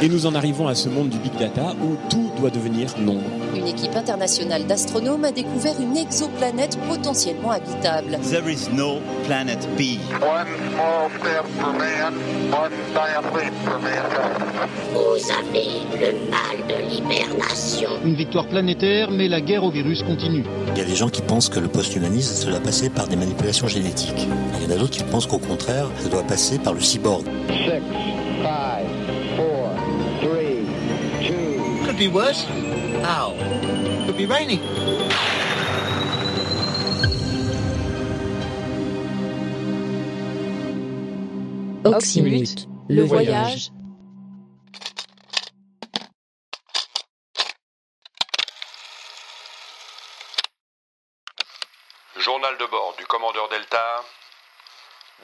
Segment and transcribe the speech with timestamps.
[0.00, 3.37] Et nous en arrivons à ce monde du big data où tout doit devenir nombre.
[3.54, 8.18] Une équipe internationale d'astronomes a découvert une exoplanète potentiellement habitable.
[8.30, 9.98] There is no planet B.
[10.20, 12.14] One small step for man,
[12.52, 14.44] one giant leap for mankind.
[14.92, 17.90] Vous avez le mal de l'hibernation.
[18.04, 20.44] Une victoire planétaire, mais la guerre au virus continue.
[20.72, 23.16] Il y a des gens qui pensent que le post-humanisme, ça doit passer par des
[23.16, 24.26] manipulations génétiques.
[24.58, 27.24] Il y en a d'autres qui pensent qu'au contraire, ça doit passer par le cyborg.
[27.48, 27.82] Six,
[28.42, 28.86] five,
[29.36, 29.70] four,
[30.20, 30.66] three,
[31.26, 31.84] two.
[31.86, 32.46] Could be worse.
[33.02, 33.34] How?
[34.06, 34.60] Could be raining.
[41.84, 43.70] Oxymute, le voyage.
[52.18, 54.04] Journal de bord du commandeur Delta.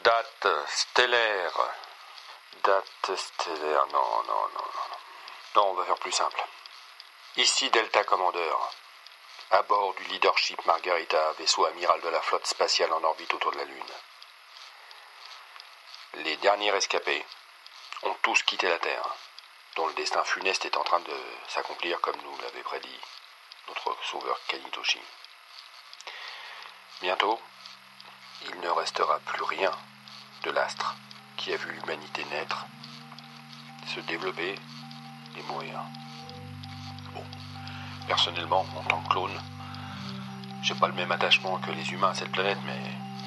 [0.04, 1.60] Date stellaire.
[2.64, 3.86] Date stellaire.
[3.92, 4.96] Non, non, non, non.
[5.56, 6.40] Non, on va faire plus simple.
[7.36, 8.70] Ici Delta Commandeur.
[9.50, 13.56] À bord du Leadership Margarita, vaisseau amiral de la flotte spatiale en orbite autour de
[13.56, 13.92] la Lune.
[16.18, 17.26] Les derniers rescapés
[18.04, 19.08] ont tous quitté la Terre,
[19.74, 21.16] dont le destin funeste est en train de
[21.48, 23.00] s'accomplir comme nous l'avait prédit
[23.66, 25.00] notre sauveur Kanitoshi.
[27.00, 27.40] Bientôt,
[28.42, 29.72] il ne restera plus rien
[30.44, 30.94] de l'astre
[31.36, 32.64] qui a vu l'humanité naître,
[33.92, 34.54] se développer
[35.36, 35.80] et mourir.
[38.06, 39.40] Personnellement, en tant que clone,
[40.62, 42.78] j'ai pas le même attachement que les humains à cette planète, mais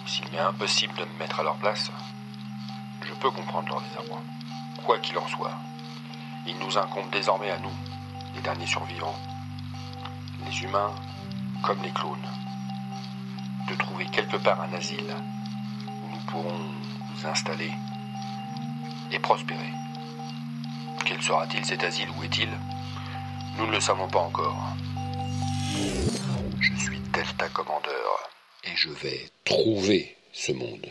[0.05, 1.91] s'il m'est impossible de me mettre à leur place,
[3.05, 4.21] je peux comprendre leur désarroi.
[4.85, 5.53] Quoi qu'il en soit,
[6.45, 7.73] il nous incombe désormais à nous,
[8.35, 9.15] les derniers survivants,
[10.45, 10.93] les humains
[11.63, 12.17] comme les clones,
[13.69, 15.13] de trouver quelque part un asile
[16.03, 17.71] où nous pourrons nous installer
[19.11, 19.73] et prospérer.
[21.03, 22.09] Quel sera-t-il cet asile?
[22.17, 22.49] Où est-il?
[23.57, 24.55] Nous ne le savons pas encore.
[26.59, 28.29] Je suis Delta Commandeur
[28.63, 30.85] et je vais trouver ce monde.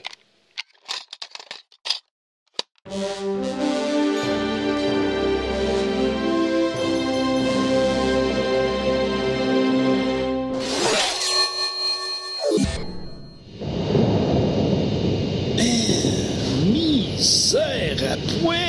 [16.64, 18.66] Misère à poil.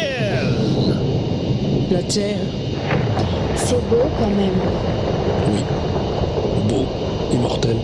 [1.89, 2.37] La Terre,
[3.69, 4.53] C'est beau quand même.
[5.51, 5.61] oui.
[6.69, 6.85] Beau,
[7.33, 7.75] immortel.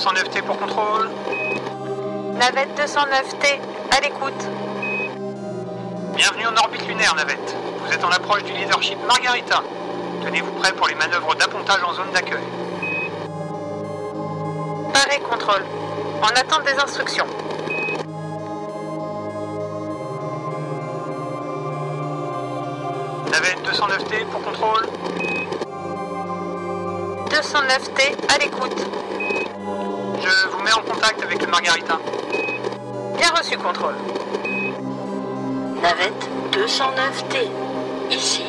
[0.00, 1.10] 209T pour contrôle.
[2.38, 3.60] Navette 209T,
[3.94, 4.48] à l'écoute.
[6.16, 7.54] Bienvenue en orbite lunaire, Navette.
[7.84, 9.62] Vous êtes en approche du leadership Margarita.
[10.24, 12.40] Tenez-vous prêt pour les manœuvres d'appontage en zone d'accueil.
[14.94, 15.64] Paré contrôle.
[16.22, 17.26] En attente des instructions.
[23.30, 24.86] Navette 209T pour contrôle.
[27.28, 29.09] 209T, à l'écoute.
[31.00, 31.98] Contact avec le Margarita.
[33.16, 33.94] Bien reçu, contrôle.
[35.82, 37.48] Navette 209T.
[38.10, 38.44] Ici,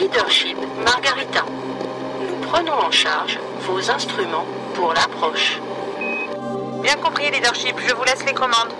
[0.00, 1.44] Leadership Margarita.
[2.20, 5.60] Nous prenons en charge vos instruments pour l'approche.
[6.82, 8.72] Bien compris, leadership, je vous laisse les commandes.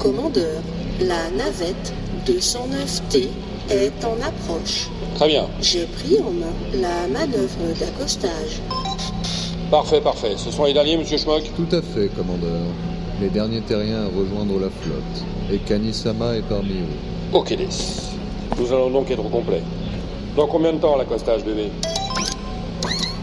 [0.00, 0.60] Commandeur,
[1.00, 1.92] la navette
[2.26, 3.28] 209T
[3.70, 4.88] est en approche.
[5.16, 5.46] Très bien.
[5.60, 8.60] J'ai pris en main la manœuvre d'accostage.
[9.70, 10.34] Parfait, parfait.
[10.36, 11.42] Ce sont les derniers, monsieur Schmock?
[11.56, 12.60] Tout à fait, commandeur.
[13.20, 15.24] Les derniers terriens à rejoindre la flotte.
[15.50, 17.32] Et Kanisama est parmi eux.
[17.32, 17.68] Ok, des.
[18.58, 19.62] Nous allons donc être au complet.
[20.36, 21.70] Dans combien de temps l'accostage, bébé?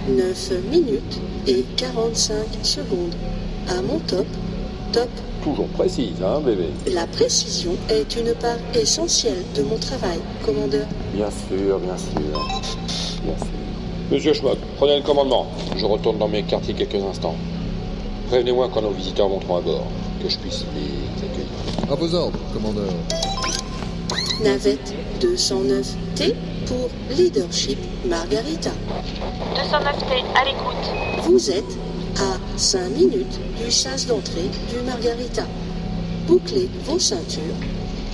[0.09, 3.13] 9 minutes et 45 secondes.
[3.67, 4.25] À mon top,
[4.91, 5.09] top.
[5.43, 10.85] Toujours précise, hein, bébé La précision est une part essentielle de mon travail, commandeur.
[11.13, 12.39] Bien sûr, bien sûr.
[13.23, 13.47] Bien sûr.
[14.11, 15.47] Monsieur Schmock, prenez le commandement.
[15.77, 17.35] Je retourne dans mes quartiers quelques instants.
[18.27, 19.87] Prévenez-moi quand nos visiteurs monteront à bord,
[20.21, 21.91] que je puisse les accueillir.
[21.91, 22.89] À vos ordres, commandeur.
[24.43, 26.33] Navette 209T
[26.65, 28.71] pour Leadership Margarita.
[29.55, 31.23] 209T, à l'écoute.
[31.23, 31.77] Vous êtes
[32.17, 35.43] à 5 minutes du sas d'entrée du Margarita.
[36.27, 37.41] Bouclez vos ceintures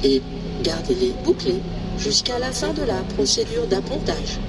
[0.03, 0.21] et
[0.63, 1.61] gardez-les bouclées
[1.97, 4.39] jusqu'à la fin de la procédure d'appontage.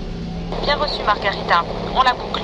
[0.64, 1.64] Bien reçu, Margarita.
[1.94, 2.42] On la boucle.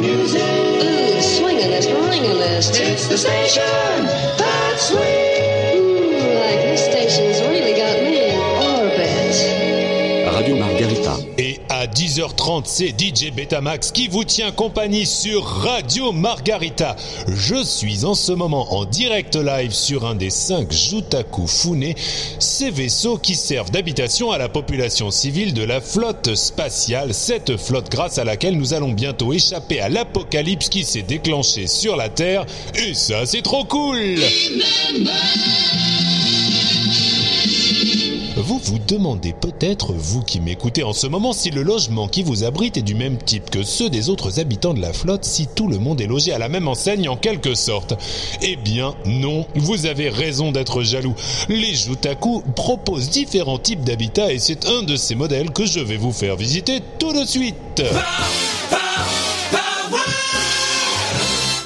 [0.00, 0.42] Music.
[0.42, 1.72] Ooh, swinging
[2.08, 2.80] ringing list.
[2.80, 5.31] It's the station that swings.
[11.82, 16.94] À 10h30, c'est DJ Betamax qui vous tient compagnie sur Radio Margarita.
[17.26, 21.92] Je suis en ce moment en direct live sur un des cinq Jutaku Fune,
[22.38, 27.90] ces vaisseaux qui servent d'habitation à la population civile de la flotte spatiale, cette flotte
[27.90, 32.46] grâce à laquelle nous allons bientôt échapper à l'apocalypse qui s'est déclenché sur la Terre.
[32.76, 34.20] Et ça, c'est trop cool!
[38.52, 42.44] Vous vous demandez peut-être, vous qui m'écoutez en ce moment, si le logement qui vous
[42.44, 45.68] abrite est du même type que ceux des autres habitants de la flotte, si tout
[45.68, 47.94] le monde est logé à la même enseigne en quelque sorte.
[48.42, 51.14] Eh bien non, vous avez raison d'être jaloux.
[51.48, 55.96] Les Jutaku proposent différents types d'habitats et c'est un de ces modèles que je vais
[55.96, 57.82] vous faire visiter tout de suite.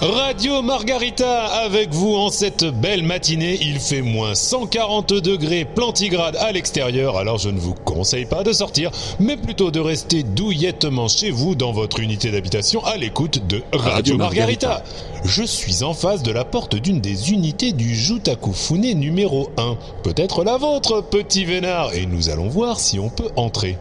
[0.06, 3.58] Radio Margarita avec vous en cette belle matinée.
[3.60, 8.52] Il fait moins 140 degrés plantigrade à l'extérieur, alors je ne vous conseille pas de
[8.52, 13.62] sortir, mais plutôt de rester douillettement chez vous dans votre unité d'habitation à l'écoute de
[13.72, 14.68] Radio, Radio Margarita.
[14.68, 15.24] Margarita.
[15.24, 19.76] Je suis en face de la porte d'une des unités du Jutaku Fune numéro 1.
[20.04, 23.76] Peut-être la vôtre, petit vénard, et nous allons voir si on peut entrer.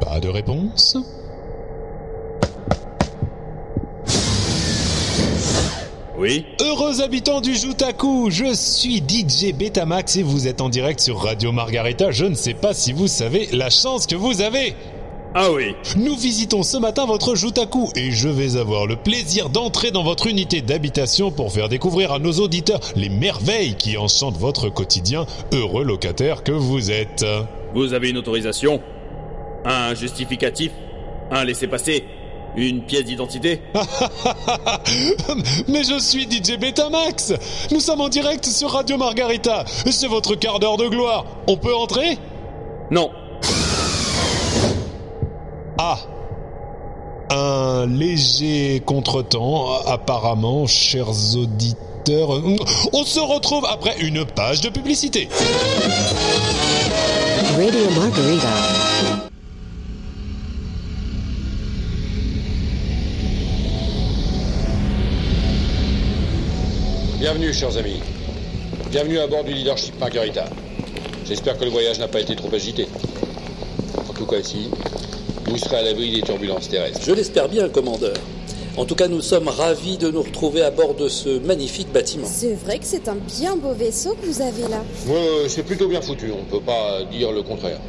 [0.00, 0.96] Pas de réponse
[6.20, 11.18] Oui Heureux habitants du Jutaku, je suis DJ Betamax et vous êtes en direct sur
[11.18, 12.10] Radio Margarita.
[12.10, 14.74] Je ne sais pas si vous savez la chance que vous avez.
[15.34, 19.92] Ah oui Nous visitons ce matin votre Jutaku et je vais avoir le plaisir d'entrer
[19.92, 24.68] dans votre unité d'habitation pour faire découvrir à nos auditeurs les merveilles qui enchantent votre
[24.68, 25.24] quotidien,
[25.54, 27.24] heureux locataire que vous êtes.
[27.72, 28.82] Vous avez une autorisation
[29.64, 30.72] Un justificatif
[31.30, 32.04] Un laissez-passer
[32.56, 33.62] Une pièce d'identité
[35.68, 37.32] Mais je suis DJ Betamax
[37.70, 41.74] Nous sommes en direct sur Radio Margarita C'est votre quart d'heure de gloire On peut
[41.74, 42.18] entrer?
[42.90, 43.10] Non.
[45.78, 45.98] Ah
[47.30, 52.30] Un léger contretemps, apparemment, chers auditeurs.
[52.92, 55.28] On se retrouve après une page de publicité.
[57.56, 59.29] Radio Margarita.
[67.20, 68.00] Bienvenue, chers amis.
[68.90, 70.46] Bienvenue à bord du Leadership Margarita.
[71.26, 72.88] J'espère que le voyage n'a pas été trop agité.
[74.08, 74.70] En tout cas, ici,
[75.44, 77.02] vous serez à l'abri des turbulences terrestres.
[77.04, 78.14] Je l'espère bien, commandeur.
[78.78, 82.26] En tout cas, nous sommes ravis de nous retrouver à bord de ce magnifique bâtiment.
[82.26, 84.82] C'est vrai que c'est un bien beau vaisseau que vous avez là.
[85.06, 87.80] Ouais, c'est plutôt bien foutu, on peut pas dire le contraire.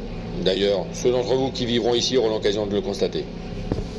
[0.43, 3.23] D'ailleurs, ceux d'entre vous qui vivront ici auront l'occasion de le constater.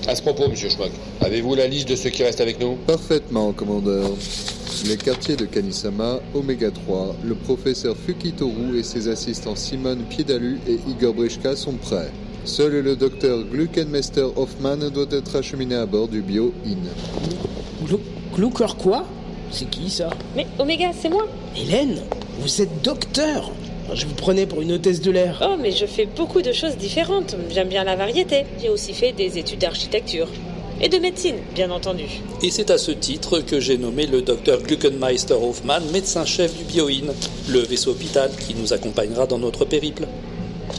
[0.09, 0.91] À ce propos, monsieur Schmuck,
[1.21, 2.75] avez-vous la liste de ceux qui restent avec nous?
[2.87, 4.11] Parfaitement, commandeur.
[4.89, 10.79] Les quartiers de Kanisama, Oméga 3, le professeur Fukitoru et ses assistants Simon Piedalu et
[10.91, 12.11] Igor Brishka sont prêts.
[12.45, 16.89] Seul le docteur Gluckenmeister Hoffman doit être acheminé à bord du Bio Inn.
[18.35, 19.05] Glucker quoi?
[19.53, 20.11] C'est qui ça?
[20.35, 22.01] Mais Oméga, c'est moi Hélène
[22.41, 23.53] Vous êtes docteur
[23.95, 25.43] Je vous prenais pour une hôtesse de l'air.
[25.45, 27.37] Oh, mais je fais beaucoup de choses différentes.
[27.51, 28.45] J'aime bien la variété.
[28.61, 30.29] J'ai aussi fait des études d'architecture.
[30.81, 32.05] Et de médecine, bien entendu.
[32.43, 37.13] Et c'est à ce titre que j'ai nommé le docteur Gluckenmeister Hoffmann médecin-chef du Bioin,
[37.49, 40.09] le vaisseau hôpital qui nous accompagnera dans notre périple.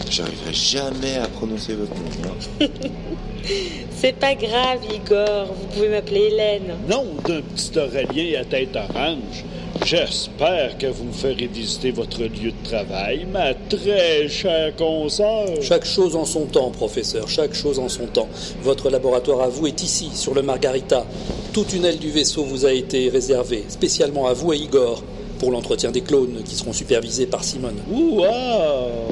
[0.09, 2.67] J'arriverai jamais à prononcer votre nom.
[3.95, 6.75] C'est pas grave, Igor, vous pouvez m'appeler Hélène.
[6.89, 9.43] Non d'un petit Aurélien à tête orange.
[9.85, 15.47] J'espère que vous me ferez visiter votre lieu de travail, ma très chère consoeur.
[15.61, 18.29] Chaque chose en son temps, professeur, chaque chose en son temps.
[18.61, 21.05] Votre laboratoire à vous est ici, sur le Margarita.
[21.51, 25.03] Toute une aile du vaisseau vous a été réservée, spécialement à vous et Igor,
[25.43, 27.75] pour l'entretien des clones qui seront supervisés par Simone.
[27.91, 28.23] Wow,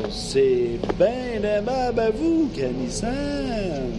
[0.09, 2.49] c'est bien aimable à vous.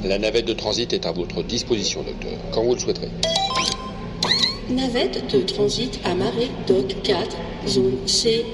[0.03, 3.11] La navette de transit est à votre disposition, docteur, quand vous le souhaiterez.
[4.71, 7.37] Navette de transit amarrée, dock 4,
[7.69, 8.47] zone C.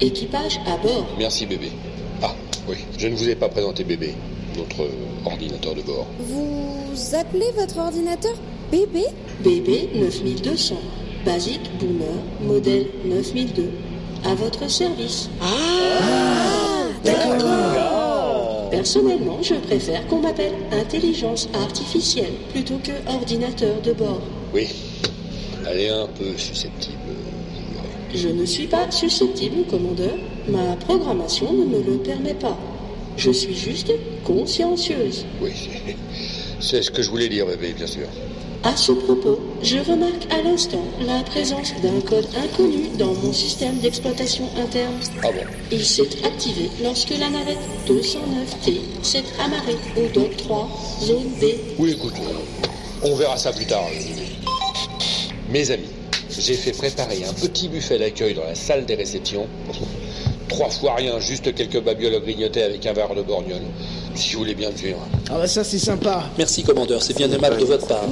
[0.00, 1.06] Équipage à bord.
[1.16, 1.70] Merci, bébé.
[2.20, 2.34] Ah,
[2.68, 4.12] oui, je ne vous ai pas présenté bébé,
[4.56, 4.90] notre
[5.24, 6.08] ordinateur de bord.
[6.18, 8.34] Vous appelez votre ordinateur
[8.72, 9.04] bébé?
[9.44, 10.74] BB 9200.
[11.24, 13.70] Basique Boomer, modèle 9002.
[14.26, 15.28] À votre service.
[15.40, 18.70] Ah, d'accord.
[18.70, 24.22] Personnellement, je préfère qu'on m'appelle intelligence artificielle plutôt que ordinateur de bord.
[24.54, 24.68] Oui,
[25.70, 26.96] elle est un peu susceptible.
[28.14, 30.14] Je ne suis pas susceptible, commandeur.
[30.48, 32.56] Ma programmation ne me le permet pas.
[33.16, 33.92] Je suis juste
[34.24, 35.24] consciencieuse.
[35.42, 35.96] Oui, c'est-
[36.60, 38.06] c'est ce que je voulais dire, bébé, bien sûr.
[38.66, 43.76] À ce propos, je remarque à l'instant la présence d'un code inconnu dans mon système
[43.78, 44.98] d'exploitation interne.
[45.22, 50.70] Ah bon Il s'est activé lorsque la navette 209T s'est amarrée au dock 3,
[51.02, 51.44] zone B.
[51.78, 52.14] Oui, écoute,
[53.02, 53.84] on verra ça plus tard.
[55.50, 55.90] Mes amis,
[56.30, 59.46] j'ai fait préparer un petit buffet d'accueil dans la salle des réceptions.
[60.48, 63.60] Trois fois rien, juste quelques babioles à grignoter avec un verre de borgnole.
[64.14, 64.98] Si vous voulez bien me suivre.
[65.28, 66.24] Ah bah ça c'est sympa.
[66.38, 68.04] Merci, commandeur, c'est bien aimable de votre part.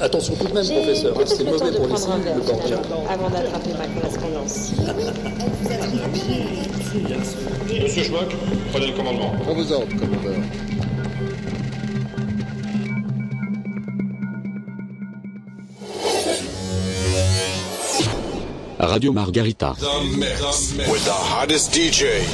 [0.00, 2.78] Attention tout de même, professeur, hein, c'est mauvais pour les cellules, le borgnole.
[3.08, 4.72] Avant d'attraper ma correspondance.
[7.82, 8.34] Monsieur Schmock,
[8.72, 9.32] prenez le commandement.
[9.48, 10.42] À vos ordres, commandeur.
[18.78, 19.74] Radio Margarita.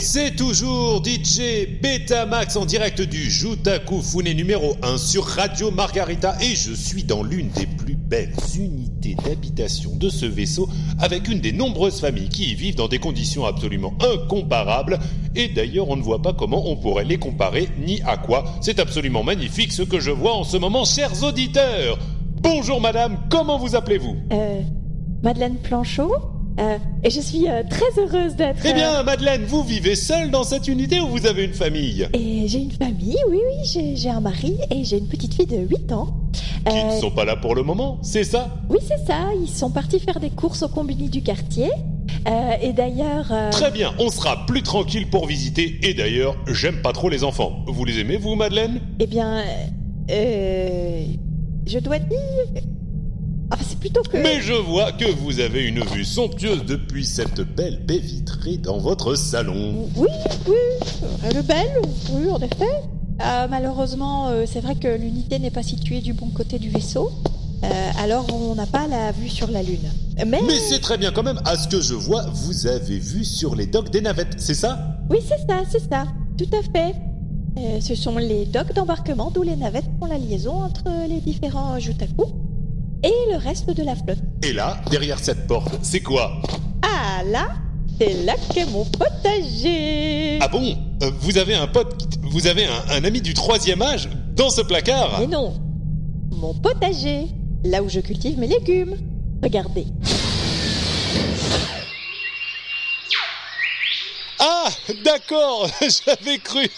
[0.00, 6.54] C'est toujours DJ Betamax en direct du Jutaku Fune numéro 1 sur Radio Margarita et
[6.54, 10.68] je suis dans l'une des plus belles unités d'habitation de ce vaisseau
[11.00, 14.98] avec une des nombreuses familles qui y vivent dans des conditions absolument incomparables
[15.34, 18.44] et d'ailleurs on ne voit pas comment on pourrait les comparer ni à quoi.
[18.60, 21.98] C'est absolument magnifique ce que je vois en ce moment chers auditeurs.
[22.42, 24.16] Bonjour madame, comment vous appelez-vous?
[24.30, 24.60] Euh,
[25.22, 26.33] Madeleine Planchot.
[26.60, 28.60] Euh, et je suis euh, très heureuse d'être.
[28.64, 32.06] Eh bien euh, Madeleine, vous vivez seule dans cette unité ou vous avez une famille?
[32.12, 35.46] Et j'ai une famille, oui, oui, j'ai j'ai un mari et j'ai une petite fille
[35.46, 36.14] de 8 ans.
[36.66, 38.48] Qui Euh, ne sont pas là pour le moment, c'est ça?
[38.70, 41.70] Oui, c'est ça, ils sont partis faire des courses au combini du quartier.
[42.28, 43.26] Euh, et d'ailleurs.
[43.32, 45.78] euh, Très bien, on sera plus tranquille pour visiter.
[45.82, 47.64] Et d'ailleurs, j'aime pas trop les enfants.
[47.66, 48.80] Vous les aimez, vous, Madeleine?
[49.00, 49.42] Eh bien.
[50.10, 51.04] Euh,
[51.66, 52.62] je dois dire.
[53.54, 54.16] Enfin, c'est plutôt que.
[54.16, 58.78] Mais je vois que vous avez une vue somptueuse depuis cette belle baie vitrée dans
[58.78, 59.88] votre salon.
[59.96, 60.08] Oui,
[60.48, 60.88] oui,
[61.24, 61.82] elle est belle,
[62.12, 62.82] oui, en effet.
[63.22, 67.12] Euh, malheureusement, euh, c'est vrai que l'unité n'est pas située du bon côté du vaisseau.
[67.62, 69.88] Euh, alors, on n'a pas la vue sur la Lune.
[70.26, 70.40] Mais.
[70.42, 73.54] Mais c'est très bien quand même, à ce que je vois, vous avez vu sur
[73.54, 74.98] les docks des navettes, c'est ça?
[75.08, 76.06] Oui, c'est ça, c'est ça.
[76.36, 76.96] Tout à fait.
[77.56, 81.78] Euh, ce sont les docks d'embarquement d'où les navettes font la liaison entre les différents
[81.78, 82.24] Jutaku
[83.04, 84.18] et le reste de la flotte.
[84.42, 86.32] Et là, derrière cette porte, c'est quoi?
[86.82, 87.48] Ah là,
[88.00, 90.38] c'est là qu'est mon potager.
[90.40, 90.76] Ah bon?
[91.02, 94.62] Euh, Vous avez un pote, vous avez un, un ami du troisième âge dans ce
[94.62, 95.18] placard?
[95.20, 95.54] Mais non,
[96.32, 97.26] mon potager,
[97.64, 98.96] là où je cultive mes légumes.
[99.42, 99.86] Regardez.
[104.46, 104.68] Ah,
[105.02, 106.68] d'accord, j'avais cru.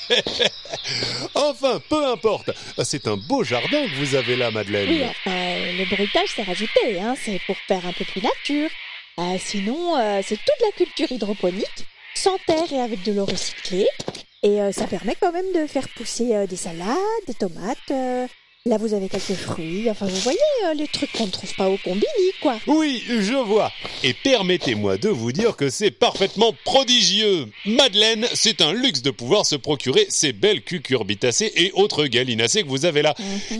[1.34, 2.50] enfin, peu importe.
[2.84, 4.88] C'est un beau jardin que vous avez là, Madeleine.
[4.88, 8.70] Oui, enfin, le bruitage s'est rajouté, hein, c'est pour faire un peu plus nature.
[9.18, 13.88] Euh, sinon, euh, c'est toute la culture hydroponique, sans terre et avec de l'eau recyclée.
[14.44, 16.96] Et euh, ça permet quand même de faire pousser des salades,
[17.26, 18.28] des tomates.
[18.66, 19.88] Là, vous avez quelques fruits.
[19.88, 22.04] Enfin, vous voyez, euh, les trucs qu'on ne trouve pas au combini,
[22.42, 22.58] quoi.
[22.66, 23.72] Oui, je vois.
[24.02, 27.46] Et permettez-moi de vous dire que c'est parfaitement prodigieux.
[27.64, 32.68] Madeleine, c'est un luxe de pouvoir se procurer ces belles cucurbitacées et autres gallinacées que
[32.68, 33.14] vous avez là.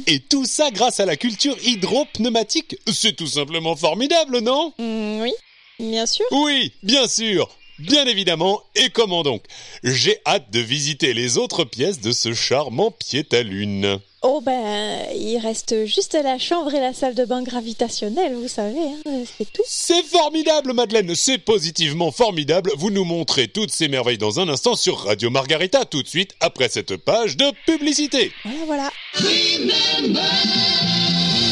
[0.06, 2.76] Et tout ça grâce à la culture hydropneumatique.
[2.92, 4.72] C'est tout simplement formidable, non?
[4.78, 5.32] Mm, oui,
[5.78, 6.26] bien sûr.
[6.32, 7.48] Oui, bien sûr.
[7.78, 9.42] Bien évidemment, et comment donc?
[9.82, 14.00] J'ai hâte de visiter les autres pièces de ce charmant pied à lune.
[14.22, 18.80] Oh ben, il reste juste la chambre et la salle de bain gravitationnelle, vous savez,
[19.06, 19.62] hein, c'est tout.
[19.66, 22.72] C'est formidable, Madeleine, c'est positivement formidable.
[22.76, 26.34] Vous nous montrez toutes ces merveilles dans un instant sur Radio Margarita, tout de suite
[26.40, 28.32] après cette page de publicité.
[28.44, 28.90] Voilà, voilà.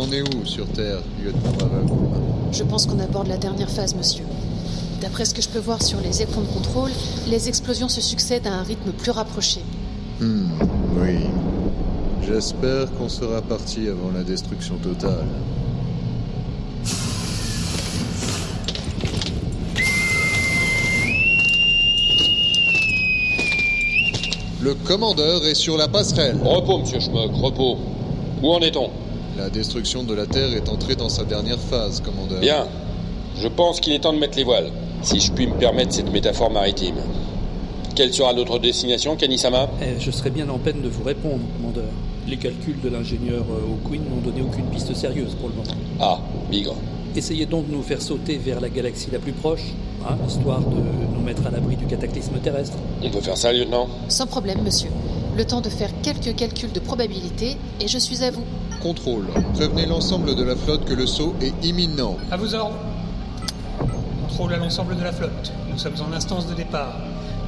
[0.10, 4.24] On en est où sur Terre, lieutenant Je pense qu'on aborde la dernière phase, monsieur.
[5.02, 6.90] D'après ce que je peux voir sur les écrans de contrôle,
[7.28, 9.60] les explosions se succèdent à un rythme plus rapproché.
[10.20, 10.48] Hmm,
[10.98, 11.28] oui.
[12.26, 15.28] J'espère qu'on sera parti avant la destruction totale.
[24.60, 26.38] Le commandeur est sur la passerelle.
[26.44, 27.78] Repos, monsieur Schmock, repos.
[28.42, 28.90] Où en est-on?
[29.40, 32.42] La destruction de la Terre est entrée dans sa dernière phase, commandeur.
[32.42, 32.68] Bien.
[33.38, 34.70] Je pense qu'il est temps de mettre les voiles,
[35.02, 36.96] si je puis me permettre cette métaphore maritime.
[37.96, 41.86] Quelle sera notre destination, Kanisama Eh, Je serais bien en peine de vous répondre, commandeur.
[42.28, 45.72] Les calculs de l'ingénieur euh, O'Quinn n'ont donné aucune piste sérieuse pour le moment.
[46.02, 46.20] Ah,
[46.52, 46.76] bigre.
[47.16, 49.64] Essayez donc de nous faire sauter vers la galaxie la plus proche,
[50.06, 50.76] hein, histoire de
[51.16, 52.76] nous mettre à l'abri du cataclysme terrestre.
[53.02, 53.88] On peut faire ça, lieutenant?
[54.10, 54.90] Sans problème, monsieur.
[55.38, 58.44] Le temps de faire quelques calculs de probabilité, et je suis à vous.
[58.82, 59.28] Contrôle.
[59.56, 62.16] Prévenez l'ensemble de la flotte que le saut est imminent.
[62.32, 62.78] À vos ordres.
[64.22, 65.52] Contrôle à l'ensemble de la flotte.
[65.70, 66.94] Nous sommes en instance de départ.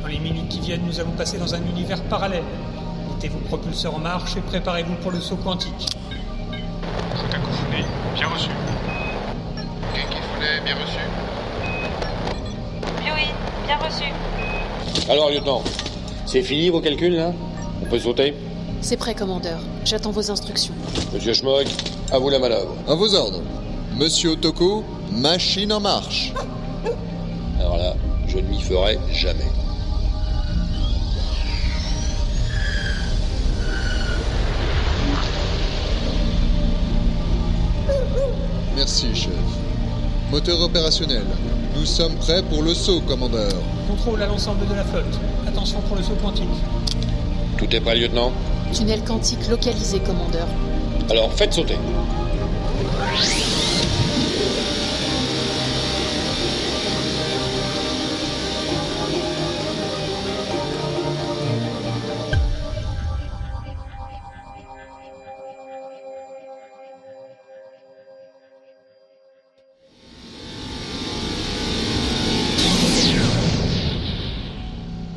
[0.01, 2.43] Dans les minutes qui viennent, nous allons passer dans un univers parallèle.
[3.09, 5.95] Mettez vos propulseurs en marche et préparez-vous pour le saut quantique.
[8.13, 8.49] Bien reçu.
[10.65, 10.99] Bien reçu.
[13.65, 14.05] Bien reçu.
[15.09, 15.63] Alors, lieutenant,
[16.25, 17.31] c'est fini vos calculs, là?
[17.81, 18.33] On peut sauter?
[18.81, 19.59] C'est prêt, commandeur.
[19.85, 20.73] J'attends vos instructions.
[21.13, 21.67] Monsieur Schmock,
[22.11, 22.75] à vous la manœuvre.
[22.87, 23.41] À vos ordres.
[23.95, 26.33] Monsieur Otoko, machine en marche.
[27.59, 27.93] Alors là,
[28.27, 29.45] je ne m'y ferai jamais.
[38.75, 39.31] Merci, chef.
[40.31, 41.23] Moteur opérationnel.
[41.75, 43.53] Nous sommes prêts pour le saut, commandeur.
[43.87, 45.19] Contrôle à l'ensemble de la flotte.
[45.47, 46.49] Attention pour le saut quantique.
[47.59, 48.31] Tout est prêt, lieutenant?
[48.73, 50.47] Tunnel quantique localisé, commandeur.
[51.09, 51.75] Alors, faites sauter.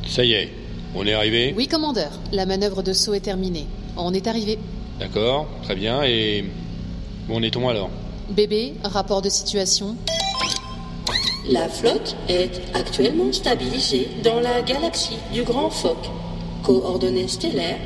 [0.07, 0.49] Ça y est,
[0.95, 2.11] on est arrivé Oui, commandeur.
[2.31, 3.67] La manœuvre de saut est terminée.
[3.97, 4.57] On est arrivé.
[4.99, 6.45] D'accord, très bien, et...
[7.29, 7.89] Où en est-on alors?
[8.29, 9.95] Bébé, rapport de situation.
[11.49, 16.09] La flotte est actuellement stabilisée dans la galaxie du Grand Phoque.
[16.63, 17.77] Coordonnées stellaires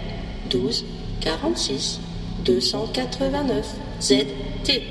[0.50, 0.86] 12
[1.22, 2.00] 46
[2.45, 3.65] 289
[4.02, 4.82] ZT.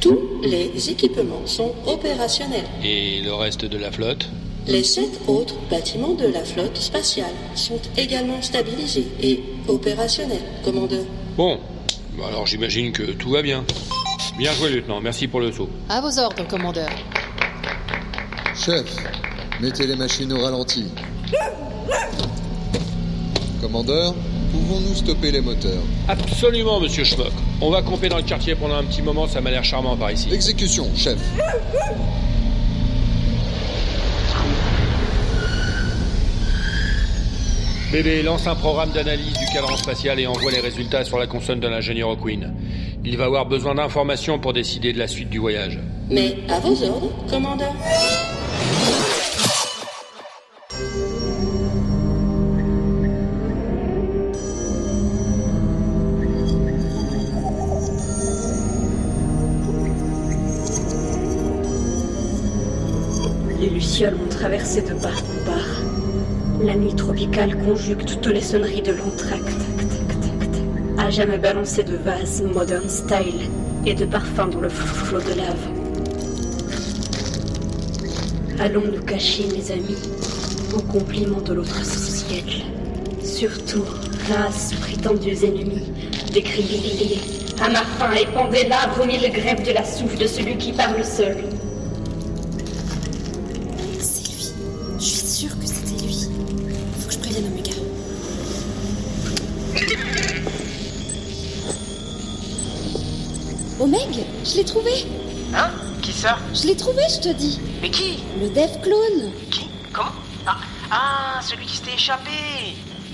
[0.00, 2.64] Tous les équipements sont opérationnels.
[2.82, 4.28] Et le reste de la flotte?
[4.66, 11.04] Les sept autres bâtiments de la flotte spatiale sont également stabilisés et opérationnels, commandeur.
[11.36, 11.58] Bon,
[12.16, 13.64] Bon, alors j'imagine que tout va bien.
[14.36, 15.68] Bien joué, lieutenant, merci pour le saut.
[15.88, 16.88] À vos ordres, commandeur.
[18.54, 18.84] Chef,
[19.60, 20.86] mettez les machines au ralenti.
[23.60, 24.14] Commandeur,
[24.52, 25.82] pouvons-nous stopper les moteurs?
[26.08, 27.32] Absolument, monsieur Schmock.
[27.60, 30.10] On va camper dans le quartier pendant un petit moment, ça m'a l'air charmant par
[30.10, 30.28] ici.
[30.32, 31.18] Exécution, chef.
[37.92, 41.58] Bébé, lance un programme d'analyse du cadran spatial et envoie les résultats sur la console
[41.58, 42.54] de l'ingénieur O'Quinn.
[43.04, 45.76] Il va avoir besoin d'informations pour décider de la suite du voyage.
[46.08, 47.74] Mais à vos ordres, commandeur.
[63.58, 65.79] Les lucioles ont traversé de part en part.
[66.62, 69.56] La nuit tropicale conjugue toutes les sonneries de l'entracte.
[70.98, 73.48] À jamais balancé de vases modern style
[73.86, 75.68] et de parfums dans le flot de lave.
[78.60, 79.96] Allons nous cacher, mes amis,
[80.76, 82.62] au compliment de l'autre siècle,
[83.24, 83.84] surtout,
[84.28, 85.90] race prétendus ennemis,
[86.34, 87.20] décrivez-les.
[87.62, 91.38] À ma fin, épandez-la, vomit le greffe de la souffle de celui qui parle seul.
[106.60, 107.58] Je l'ai trouvé, je te dis.
[107.80, 108.18] Mais qui?
[108.38, 109.32] Le Dev Clone.
[109.50, 109.66] Qui?
[109.94, 110.10] Comment?
[110.46, 110.58] Ah,
[110.90, 112.30] ah, celui qui s'était échappé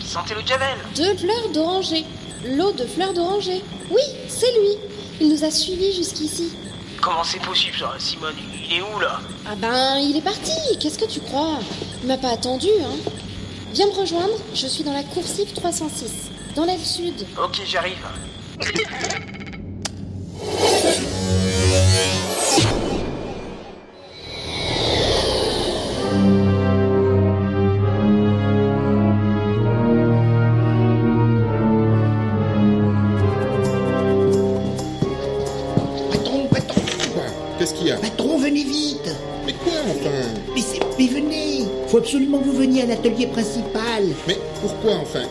[0.00, 2.04] Qui sentait le javel Deux fleurs d'oranger.
[2.44, 3.62] L'eau de fleurs d'oranger.
[3.90, 4.76] Oui, c'est lui.
[5.20, 6.54] Il nous a suivis jusqu'ici.
[7.00, 8.34] Comment c'est possible ça Simone,
[8.68, 9.20] il est où là?
[9.48, 10.50] Ah ben, il est parti.
[10.80, 11.60] Qu'est-ce que tu crois?
[12.02, 13.10] Il m'a pas attendu, hein.
[13.74, 14.34] Viens me rejoindre.
[14.54, 17.24] Je suis dans la coursive 306, dans l'aile sud.
[17.40, 18.04] Ok, j'arrive.
[42.56, 45.24] Vous veniez à l'atelier principal Mais pourquoi enfin?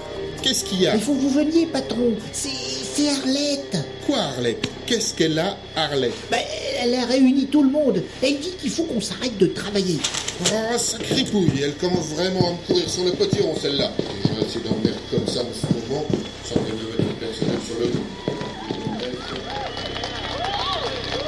[0.44, 0.94] Qu'est-ce qu'il y a?
[0.94, 4.70] Il faut que vous veniez, patron C'est Arlette Quoi Arlette?
[4.86, 6.14] Qu'est-ce qu'elle a Arlette?
[6.30, 6.42] Ben,
[6.84, 8.04] Elle a réuni tout le monde.
[8.22, 9.98] Elle dit qu'il faut qu'on s'arrête de travailler.
[10.42, 13.92] Oh, sacrée pouille Elle commence vraiment à me courir sur le potiron celle-là.
[14.24, 16.06] Je reste d'emmerder comme ça en ce moment,
[16.48, 17.92] sans le personnel sur le.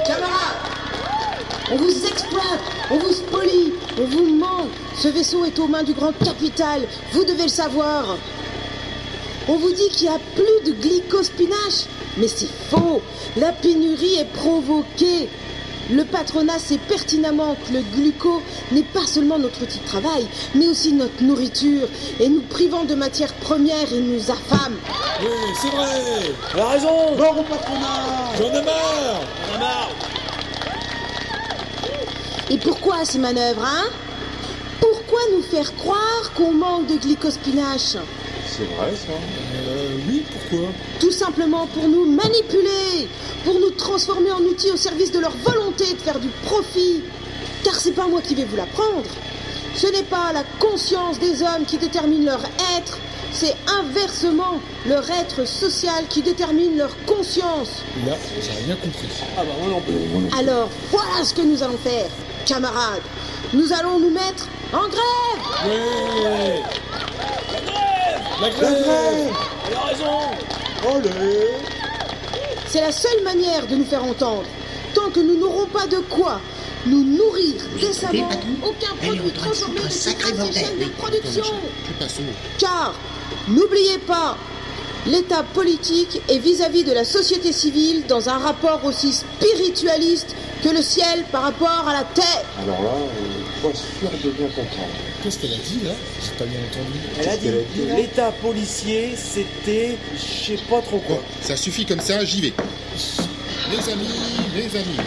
[0.05, 0.57] Camarades
[1.71, 4.67] On vous exploite, on vous spolie, on vous ment.
[4.97, 6.81] Ce vaisseau est aux mains du grand capital,
[7.11, 8.17] vous devez le savoir.
[9.47, 11.85] On vous dit qu'il n'y a plus de glycospinache,
[12.17, 13.01] mais c'est faux.
[13.37, 15.29] La pénurie est provoquée.
[15.91, 20.67] Le patronat sait pertinemment que le gluco n'est pas seulement notre outil de travail, mais
[20.67, 21.87] aussi notre nourriture,
[22.19, 24.75] et nous privant de matières premières et nous affame.
[25.21, 25.27] Oui,
[25.61, 26.33] c'est vrai.
[26.55, 27.15] Elle a raison.
[27.15, 29.21] Mort au patronat J'en ai marre.
[29.53, 29.91] A marre.
[32.49, 33.85] Et pourquoi ces manœuvres, hein?
[35.07, 37.95] Pourquoi nous faire croire qu'on manque de glycospinache
[38.45, 40.67] C'est vrai ça Euh, oui, pourquoi?
[40.99, 43.07] Tout simplement pour nous manipuler,
[43.45, 47.03] pour nous transformer en outils au service de leur volonté de faire du profit.
[47.63, 49.03] Car c'est pas moi qui vais vous l'apprendre.
[49.75, 52.41] Ce n'est pas la conscience des hommes qui détermine leur
[52.77, 52.97] être,
[53.31, 57.69] c'est inversement leur être social qui détermine leur conscience.
[58.05, 59.07] Là, j'ai rien compris.
[59.37, 60.37] Ah bah moi non plus.
[60.37, 62.09] Alors voilà ce que nous allons faire,
[62.45, 63.03] camarades.
[63.53, 65.03] Nous allons nous mettre en grève.
[67.49, 67.93] La grève
[68.41, 69.33] La grève
[69.67, 70.19] Elle a raison
[70.87, 71.47] Allez
[72.67, 74.45] C'est la seule manière de nous faire entendre.
[74.93, 76.39] Tant que nous n'aurons pas de quoi
[76.85, 78.29] nous nourrir décemment,
[78.63, 81.43] aucun produit transformé ne ces chaînes de production.
[82.57, 82.93] Car,
[83.47, 84.37] n'oubliez pas,
[85.05, 90.81] l'état politique est vis-à-vis de la société civile dans un rapport aussi spiritualiste que le
[90.81, 92.45] ciel par rapport à la terre.
[92.63, 92.89] Alors là,
[93.65, 94.89] euh, pas sûr de bien comprendre.
[95.23, 95.91] Qu'est-ce qu'elle a dit là
[96.21, 96.99] J'ai pas bien entendu.
[97.19, 99.97] Elle a dit l'état policier, c'était.
[100.15, 101.21] je sais pas trop quoi.
[101.41, 102.53] Ça suffit comme ça, j'y vais.
[103.69, 104.07] Mes amis,
[104.55, 104.97] mes amis,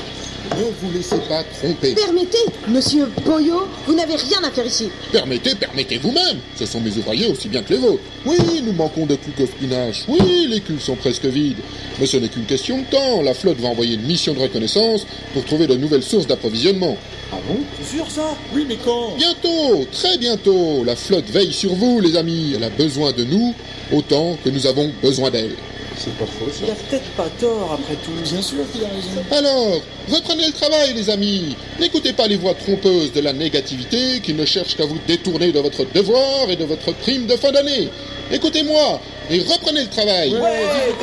[0.57, 1.95] ne vous laissez pas tromper.
[1.95, 4.91] Permettez, monsieur Boyo, vous n'avez rien à faire ici.
[5.13, 6.39] Permettez, permettez vous-même.
[6.59, 8.03] Ce sont mes ouvriers aussi bien que les vôtres.
[8.27, 10.05] Oui, nous manquons de culs au spinach.
[10.09, 11.61] Oui, les culs sont presque vides.
[11.99, 13.23] Mais ce n'est qu'une question de temps.
[13.23, 16.97] La flotte va envoyer une mission de reconnaissance pour trouver de nouvelles sources d'approvisionnement.
[17.33, 17.61] Ah bon?
[17.81, 18.37] C'est sûr ça?
[18.55, 19.17] Oui, mais quand?
[19.17, 20.85] Bientôt, très bientôt.
[20.85, 22.55] La flotte veille sur vous, les amis.
[22.57, 23.55] Elle a besoin de nous
[23.93, 25.55] autant que nous avons besoin d'elle.
[26.03, 26.65] C'est pas faux ça.
[26.65, 28.11] Il a peut-être pas tort après tout.
[28.23, 29.23] Bien sûr qu'il a raison.
[29.31, 31.57] Alors, reprenez le travail, les amis.
[31.79, 35.61] N'écoutez pas les voix trompeuses de la négativité qui ne cherchent qu'à vous détourner de
[35.61, 37.91] votre devoir et de votre prime de fin d'année.
[38.33, 38.99] Écoutez-moi
[39.31, 40.33] et reprenez le travail.
[40.33, 40.95] Ouais,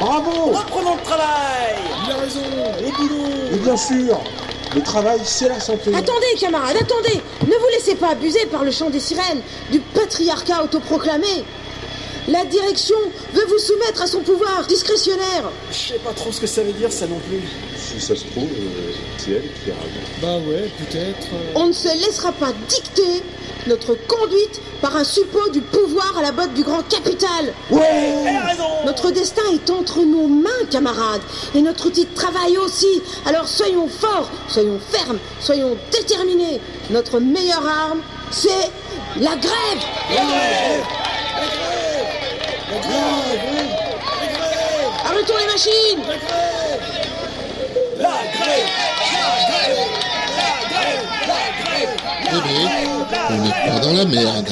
[0.00, 2.40] Bravo Reprenons le travail Il a raison
[2.84, 4.20] Au boulot Et bien sûr,
[4.74, 5.90] le travail, c'est la santé.
[5.94, 10.64] Attendez, camarades, attendez Ne vous laissez pas abuser par le chant des sirènes, du patriarcat
[10.64, 11.44] autoproclamé.
[12.28, 12.96] La direction
[13.34, 15.50] veut vous soumettre à son pouvoir discrétionnaire.
[15.72, 17.40] Je sais pas trop ce que ça veut dire, ça non plus.
[17.76, 20.00] Si ça se trouve, euh, c'est elle qui a raison.
[20.22, 21.26] Bah ouais, peut-être.
[21.34, 21.52] euh.
[21.56, 23.22] On ne se laissera pas dicter
[23.66, 27.52] notre conduite par un suppôt du pouvoir à la botte du grand capital.
[27.70, 31.22] Ouais, elle a raison Notre destin est entre nos mains, camarades,
[31.56, 33.02] et notre outil de travail aussi.
[33.26, 36.60] Alors soyons forts, soyons fermes, soyons déterminés.
[36.90, 38.70] Notre meilleure arme, c'est
[39.20, 40.82] la grève.
[45.04, 46.04] Arrêtons les machines.
[47.98, 48.68] La grève
[49.12, 49.88] La grève
[50.38, 51.92] La grève La grève
[52.24, 52.68] Eh bien,
[53.30, 54.50] on n'est pas dans la merde.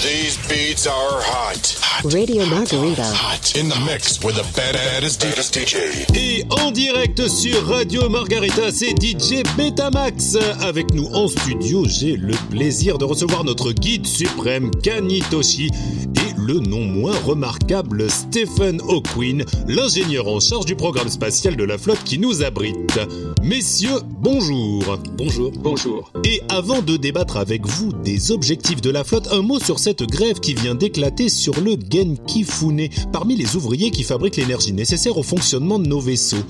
[0.00, 1.76] Grève beats are hot.
[2.04, 3.02] Radio Margarita.
[3.02, 3.54] Hot.
[3.54, 5.76] In the mix with the baddest, baddest DJ.
[6.16, 10.38] Et en direct sur Radio Margarita, c'est DJ Betamax.
[10.62, 16.58] Avec nous en studio, j'ai le plaisir de recevoir notre guide suprême Kanitoshi et le
[16.58, 22.18] non moins remarquable Stephen O'Quinn, l'ingénieur en charge du programme spatial de la flotte qui
[22.18, 22.98] nous abrite.
[23.40, 24.98] Messieurs, bonjour.
[25.16, 25.52] Bonjour.
[25.62, 26.12] Bonjour.
[26.24, 30.02] Et avant de débattre avec vous des objectifs de la flotte, un mot sur cette
[30.02, 35.22] grève qui vient d'éclater sur le Genkifune, parmi les ouvriers qui fabriquent l'énergie nécessaire au
[35.22, 36.44] fonctionnement de nos vaisseaux.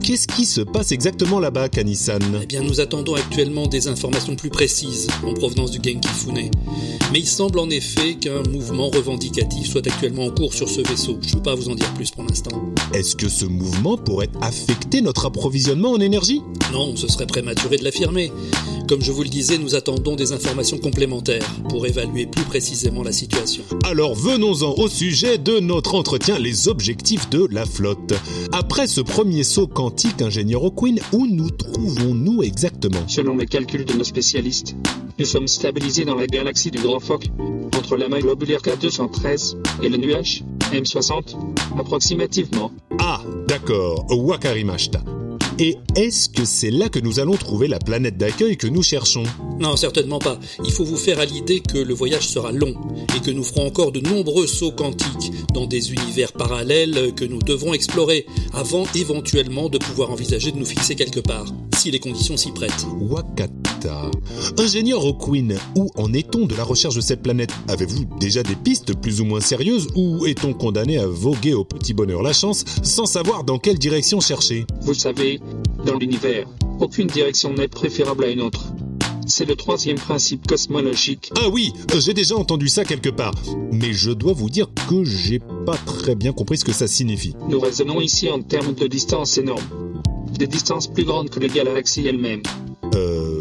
[0.00, 2.18] Qu'est-ce qui se passe exactement là-bas, Kanisan?
[2.42, 6.50] Eh bien, nous attendons actuellement des informations plus précises en provenance du Genkifune.
[7.12, 9.39] Mais il semble en effet qu'un mouvement revendicatif
[9.70, 11.18] soit actuellement en cours sur ce vaisseau.
[11.22, 12.50] Je ne peux pas vous en dire plus pour l'instant.
[12.92, 16.42] Est-ce que ce mouvement pourrait affecter notre approvisionnement en énergie?
[16.72, 18.32] Non, ce serait prématuré de l'affirmer.
[18.90, 23.12] Comme je vous le disais, nous attendons des informations complémentaires pour évaluer plus précisément la
[23.12, 23.62] situation.
[23.84, 28.14] Alors venons-en au sujet de notre entretien, les objectifs de la flotte.
[28.50, 33.06] Après ce premier saut quantique, ingénieur O'Quinn, où nous trouvons-nous exactement?
[33.06, 34.74] Selon les calculs de nos spécialistes,
[35.20, 37.28] nous sommes stabilisés dans la galaxie du Grand Phoque,
[37.78, 41.36] entre la maille globulaire K213 et le nuage M60,
[41.78, 42.72] approximativement.
[42.98, 45.00] Ah, d'accord, Wakarimashita.
[45.62, 49.24] Et est-ce que c'est là que nous allons trouver la planète d'accueil que nous cherchons?
[49.58, 50.40] Non, certainement pas.
[50.64, 52.74] Il faut vous faire à l'idée que le voyage sera long
[53.14, 57.40] et que nous ferons encore de nombreux sauts quantiques dans des univers parallèles que nous
[57.40, 62.38] devrons explorer avant éventuellement de pouvoir envisager de nous fixer quelque part, si les conditions
[62.38, 62.86] s'y prêtent.
[62.98, 63.59] Wakata.
[64.58, 67.50] Ingénieur O'Quinn, où en est-on de la recherche de cette planète?
[67.68, 71.94] Avez-vous déjà des pistes plus ou moins sérieuses ou est-on condamné à voguer au petit
[71.94, 74.66] bonheur la chance sans savoir dans quelle direction chercher?
[74.82, 75.40] Vous savez,
[75.86, 76.46] dans l'univers,
[76.80, 78.72] aucune direction n'est préférable à une autre.
[79.26, 81.32] C'est le troisième principe cosmologique.
[81.36, 83.34] Ah oui, j'ai déjà entendu ça quelque part.
[83.72, 87.34] Mais je dois vous dire que j'ai pas très bien compris ce que ça signifie.
[87.48, 89.62] Nous raisonnons ici en termes de distances énormes.
[90.38, 92.42] Des distances plus grandes que les galaxies elles-mêmes.
[92.94, 93.38] Euh...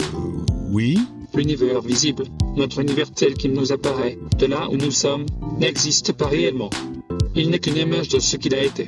[0.71, 0.99] Oui
[1.33, 5.25] L'univers visible, notre univers tel qu'il nous apparaît, de là où nous sommes,
[5.59, 6.69] n'existe pas réellement.
[7.35, 8.87] Il n'est qu'une image de ce qu'il a été.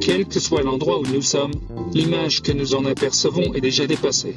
[0.00, 1.52] Quel que soit l'endroit où nous sommes,
[1.92, 4.36] l'image que nous en apercevons est déjà dépassée.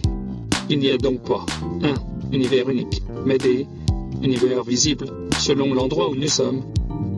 [0.69, 1.45] Il n'y a donc pas
[1.83, 1.95] un
[2.31, 3.67] univers unique, mais des
[4.23, 6.63] univers visibles selon l'endroit où nous sommes.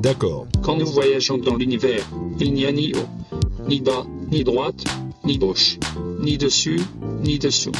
[0.01, 0.45] D'accord.
[0.61, 2.05] Quand nous voyageons dans l'univers,
[2.39, 4.83] il n'y a ni haut, ni bas, ni droite,
[5.23, 5.77] ni gauche,
[6.19, 6.81] ni dessus,
[7.23, 7.71] ni dessous.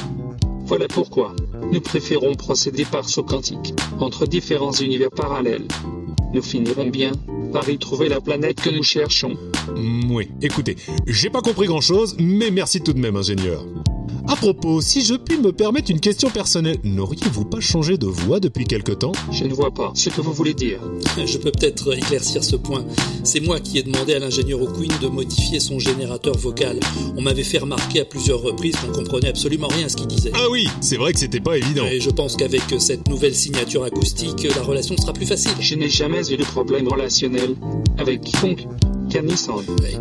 [0.66, 1.36] Voilà pourquoi
[1.74, 5.68] nous préférons procéder par saut quantique entre différents univers parallèles.
[6.32, 7.12] Nous finirons bien
[7.52, 9.36] par y trouver la planète que nous cherchons.
[10.08, 10.76] Oui, écoutez,
[11.08, 13.66] j'ai pas compris grand-chose, mais merci tout de même, ingénieur.
[14.28, 18.40] À propos, si je puis me permettre une question personnelle, n'auriez-vous pas changé de voix
[18.40, 19.12] depuis quelque temps?
[19.32, 20.80] Je ne vois pas ce que vous voulez dire.
[21.26, 22.86] Je peux peut-être éclaircir ce point.
[23.24, 26.80] C'est moi qui ai demandé à l'ingénieur O'Quinn de modifier son générateur vocal.
[27.18, 30.32] On m'avait fait remarquer à plusieurs reprises qu'on comprenait absolument rien à ce qu'il disait.
[30.34, 31.86] Ah oui, c'est vrai que c'était pas évident.
[31.86, 35.52] Et je pense qu'avec cette nouvelle signature acoustique, la relation sera plus facile.
[35.60, 37.56] Je n'ai jamais eu de problème relationnel
[37.98, 38.68] avec quiconque.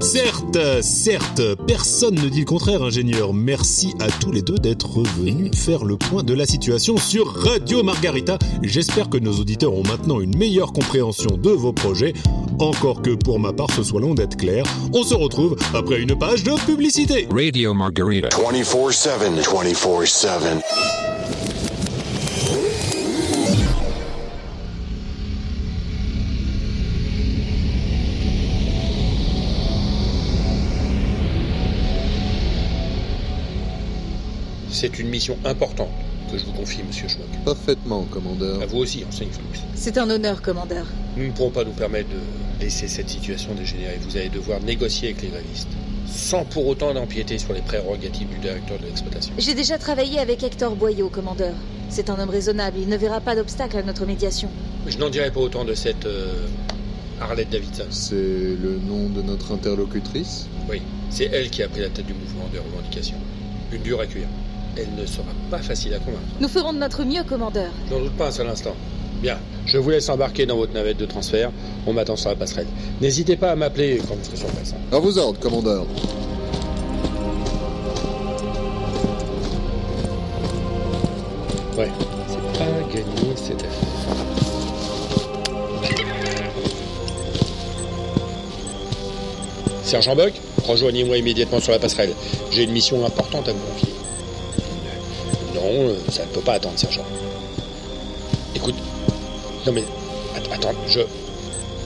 [0.01, 3.35] Certes, certes, personne ne dit le contraire, ingénieur.
[3.35, 7.83] Merci à tous les deux d'être venus faire le point de la situation sur Radio
[7.83, 8.38] Margarita.
[8.62, 12.14] J'espère que nos auditeurs ont maintenant une meilleure compréhension de vos projets.
[12.59, 14.64] Encore que pour ma part, ce soit long d'être clair.
[14.94, 17.29] On se retrouve après une page de publicité.
[17.31, 18.29] Radio Margarita.
[18.29, 19.09] 24-7,
[19.42, 21.12] 24-7.
[34.83, 35.92] C'est une mission importante
[36.29, 37.29] que je vous confie, monsieur Schmuck.
[37.45, 38.61] Parfaitement, commandeur.
[38.61, 39.61] À vous aussi, enseigne Flux.
[39.77, 40.87] C'est un honneur, commandeur.
[41.16, 44.01] Nous ne pourrons pas nous permettre de laisser cette situation dégénérer.
[44.03, 45.68] Vous allez devoir négocier avec les grévistes,
[46.09, 49.33] sans pour autant empiéter sur les prérogatives du directeur de l'exploitation.
[49.38, 51.55] J'ai déjà travaillé avec Hector Boyau, commandeur.
[51.88, 54.49] C'est un homme raisonnable, il ne verra pas d'obstacle à notre médiation.
[54.88, 56.49] Je n'en dirai pas autant de cette euh,
[57.21, 57.87] Arlette Davidson.
[57.90, 60.49] C'est le nom de notre interlocutrice?
[60.68, 63.18] Oui, c'est elle qui a pris la tête du mouvement de revendication.
[63.71, 64.27] Une dure à cuire.
[64.76, 66.22] Elle ne sera pas facile à convaincre.
[66.40, 67.70] Nous ferons de notre mieux, commandeur.
[67.90, 68.74] J'en doute pas un seul instant.
[69.20, 71.50] Bien, je vous laisse embarquer dans votre navette de transfert.
[71.87, 72.66] On m'attend sur la passerelle.
[73.00, 74.74] N'hésitez pas à m'appeler quand vous serez sur place.
[74.90, 75.87] À vos ordres, commandeur.
[81.76, 81.90] Ouais,
[82.28, 83.88] c'est pas gagné cette affaire.
[89.85, 90.32] Sergent Buck,
[90.64, 92.14] rejoignez-moi immédiatement sur la passerelle.
[92.50, 94.01] J'ai une mission importante à vous confier.
[95.62, 97.05] Non, euh, ça ne peut pas attendre, sergent.
[98.55, 98.75] Écoute.
[99.66, 99.85] Non mais.
[100.53, 101.01] Attends, je.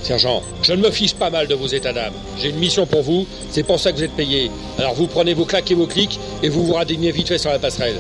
[0.02, 2.12] Sergent, je ne me fiche pas mal de vos états d'âme.
[2.38, 4.50] J'ai une mission pour vous, c'est pour ça que vous êtes payé.
[4.78, 7.50] Alors vous prenez vos claques et vos clics et vous vous radignez vite fait sur
[7.50, 7.96] la passerelle.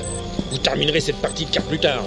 [0.52, 2.04] Vous terminerez cette partie de quart plus tard.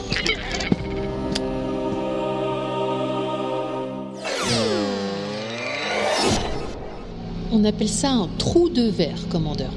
[7.51, 9.71] On appelle ça un trou de verre, commandeur.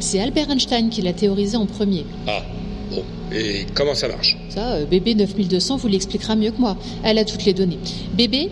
[0.00, 2.06] C'est Albert Einstein qui l'a théorisé en premier.
[2.26, 2.42] Ah.
[3.32, 6.76] Et comment ça marche Ça, euh, bébé 9200 vous l'expliquera mieux que moi.
[7.04, 7.78] Elle a toutes les données.
[8.14, 8.50] Bébé,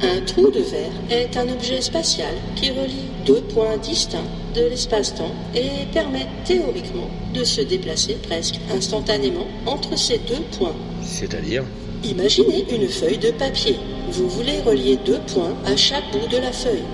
[0.00, 4.22] Un trou de verre est un objet spatial qui relie deux points distincts
[4.54, 10.74] de l'espace-temps et permet théoriquement de se déplacer presque instantanément entre ces deux points.
[11.02, 11.64] C'est-à-dire
[12.04, 13.74] Imaginez une feuille de papier.
[14.10, 16.84] Vous voulez relier deux points à chaque bout de la feuille.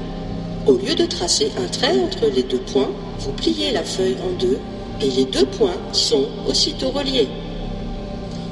[0.66, 4.32] Au lieu de tracer un trait entre les deux points, vous pliez la feuille en
[4.40, 4.58] deux
[5.00, 7.28] et les deux points sont aussitôt reliés.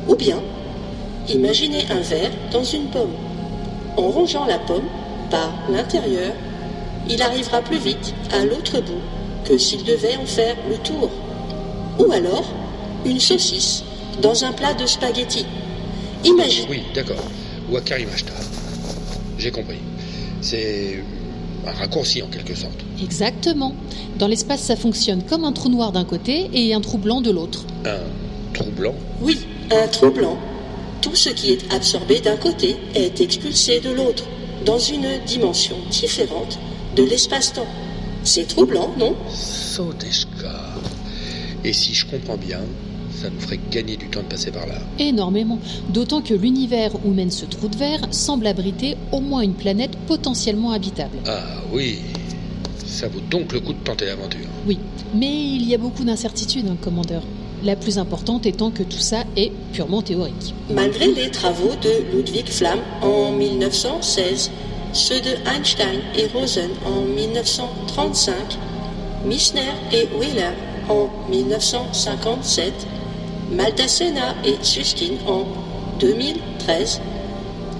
[0.08, 0.40] Ou bien,
[1.28, 3.14] imaginez un verre dans une pomme.
[3.96, 4.88] En rongeant la pomme
[5.30, 6.32] par l'intérieur,
[7.08, 9.02] il arrivera plus vite à l'autre bout
[9.44, 11.10] que s'il devait en faire le tour.
[11.98, 12.44] Ou alors,
[13.04, 13.84] une saucisse
[14.20, 15.46] dans un plat de spaghettis.
[16.24, 16.68] Imaginez.
[16.70, 17.22] Oui, d'accord.
[17.70, 18.32] Wakarimashita.
[19.38, 19.78] J'ai compris.
[20.40, 21.02] C'est
[21.66, 22.80] un raccourci en quelque sorte.
[23.02, 23.74] exactement.
[24.18, 27.30] Dans l'espace, ça fonctionne comme un trou noir d'un côté et un trou blanc de
[27.30, 27.64] l'autre.
[27.84, 27.98] Un
[28.54, 29.38] trou blanc Oui,
[29.70, 30.36] un trou blanc.
[31.00, 34.24] Tout ce qui est absorbé d'un côté est expulsé de l'autre,
[34.64, 36.58] dans une dimension différente
[36.96, 37.66] de l'espace-temps.
[38.24, 39.14] C'est trou blanc, non?
[39.32, 40.74] Sodeshka.
[41.64, 42.60] Et si je comprends bien,
[43.22, 44.74] ça nous ferait gagner du temps de passer par là.
[44.98, 45.60] Énormément.
[45.90, 49.92] D'autant que l'univers où mène ce trou de verre semble abriter au moins une planète
[50.08, 51.18] potentiellement habitable.
[51.26, 52.00] Ah oui,
[52.84, 54.48] ça vaut donc le coup de tenter l'aventure.
[54.66, 54.78] Oui,
[55.14, 57.22] mais il y a beaucoup d'incertitudes, hein, commandeur.
[57.62, 60.52] La plus importante étant que tout ça est purement théorique.
[60.74, 64.50] Malgré les travaux de Ludwig Flamm en 1916,
[64.92, 68.34] ceux de Einstein et Rosen en 1935,
[69.24, 69.60] Missner
[69.92, 70.50] et Wheeler
[70.88, 72.72] en 1957,
[73.52, 75.44] Maldacena et Susskind en
[76.00, 77.00] 2013,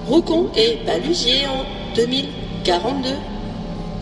[0.07, 3.09] Roucon et Balusier en 2042,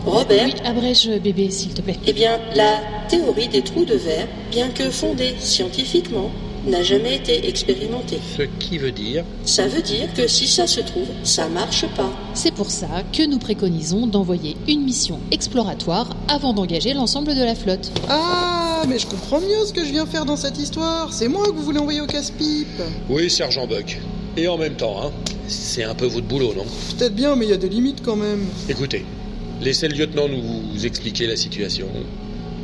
[0.04, 0.44] Robert.
[0.44, 1.98] Oui, abrège bébé, s'il te plaît.
[2.06, 6.30] Eh bien, la théorie des trous de verre, bien que fondée scientifiquement,
[6.66, 8.20] n'a jamais été expérimentée.
[8.36, 12.10] Ce qui veut dire Ça veut dire que si ça se trouve, ça marche pas.
[12.34, 17.54] C'est pour ça que nous préconisons d'envoyer une mission exploratoire avant d'engager l'ensemble de la
[17.54, 17.90] flotte.
[18.08, 21.12] Ah, mais je comprends mieux ce que je viens faire dans cette histoire.
[21.12, 22.82] C'est moi que vous voulez envoyer au casse-pipe.
[23.08, 23.98] Oui, sergent Buck.
[24.36, 25.10] Et en même temps, hein,
[25.46, 26.64] c'est un peu votre boulot, non?
[26.96, 28.46] Peut-être bien, mais il y a des limites quand même.
[28.68, 29.04] Écoutez,
[29.60, 31.86] laissez le lieutenant nous expliquer la situation.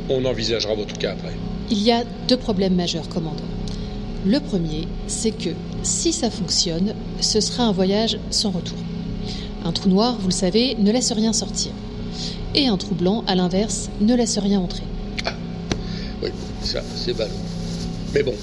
[0.09, 1.33] On envisagera votre cas après.
[1.69, 3.43] Il y a deux problèmes majeurs, commandant.
[4.25, 5.51] Le premier, c'est que
[5.83, 8.77] si ça fonctionne, ce sera un voyage sans retour.
[9.63, 11.71] Un trou noir, vous le savez, ne laisse rien sortir.
[12.55, 14.83] Et un trou blanc, à l'inverse, ne laisse rien entrer.
[16.63, 17.31] Ça, c'est ballot.
[18.13, 18.33] Mais bon,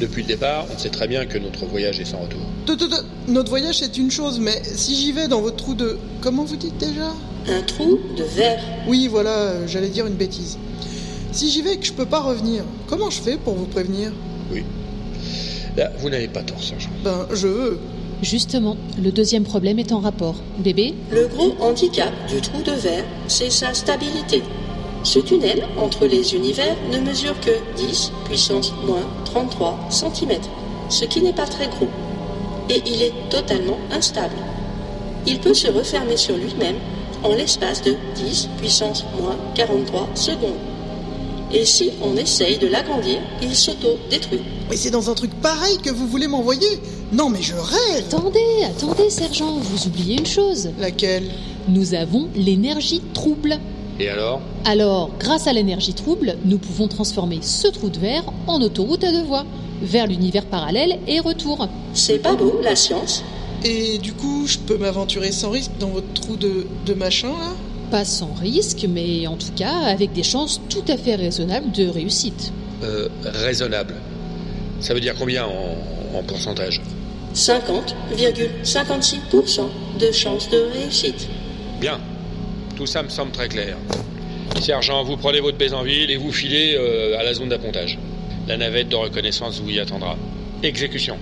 [0.00, 2.40] depuis le départ, on sait très bien que notre voyage est sans retour.
[3.28, 5.98] Notre voyage c'est une chose, mais si j'y vais dans votre trou de...
[6.20, 7.12] Comment vous dites déjà?
[7.48, 8.60] Un trou de verre.
[8.88, 10.58] Oui, voilà, j'allais dire une bêtise.
[11.32, 14.10] Si j'y vais et que je peux pas revenir, comment je fais pour vous prévenir?
[14.52, 14.64] Oui.
[15.76, 16.90] Là, vous n'avez pas tort, sergent.
[17.04, 17.78] Ben, je veux.
[18.22, 20.36] Justement, le deuxième problème est en rapport.
[20.58, 24.42] Bébé, Le gros handicap du trou de verre, c'est sa stabilité.
[25.06, 30.32] Ce tunnel entre les univers ne mesure que 10 puissance moins 33 cm,
[30.88, 31.86] ce qui n'est pas très gros.
[32.68, 34.34] Et il est totalement instable.
[35.24, 36.74] Il peut se refermer sur lui-même
[37.22, 40.58] en l'espace de 10 puissance moins 43 secondes.
[41.52, 44.42] Et si on essaye de l'agrandir, il s'auto-détruit.
[44.68, 46.80] Mais c'est dans un truc pareil que vous voulez m'envoyer
[47.12, 50.70] Non, mais je rêve attendez, attendez, sergent, vous oubliez une chose.
[50.80, 51.30] Laquelle?
[51.68, 53.60] Nous avons l'énergie trouble.
[53.98, 54.40] Et alors?
[54.64, 59.12] Alors, grâce à l'énergie trouble, nous pouvons transformer ce trou de verre en autoroute à
[59.12, 59.46] deux voies,
[59.82, 61.68] vers l'univers parallèle et retour.
[61.94, 63.24] C'est pas beau, la science?
[63.64, 67.54] Et du coup, je peux m'aventurer sans risque dans votre trou de, de machin, là?
[67.90, 71.88] Pas sans risque, mais en tout cas avec des chances tout à fait raisonnables de
[71.88, 72.52] réussite.
[72.82, 73.94] Euh, raisonnable.
[74.80, 76.82] Ça veut dire combien en, en pourcentage?
[77.34, 79.60] 50,56%
[80.00, 81.28] de chance de réussite.
[81.80, 81.98] Bien.
[82.76, 83.76] Tout ça me semble très clair.
[84.60, 87.98] Sergent, vous prenez votre bésanville et vous filez euh, à la zone d'appontage.
[88.46, 90.16] La navette de reconnaissance vous y attendra.
[90.62, 91.18] Exécution.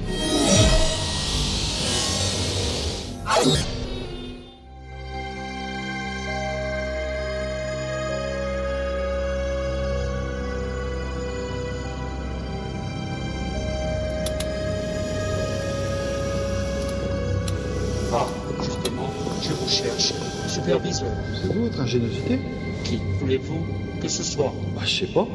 [21.64, 22.38] Votre ingéniosité
[22.84, 23.58] Qui voulez-vous
[24.00, 24.52] que ce soit?
[24.74, 25.26] Bah, je sais pas.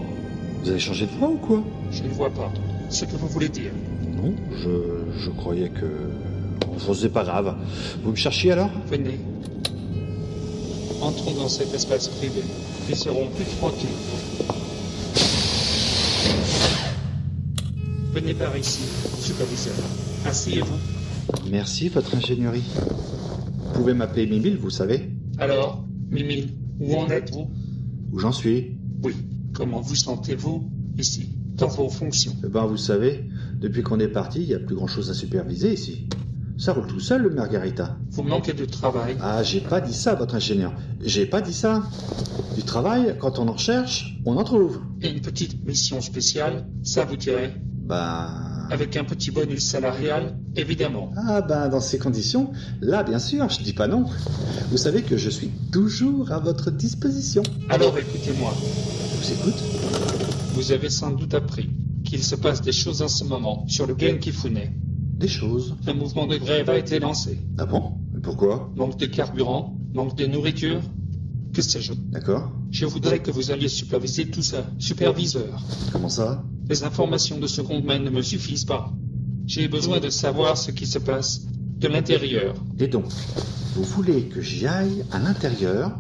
[0.61, 1.63] Vous avez changé de voix ou quoi?
[1.91, 2.51] Je ne vois pas
[2.89, 3.71] ce que vous voulez dire.
[4.15, 4.69] Non, je,
[5.23, 5.85] je croyais que.
[6.85, 7.55] Bon, c'est pas grave.
[8.03, 8.69] Vous me cherchiez alors?
[8.87, 9.19] Venez.
[11.01, 12.41] Entrons dans cet espace privé.
[12.89, 13.89] Ils seront plus tranquilles.
[18.13, 18.81] Venez par ici,
[19.21, 19.75] superviseur.
[20.25, 20.77] Asseyez-vous.
[21.49, 22.63] Merci, votre ingénierie.
[23.57, 27.49] Vous pouvez m'appeler Mimile, vous savez Alors, Mimi, où en êtes-vous?
[28.11, 29.15] Où j'en suis Oui.
[29.53, 32.35] Comment vous sentez-vous ici, dans vos fonctions?
[32.43, 33.25] Eh ben, vous savez,
[33.59, 36.07] depuis qu'on est parti, il n'y a plus grand-chose à superviser ici.
[36.57, 37.97] Ça roule tout seul, le Margarita.
[38.11, 39.15] Vous manquez de travail?
[39.21, 40.73] Ah, j'ai pas dit ça, votre ingénieur.
[41.01, 41.83] J'ai pas dit ça.
[42.55, 44.81] Du travail, quand on en recherche, on en trouve.
[45.01, 47.53] Et une petite mission spéciale, ça vous dirait?
[47.87, 48.48] Ben...
[48.71, 51.11] Avec un petit bonus salarial, évidemment.
[51.17, 52.51] Ah ben, dans ces conditions,
[52.81, 54.05] là, bien sûr, je dis pas non.
[54.69, 57.41] Vous savez que je suis toujours à votre disposition.
[57.69, 58.53] Alors écoutez-moi.
[59.11, 59.63] Je vous écoute.
[60.53, 61.69] Vous avez sans doute appris
[62.03, 64.59] qu'il se passe des choses en ce moment sur le Genkifune.
[65.17, 67.39] Des choses Un mouvement de grève a été lancé.
[67.57, 67.93] Ah bon?
[68.13, 68.71] Mais pourquoi?
[68.75, 70.79] Manque de carburant, manque de nourriture,
[71.53, 71.93] que sais-je?
[71.93, 72.51] D'accord.
[72.71, 74.65] Je voudrais que vous alliez superviser tout ça.
[74.77, 75.61] Superviseur.
[75.91, 76.43] Comment ça?
[76.69, 78.93] Les informations de seconde main ne me suffisent pas.
[79.47, 81.47] J'ai besoin de savoir ce qui se passe
[81.79, 82.53] de l'intérieur.
[82.79, 83.05] Et donc,
[83.75, 85.97] vous voulez que j'y aille à l'intérieur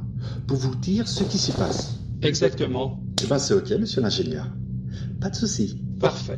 [0.47, 3.01] pour vous dire ce qui s'y passe Exactement.
[3.23, 4.47] Eh ben, c'est ok, monsieur l'ingénieur.
[5.19, 5.81] Pas de souci.
[5.99, 6.37] Parfait.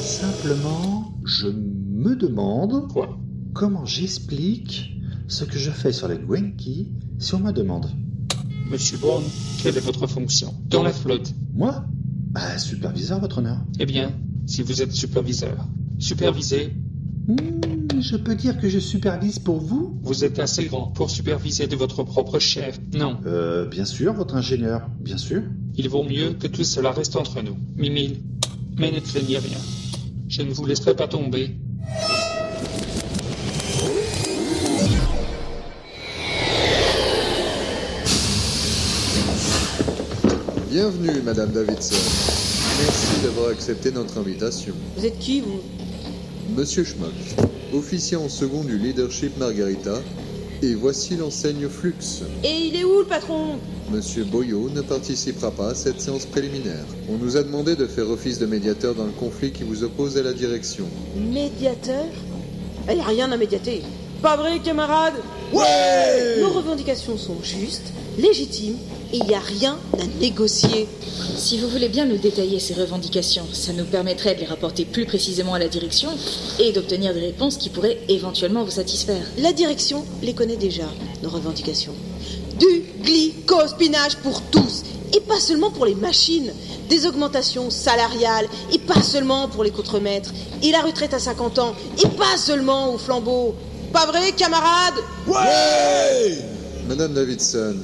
[0.00, 3.18] Simplement, je me demande Quoi?
[3.54, 4.98] comment j'explique
[5.28, 7.86] ce que je fais sur les Gwenki si on me demande.
[8.70, 9.22] Monsieur Bourne,
[9.62, 10.54] quelle est votre fonction?
[10.68, 11.84] Dans la flotte Moi?
[12.32, 13.58] Bah, superviseur, votre honneur.
[13.78, 14.10] Eh bien,
[14.46, 15.66] si vous êtes superviseur,
[15.98, 16.72] supervisez.
[17.28, 21.66] Hmm, je peux dire que je supervise pour vous Vous êtes assez grand pour superviser
[21.66, 22.80] de votre propre chef.
[22.94, 23.18] Non.
[23.26, 25.42] Euh, bien sûr, votre ingénieur, bien sûr.
[25.76, 27.56] Il vaut mieux que tout cela reste entre nous.
[27.76, 28.22] Mimile,
[28.78, 29.58] mais ne craignez rien.
[30.28, 31.58] Je ne vous laisserai pas tomber.
[40.72, 41.96] Bienvenue, Madame Davidson.
[42.80, 44.72] Merci d'avoir accepté notre invitation.
[44.96, 45.60] Vous êtes qui, vous?
[46.56, 47.12] Monsieur Schmock,
[47.74, 50.00] officier en second du leadership Margarita,
[50.62, 52.22] et voici l'enseigne Flux.
[52.42, 53.58] Et il est où, le patron?
[53.90, 56.86] Monsieur Boyot ne participera pas à cette séance préliminaire.
[57.10, 60.16] On nous a demandé de faire office de médiateur dans le conflit qui vous oppose
[60.16, 60.86] à la direction.
[61.14, 62.06] Médiateur?
[62.88, 63.82] Il n'y a rien à médiater.
[64.22, 65.16] Pas vrai, camarade?
[65.52, 68.76] Ouais Nos revendications sont justes, légitimes,
[69.12, 70.86] et il n'y a rien à négocier.
[71.36, 75.04] Si vous voulez bien nous détailler ces revendications, ça nous permettrait de les rapporter plus
[75.04, 76.10] précisément à la direction
[76.58, 79.26] et d'obtenir des réponses qui pourraient éventuellement vous satisfaire.
[79.38, 80.88] La direction les connaît déjà,
[81.22, 81.94] nos revendications.
[82.58, 84.84] Du glycospinage pour tous,
[85.14, 86.52] et pas seulement pour les machines.
[86.88, 90.32] Des augmentations salariales, et pas seulement pour les contremaîtres.
[90.62, 93.54] Et la retraite à 50 ans, et pas seulement au flambeau.
[93.92, 94.94] Pas vrai, camarades
[95.26, 96.38] Ouais
[96.88, 97.76] Madame Davidson,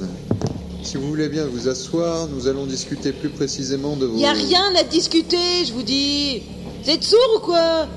[0.83, 4.17] si vous voulez bien vous asseoir, nous allons discuter plus précisément de vos...
[4.17, 6.41] Y a rien à discuter, je vous dis.
[6.83, 7.87] Vous êtes sourds ou quoi?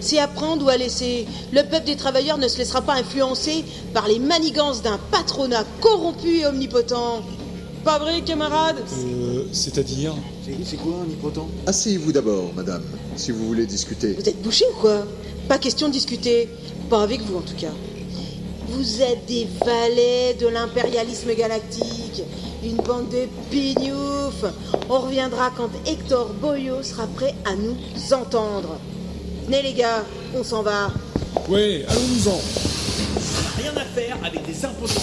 [0.00, 1.26] C'est à prendre ou à laisser.
[1.52, 6.38] Le peuple des travailleurs ne se laissera pas influencer par les manigances d'un patronat corrompu
[6.38, 7.22] et omnipotent.
[7.84, 10.14] Pas vrai, camarades Euh, c'est-à-dire?
[10.64, 11.48] C'est quoi un omnipotent?
[11.66, 12.82] Asseyez-vous d'abord, madame,
[13.16, 14.14] si vous voulez discuter.
[14.18, 15.06] Vous êtes bouché ou quoi?
[15.50, 16.48] Pas question de discuter.
[16.88, 17.72] Pas avec vous en tout cas.
[18.68, 22.22] Vous êtes des valets de l'impérialisme galactique.
[22.62, 24.44] Une bande de pignoufs.
[24.88, 27.74] On reviendra quand Hector Boyo sera prêt à nous
[28.14, 28.78] entendre.
[29.46, 30.04] Venez les gars,
[30.36, 30.92] on s'en va.
[31.48, 32.40] Ouais, allons-nous-en
[33.60, 35.02] Rien à faire avec des impotents.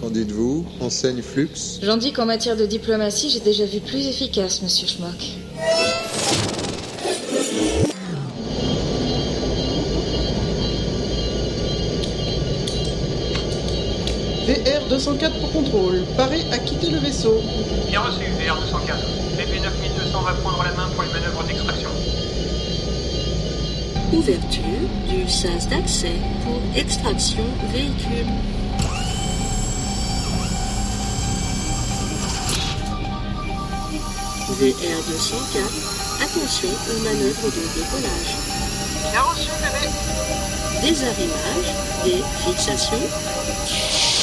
[0.00, 1.80] Qu'en dites-vous, enseigne Flux?
[1.82, 6.53] J'en dis qu'en matière de diplomatie, j'ai déjà vu plus efficace, monsieur Schmock.
[14.46, 16.04] VR-204 pour contrôle.
[16.16, 17.40] Paré à quitter le vaisseau.
[17.88, 19.14] Bien reçu, VR204.
[19.38, 21.88] BP9200 va prendre la main pour les manœuvres d'extraction.
[24.12, 26.12] Ouverture du sas d'accès
[26.44, 28.26] pour extraction véhicule.
[34.60, 38.36] VR204, attention aux manœuvres de décollage.
[39.10, 39.88] Bien reçu, bébé.
[40.82, 41.72] Désarrimage,
[42.04, 44.13] des fixations.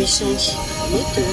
[0.00, 0.56] puissance
[0.90, 1.24] moteur.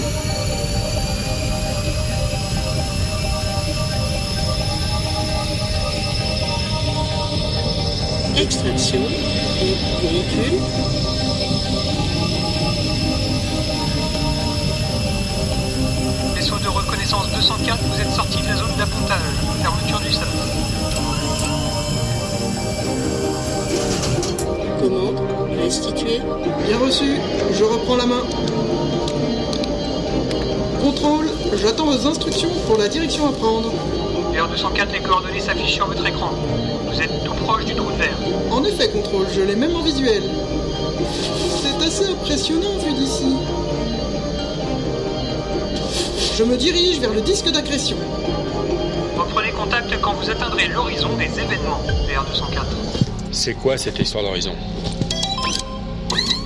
[8.35, 10.59] Extraction du véhicule.
[16.35, 19.21] Vaisseau de reconnaissance 204, vous êtes sorti de la zone d'appontage.
[19.61, 21.16] Fermeture du stade.
[25.67, 27.17] Bien reçu,
[27.51, 28.23] je reprends la main.
[30.81, 31.29] Contrôle,
[31.61, 33.73] j'attends vos instructions pour la direction à prendre.
[34.31, 36.29] VR204, les coordonnées s'affichent sur votre écran.
[36.89, 38.17] Vous êtes tout proche du trou de verre.
[38.49, 40.23] En effet, contrôle, je l'ai même en visuel.
[41.61, 43.35] C'est assez impressionnant vu d'ici.
[46.37, 47.97] Je me dirige vers le disque d'agression.
[49.17, 51.81] Reprenez contact quand vous atteindrez l'horizon des événements.
[52.07, 52.63] VR204.
[53.33, 54.53] C'est quoi cette histoire d'horizon?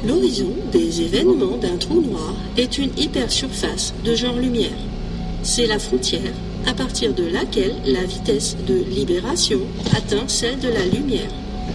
[0.05, 4.71] L'horizon des événements d'un trou noir est une hypersurface de genre lumière.
[5.43, 6.33] C'est la frontière
[6.65, 9.59] à partir de laquelle la vitesse de libération
[9.95, 11.29] atteint celle de la lumière.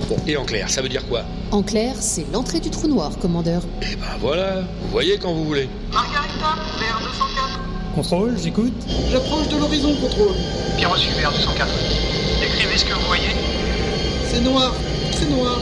[0.08, 1.22] Bon, et en clair, ça veut dire quoi?
[1.52, 3.62] En clair, c'est l'entrée du trou noir, commandeur.
[3.82, 5.68] Eh ben voilà, vous voyez quand vous voulez.
[5.92, 7.94] Margarita, VR204.
[7.94, 8.74] Contrôle, j'écoute.
[9.10, 10.34] J'approche de l'horizon, contrôle.
[10.76, 11.66] Bien reçu, VR204.
[12.40, 13.30] Décrivez ce que vous voyez.
[14.28, 14.74] C'est noir,
[15.12, 15.60] très noir.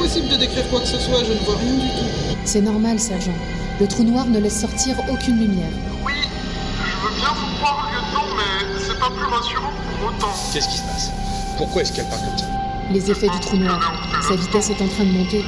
[0.00, 2.36] Impossible de décrire quoi que ce soit, je ne vois rien du tout.
[2.46, 3.34] C'est normal, sergent.
[3.78, 5.68] Le trou noir ne laisse sortir aucune lumière.
[6.02, 10.34] Oui, je veux bien vous croire, lieutenant, mais c'est pas plus rassurant pour autant.
[10.54, 11.10] Qu'est-ce qui se passe?
[11.58, 12.46] Pourquoi est-ce qu'elle parle comme ça?
[12.90, 13.78] Les effets du trou noir.
[14.26, 15.44] Sa vitesse est en train de monter.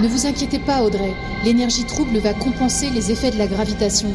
[0.00, 1.12] Ne vous inquiétez pas, Audrey.
[1.44, 4.08] L'énergie trouble va compenser les effets de la gravitation.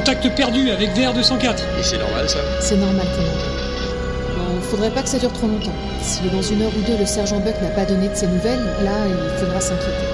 [0.00, 1.58] Contact perdu avec VR204.
[1.78, 3.52] Et c'est normal ça C'est normal, commandeur.
[4.34, 5.74] Bon, faudrait pas que ça dure trop longtemps.
[6.00, 8.64] Si dans une heure ou deux le sergent Buck n'a pas donné de ses nouvelles,
[8.82, 10.09] là, il faudra s'inquiéter.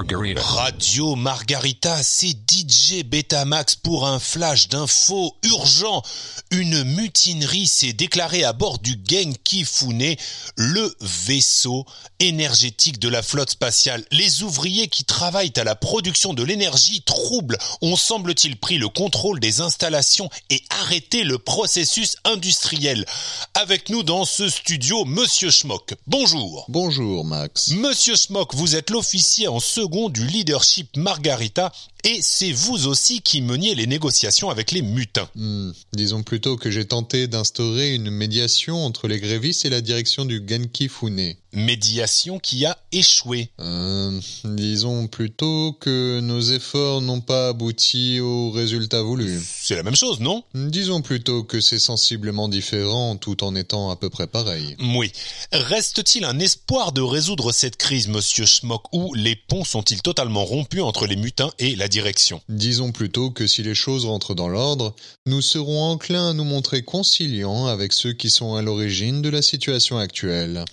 [0.00, 0.40] Margarita.
[0.40, 6.02] Radio Margarita, c'est DJ Betamax pour un flash d'infos urgent.
[6.50, 10.16] Une mutinerie s'est déclarée à bord du Genki Fune,
[10.56, 11.84] le vaisseau
[12.18, 14.02] énergétique de la flotte spatiale.
[14.10, 19.38] Les ouvriers qui travaillent à la production de l'énergie troubles ont semble-t-il pris le contrôle
[19.38, 23.04] des installations et arrêté le processus industriel.
[23.52, 25.92] Avec nous dans ce studio, Monsieur Schmock.
[26.06, 26.64] Bonjour.
[26.68, 27.68] Bonjour Max.
[27.72, 31.72] Monsieur Schmock, vous êtes l'officier en second du leadership Margarita
[32.04, 35.28] et c'est vous aussi qui meniez les négociations avec les mutins.
[35.34, 40.24] Hmm, disons plutôt que j'ai tenté d'instaurer une médiation entre les grévistes et la direction
[40.24, 41.34] du Genki Fune.
[41.52, 43.50] Médiation qui a échoué.
[43.58, 49.40] Euh, disons plutôt que nos efforts n'ont pas abouti au résultat voulu.
[49.60, 50.44] C'est la même chose, non?
[50.54, 54.76] Disons plutôt que c'est sensiblement différent tout en étant à peu près pareil.
[54.94, 55.10] Oui.
[55.50, 60.82] Reste-t-il un espoir de résoudre cette crise, monsieur Schmock, ou les ponts sont-ils totalement rompus
[60.82, 64.96] entre les mutins et la direction Disons plutôt que si les choses rentrent dans l'ordre,
[65.26, 69.42] nous serons enclins à nous montrer conciliants avec ceux qui sont à l'origine de la
[69.42, 70.64] situation actuelle.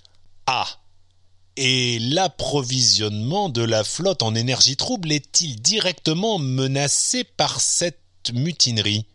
[0.45, 0.68] Ah
[1.59, 9.05] et l'approvisionnement de la flotte en énergie trouble est-il directement menacé par cette mutinerie?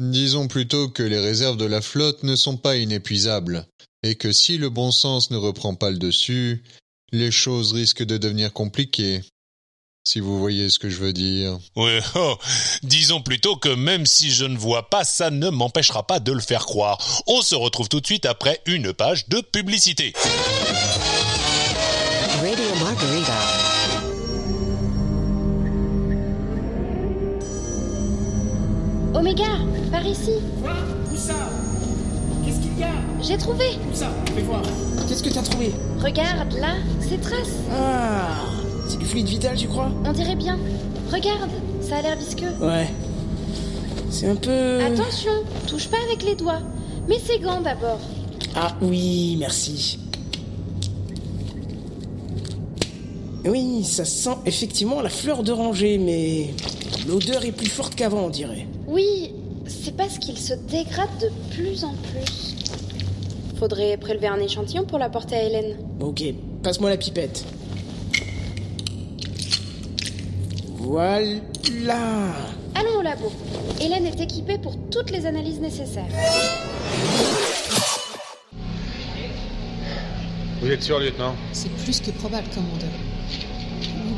[0.00, 3.66] Disons plutôt que les réserves de la flotte ne sont pas inépuisables,
[4.02, 6.64] et que si le bon sens ne reprend pas le dessus,
[7.12, 9.20] les choses risquent de devenir compliquées.
[10.04, 11.58] Si vous voyez ce que je veux dire.
[11.76, 12.36] Oui, oh,
[12.82, 16.40] disons plutôt que même si je ne vois pas, ça ne m'empêchera pas de le
[16.40, 16.98] faire croire.
[17.28, 20.12] On se retrouve tout de suite après une page de publicité.
[22.40, 23.32] Radio Margarita.
[29.14, 29.44] Oméga,
[29.92, 30.32] par ici.
[30.60, 30.74] Quoi?
[31.12, 31.34] Où ça?
[32.44, 32.90] Qu'est-ce qu'il y a?
[33.22, 33.66] J'ai trouvé.
[33.88, 34.12] Où ça?
[34.34, 34.62] Fais voir.
[35.06, 35.72] Qu'est-ce que t'as trouvé?
[36.00, 36.74] Regarde, là,
[37.08, 37.60] ces traces.
[37.70, 38.40] Ah
[38.92, 40.58] C'est du fluide vital, tu crois On dirait bien.
[41.10, 41.48] Regarde,
[41.80, 42.50] ça a l'air visqueux.
[42.60, 42.90] Ouais.
[44.10, 44.84] C'est un peu...
[44.84, 45.32] Attention,
[45.66, 46.60] touche pas avec les doigts.
[47.08, 48.00] Mets ses gants d'abord.
[48.54, 49.98] Ah oui, merci.
[53.46, 56.50] Oui, ça sent effectivement la fleur d'oranger, mais
[57.08, 58.66] l'odeur est plus forte qu'avant, on dirait.
[58.88, 59.32] Oui,
[59.66, 62.56] c'est parce qu'il se dégrade de plus en plus.
[63.58, 65.78] Faudrait prélever un échantillon pour l'apporter à Hélène.
[65.98, 66.22] Ok,
[66.62, 67.46] passe-moi la pipette.
[70.84, 72.32] Voilà.
[72.74, 73.30] Allons au labo.
[73.80, 76.08] Hélène est équipée pour toutes les analyses nécessaires.
[80.60, 81.36] Vous êtes sûr, lieutenant?
[81.52, 82.90] C'est plus que probable, commandeur.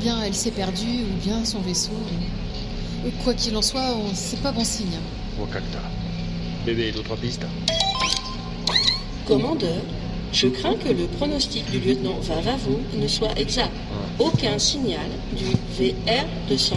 [0.01, 1.93] bien elle s'est perdue, ou bien son vaisseau.
[3.23, 4.99] Quoi qu'il en soit, on- c'est pas bon signe.
[5.39, 5.81] Wakanda.
[6.65, 7.45] Bébé, d'autres pistes
[9.27, 9.83] Commandeur,
[10.35, 13.71] je crains que le pronostic du lieutenant Vavavo ne soit exact.
[14.19, 15.07] Aucun signal
[15.37, 15.45] du
[15.79, 16.75] VR-204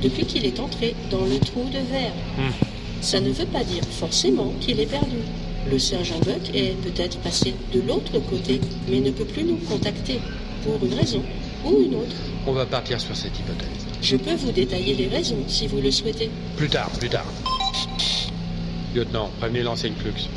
[0.00, 2.12] depuis qu'il est entré dans le trou de verre.
[3.00, 5.18] Ça ne veut pas dire forcément qu'il est perdu.
[5.70, 10.20] Le sergent Buck est peut-être passé de l'autre côté, mais ne peut plus nous contacter,
[10.64, 11.22] pour une raison
[11.64, 12.16] ou une autre.
[12.46, 13.86] On va partir sur cette hypothèse.
[14.00, 16.30] Je peux vous détailler les raisons si vous le souhaitez.
[16.56, 17.26] Plus tard, plus tard.
[18.94, 20.28] Lieutenant, prévenez l'enseigne Flux.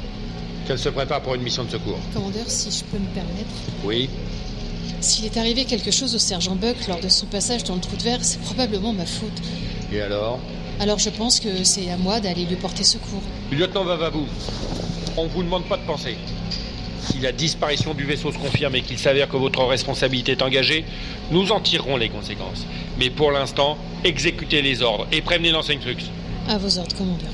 [0.66, 1.99] Qu'elle se prépare pour une mission de secours.
[2.13, 3.49] Commandeur, si je peux me permettre.
[3.84, 4.09] Oui
[4.99, 7.95] S'il est arrivé quelque chose au sergent Buck lors de son passage dans le trou
[7.95, 9.41] de verre, c'est probablement ma faute.
[9.93, 10.39] Et alors?
[10.80, 13.22] Alors je pense que c'est à moi d'aller lui porter secours.
[13.51, 14.26] Lieutenant Vavabou,
[15.18, 16.18] on vous demande pas de penser.
[17.07, 20.84] Si la disparition du vaisseau se confirme et qu'il s'avère que votre responsabilité est engagée,
[21.30, 22.66] nous en tirerons les conséquences.
[22.97, 25.97] Mais pour l'instant, exécutez les ordres et prévenez l'enseigne Flux.
[26.49, 27.30] À vos ordres, commandeur.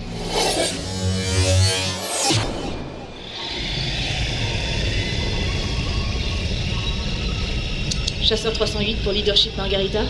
[8.32, 10.04] Chasseur 308 pour leadership Margarita.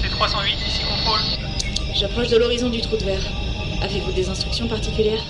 [0.00, 1.18] C'est 308, ici contrôle.
[1.92, 3.24] J'approche de l'horizon du trou de verre.
[3.82, 5.24] Avez-vous des instructions particulières?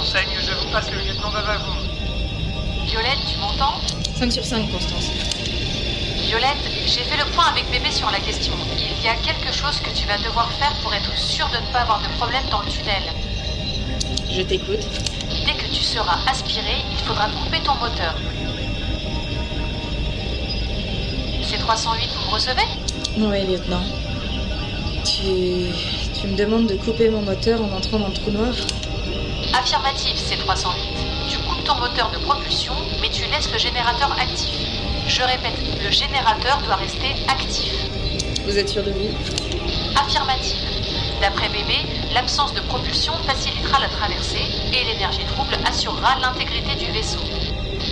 [0.00, 1.72] Enseigne, je vous passe le lieutenant Vavavou.
[2.86, 3.80] Violette, tu m'entends?
[4.14, 5.10] 5 sur 5, Constance.
[6.22, 8.52] Violette, j'ai fait le point avec bébé sur la question.
[8.76, 11.72] Il y a quelque chose que tu vas devoir faire pour être sûr de ne
[11.72, 13.02] pas avoir de problème dans le tunnel.
[14.30, 14.86] Je t'écoute.
[15.44, 18.14] Dès que tu seras aspiré, il faudra couper ton moteur.
[21.68, 22.62] 308, vous me recevez?
[23.18, 23.82] Oui, lieutenant.
[25.04, 25.68] Tu...
[26.18, 28.54] tu me demandes de couper mon moteur en entrant dans le trou noir?
[29.52, 30.80] Affirmative, c'est 308.
[31.28, 34.48] Tu coupes ton moteur de propulsion, mais tu laisses le générateur actif.
[35.08, 37.74] Je répète, le générateur doit rester actif.
[38.46, 39.10] Vous êtes sûr de vous
[39.94, 40.64] Affirmative.
[41.20, 47.20] D'après bébé, l'absence de propulsion facilitera la traversée et l'énergie trouble assurera l'intégrité du vaisseau.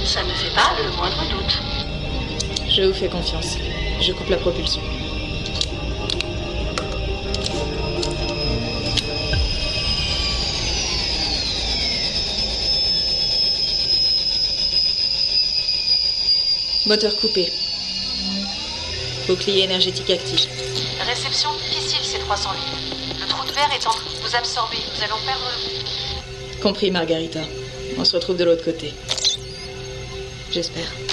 [0.07, 1.61] Ça ne fait pas le moindre doute.
[2.77, 3.57] Je vous fais confiance.
[4.03, 4.83] Je coupe la propulsion.
[16.85, 17.51] Moteur coupé.
[19.27, 20.47] Bouclier énergétique actif.
[21.01, 22.61] Réception difficile, c'est 308.
[23.22, 24.77] Le trou de verre est en train de vous absorber.
[24.95, 26.62] Nous allons perdre le...
[26.62, 27.41] Compris, Margarita.
[27.97, 28.93] On se retrouve de l'autre côté.
[30.53, 31.05] J'espère.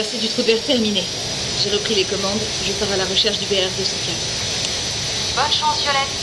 [0.00, 1.04] Traversée du trou de verre.
[1.62, 2.40] J'ai repris les commandes.
[2.64, 4.16] Je pars à la recherche du BR 204.
[5.36, 6.19] Bonne chance, Violette.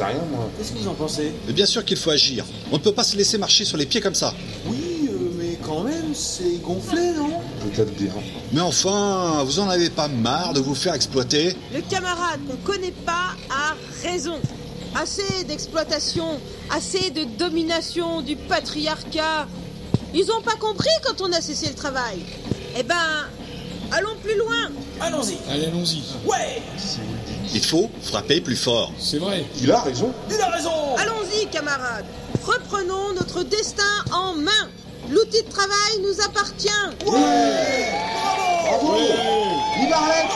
[0.00, 0.50] Sais rien, moi.
[0.56, 1.32] Qu'est-ce que vous en pensez?
[1.46, 2.44] Mais bien sûr qu'il faut agir.
[2.70, 4.34] On ne peut pas se laisser marcher sur les pieds comme ça.
[4.66, 7.30] Oui, euh, mais quand même, c'est gonflé, non?
[7.60, 8.12] Peut-être bien.
[8.52, 11.56] Mais enfin, vous en avez pas marre de vous faire exploiter?
[11.74, 14.38] Le camarade qu'on connaît pas a raison.
[14.94, 16.40] Assez d'exploitation,
[16.70, 19.46] assez de domination du patriarcat.
[20.14, 22.18] Ils ont pas compris quand on a cessé le travail.
[22.76, 22.96] Eh ben,
[23.92, 24.70] allons plus loin.
[25.00, 25.36] Allons-y.
[25.48, 26.02] Allez, allons-y.
[28.10, 28.92] Ouais frapper plus fort.
[28.98, 29.44] C'est vrai.
[29.60, 30.12] Il a raison.
[30.30, 32.06] Il a raison Allons-y, camarades.
[32.44, 34.68] Reprenons notre destin en main.
[35.08, 36.68] L'outil de travail nous appartient.
[37.04, 37.24] Bravo
[39.80, 40.26] Il arrête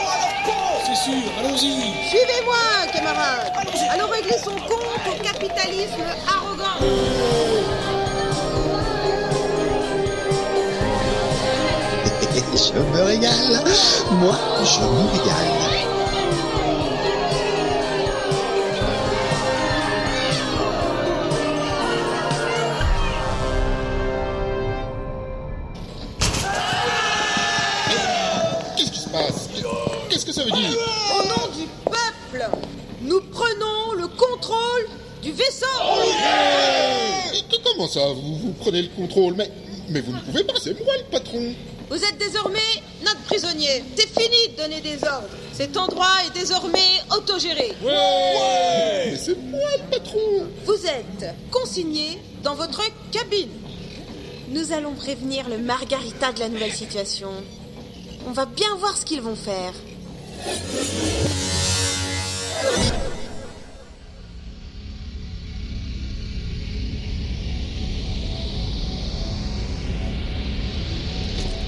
[0.85, 2.09] C'est sûr, allons-y.
[2.09, 3.51] Suivez-moi, camarades.
[3.91, 6.79] Allons régler son compte au capitalisme arrogant.
[12.55, 13.63] je me régale.
[14.11, 15.84] Moi, je me régale.
[32.39, 32.57] Peuple,
[33.01, 34.87] nous prenons le contrôle
[35.21, 35.65] du vaisseau.
[37.49, 39.33] Que- Comment ça vous, vous prenez le contrôle?
[39.35, 39.49] Mais,
[39.89, 41.53] mais vous ne pouvez pas, c'est moi le patron
[41.89, 42.59] Vous êtes désormais
[43.03, 43.83] notre prisonnier.
[43.97, 45.27] C'est fini de donner des ordres.
[45.53, 47.73] Cet endroit est désormais autogéré.
[47.83, 50.19] Mais c'est moi le patron
[50.65, 52.81] Vous êtes consigné dans votre
[53.11, 53.49] cabine.
[54.49, 57.29] Nous allons prévenir le Margarita de la nouvelle situation.
[58.27, 59.73] On va bien voir ce qu'ils vont faire.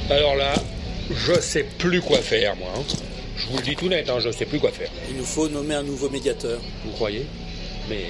[0.09, 0.53] Alors là,
[1.11, 2.69] je sais plus quoi faire, moi.
[2.77, 2.81] hein.
[3.37, 4.89] Je vous le dis tout net, hein, je sais plus quoi faire.
[5.09, 6.59] Il nous faut nommer un nouveau médiateur.
[6.85, 7.25] Vous croyez?
[7.89, 8.05] Mais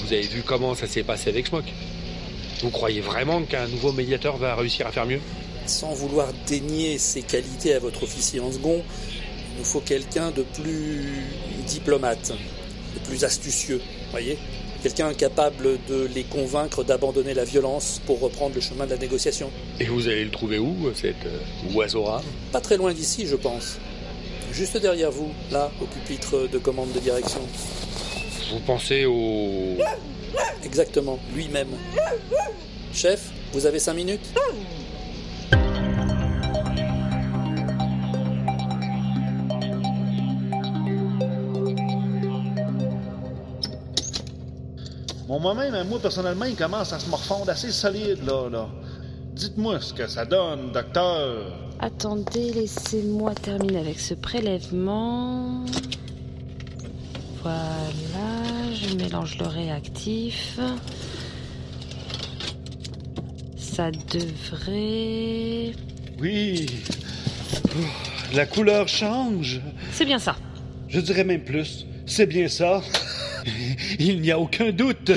[0.00, 1.64] vous avez vu comment ça s'est passé avec Smoke
[2.62, 5.20] Vous croyez vraiment qu'un nouveau médiateur va réussir à faire mieux?
[5.66, 8.82] Sans vouloir dénier ses qualités à votre officier en second,
[9.58, 11.24] nous faut quelqu'un de plus
[11.66, 12.32] diplomate,
[12.94, 13.80] de plus astucieux,
[14.10, 14.38] voyez
[14.80, 19.50] Quelqu'un capable de les convaincre d'abandonner la violence pour reprendre le chemin de la négociation.
[19.80, 22.22] Et vous allez le trouver où, cet euh, oiseau rare?
[22.52, 23.78] Pas très loin d'ici, je pense.
[24.52, 27.40] Juste derrière vous, là, au pupitre de commande de direction.
[28.52, 29.76] Vous pensez au...
[30.64, 31.68] Exactement, lui-même.
[32.92, 34.32] Chef, vous avez cinq minutes?
[45.28, 48.66] Bon, moi-même, moi, personnellement, il commence à se morfondre assez solide, là, là.
[49.34, 51.52] Dites-moi ce que ça donne, docteur.
[51.80, 55.66] Attendez, laissez-moi terminer avec ce prélèvement.
[57.42, 60.58] Voilà, je mélange le réactif.
[63.58, 65.74] Ça devrait...
[66.18, 66.66] Oui.
[68.32, 69.60] La couleur change.
[69.92, 70.36] C'est bien ça.
[70.88, 71.84] Je dirais même plus.
[72.06, 72.80] C'est bien ça.
[73.98, 75.10] Il n'y a aucun doute.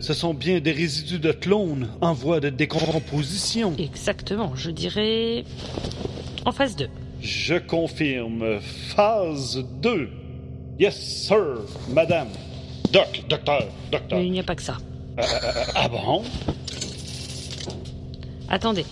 [0.00, 3.74] Ce sont bien des résidus de clones en voie de décomposition.
[3.78, 5.44] Exactement, je dirais...
[6.44, 6.88] En phase 2.
[7.20, 8.60] Je confirme.
[8.94, 10.08] Phase 2.
[10.78, 12.28] Yes, sir, madame.
[12.92, 14.18] Doc, docteur, docteur.
[14.18, 14.78] Mais il n'y a pas que ça.
[15.18, 15.22] Euh,
[15.74, 16.22] ah bon?
[18.48, 18.86] Attendez.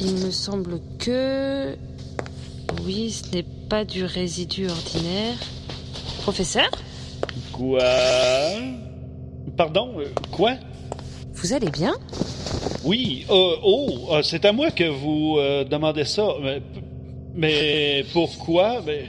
[0.00, 1.76] Il me semble que...
[2.84, 5.36] Oui, ce n'est pas du résidu ordinaire.
[6.22, 6.70] Professeur?
[7.56, 7.82] Quoi?
[9.56, 10.54] Pardon, euh, quoi?
[11.34, 11.94] Vous allez bien?
[12.82, 16.34] Oui, euh, oh, euh, c'est à moi que vous euh, demandez ça.
[16.42, 16.60] Mais,
[17.34, 18.82] mais pourquoi?
[18.84, 19.04] Mais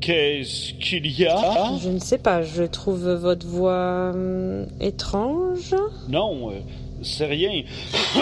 [0.00, 1.78] qu'est-ce qu'il y a?
[1.82, 5.74] Je ne sais pas, je trouve votre voix hum, étrange.
[6.08, 6.60] Non, euh,
[7.02, 7.62] c'est rien.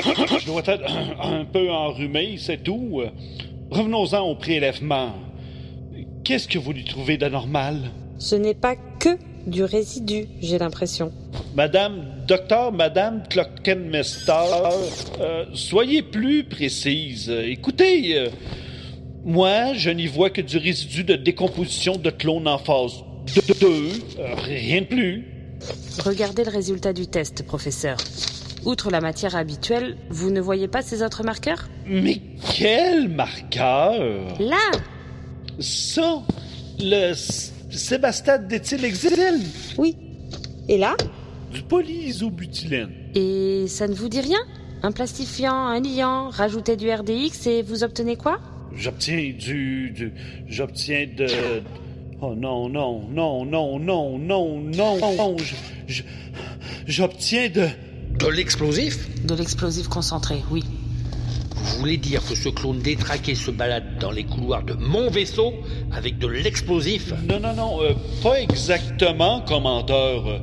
[0.40, 0.84] Je dois être
[1.20, 3.02] un peu enrhumé, c'est tout.
[3.72, 5.14] Revenons-en au prélèvement.
[6.22, 7.90] Qu'est-ce que vous lui trouvez d'anormal?
[8.18, 9.16] Ce n'est pas que
[9.50, 11.12] du résidu, j'ai l'impression.
[11.54, 14.32] Madame, docteur, Madame Clockenmester,
[15.20, 17.28] euh, soyez plus précise.
[17.30, 18.28] Écoutez, euh,
[19.24, 23.02] moi, je n'y vois que du résidu de décomposition de clones en phase
[23.60, 25.26] 2, euh, rien de plus.
[26.04, 27.96] Regardez le résultat du test, professeur.
[28.64, 31.68] Outre la matière habituelle, vous ne voyez pas ces autres marqueurs?
[31.86, 32.20] Mais
[32.56, 34.38] quel marqueur?
[34.40, 34.70] Là
[35.58, 36.22] Ça,
[36.80, 37.14] le
[37.78, 39.12] s- sébastate d'éthylhexyl.
[39.78, 39.96] Oui.
[40.68, 40.96] Et là
[41.52, 42.90] Du polyisobutylène.
[43.14, 44.38] Et ça ne vous dit rien?
[44.82, 48.38] Un plastifiant, un liant, rajoutez du RDX et vous obtenez quoi?
[48.74, 50.12] J'obtiens du, du.
[50.46, 51.26] J'obtiens de.
[52.20, 55.36] Oh non, non, non, non, non, non, non, non.
[55.38, 55.54] je-
[55.86, 56.02] je-
[56.86, 57.66] J'obtiens de.
[58.18, 59.24] De l'explosif?
[59.24, 60.64] De l'explosif concentré, oui.
[61.62, 65.54] Vous voulez dire que ce clone détraqué se balade dans les couloirs de mon vaisseau
[65.92, 67.12] avec de l'explosif?
[67.28, 70.42] Non, non, non, euh, pas exactement, commandeur.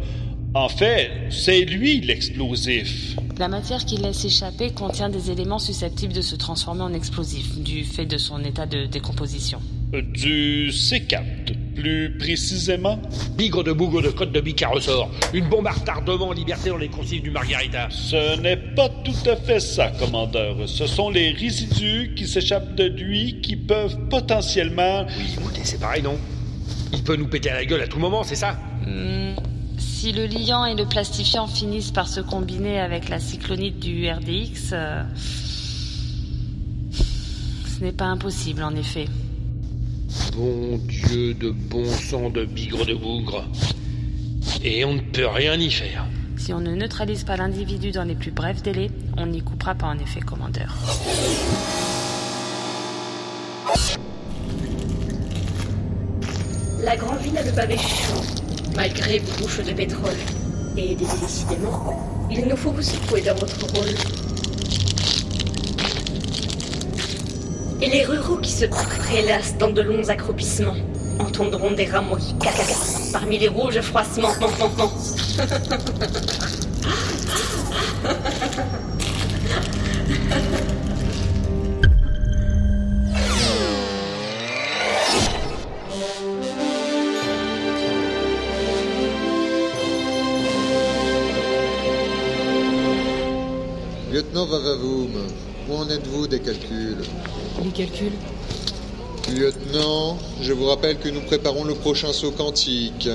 [0.54, 3.18] En fait, c'est lui l'explosif.
[3.38, 7.84] La matière qu'il laisse échapper contient des éléments susceptibles de se transformer en explosif, du
[7.84, 9.60] fait de son état de décomposition.
[9.94, 11.22] Euh, Du C4,
[11.76, 13.00] plus précisément.
[13.38, 15.12] Bigre de bougre de côte de bique à ressort.
[15.34, 17.88] Une bombe à retardement en liberté dans les coursives du Margarita.
[17.92, 20.56] Ce n'est pas tout à fait ça, commandeur.
[20.68, 25.06] Ce sont les résidus qui s'échappent de lui qui peuvent potentiellement.
[25.18, 26.18] Oui, écoutez, c'est pareil, non?
[26.94, 28.58] Il peut nous péter à la gueule à tout moment, c'est ça?
[28.86, 29.36] Hmm,
[29.78, 34.70] Si le liant et le plastifiant finissent par se combiner avec la cyclonite du RDX,
[34.72, 35.04] euh,
[36.92, 39.06] ce n'est pas impossible en effet.
[40.36, 43.46] Bon Dieu de bon sang de bigre de bougre.
[44.64, 46.06] Et on ne peut rien y faire.
[46.38, 49.88] Si on ne neutralise pas l'individu dans les plus brefs délais, on n'y coupera pas
[49.88, 50.76] en effet, commandeur.
[56.84, 58.22] La grande ville a le pavé chaud,
[58.76, 60.18] malgré vos bouches de pétrole.
[60.78, 63.96] Et décidément, il nous faut vous secouer dans votre rôle.
[67.82, 70.76] Et les ruraux qui se prélassent dans de longs accroupissements
[71.20, 72.74] entendront des rameaux qui cacaca
[73.12, 74.30] parmi les rouges froissements.
[94.12, 95.12] Lieutenant Vavavoum,
[95.70, 97.04] où en êtes-vous des calculs?
[97.64, 98.12] Les calculs
[99.34, 103.10] Lieutenant, je vous rappelle que nous préparons le prochain saut quantique.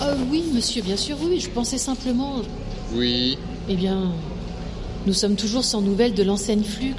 [0.00, 1.38] Ah oui, monsieur, bien sûr, oui.
[1.38, 2.40] Je pensais simplement.
[2.94, 3.38] Oui,
[3.68, 4.10] Eh bien,
[5.06, 6.96] nous sommes toujours sans nouvelles de l'enseigne Flux.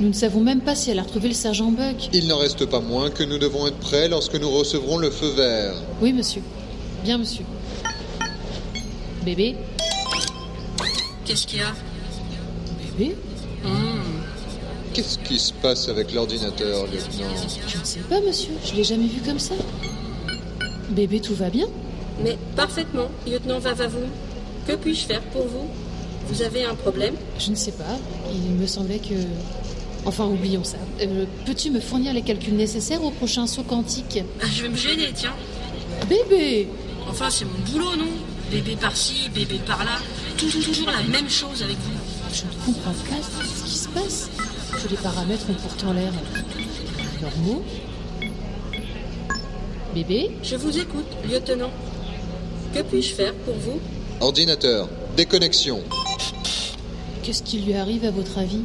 [0.00, 2.08] Nous ne savons même pas si elle a retrouvé le sergent Buck.
[2.12, 5.28] il n'en reste pas moins que nous devons être prêts lorsque nous recevrons le feu
[5.36, 5.74] vert.
[6.02, 6.42] Oui, monsieur.
[7.04, 7.44] Bien, monsieur.
[9.24, 9.56] Bébé
[11.24, 11.72] Qu'est-ce qu'il y a?
[12.98, 13.14] Bébé?
[14.92, 17.30] Qu'est-ce qui se passe avec l'ordinateur, lieutenant
[17.68, 18.52] Je ne sais pas, monsieur.
[18.64, 19.54] Je l'ai jamais vu comme ça.
[20.90, 21.66] Bébé, tout va bien
[22.24, 24.08] Mais parfaitement, lieutenant Vavavoum.
[24.66, 25.68] Que puis-je faire pour vous?
[26.28, 27.14] Vous avez un problème?
[27.38, 27.96] Je ne sais pas.
[28.32, 29.14] Il me semblait que.
[30.06, 30.78] Enfin, oublions ça.
[31.02, 34.20] Euh, Peux-tu me fournir les calculs nécessaires au prochain saut quantique?
[34.42, 35.34] Ah, Je vais me gêner, tiens.
[36.08, 36.68] Bébé
[37.08, 38.10] Enfin, c'est mon boulot, non?
[38.50, 39.98] Bébé par-ci, bébé par-là.
[40.36, 41.92] Toujours, toujours la même chose avec vous.
[42.32, 44.30] Je ne comprends pas ce qui se passe.
[44.80, 46.12] Tous les paramètres ont pourtant l'air
[47.20, 47.62] normaux.
[49.94, 51.70] Bébé Je vous écoute, lieutenant.
[52.72, 53.78] Que puis-je faire pour vous?
[54.20, 55.80] Ordinateur, déconnexion.
[57.22, 58.62] Qu'est-ce qui lui arrive à votre avis?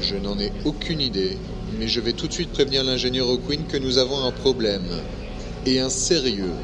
[0.00, 1.36] Je n'en ai aucune idée,
[1.78, 4.88] mais je vais tout de suite prévenir l'ingénieur O'Quinn que nous avons un problème.
[5.66, 6.54] Et un sérieux.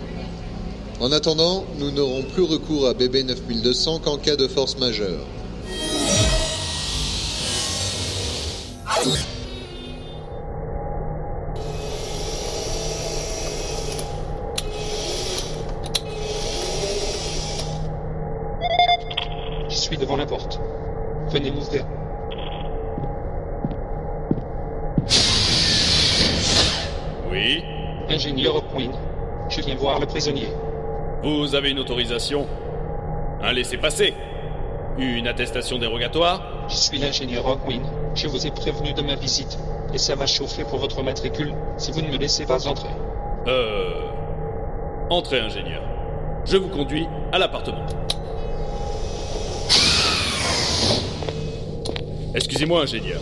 [1.01, 5.27] En attendant, nous n'aurons plus recours à BB 9200 qu'en cas de force majeure.
[32.05, 32.47] Autorisation
[33.43, 34.15] Un laissez-passer
[34.99, 37.83] Une attestation dérogatoire Je suis l'ingénieur O'Quinn.
[38.15, 39.59] Je vous ai prévenu de ma visite.
[39.93, 42.89] Et ça va chauffer pour votre matricule si vous ne me laissez pas entrer.
[43.47, 43.91] Euh...
[45.11, 45.83] Entrez, ingénieur.
[46.45, 47.87] Je vous conduis à l'appartement.
[52.35, 53.21] Excusez-moi, ingénieur,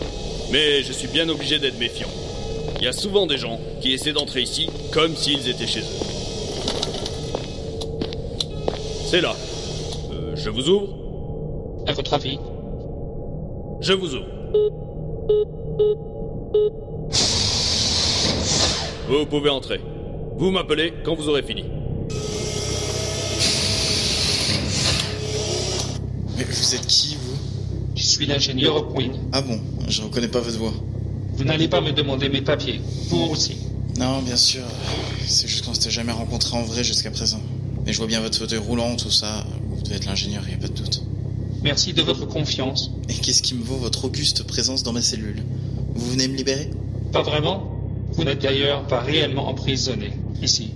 [0.51, 2.07] mais je suis bien obligé d'être méfiant.
[2.79, 6.12] Il y a souvent des gens qui essaient d'entrer ici comme s'ils étaient chez eux.
[9.13, 9.35] C'est là.
[10.11, 10.87] Euh, je vous ouvre
[11.85, 12.39] À votre avis
[13.79, 14.25] Je vous ouvre.
[19.07, 19.79] Vous pouvez entrer.
[20.37, 21.63] Vous m'appelez quand vous aurez fini.
[26.35, 27.37] Mais vous êtes qui, vous?
[27.95, 29.13] Je suis l'ingénieur O'Quinn.
[29.31, 30.73] Ah bon, je reconnais pas votre voix.
[31.35, 32.81] Vous n'allez pas me demander mes papiers.
[33.09, 33.57] Vous aussi.
[33.99, 34.63] Non, bien sûr.
[35.27, 37.41] C'est juste qu'on s'était jamais rencontrés en vrai jusqu'à présent.
[37.85, 39.45] Mais je vois bien votre fauteuil roulant, tout ça.
[39.69, 41.03] Vous devez être l'ingénieur, y a pas de doute.
[41.63, 42.91] Merci de votre confiance.
[43.09, 45.43] Et qu'est-ce qui me vaut votre auguste présence dans ma cellule?
[45.95, 46.69] Vous venez me libérer?
[47.11, 47.69] Pas vraiment
[48.13, 50.11] Vous n'êtes d'ailleurs pas réellement emprisonné
[50.41, 50.71] ici.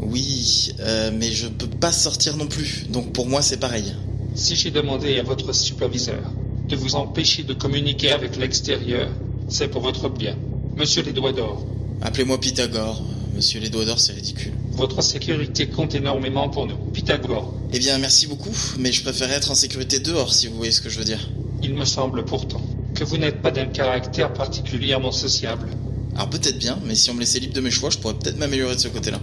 [0.00, 3.94] Oui, euh, mais je peux pas sortir non plus, donc pour moi c'est pareil.
[4.34, 6.22] Si j'ai demandé à votre superviseur
[6.68, 9.08] de vous empêcher de communiquer avec l'extérieur,
[9.48, 10.36] c'est pour votre bien.
[10.76, 11.66] Monsieur les doigts d'or,
[12.00, 13.02] Appelez-moi Pythagore.
[13.34, 14.52] Monsieur les doigts d'or, c'est ridicule.
[14.78, 16.76] Votre sécurité compte énormément pour nous.
[16.92, 20.70] Pythagore, Eh bien, merci beaucoup, mais je préférerais être en sécurité dehors, si vous voyez
[20.72, 21.28] ce que je veux dire.
[21.62, 22.62] il me semble pourtant
[22.94, 25.68] que vous n'êtes pas d'un caractère particulièrement sociable.
[26.14, 28.38] Alors peut-être bien, mais si on me laissait libre de mes choix, je pourrais peut-être
[28.38, 29.20] m'améliorer de ce côté-là.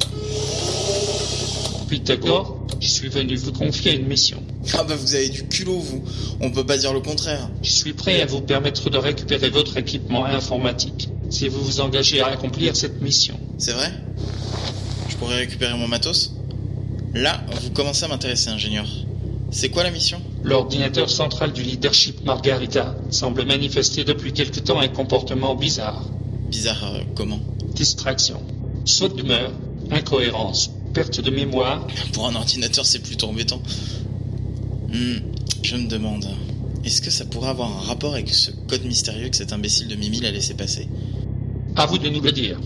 [1.90, 4.42] Pythagore, je suis venu vous confier une mission.
[4.74, 6.04] Ah bah vous avez du culot, vous.
[6.42, 7.50] On peut pas dire le contraire.
[7.62, 12.22] Je suis prêt à vous permettre de récupérer votre équipement informatique si vous vous engagez
[12.22, 13.40] à accomplir cette mission.
[13.58, 13.92] C'est vrai?
[15.16, 16.34] Je pourrais récupérer mon matos
[17.14, 18.86] Là, vous commencez à m'intéresser, ingénieur.
[19.50, 20.22] C'est quoi la mission?
[20.44, 26.04] L'ordinateur central du leadership Margarita semble manifester depuis quelque temps un comportement bizarre.
[26.52, 27.40] Bizarre euh, comment?
[27.74, 28.42] Distraction,
[28.84, 29.54] saut d'humeur,
[29.90, 31.88] incohérence, perte de mémoire.
[32.12, 33.62] Pour un ordinateur, c'est plutôt embêtant.
[34.90, 35.20] Hmm,
[35.64, 36.28] je me demande,
[36.84, 39.96] est-ce que ça pourrait avoir un rapport avec ce code mystérieux que cet imbécile de
[39.96, 40.90] Mimi l'a laissé passer?
[41.78, 42.60] À vous de nous le dire.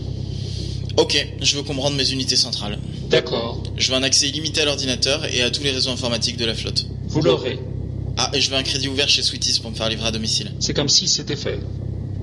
[0.96, 2.78] Ok, je veux comprendre mes unités centrales.
[3.08, 3.62] D'accord.
[3.76, 6.54] Je veux un accès illimité à l'ordinateur et à tous les réseaux informatiques de la
[6.54, 6.86] flotte.
[7.08, 7.58] Vous l'aurez.
[8.16, 10.52] Ah, et je veux un crédit ouvert chez Sweeties pour me faire livrer à domicile.
[10.60, 11.58] C'est comme si c'était fait.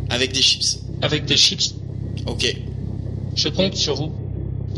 [0.10, 0.80] Avec des chips.
[1.02, 1.74] Avec des chips.
[2.26, 2.56] Ok.
[3.36, 4.14] Je compte sur vous.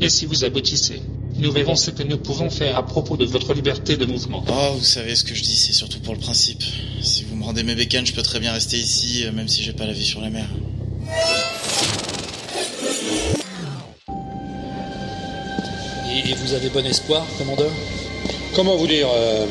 [0.01, 1.01] Et si vous aboutissez,
[1.37, 4.43] nous verrons ce que nous pouvons faire à propos de votre liberté de mouvement.
[4.47, 6.63] Oh, vous savez ce que je dis, c'est surtout pour le principe.
[7.01, 9.63] Si vous me rendez mes bécanes, je peux très bien rester ici, euh, même si
[9.63, 10.47] j'ai pas la vie sur la mer.
[16.29, 17.71] Et vous avez bon espoir, commandeur?
[18.53, 19.47] Comment vous dire, euh,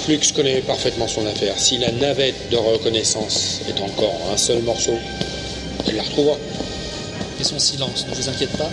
[0.00, 1.56] Flux connaît parfaitement son affaire.
[1.56, 4.94] Si la navette de reconnaissance est encore un seul morceau,
[5.86, 6.36] elle la retrouvera.
[7.40, 8.68] Et son silence ne vous inquiète pas?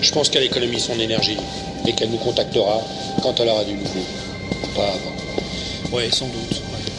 [0.00, 1.38] Je pense qu'elle économise son énergie
[1.86, 2.80] et qu'elle nous contactera
[3.22, 4.00] quand elle aura du nouveau.
[4.74, 5.96] Pas avant.
[5.96, 6.50] Ouais, sans doute.
[6.50, 6.92] ouais.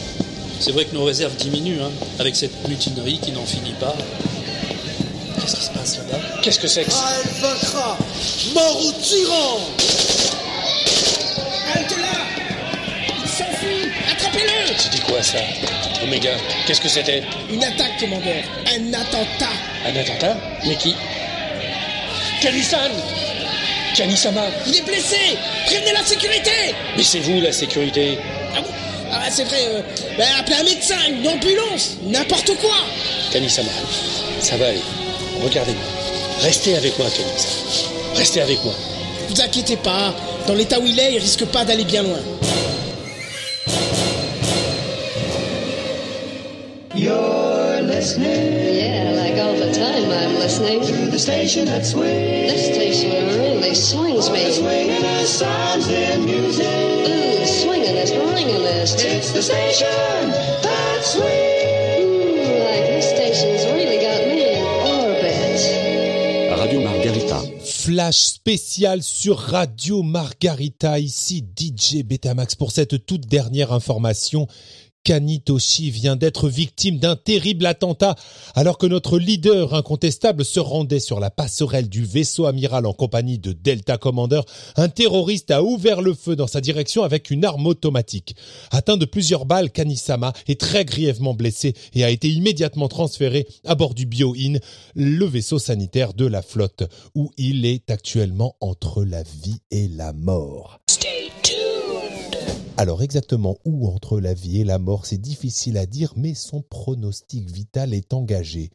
[0.60, 3.94] C'est vrai que nos réserves diminuent, hein, avec cette mutinerie qui n'en finit pas.
[6.42, 7.04] Qu'est-ce que c'est que ça?
[7.22, 7.98] Elle vaincra
[8.54, 9.60] Mort au tyran.
[11.74, 12.18] Halte là
[13.22, 13.90] Il s'enfuit.
[14.10, 14.74] Attrapez-le.
[14.78, 15.38] C'était quoi ça?
[16.02, 16.30] Oméga,
[16.66, 17.22] qu'est-ce que c'était?
[17.50, 18.42] Une attaque, commandeur.
[18.66, 19.52] Un attentat.
[19.86, 20.36] Un attentat?
[20.64, 20.94] Mais qui?
[22.40, 22.78] Kanisan
[23.94, 25.36] Kanisama Il est blessé.
[25.66, 26.74] Prévenez la sécurité.
[26.96, 28.18] Mais c'est vous la sécurité.
[28.56, 28.68] Ah bon?
[29.12, 29.82] Ah, c'est vrai, euh,
[30.16, 32.74] ben, appelez un médecin, une ambulance, n'importe quoi.
[33.32, 33.68] Kanisama,
[34.40, 34.80] ça va aller.
[35.42, 35.82] Regardez-moi.
[36.42, 37.48] Restez avec moi, Kanisa.
[38.14, 38.74] Restez avec moi.
[39.28, 40.14] Vous inquiétez pas,
[40.46, 42.18] dans l'état où il est, il risque pas d'aller bien loin.
[46.94, 48.76] You're listening.
[48.76, 50.80] Yeah, like all the time I'm listening.
[50.80, 52.52] To the station that swings.
[52.52, 54.52] This station really swings me.
[54.52, 56.66] Swinging us sounds and music.
[56.66, 58.94] Ooh, swinging us, ringing us.
[59.02, 60.30] It's the station
[60.62, 61.43] that swings.
[67.84, 74.48] Flash spécial sur Radio Margarita, ici DJ Betamax pour cette toute dernière information.
[75.04, 78.16] Kanitoshi vient d'être victime d'un terrible attentat
[78.54, 83.38] alors que notre leader incontestable se rendait sur la passerelle du vaisseau amiral en compagnie
[83.38, 84.40] de Delta Commander.
[84.76, 88.34] Un terroriste a ouvert le feu dans sa direction avec une arme automatique.
[88.70, 93.74] Atteint de plusieurs balles, Kanisama est très grièvement blessé et a été immédiatement transféré à
[93.74, 94.58] bord du Bio-In,
[94.94, 96.84] le vaisseau sanitaire de la flotte,
[97.14, 100.80] où il est actuellement entre la vie et la mort.
[102.76, 106.60] Alors exactement où entre la vie et la mort, c'est difficile à dire, mais son
[106.60, 108.70] pronostic vital est engagé.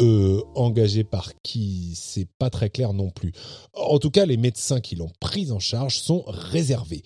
[0.00, 3.32] Euh, engagé par qui C'est pas très clair non plus.
[3.72, 7.02] En tout cas, les médecins qui l'ont pris en charge sont réservés.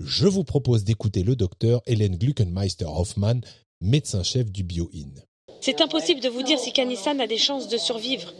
[0.00, 3.40] Je vous propose d'écouter le docteur Hélène Gluckenmeister Hoffmann,
[3.80, 5.22] médecin-chef du Bio-In.
[5.62, 8.34] C'est impossible de vous dire si Kanissan a des chances de survivre.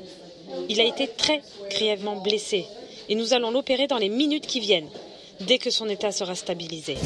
[0.68, 1.40] Il a été très
[1.70, 2.66] grièvement blessé
[3.08, 4.88] et nous allons l'opérer dans les minutes qui viennent,
[5.40, 6.96] dès que son état sera stabilisé.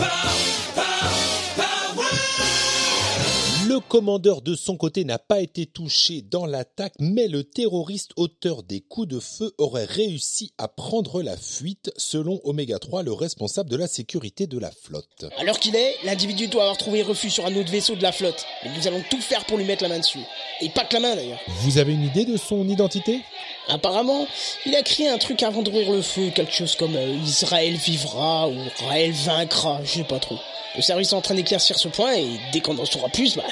[3.71, 8.65] Le commandeur de son côté n'a pas été touché dans l'attaque, mais le terroriste auteur
[8.65, 13.71] des coups de feu aurait réussi à prendre la fuite, selon Oméga 3, le responsable
[13.71, 15.25] de la sécurité de la flotte.
[15.39, 18.45] Alors qu'il est, l'individu doit avoir trouvé refuge sur un autre vaisseau de la flotte.
[18.65, 20.19] Et nous allons tout faire pour lui mettre la main dessus.
[20.61, 21.39] Et pas que la main d'ailleurs.
[21.61, 23.21] Vous avez une idée de son identité?
[23.69, 24.27] Apparemment,
[24.67, 28.49] il a crié un truc avant d'ouvrir le feu, quelque chose comme euh, Israël vivra
[28.49, 28.57] ou
[28.89, 30.41] Raël vaincra, je sais pas trop.
[30.77, 33.45] Le service est en train d'éclaircir ce point et dès qu'on en saura plus, bah,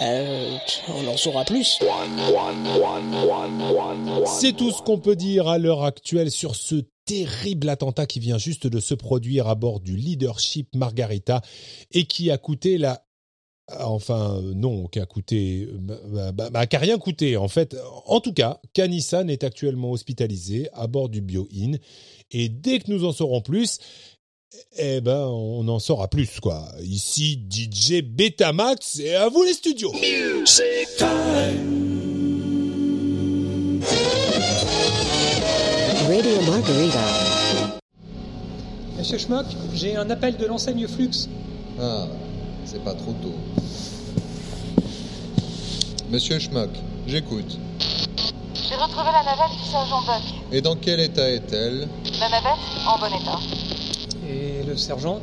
[0.00, 0.56] Euh,
[0.88, 1.80] on en saura plus.
[4.26, 8.38] C'est tout ce qu'on peut dire à l'heure actuelle sur ce terrible attentat qui vient
[8.38, 11.40] juste de se produire à bord du Leadership Margarita
[11.90, 13.04] et qui a coûté la
[13.80, 17.76] Enfin, non, qui a coûté, bah, bah, bah, qui a rien coûté en fait.
[18.06, 21.72] En tout cas, Kanissan est actuellement hospitalisé à bord du Bio-In
[22.30, 23.78] et dès que nous en saurons plus,
[24.76, 26.64] eh ben, on en saura plus quoi.
[26.82, 29.92] Ici DJ Betamax et à vous les studios.
[36.08, 36.98] Radio Margarita.
[38.96, 41.28] Monsieur Schmock, j'ai un appel de l'enseigne Flux.
[41.80, 42.06] Ah,
[42.64, 43.34] c'est pas trop tôt.
[46.10, 46.70] Monsieur Schmuck,
[47.06, 47.58] j'écoute.
[48.54, 50.22] J'ai retrouvé la navette du sergent Buck.
[50.52, 51.88] Et dans quel état est-elle?
[52.18, 53.67] La navette, en bon état.
[54.28, 55.20] Et le sergent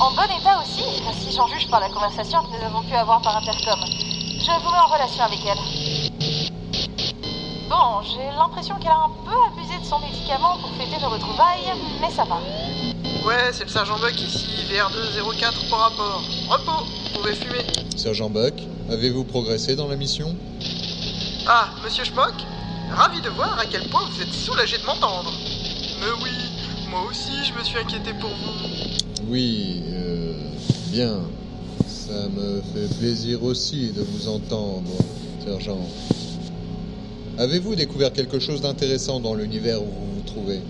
[0.00, 0.82] En bon état aussi,
[1.20, 3.78] si j'en juge par la conversation que nous avons pu avoir par intercom.
[3.86, 5.58] Je vous mets en relation avec elle.
[7.68, 11.72] Bon, j'ai l'impression qu'elle a un peu abusé de son médicament pour fêter nos retrouvailles,
[12.00, 12.38] mais ça va.
[13.26, 16.22] Ouais, c'est le sergent Buck ici, VR204 pour rapport.
[16.48, 17.64] Repos, vous pouvez fumer.
[17.96, 18.54] Sergent Buck,
[18.90, 20.36] avez-vous progressé dans la mission?
[21.46, 22.34] Ah, monsieur Schmock
[22.92, 25.32] Ravi de voir à quel point vous êtes soulagé de m'entendre.
[26.00, 26.30] Mais oui,
[26.90, 29.26] moi aussi je me suis inquiété pour vous.
[29.28, 30.34] Oui, euh,
[30.90, 31.20] bien.
[31.86, 34.90] Ça me fait plaisir aussi de vous entendre,
[35.44, 35.80] sergent.
[37.38, 40.60] Avez-vous découvert quelque chose d'intéressant dans l'univers où vous vous trouvez?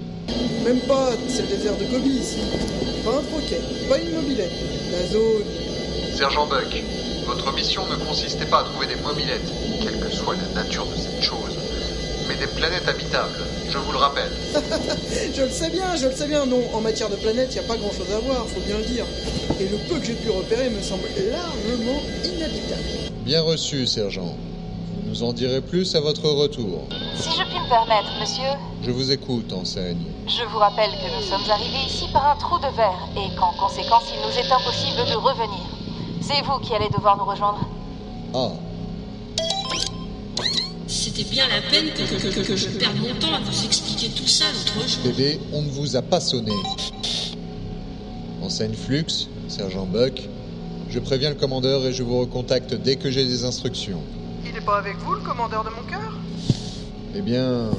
[0.64, 2.38] Même pas, c'est le désert de Gobi ici.
[3.04, 4.52] Pas un troquet, pas une mobilette.
[4.90, 5.44] La zone.
[6.14, 6.82] Sergent Buck,
[7.26, 9.52] votre mission ne consistait pas à trouver des mobilettes,
[9.82, 11.55] quelle que soit la nature de cette chose,
[12.28, 14.30] mais des planètes habitables, je vous le rappelle.
[15.34, 16.46] je le sais bien, je le sais bien.
[16.46, 18.84] Non, en matière de planète, il a pas grand chose à voir, faut bien le
[18.84, 19.04] dire.
[19.60, 22.82] Et le peu que j'ai pu repérer me semble largement inhabitable.
[23.24, 24.34] Bien reçu, sergent.
[24.94, 26.84] Vous nous en direz plus à votre retour.
[27.16, 28.50] Si je puis me permettre, monsieur,
[28.82, 30.02] Je vous écoute, enseigne.
[30.26, 33.52] je vous rappelle que nous sommes arrivés ici par un trou de verre et qu'en
[33.52, 35.60] conséquence, il nous est impossible de revenir.
[36.20, 37.60] C'est vous qui allez devoir nous rejoindre.
[38.34, 38.50] Ah,
[41.06, 44.08] C'était bien la peine que, que- que- que je perde mon temps à vous expliquer
[44.08, 45.04] tout ça l'autre jour.
[45.04, 46.50] bébé, on ne vous a pas sonné.
[48.42, 50.20] Enseigne Flux, sergent Buck.
[50.90, 54.00] Je préviens le commandeur et je vous recontacte dès que j'ai des instructions.
[54.44, 56.12] Il est pas avec vous, le commandeur de mon cœur?
[57.14, 57.70] Eh bien,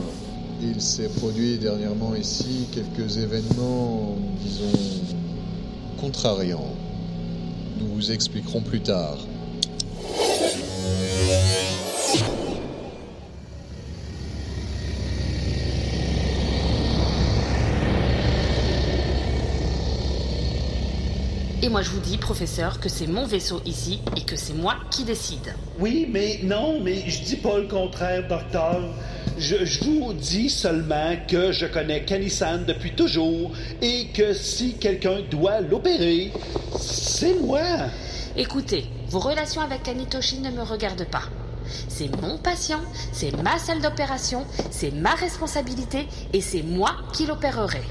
[0.63, 4.79] il s'est produit dernièrement ici quelques événements, disons,
[5.99, 6.73] contrariants.
[7.77, 9.17] Nous vous expliquerons plus tard.
[21.63, 24.75] Et moi je vous dis, professeur, que c'est mon vaisseau ici et que c'est moi
[24.91, 25.55] qui décide.
[25.79, 28.81] Oui, mais non, mais je dis pas le contraire, docteur.
[29.39, 33.51] Je, je vous dis seulement que je connais Kanisan depuis toujours
[33.81, 36.31] et que si quelqu'un doit l'opérer,
[36.79, 37.61] c'est moi.
[38.35, 41.23] Écoutez, vos relations avec Kanitoshi ne me regardent pas.
[41.87, 47.81] C'est mon patient, c'est ma salle d'opération, c'est ma responsabilité et c'est moi qui l'opérerai.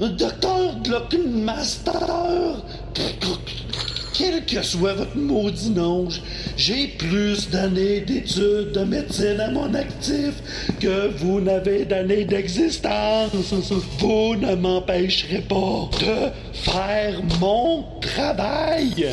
[0.00, 0.76] Docteur
[4.20, 6.06] quel que soit votre maudit nom,
[6.56, 10.34] j'ai plus d'années d'études de médecine à mon actif
[10.78, 13.30] que vous n'avez d'années d'existence.
[13.98, 19.06] Vous ne m'empêcherez pas de faire mon travail.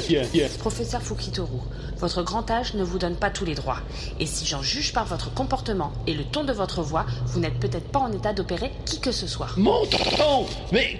[0.59, 1.61] Professeur Fukitoru,
[1.99, 3.79] votre grand âge ne vous donne pas tous les droits.
[4.19, 7.59] Et si j'en juge par votre comportement et le ton de votre voix, vous n'êtes
[7.59, 9.49] peut-être pas en état d'opérer qui que ce soit.
[9.57, 10.99] Mon ton Mais,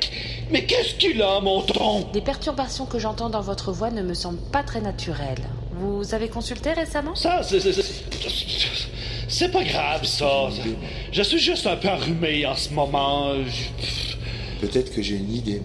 [0.52, 4.14] mais qu'est-ce qu'il a, mon ton Des perturbations que j'entends dans votre voix ne me
[4.14, 5.48] semblent pas très naturelles.
[5.80, 7.14] Vous avez consulté récemment?
[7.16, 10.50] Ça, c'est- c'est- pas grave, ça.
[11.12, 13.34] Je suis juste un peu enrhumé en ce moment.
[14.60, 15.62] Peut-être que j'ai une idée.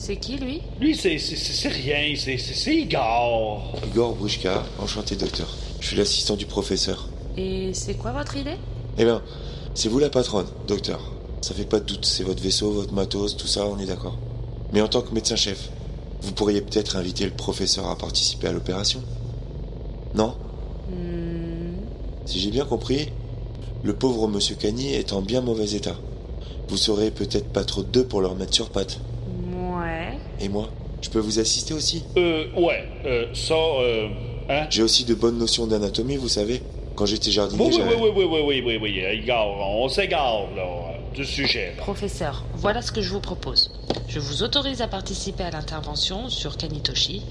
[0.00, 0.62] C'est qui, lui?
[0.80, 3.74] Lui, c'est c'est- c'est- c'est rien, c'est c'est- c'est Igor.
[3.84, 5.48] Igor Bruchka, enchanté docteur.
[5.80, 7.08] Je suis l'assistant du professeur.
[7.36, 8.56] Et c'est quoi votre idée?
[8.96, 9.22] Eh bien,
[9.74, 11.00] c'est vous la patronne, docteur.
[11.40, 14.16] Ça fait pas de doute, c'est votre vaisseau, votre matos, tout ça, on est d'accord.
[14.72, 15.68] Mais en tant que médecin-chef,
[16.22, 19.02] vous pourriez peut-être inviter le professeur à participer à l'opération
[20.14, 20.34] Non?
[22.24, 23.08] Si j'ai bien compris,
[23.82, 25.96] le pauvre monsieur Cagny est en bien mauvais état.
[26.68, 29.00] Vous serez peut-être pas trop de deux pour le remettre sur pattes.
[29.78, 30.18] Ouais.
[30.40, 30.68] Et moi
[31.00, 34.08] Je peux vous assister aussi Euh, ouais, euh, ça, euh,
[34.48, 34.66] hein?
[34.70, 36.62] J'ai aussi de bonnes notions d'anatomie, vous savez.
[36.96, 40.46] Quand j'étais jardinier, Oui, oui, j'avais- oui, oui, oui, oui, oui, oui, oui, on s'égare,
[40.56, 40.64] là,
[41.14, 41.82] du sujet, là.
[41.84, 43.70] Professeur, voilà ce que je vous propose.
[44.08, 47.22] Je vous autorise à participer à l'intervention sur Kanitoshi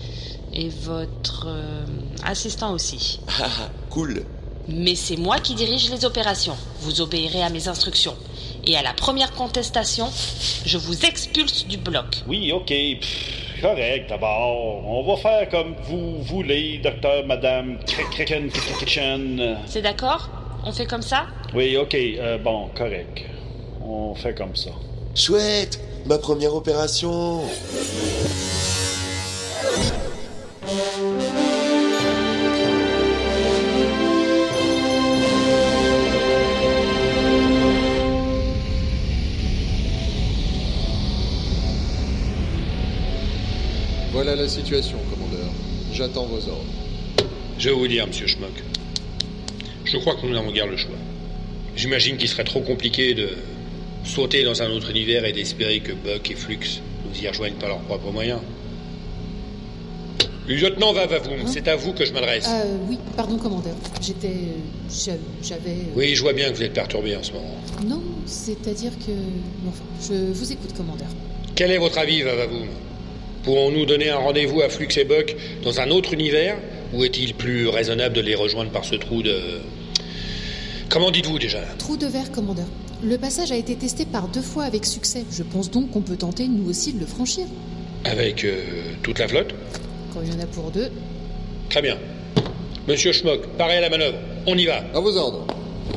[0.53, 1.85] et votre euh,
[2.25, 3.19] assistant aussi.
[3.27, 4.23] Ah, ah, cool.
[4.69, 6.55] Mais c'est moi qui dirige les opérations.
[6.81, 8.15] Vous obéirez à mes instructions.
[8.69, 10.07] Et à la première contestation,
[10.65, 12.17] je vous expulse du bloc.
[12.27, 12.67] Oui, ok.
[12.67, 14.85] Pff, correct, d'abord.
[14.85, 17.79] On va faire comme vous voulez, docteur, madame.
[19.67, 20.29] C'est d'accord?
[20.65, 21.27] On fait comme ça?
[21.53, 21.95] Oui, ok.
[21.95, 23.23] euh, bon, correct.
[23.81, 24.71] On fait comme ça.
[25.15, 27.41] Chouette Ma première opération
[44.47, 45.49] la situation, commandeur.
[45.93, 46.63] J'attends vos ordres.
[47.59, 48.53] Je vais vous dire, monsieur Schmock.
[49.83, 50.95] Je crois que nous n'avons guère le choix.
[51.75, 53.29] J'imagine qu'il serait trop compliqué de
[54.05, 56.59] sauter dans un autre univers et d'espérer que Buck et Flux
[57.05, 58.39] nous y rejoignent par leurs propres moyens.
[60.47, 62.47] Lieutenant Vavavoum, c'est à vous que je m'adresse.
[62.47, 63.75] Euh, oui, pardon, commandeur.
[64.01, 64.31] J'étais.
[64.89, 65.11] j'a-
[65.43, 65.71] J'avais.
[65.71, 67.57] euh, Oui, je vois bien que vous êtes perturbé en ce moment.
[67.85, 69.11] Non, c'est-à-dire que.
[69.67, 71.09] Enfin, je vous écoute, commandeur.
[71.53, 72.67] Quel est votre avis, Vavavoum
[73.47, 75.33] Pourrons-nous donner un rendez-vous à Flux et Buck
[75.63, 76.57] dans un autre univers
[76.91, 79.61] Ou est-il plus raisonnable de les rejoindre par ce trou de...
[80.89, 81.61] Comment dites-vous déjà?
[81.77, 82.65] Trou de verre, commandeur.
[83.01, 85.23] Le passage a été testé par deux fois avec succès.
[85.31, 87.45] Je pense donc qu'on peut tenter, nous aussi, de le franchir.
[88.03, 88.65] Avec euh,
[89.01, 89.55] toute la flotte?
[90.13, 90.89] Quand il y en a pour deux.
[91.69, 91.97] Très bien.
[92.85, 94.17] Monsieur Schmock, paré à la manœuvre.
[94.45, 94.83] On y va.
[94.93, 95.47] À vos ordres.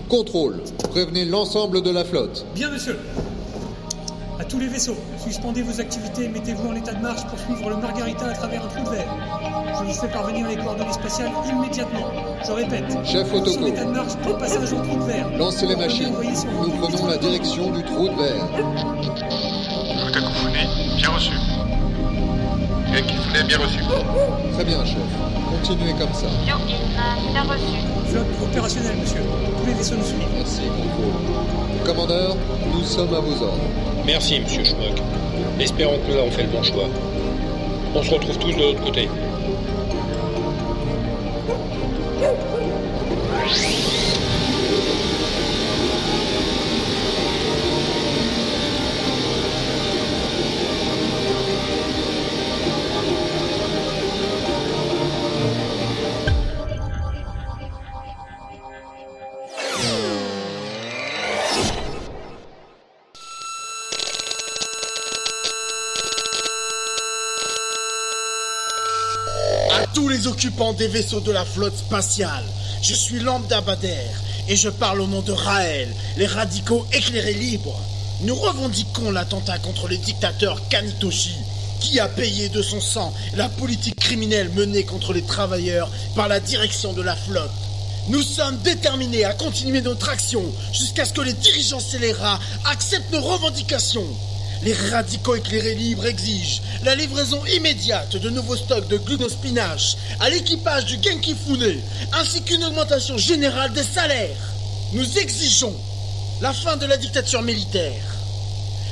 [0.09, 0.63] Contrôle.
[0.91, 2.47] Prévenez l'ensemble de la flotte.
[2.55, 2.95] Bien, monsieur.
[4.51, 7.77] Tous les vaisseaux, suspendez vos activités et mettez-vous en état de marche pour suivre le
[7.77, 9.15] Margarita à travers un trou de verre.
[9.79, 12.11] Je vous fais parvenir les coordonnées spatiales immédiatement.
[12.45, 12.99] Je répète.
[13.05, 13.67] Chef Otoko.
[13.69, 15.31] état de marche pour passage au trou de verre.
[15.39, 16.13] Lancez les machines.
[16.13, 18.49] Nous prenons la direction du trou de verre.
[20.13, 21.33] Kakufune, bien reçu.
[23.47, 23.79] Bien reçu.
[24.55, 24.97] Très bien, chef.
[25.53, 26.27] Continuez comme ça.
[26.45, 27.79] bien reçu.
[28.09, 29.21] Flotte opérationnelle, monsieur.
[29.61, 30.27] Tous les vaisseaux nous suivent.
[30.37, 31.87] Merci, contrôle.
[31.87, 32.37] Commandeur,
[32.75, 34.00] nous sommes à vos ordres.
[34.13, 35.01] Merci, monsieur Schmock.
[35.61, 36.89] Espérons que nous avons fait le bon choix.
[37.95, 39.09] On se retrouve tous de l'autre côté.
[70.61, 72.45] Des vaisseaux de la flotte spatiale,
[72.83, 74.11] je suis Lambda Bader
[74.47, 75.89] et je parle au nom de Raël,
[76.19, 77.81] les radicaux éclairés libres.
[78.21, 81.35] Nous revendiquons l'attentat contre le dictateur Kanitoshi,
[81.81, 86.41] qui a payé de son sang la politique criminelle menée contre les travailleurs par la
[86.41, 87.51] direction de la flotte.
[88.09, 93.23] Nous sommes déterminés à continuer notre action jusqu'à ce que les dirigeants scélérats acceptent nos
[93.23, 94.07] revendications.
[94.63, 100.85] Les radicaux éclairés libres exigent la livraison immédiate de nouveaux stocks de glucospinache à l'équipage
[100.85, 101.81] du Genki Fune,
[102.13, 104.53] ainsi qu'une augmentation générale des salaires.
[104.93, 105.75] Nous exigeons
[106.43, 108.03] la fin de la dictature militaire.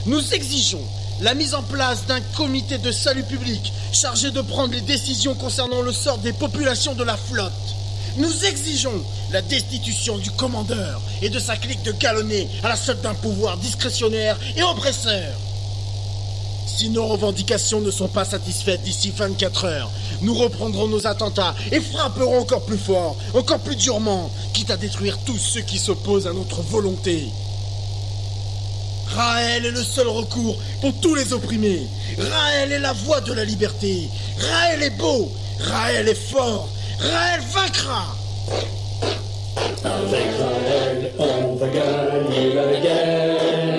[0.06, 0.82] Nous exigeons
[1.20, 5.82] la mise en place d'un comité de salut public chargé de prendre les décisions concernant
[5.82, 7.52] le sort des populations de la flotte.
[8.16, 13.02] Nous exigeons la destitution du commandeur et de sa clique de galonnés à la solde
[13.02, 15.34] d'un pouvoir discrétionnaire et oppresseur.
[16.78, 19.90] Si nos revendications ne sont pas satisfaites d'ici 24 heures,
[20.22, 25.18] nous reprendrons nos attentats et frapperons encore plus fort, encore plus durement, quitte à détruire
[25.26, 27.30] tous ceux qui s'opposent à notre volonté.
[29.08, 31.88] Raël est le seul recours pour tous les opprimés.
[32.16, 34.08] Raël est la voix de la liberté.
[34.38, 35.32] Raël est beau.
[35.58, 36.68] Raël est fort.
[37.00, 38.04] Raël vaincra.
[39.82, 43.77] Avec Raël, on va gagner la guerre.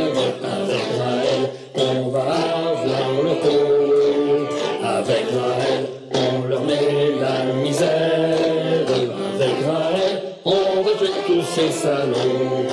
[11.60, 12.70] Tuer tous ces salauds.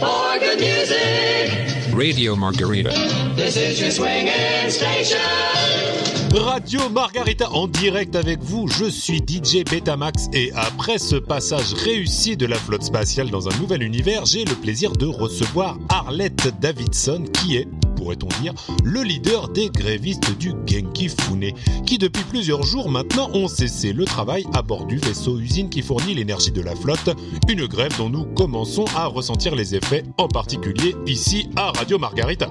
[0.00, 2.90] For good music, Radio Margarita.
[3.36, 5.55] this is your swinging station.
[6.38, 12.36] Radio Margarita en direct avec vous, je suis DJ Betamax et après ce passage réussi
[12.36, 17.24] de la flotte spatiale dans un nouvel univers, j'ai le plaisir de recevoir Arlette Davidson
[17.32, 18.52] qui est pourrait-on dire,
[18.84, 21.50] le leader des grévistes du Genki Fune,
[21.86, 25.80] qui depuis plusieurs jours maintenant ont cessé le travail à bord du vaisseau usine qui
[25.80, 27.10] fournit l'énergie de la flotte,
[27.48, 32.48] une grève dont nous commençons à ressentir les effets, en particulier ici à Radio Margarita.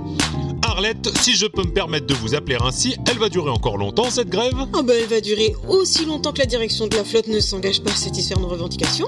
[0.75, 4.09] Arlette, si je peux me permettre de vous appeler ainsi, elle va durer encore longtemps
[4.09, 4.57] cette grève?
[4.73, 7.81] Ah bah elle va durer aussi longtemps que la direction de la flotte ne s'engage
[7.81, 9.07] pas à satisfaire nos revendications.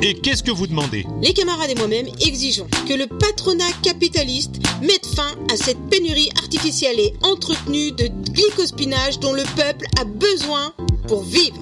[0.00, 1.04] Et qu'est-ce que vous demandez?
[1.20, 6.98] Les camarades et moi-même exigeons que le patronat capitaliste mette fin à cette pénurie artificielle
[6.98, 10.72] et entretenue de glycospinage dont le peuple a besoin
[11.08, 11.60] pour vivre.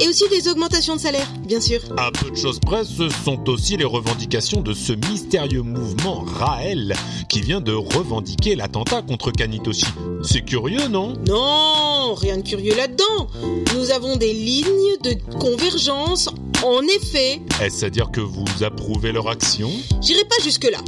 [0.00, 1.80] Et aussi des augmentations de salaire, bien sûr.
[1.96, 6.94] À peu de choses près, ce sont aussi les revendications de ce mystérieux mouvement Raël
[7.28, 9.86] qui vient de revendiquer l'attentat contre Kanitoshi.
[10.22, 11.14] C'est curieux, non?
[11.28, 13.28] Non, rien de curieux là-dedans.
[13.76, 16.28] Nous avons des lignes de convergence,
[16.64, 17.40] en effet.
[17.62, 19.70] Est-ce à dire que vous approuvez leur action?
[20.00, 20.78] J'irai pas jusque-là.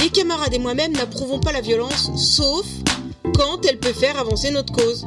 [0.00, 2.66] Les camarades et moi-même n'approuvons pas la violence, sauf
[3.34, 5.06] quand elle peut faire avancer notre cause.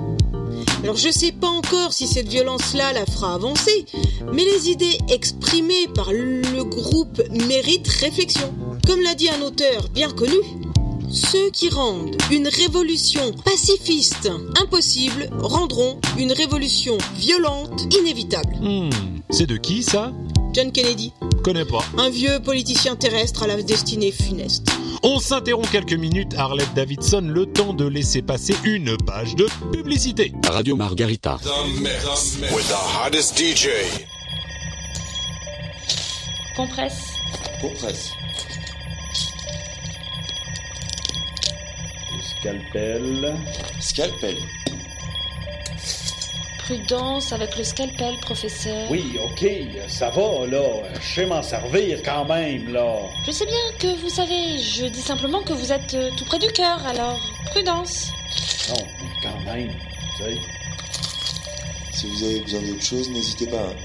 [0.83, 3.85] Alors je sais pas encore si cette violence-là la fera avancer,
[4.33, 8.53] mais les idées exprimées par le groupe méritent réflexion.
[8.87, 10.37] Comme l'a dit un auteur bien connu,
[11.09, 14.29] ceux qui rendent une révolution pacifiste
[14.61, 18.55] impossible rendront une révolution violente inévitable.
[18.61, 18.89] Hmm,
[19.29, 20.11] c'est de qui ça?
[20.53, 21.13] John Kennedy,
[21.43, 21.83] Connais pas.
[21.97, 24.67] un vieux politicien terrestre à la destinée funeste.
[25.03, 30.31] On s'interrompt quelques minutes, Arlette Davidson, le temps de laisser passer une page de publicité.
[30.47, 31.39] Radio Margarita.
[31.41, 33.69] The mix with the hottest DJ.
[36.55, 37.13] Compresse.
[37.59, 38.11] Compresse.
[42.39, 43.35] Scalpel.
[43.79, 44.37] Scalpel.
[46.75, 48.89] Prudence avec le scalpel, professeur.
[48.89, 49.45] Oui, ok,
[49.89, 50.63] ça va, là.
[51.01, 52.95] Je sais m'en servir quand même, là.
[53.25, 56.39] Je sais bien que vous savez, je dis simplement que vous êtes euh, tout près
[56.39, 58.07] du cœur, alors prudence.
[58.69, 59.73] Non, mais quand même,
[60.15, 60.37] tu sais.
[61.91, 63.57] Si vous avez besoin d'autre chose, n'hésitez pas.
[63.57, 63.75] hein.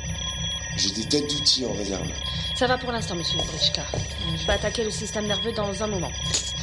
[0.76, 2.06] J'ai des têtes d'outils en réserve.
[2.54, 3.82] Ça va pour l'instant, monsieur Brichka.
[4.40, 6.12] Je vais attaquer le système nerveux dans un moment.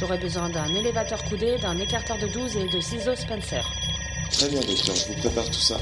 [0.00, 3.70] J'aurai besoin d'un élévateur coudé, d'un écarteur de 12 et de ciseaux Spencer.
[4.32, 5.76] Très bien, docteur, je vous prépare tout ça.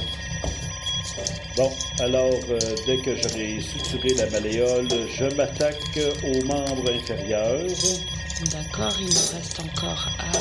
[1.56, 1.70] Bon,
[2.00, 7.66] alors, euh, dès que j'aurai suturé la malléole, je m'attaque aux membres inférieurs.
[8.50, 10.32] D'accord, il me reste encore à...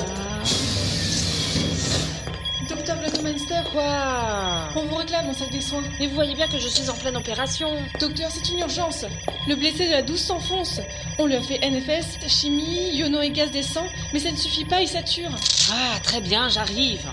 [2.69, 5.83] Docteur Blockmeister, Quoi on vous réclame en salle des soins.
[5.99, 7.75] Mais vous voyez bien que je suis en pleine opération.
[7.99, 9.05] Docteur, c'est une urgence.
[9.47, 10.79] Le blessé de la 12 s'enfonce.
[11.19, 14.63] On lui a fait NFS, chimie, iono et gaz des sangs, mais ça ne suffit
[14.65, 15.31] pas, il sature.
[15.73, 17.05] Ah, très bien, j'arrive.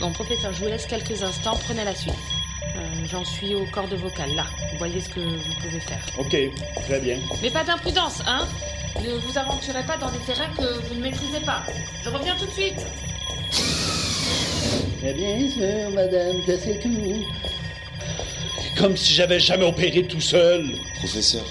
[0.00, 2.14] Bon, professeur, je vous laisse quelques instants, prenez la suite.
[2.76, 4.46] Euh, J'en suis au cordes vocales, là.
[4.72, 6.04] Vous voyez ce que vous pouvez faire.
[6.18, 6.36] Ok,
[6.86, 7.18] très bien.
[7.42, 8.46] Mais pas d'imprudence, hein
[9.02, 11.62] Ne vous aventurez pas dans des terrains que vous ne maîtrisez pas.
[12.02, 12.80] Je reviens tout de suite.
[15.04, 17.24] Eh bien sûr, madame, que c'est tout.
[18.76, 20.66] Comme si j'avais jamais opéré tout seul.
[20.96, 21.44] Professeur,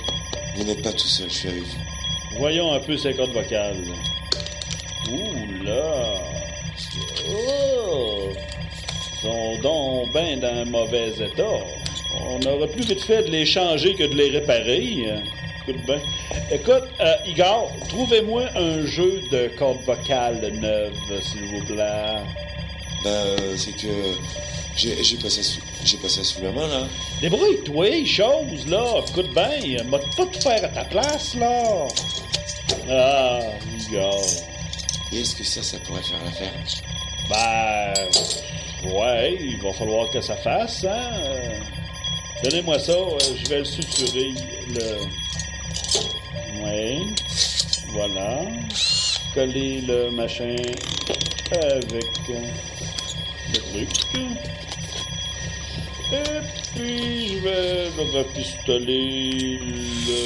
[0.58, 2.38] vous n'êtes pas tout seul, je suis avec vous.
[2.38, 3.82] Voyons un peu ces cordes vocales.
[5.10, 6.35] Ouh là!
[9.26, 11.66] Sont donc ben dans un mauvais état.
[12.22, 15.08] On aurait plus vite fait de les changer que de les réparer.
[15.68, 16.00] Écoute bien.
[16.52, 22.22] Écoute, euh, Igor, trouvez-moi un jeu de cordes vocales neuves, s'il vous plaît.
[23.04, 23.88] Ben, euh, c'est que
[24.76, 26.84] j'ai j'ai pas ça sous, j'ai pas ça sous la main là.
[27.20, 29.02] Débrouille-toi, chose, là.
[29.10, 31.88] Écoute bien, m'a pas tout faire à ta place, là.
[32.88, 33.40] Ah,
[33.90, 34.24] Igor.
[35.12, 36.52] Et est-ce que ça, ça pourrait faire l'affaire?
[37.28, 37.94] Ben,
[38.86, 41.12] ouais, il va falloir que ça fasse, hein.
[41.20, 41.60] Euh,
[42.44, 44.34] Donnez-moi ça, euh, je vais le suturer,
[44.70, 45.00] le...
[46.64, 47.00] Ouais,
[47.88, 48.42] voilà.
[49.34, 50.56] Coller le machin
[51.52, 52.42] avec euh,
[53.54, 53.90] le truc.
[56.12, 56.42] Et
[56.76, 59.60] puis, je vais le rapistoler
[60.08, 60.20] le...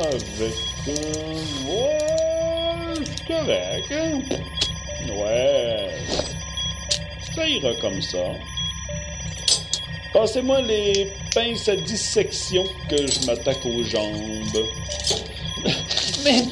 [0.00, 0.56] avec...
[3.46, 4.20] ouais, hein.
[5.10, 6.37] Ouais.
[7.38, 8.18] Ça ira comme ça.
[10.12, 14.66] Passez-moi les pinces à dissection que je m'attaque aux jambes.
[16.24, 16.42] Mais,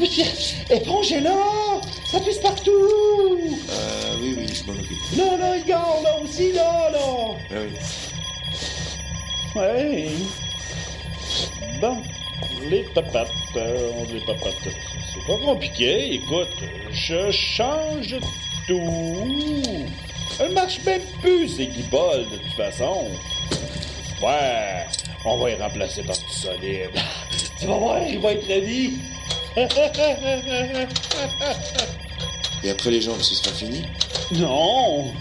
[0.71, 1.81] épongez-là!
[2.05, 2.71] Ça pisse partout!
[2.71, 5.17] Euh, oui, oui, je m'en occupe.
[5.17, 7.35] Là, là, Igor, là aussi, là, là!
[7.51, 7.57] Ah
[9.57, 9.57] oui.
[9.57, 10.09] Ouais.
[11.81, 11.97] Bon,
[12.71, 14.55] les papates, euh, les papates.
[14.63, 18.15] C'est pas compliqué, écoute, je change
[18.69, 19.85] tout.
[20.39, 23.07] Elle marche même plus, ces guibolles, de toute façon.
[24.23, 24.85] Ouais,
[25.25, 26.91] on va y remplacer par du solide.
[27.61, 28.99] tu vas voir, il va être ravi.
[32.65, 33.83] Et après les jambes, ce sera fini?
[34.33, 35.13] Non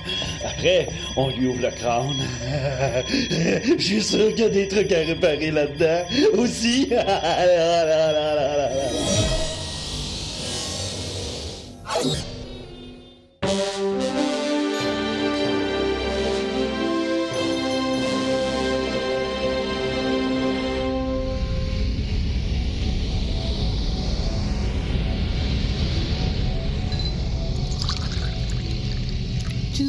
[0.43, 2.11] Après, on lui ouvre le crâne.
[3.77, 6.05] Je suis sûr qu'il y a des trucs à réparer là-dedans
[6.37, 6.89] aussi.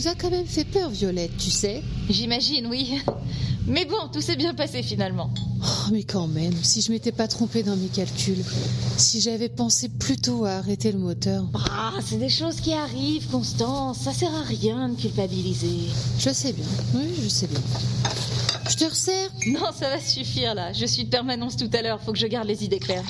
[0.07, 1.83] Nous as quand même fait peur, Violette, tu sais.
[2.09, 3.01] J'imagine, oui.
[3.67, 5.31] Mais bon, tout s'est bien passé finalement.
[5.61, 8.45] Oh, mais quand même, si je m'étais pas trompée dans mes calculs,
[8.97, 11.45] si j'avais pensé plutôt à arrêter le moteur.
[11.55, 13.99] Ah, c'est des choses qui arrivent, Constance.
[13.99, 15.89] Ça sert à rien de culpabiliser.
[16.19, 17.61] Je sais bien, oui, je sais bien.
[18.69, 20.73] Je te resserre Non, ça va suffire là.
[20.73, 22.01] Je suis de permanence tout à l'heure.
[22.01, 23.05] Faut que je garde les idées claires.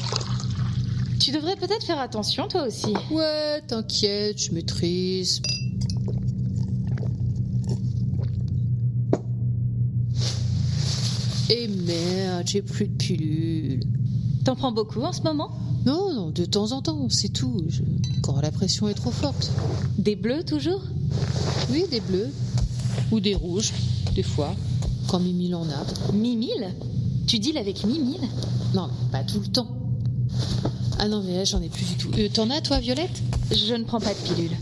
[1.21, 2.95] Tu devrais peut-être faire attention, toi aussi.
[3.11, 5.43] Ouais, t'inquiète, je maîtrise.
[11.51, 13.85] Et merde, j'ai plus de pilules.
[14.45, 15.51] T'en prends beaucoup en ce moment?
[15.85, 17.63] Non, non, de temps en temps, c'est tout.
[17.69, 17.83] Je-
[18.23, 19.51] Quand la pression est trop forte.
[19.99, 20.83] Des bleus toujours?
[21.71, 22.29] Oui, des bleus.
[23.13, 23.73] Ou des rouges,
[24.15, 24.55] des fois.
[25.07, 26.13] Quand Mimile en a.
[26.13, 26.75] Mimile?
[27.29, 28.29] Tu deals avec Mimile?
[28.75, 29.69] Non, pas tout le temps.
[30.99, 32.11] Ah non, mais là, j'en ai plus du tout.
[32.19, 33.23] Euh, T'en as, toi, Violette?
[33.53, 34.57] Je ne prends pas de pilule.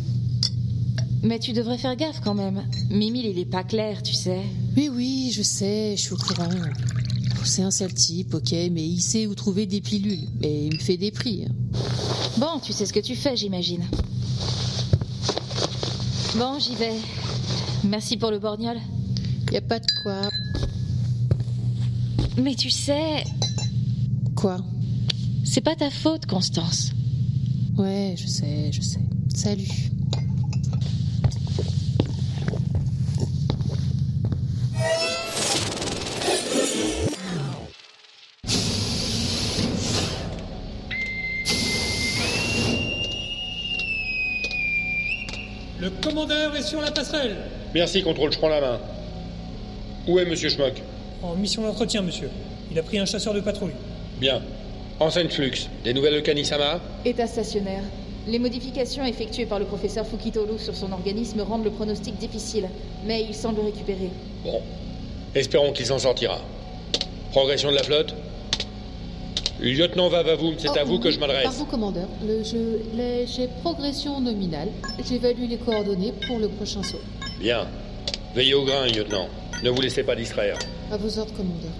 [1.25, 2.63] Mais tu devrais faire gaffe quand même.
[2.91, 4.43] Mimile, il est pas clair, tu sais.
[4.77, 6.51] Mais oui, je sais, je suis au courant.
[7.45, 10.29] C'est un sale type, ok, mais il sait où trouver des pilules.
[10.41, 11.45] Mais il me fait des prix.
[11.47, 11.53] hein.
[12.39, 13.85] Bon, tu sais ce que tu fais, j'imagine.
[16.37, 16.95] Bon, j'y vais.
[17.85, 18.77] Merci pour le borgnol.
[19.53, 20.21] Y a pas de quoi.
[22.37, 23.25] Mais tu sais,
[24.35, 24.59] Quoi?
[25.45, 26.91] c'est pas ta faute, Constance.
[27.79, 29.01] Ouais, je sais, je sais.
[29.35, 29.69] Salut.
[46.65, 47.37] Sur la passerelle.
[47.75, 48.81] Merci, contrôle, je prends la main.
[50.09, 50.83] Où est Monsieur Schmuck
[51.23, 52.31] En mission d'entretien, monsieur.
[52.71, 53.73] Il a pris un chasseur de patrouille.
[54.19, 54.43] Bien.
[55.01, 55.69] Enseigne Flux.
[55.83, 57.83] Des nouvelles de Kanisama État stationnaire.
[58.27, 62.69] Les modifications effectuées par le professeur Fukitoru sur son organisme rendent le pronostic difficile,
[63.05, 64.09] mais il semble récupérer.
[64.43, 64.63] Bon.
[65.35, 66.39] Espérons qu'il s'en sortira.
[67.33, 68.15] Progression de la flotte?
[69.61, 71.45] Lieutenant Vavavoum, c'est Oh, à vous que je m'adresse.
[71.45, 72.09] Pardon, commandeur.
[72.27, 72.57] Le, je,
[72.97, 74.69] les- j'ai progression nominale.
[75.09, 77.01] J'évalue les coordonnées pour le prochain saut.
[77.39, 77.67] Bien.
[78.35, 79.29] Veillez au grain, lieutenant.
[79.63, 80.59] Ne vous laissez pas distraire.
[80.91, 81.71] À vos ordres, commandeur.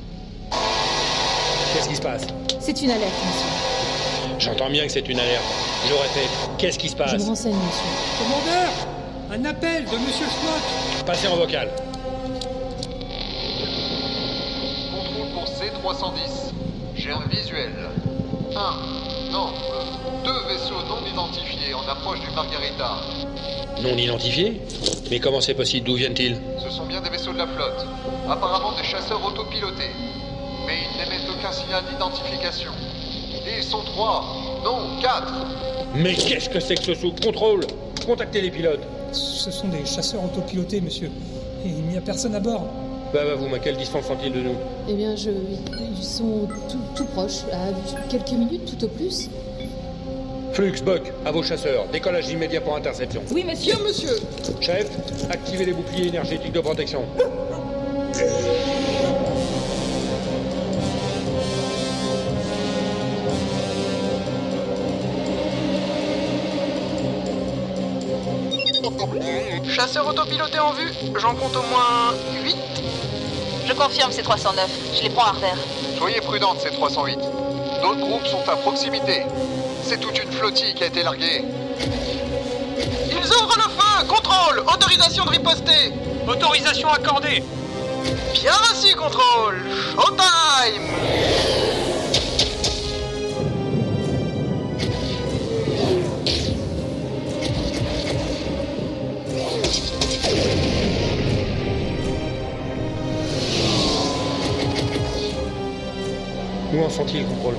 [1.75, 2.27] Qu'est-ce qui se passe?
[2.61, 3.49] C'est une alerte, monsieur.
[4.39, 5.43] J'entends bien que c'est une alerte.
[5.89, 7.13] Je répète, qu'est-ce qui se Je passe?
[7.23, 8.25] me renseigne, monsieur.
[8.25, 8.71] Commandeur
[9.33, 11.69] Un appel de monsieur Schmuck Passez en vocal.
[14.95, 16.34] Contrôle pour C310.
[17.31, 17.73] Visuel.
[18.57, 19.49] Un, non,
[20.25, 22.97] deux vaisseaux non identifiés en approche du Margarita.
[23.83, 24.61] Non identifié
[25.11, 27.87] Mais comment c'est possible D'où viennent-ils Ce sont bien des vaisseaux de la flotte.
[28.29, 29.91] Apparemment des chasseurs autopilotés.
[30.67, 32.71] Mais ils n'émettent aucun signal d'identification.
[33.47, 34.25] Et ils sont trois,
[34.65, 35.33] non quatre.
[35.95, 37.67] Mais qu'est-ce que c'est que ce sous-contrôle
[38.07, 38.83] Contactez les pilotes.
[39.13, 41.11] Ce sont des chasseurs autopilotés, monsieur.
[41.65, 42.67] Et il n'y a personne à bord.
[43.15, 44.57] Vavavoum, à quelle distance sont-ils de nous
[44.89, 49.31] Eh bien, je, ils sont tout, tout proches, à quelques minutes tout au plus.
[50.53, 51.87] Flux, Buck, à vos chasseurs.
[51.93, 53.23] Décollage immédiat pour interception.
[53.33, 53.75] Oui, monsieur.
[53.85, 54.17] monsieur
[54.61, 54.91] Chef,
[55.31, 57.05] activez les boucliers énergétiques de protection.
[69.69, 72.13] Chasseur autopiloté en vue, j'en compte au moins
[72.45, 72.64] 8.
[73.67, 74.71] Je confirme, c'est 309.
[74.97, 75.57] Je les prends à revers.
[75.97, 77.19] Soyez prudente, C308.
[77.83, 79.23] D'autres groupes sont à proximité.
[79.83, 81.45] C'est toute une flottille qui a été larguée.
[83.11, 85.93] Ils ouvrent le feu Contrôle Autorisation de riposter
[86.29, 87.43] Autorisation accordée.
[88.35, 89.63] Bien reçu, contrôle
[89.95, 91.64] Showtime
[106.75, 107.55] Où en sont-ils, contrôle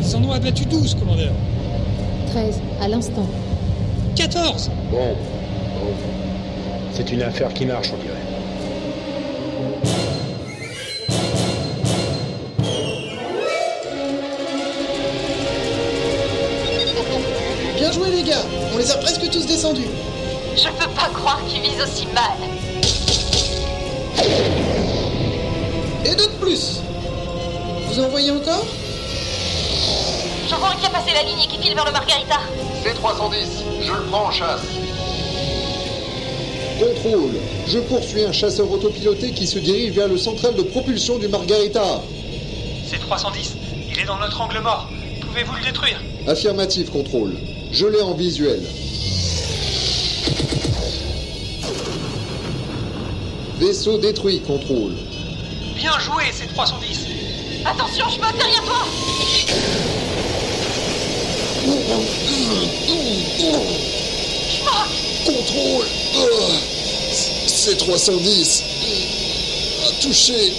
[0.00, 1.32] Ils en ont abattu 12, commandeur.
[2.28, 3.26] 13, à l'instant.
[4.16, 4.96] 14 Bon.
[4.96, 5.14] Bon.
[6.92, 8.18] C'est une affaire qui marche, on dirait.
[18.28, 19.88] gars, on les a presque tous descendus.
[20.56, 22.36] Je peux pas croire qu'ils visent aussi mal.
[26.04, 26.80] Et d'autres plus.
[27.98, 28.64] Vous en voyez encore
[30.48, 32.36] Je vois un qui a passé la ligne et qui file vers le Margarita.
[32.84, 34.60] C310, je le prends en chasse.
[36.78, 37.32] Contrôle.
[37.66, 42.00] Je poursuis un chasseur autopiloté qui se dirige vers le central de propulsion du Margarita.
[42.88, 43.56] C'est 310.
[43.90, 44.88] Il est dans notre angle mort.
[45.20, 46.00] Pouvez-vous le détruire?
[46.28, 47.34] Affirmatif, contrôle.
[47.72, 48.62] Je l'ai en visuel.
[53.58, 54.92] Vaisseau détruit, contrôle.
[55.74, 56.87] Bien joué, c'est 310.
[57.68, 58.84] Attention, je me derrière toi
[65.24, 65.86] Contrôle
[66.16, 66.20] Ah,
[67.46, 68.62] C310
[69.86, 70.52] a touché.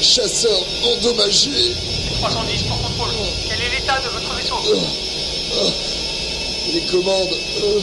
[0.00, 1.74] Chasseur endommagé.
[2.20, 3.10] 310 pour contrôle.
[3.48, 4.56] Quel est l'état de votre vaisseau?
[4.56, 5.70] Ah,
[6.74, 7.34] Les commandes.
[7.62, 7.80] euh,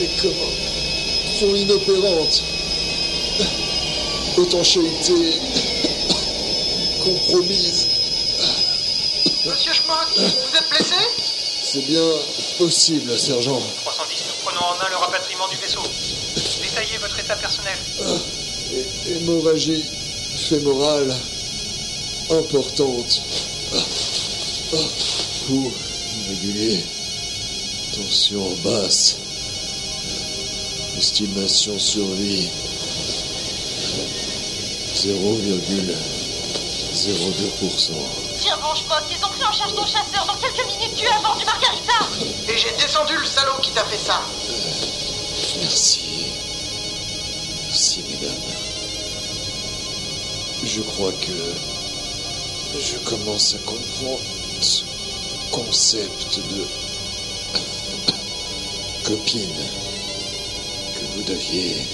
[0.00, 0.58] les commandes
[1.38, 2.42] sont inopérantes.
[4.38, 5.14] Étanchéité
[7.14, 7.88] compromise.
[9.46, 10.94] Monsieur Schmock, vous êtes blessé?
[11.62, 12.02] C'est bien
[12.58, 13.60] possible, sergent.
[13.82, 15.80] 310, nous prenons en main le rapatriement du vaisseau.
[16.62, 17.76] Détaillez votre état personnel.
[18.74, 19.84] Hé- Hémorragie
[20.48, 21.14] fémorale
[22.30, 23.22] importante.
[23.74, 23.78] Ah,
[24.74, 24.76] ah,
[25.46, 25.72] Pouls
[26.26, 26.84] irrégulier.
[27.94, 29.16] Tension basse.
[30.98, 32.48] Estimation survie.
[37.12, 37.92] 0,02%.
[38.40, 40.26] Tiens bon, Schmock, ils ont pris en charge ton chasseur.
[40.26, 41.94] Dans quelques minutes, tu es à bord du Margarita.
[42.48, 44.20] Et j'ai descendu le salaud qui t'a fait ça.
[45.60, 46.26] Merci.
[47.66, 48.34] Merci, mesdames.
[50.64, 54.20] Je crois que je commence à comprendre
[54.60, 54.82] ce
[55.50, 56.66] concept de
[59.04, 59.56] copine
[60.94, 61.86] que vous deviez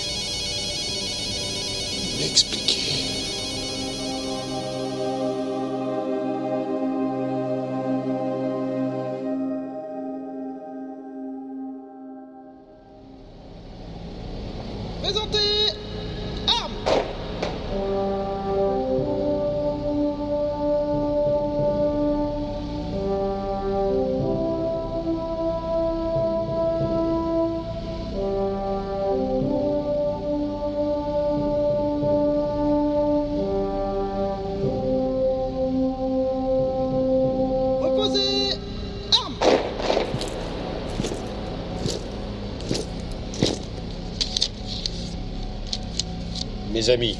[46.89, 47.17] Amis,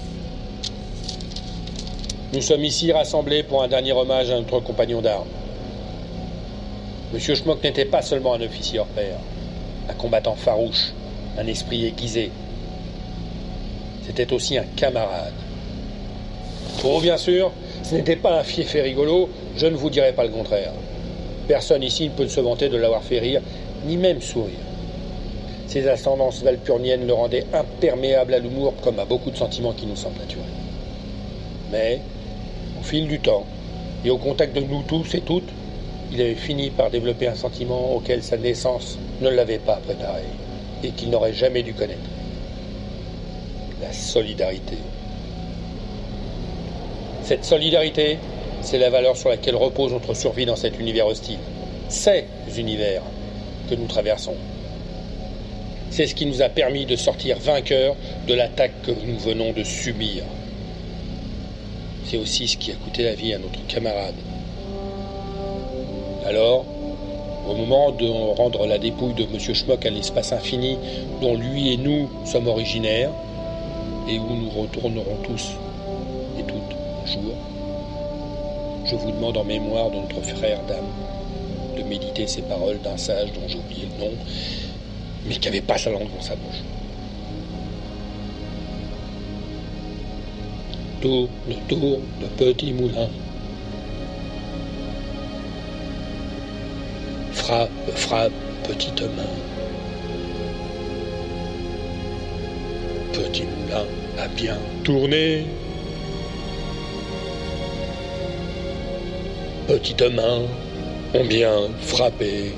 [2.33, 5.29] nous sommes ici rassemblés pour un dernier hommage à notre compagnon d'armes.
[7.13, 9.17] Monsieur Schmock n'était pas seulement un officier hors pair,
[9.89, 10.93] un combattant farouche,
[11.39, 12.31] un esprit aiguisé.
[14.07, 15.33] C'était aussi un camarade.
[16.83, 17.51] Vous, bien sûr,
[17.83, 20.73] ce n'était pas un fiefé rigolo, je ne vous dirai pas le contraire.
[21.49, 23.41] Personne ici ne peut se vanter de l'avoir fait rire,
[23.87, 24.59] ni même sourire.
[25.67, 29.97] Ses ascendances valpurniennes le rendaient imperméable à l'humour comme à beaucoup de sentiments qui nous
[29.97, 30.45] semblent naturels.
[31.73, 32.01] Mais,
[32.79, 33.45] au fil du temps,
[34.05, 35.49] et au contact de nous tous et toutes,
[36.13, 40.23] il avait fini par développer un sentiment auquel sa naissance ne l'avait pas préparé
[40.83, 42.01] et qu'il n'aurait jamais dû connaître.
[43.81, 44.77] La solidarité.
[47.23, 48.19] Cette solidarité,
[48.61, 51.39] c'est la valeur sur laquelle repose notre survie dans cet univers hostile.
[51.89, 52.27] Ces
[52.59, 53.03] univers
[53.69, 54.37] que nous traversons.
[55.97, 57.95] C'est ce qui nous a permis de sortir vainqueurs
[58.27, 60.25] de l'attaque que nous venons de subir.
[62.05, 64.17] C'est aussi ce qui a coûté la vie à notre camarade.
[66.27, 66.65] Alors,
[67.49, 69.39] au moment de rendre la dépouille de M.
[69.39, 70.79] Schmock à l'espace infini
[71.21, 73.13] dont lui et nous sommes originaires,
[74.09, 75.51] et où nous retournerons tous
[76.41, 77.35] et toutes un jour,
[78.85, 80.91] je vous demande en mémoire de notre frère d'âme
[81.77, 84.13] de méditer ces paroles d'un sage dont j'ai oublié le nom,
[85.27, 86.63] mais qui n'avait pas sa langue dans sa bouche.
[91.01, 92.01] Tour le tour
[92.37, 93.09] petit moulin.
[97.33, 98.33] Frappe, frappe,
[98.67, 99.23] petite main.
[103.13, 103.85] Petit moulin
[104.19, 105.47] a bien tourné.
[109.67, 110.43] Petites mains
[111.15, 112.53] ont bien frappé.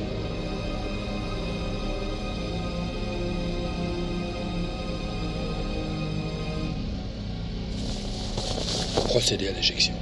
[9.16, 9.94] procéder à l'éjection.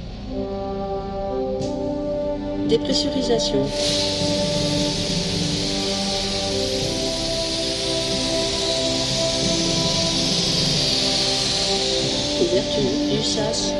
[2.67, 3.65] Dépressurisation.
[12.41, 13.73] Ouverture du sas.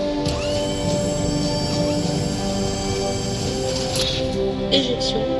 [4.71, 5.34] Éjection.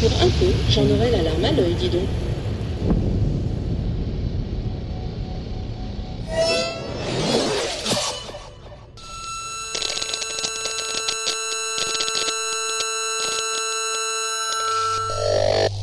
[0.00, 2.00] Pour un peu, j'en aurais la larme à l'œil, dis donc.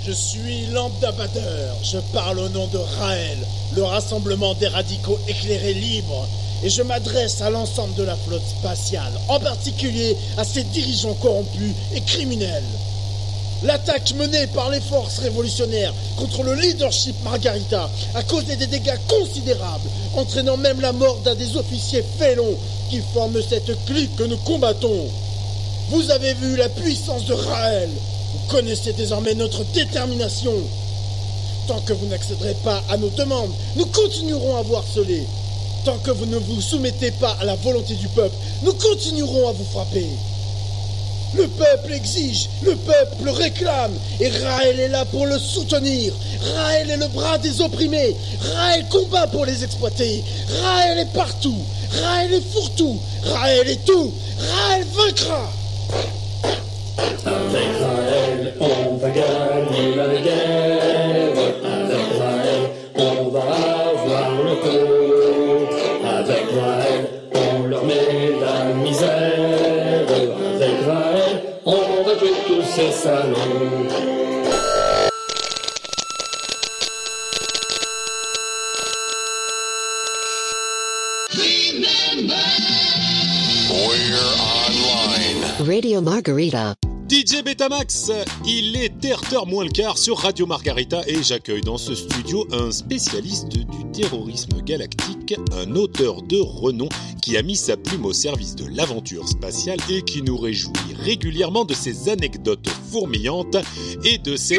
[0.03, 1.75] Je suis lambda batteur.
[1.83, 3.37] Je parle au nom de Raël,
[3.75, 6.27] le rassemblement des radicaux éclairés libres.
[6.63, 11.75] Et je m'adresse à l'ensemble de la flotte spatiale, en particulier à ses dirigeants corrompus
[11.93, 12.63] et criminels.
[13.63, 19.89] L'attaque menée par les forces révolutionnaires contre le leadership Margarita a causé des dégâts considérables,
[20.15, 22.55] entraînant même la mort d'un des officiers félons
[22.89, 25.07] qui forment cette clique que nous combattons.
[25.89, 27.89] Vous avez vu la puissance de Raël.
[28.33, 30.53] Vous connaissez désormais notre détermination.
[31.67, 35.25] Tant que vous n'accéderez pas à nos demandes, nous continuerons à vous harceler.
[35.83, 39.51] Tant que vous ne vous soumettez pas à la volonté du peuple, nous continuerons à
[39.53, 40.05] vous frapper.
[41.35, 46.13] Le peuple exige, le peuple réclame, et Raël est là pour le soutenir.
[46.55, 48.15] Raël est le bras des opprimés.
[48.55, 50.23] Raël combat pour les exploiter.
[50.63, 51.57] Raël est partout.
[52.01, 52.99] Raël est fourre-tout.
[53.25, 54.13] Raël est tout.
[54.39, 55.49] Raël vaincra.
[72.77, 73.57] Tuer tous ces salauds.
[85.59, 86.86] Radio Margarita.
[87.09, 88.11] DJ Betamax,
[88.45, 92.69] il est terre moins le quart sur Radio Margarita et j'accueille dans ce studio un
[92.71, 96.89] spécialiste du terrorisme galactique, un auteur de renom
[97.21, 101.63] qui a mis sa plume au service de l'aventure spatiale et qui nous réjouit régulièrement
[101.63, 103.55] de ses anecdotes fourmillantes
[104.03, 104.57] et de ses...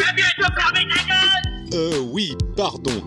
[1.74, 3.02] Euh oui, pardon.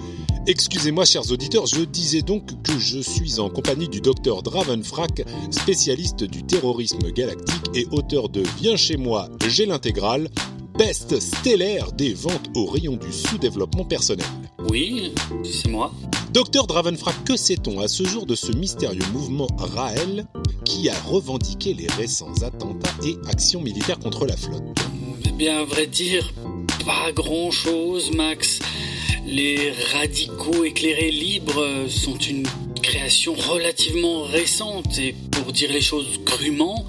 [0.47, 6.23] Excusez-moi chers auditeurs, je disais donc que je suis en compagnie du docteur Dravenfrack, spécialiste
[6.23, 10.29] du terrorisme galactique et auteur de Viens chez moi, j'ai l'intégrale,
[10.79, 14.25] peste stellaire des ventes au rayon du sous-développement personnel.
[14.67, 15.13] Oui,
[15.43, 15.91] c'est moi.
[16.33, 20.25] Docteur Dravenfrack, que sait-on à ce jour de ce mystérieux mouvement Raël
[20.65, 24.63] qui a revendiqué les récents attentats et actions militaires contre la flotte?
[25.23, 26.33] Eh bien, à vrai dire,
[26.83, 28.59] pas grand-chose, Max.
[29.31, 32.45] Les radicaux éclairés libres sont une
[32.83, 36.85] création relativement récente et pour dire les choses crûment,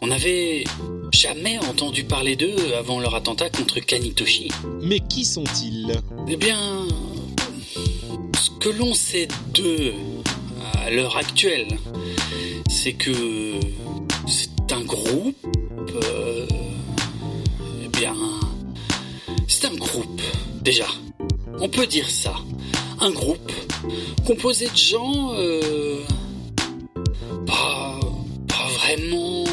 [0.00, 0.64] on n'avait
[1.12, 4.48] jamais entendu parler d'eux avant leur attentat contre Kanitoshi.
[4.80, 5.92] Mais qui sont-ils?
[6.26, 6.58] Eh bien,
[8.42, 9.92] ce que l'on sait d'eux
[10.82, 11.68] à l'heure actuelle,
[12.70, 13.12] c'est que
[14.26, 15.36] c'est un groupe.
[16.04, 16.46] euh,
[17.84, 18.14] eh bien,
[19.46, 20.22] c'est un groupe,
[20.62, 20.86] déjà.
[21.60, 22.34] On peut dire ça.
[23.00, 23.52] Un groupe
[24.26, 25.32] composé de gens.
[25.34, 26.00] euh,
[27.46, 27.98] pas,
[28.48, 29.44] pas vraiment.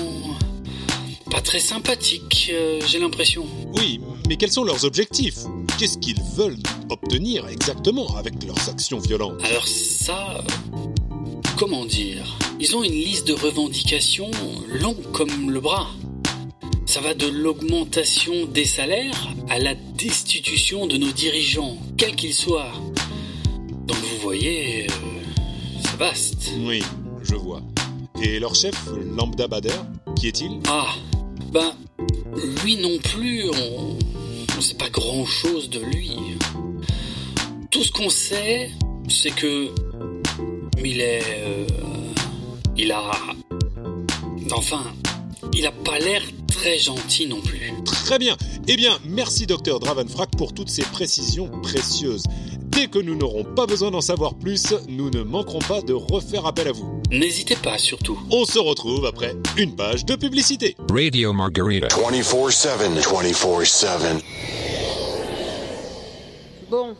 [1.31, 3.45] pas très sympathiques, euh, j'ai l'impression.
[3.77, 5.39] Oui, mais quels sont leurs objectifs?
[5.77, 6.57] Qu'est-ce qu'ils veulent
[6.89, 9.41] obtenir exactement avec leurs actions violentes?
[9.43, 10.41] Alors ça, euh,
[11.57, 12.37] comment dire?
[12.59, 14.31] Ils ont une liste de revendications
[14.79, 15.87] longue comme le bras.
[16.85, 22.71] Ça va de l'augmentation des salaires à la destitution de nos dirigeants, quels qu'ils soient.
[23.87, 24.93] Donc vous voyez, euh,
[25.83, 26.51] c'est vaste.
[26.59, 26.83] Oui,
[27.23, 27.61] je vois.
[28.21, 28.75] Et leur chef,
[29.17, 29.69] Lambda Bader,
[30.15, 30.59] qui est-il?
[30.67, 30.93] Ah,
[31.51, 31.73] ben,
[32.63, 36.11] lui non plus, on ne sait pas grand-chose de lui.
[37.71, 38.71] Tout ce qu'on sait,
[39.09, 39.69] c'est que
[40.83, 41.65] il est, euh,
[42.77, 43.11] il a,
[44.51, 44.83] enfin,
[45.55, 47.73] il a pas l'air très gentil non plus.
[47.85, 48.35] Très bien.
[48.67, 52.23] Eh bien, merci docteur Dravenfrack pour toutes ces précisions précieuses.
[52.59, 56.45] Dès que nous n'aurons pas besoin d'en savoir plus, nous ne manquerons pas de refaire
[56.47, 57.01] appel à vous.
[57.11, 58.17] N'hésitez pas surtout.
[58.31, 60.75] On se retrouve après une page de publicité.
[60.89, 61.87] Radio Margarita.
[61.87, 63.01] 24-7.
[63.01, 64.21] 24-7.
[66.69, 66.95] Bon.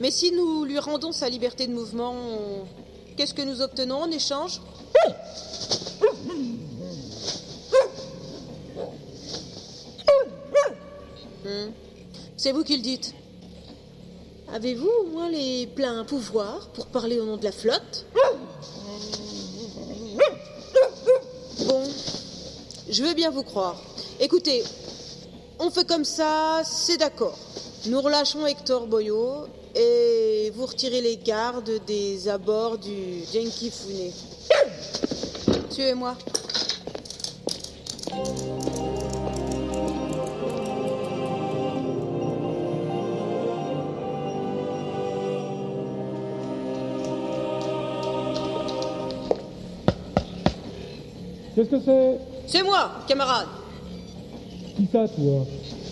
[0.00, 2.64] Mais si nous lui rendons sa liberté de mouvement, on-
[3.16, 4.60] qu'est-ce que nous obtenons en échange?
[11.44, 11.70] Hmm.
[12.36, 13.14] C'est vous qui le dites.
[14.52, 18.06] Avez-vous au moins les pleins pouvoirs pour parler au nom de la flotte?
[21.66, 21.82] Bon,
[22.88, 23.80] je veux bien vous croire.
[24.18, 24.64] Écoutez,
[25.58, 27.38] on fait comme ça, c'est d'accord.
[27.86, 34.12] Nous relâchons Hector Boyo et vous retirez les gardes des abords du Genki Fune.
[35.70, 36.16] Suivez-moi.
[51.54, 53.48] Qu'est-ce que c'est C'est moi, camarade.
[54.76, 55.46] Qui ça, toi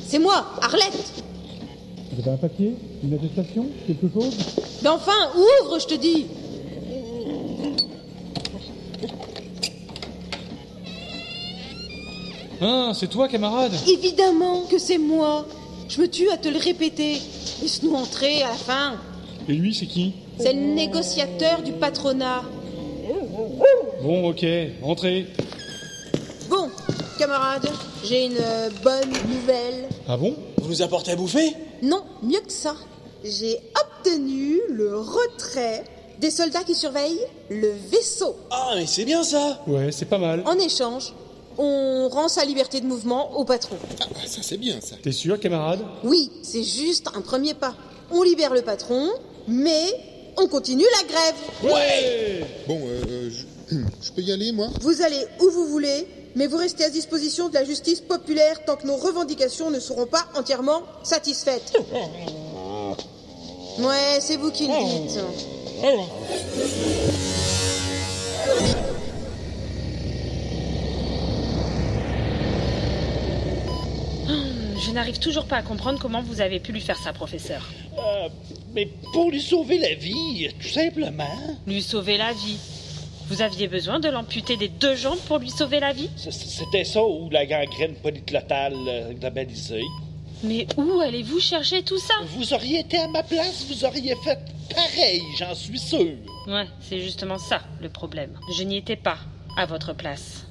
[0.06, 1.22] C'est moi, Arlette.
[2.12, 4.36] Vous avez un papier Une attestation Quelque chose
[4.82, 6.26] Mais enfin, ouvre, je te dis.
[12.60, 15.46] Ah, c'est toi, camarade Évidemment que c'est moi.
[15.88, 17.18] Je me tue à te le répéter.
[17.62, 18.94] Laisse-nous entrer à la fin.
[19.48, 22.42] Et lui, c'est qui C'est le négociateur du patronat.
[24.02, 24.44] Bon, ok,
[24.82, 25.26] entrez.
[26.48, 26.70] Bon,
[27.18, 27.68] camarade,
[28.04, 29.88] j'ai une euh, bonne nouvelle.
[30.08, 30.34] Ah bon?
[30.58, 31.52] Vous nous apportez à bouffer?
[31.82, 32.74] Non, mieux que ça.
[33.22, 35.84] J'ai obtenu le retrait
[36.20, 37.20] des soldats qui surveillent
[37.50, 38.34] le vaisseau.
[38.50, 40.42] Ah, mais c'est bien ça Ouais, c'est pas mal.
[40.46, 41.12] En échange,
[41.58, 43.76] on rend sa liberté de mouvement au patron.
[44.00, 44.96] Ah, ça c'est bien ça.
[45.02, 45.80] T'es sûr, camarade?
[46.02, 47.74] Oui, c'est juste un premier pas.
[48.10, 49.10] On libère le patron,
[49.46, 49.84] mais
[50.38, 51.34] on continue la grève.
[51.74, 53.44] Ouais Bon, euh, je,
[54.02, 54.68] je peux y aller moi?
[54.80, 58.76] Vous allez où vous voulez, mais vous restez à disposition de la justice populaire tant
[58.76, 61.72] que nos revendications ne seront pas entièrement satisfaites.
[63.78, 65.20] Ouais, c'est vous qui le dites.
[74.84, 77.68] Je n'arrive toujours pas à comprendre comment vous avez pu lui faire ça, professeur.
[77.96, 78.28] Euh,
[78.74, 81.38] mais pour lui sauver la vie, tout simplement.
[81.68, 82.58] Lui sauver la vie
[83.28, 86.08] Vous aviez besoin de l'amputer des deux jambes pour lui sauver la vie?
[86.16, 89.84] C'était ça ou la gangrène polyclotale euh, globalisée.
[90.42, 92.14] Mais où allez-vous chercher tout ça?
[92.36, 94.38] Vous auriez été à ma place, vous auriez fait
[94.74, 96.16] pareil, j'en suis sûr.
[96.46, 98.32] Ouais, c'est justement ça le problème.
[98.56, 99.18] Je n'y étais pas
[99.58, 100.46] à votre place.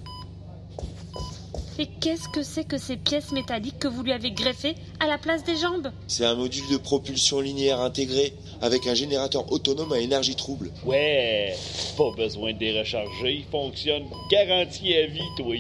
[1.80, 5.20] Et qu'est-ce que c'est que ces pièces métalliques que vous lui avez greffées à la
[5.20, 10.00] place des jambes C'est un module de propulsion linéaire intégré avec un générateur autonome à
[10.00, 10.72] énergie trouble.
[10.84, 11.56] Ouais,
[11.96, 15.56] pas besoin de les recharger, ils fonctionnent garantie à vie, toi.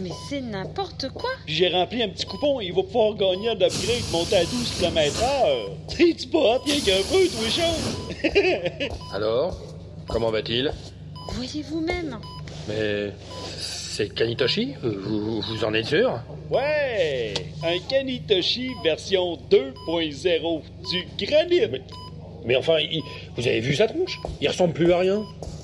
[0.00, 4.10] Mais c'est n'importe quoi j'ai rempli un petit coupon, il va pouvoir gagner un upgrade
[4.12, 5.94] monter à 12 km/h.
[5.94, 8.94] T'es-tu pas hot, rien qu'un peu, toi, chaud?
[9.12, 9.58] Alors,
[10.08, 10.72] comment va-t-il?
[11.34, 12.18] Voyez vous-même
[12.68, 13.12] Mais
[13.90, 16.20] c'est Kanitoshi vous, vous en êtes sûr?
[16.50, 20.62] Ouais, un Kanitoshi version 2.0
[21.18, 21.60] du granit.
[21.70, 21.82] Mais,
[22.44, 23.02] mais enfin, il-
[23.36, 24.18] vous avez vu sa tronche?
[24.40, 25.22] Il ressemble plus à rien.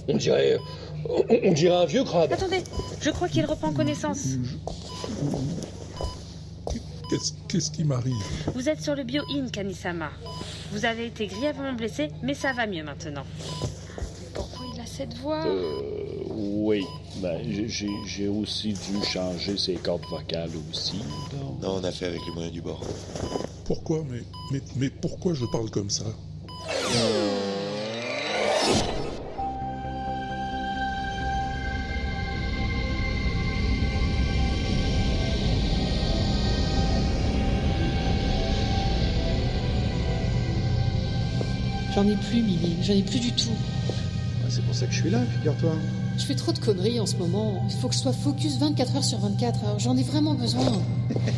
[0.09, 0.57] On dirait,
[1.09, 2.33] on, on dirait un vieux crabe.
[2.33, 2.63] Attendez,
[3.01, 4.25] je crois qu'il reprend connaissance.
[7.09, 8.13] Qu'est-ce qu'est-ce qui m'arrive?
[8.55, 10.11] Vous êtes sur le bio-in, Kanisama.
[10.73, 13.23] Vous avez été grièvement blessé, mais ça va mieux maintenant.
[14.97, 16.85] Cette voix Euh, oui,
[17.17, 20.99] ben, j'ai- aussi dû changer ses cordes vocales aussi.
[21.33, 21.61] donc.
[21.63, 22.81] Non, on a fait avec les moyens du bord.
[23.67, 24.03] Pourquoi?
[24.09, 26.05] Mais, mais, mais pourquoi je parle comme ça?
[41.95, 43.57] J'en ai plus, Mimi, j'en ai plus du tout.
[44.77, 45.73] C'est pour ça que je suis là, figure-toi.
[46.19, 47.65] Je fais trop de conneries en ce moment.
[47.67, 49.65] Il faut que je sois focus 24 heures sur 24.
[49.65, 50.67] Alors j'en ai vraiment besoin.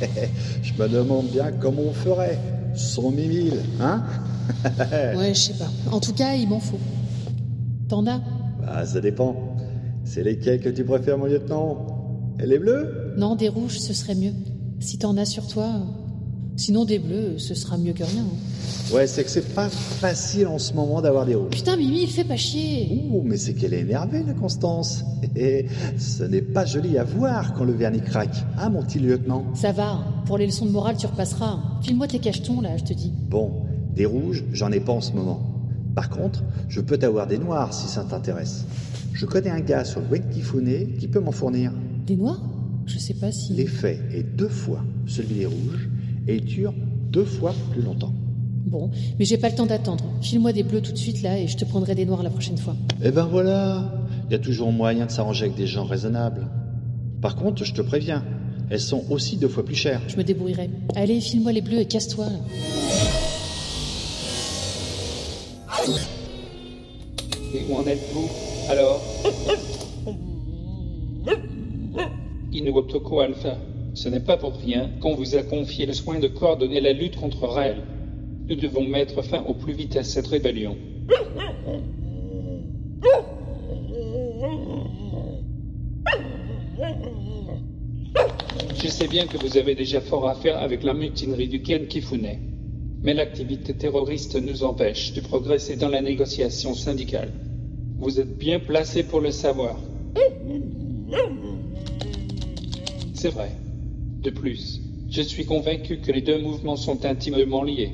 [0.63, 2.37] je me demande bien comment on ferait.
[2.75, 4.03] Sans Mimile, hein?
[5.17, 5.71] Ouais, je sais pas.
[5.93, 6.81] En tout cas, il m'en faut.
[7.89, 8.21] T'en as?
[8.61, 9.37] Bah, ça dépend.
[10.03, 12.35] C'est lesquels que tu préfères, mon lieutenant?
[12.41, 13.15] Les bleus?
[13.19, 14.33] Non, des rouges, ce serait mieux.
[14.81, 15.75] Si t'en as sur toi.
[16.59, 18.23] Euh, Sinon, des bleus, ce sera mieux que rien.
[18.23, 18.95] hein.
[18.95, 21.51] Ouais, c'est que c'est pas facile en ce moment d'avoir des rouges.
[21.51, 22.89] Putain, Mimi, fais pas chier.
[23.13, 25.05] Oh, mais c'est qu'elle est énervée, la Constance.
[25.37, 25.67] Et
[25.99, 28.45] ce n'est pas joli à voir quand le vernis craque.
[28.59, 30.01] Hein, mon petit lieutenant Ça va.
[30.27, 31.59] Pour les leçons de morale, tu repasseras.
[31.83, 33.13] File-moi tes cachetons, là, je te dis.
[33.29, 33.63] Bon,
[33.95, 35.41] des rouges, j'en ai pas en ce moment.
[35.95, 38.65] Par contre, je peux t'avoir des noirs si ça t'intéresse.
[39.13, 41.73] Je connais un gars sur le Wenkifune qui peut m'en fournir.
[42.07, 42.41] Des noirs?
[42.87, 43.53] Je sais pas si.
[43.53, 45.89] L'effet est deux fois celui des rouges
[46.29, 46.73] et il dure
[47.11, 48.13] deux fois plus longtemps.
[48.67, 50.05] Bon, mais j'ai pas le temps d'attendre.
[50.21, 52.59] File-moi des bleus tout de suite, là, et je te prendrai des noirs la prochaine
[52.59, 52.77] fois.
[53.03, 53.95] Eh ben voilà,
[54.29, 56.47] il y a toujours moyen de s'arranger avec des gens raisonnables.
[57.23, 58.23] Par contre, je te préviens,
[58.69, 60.03] elles sont aussi deux fois plus chères.
[60.07, 60.69] Je me débrouillerai.
[60.95, 62.39] Allez, file-moi les bleus et casse-toi, là.
[67.55, 68.29] Et où en êtes-vous
[68.69, 69.03] Alors?
[72.53, 73.57] Inugotoko Alpha,
[73.99, 77.17] Ce n'est pas pour rien qu'on vous a confié le soin de coordonner la lutte
[77.17, 77.83] contre Raël.
[78.47, 80.77] Nous devons mettre fin au plus vite à cette rébellion.
[88.81, 91.89] Je sais bien que vous avez déjà fort à faire avec la mutinerie du Ken
[91.89, 92.39] Kifune.
[93.03, 97.33] Mais l'activité terroriste nous empêche de progresser dans la négociation syndicale.
[97.99, 99.77] Vous êtes bien placé pour le savoir.
[103.13, 103.51] C'est vrai.
[104.23, 104.81] De plus,
[105.11, 107.93] je suis convaincu que les deux mouvements sont intimement liés.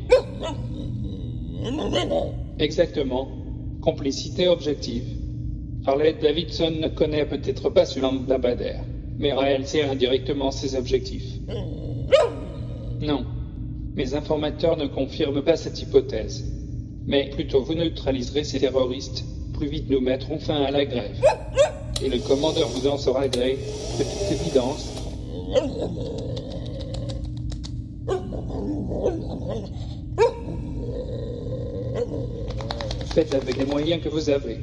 [2.58, 3.28] Exactement.
[3.80, 5.04] Complicité objective.
[5.86, 8.78] Harley Davidson ne connaît peut-être pas ce lambda Bader,
[9.18, 11.40] mais Raël indirectement ses objectifs.
[13.00, 13.26] Non.
[13.94, 16.50] Mes informateurs ne confirment pas cette hypothèse.
[17.06, 21.20] Mais plutôt vous neutraliserez ces terroristes, plus vite nous mettrons fin à la grève.
[22.02, 23.58] Et le commandeur vous en sera gré,
[23.98, 25.03] de toute évidence.
[33.14, 34.58] Faites avec les moyens que vous avez.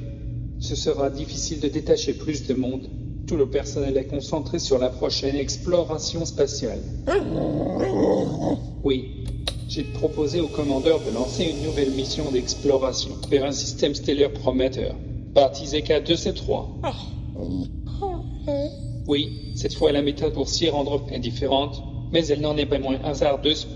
[0.59, 2.89] Ce sera difficile de détacher plus de monde.
[3.25, 6.81] Tout le personnel est concentré sur la prochaine exploration spatiale.
[8.83, 9.23] Oui,
[9.69, 14.95] j'ai proposé au commandeur de lancer une nouvelle mission d'exploration vers un système stellaire prometteur,
[15.33, 16.65] baptisé K2C3.
[19.11, 21.83] Oui, cette fois la méthode pour s'y rendre est différente,
[22.13, 23.67] mais elle n'en est pas moins hasardeuse.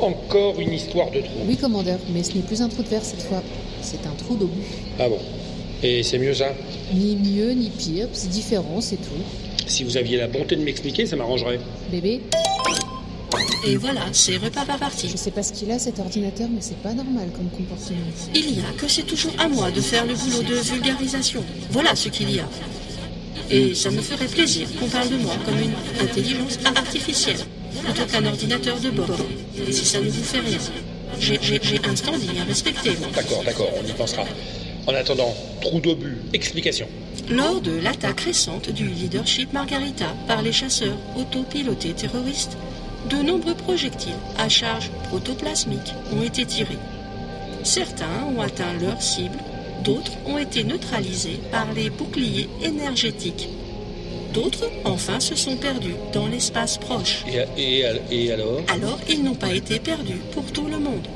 [0.00, 1.28] Encore une histoire de trou.
[1.46, 3.44] Oui, commandeur, mais ce n'est plus un trou de verre cette fois.
[3.80, 4.58] C'est un trou d'obus.
[4.98, 5.20] Ah bon
[5.84, 6.52] Et c'est mieux ça?
[6.92, 9.22] Ni mieux ni pire, c'est différent, c'est tout.
[9.68, 11.60] Si vous aviez la bonté de m'expliquer, ça m'arrangerait.
[11.92, 12.22] Bébé?
[13.66, 15.08] Et voilà, c'est reparti.
[15.08, 17.98] Je sais pas ce qu'il a cet ordinateur, mais c'est pas normal comme comportement.
[18.34, 21.44] Il y a que c'est toujours à moi de faire le boulot de vulgarisation.
[21.70, 22.48] Voilà ce qu'il y a.
[23.50, 27.38] Et ça me ferait plaisir qu'on parle de moi comme une intelligence artificielle,
[27.82, 29.08] plutôt qu'un ordinateur de bord.
[29.66, 30.58] Et si ça ne vous fait rien,
[31.18, 32.92] j'ai un standing à respecter.
[33.14, 34.24] D'accord, d'accord, on y pensera.
[34.86, 36.88] En attendant, trou d'obus, explication.
[37.30, 42.56] Lors de l'attaque récente du leadership Margarita par les chasseurs autopilotés terroristes,
[43.10, 46.78] de nombreux projectiles à charge protoplasmique ont été tirés.
[47.62, 49.38] Certains ont atteint leur cible,
[49.84, 53.48] d'autres ont été neutralisés par les boucliers énergétiques.
[54.34, 57.24] D'autres, enfin, se sont perdus dans l'espace proche.
[57.26, 58.60] Et, et, et alors?
[58.68, 61.06] Alors, ils n'ont pas été perdus pour tout le monde.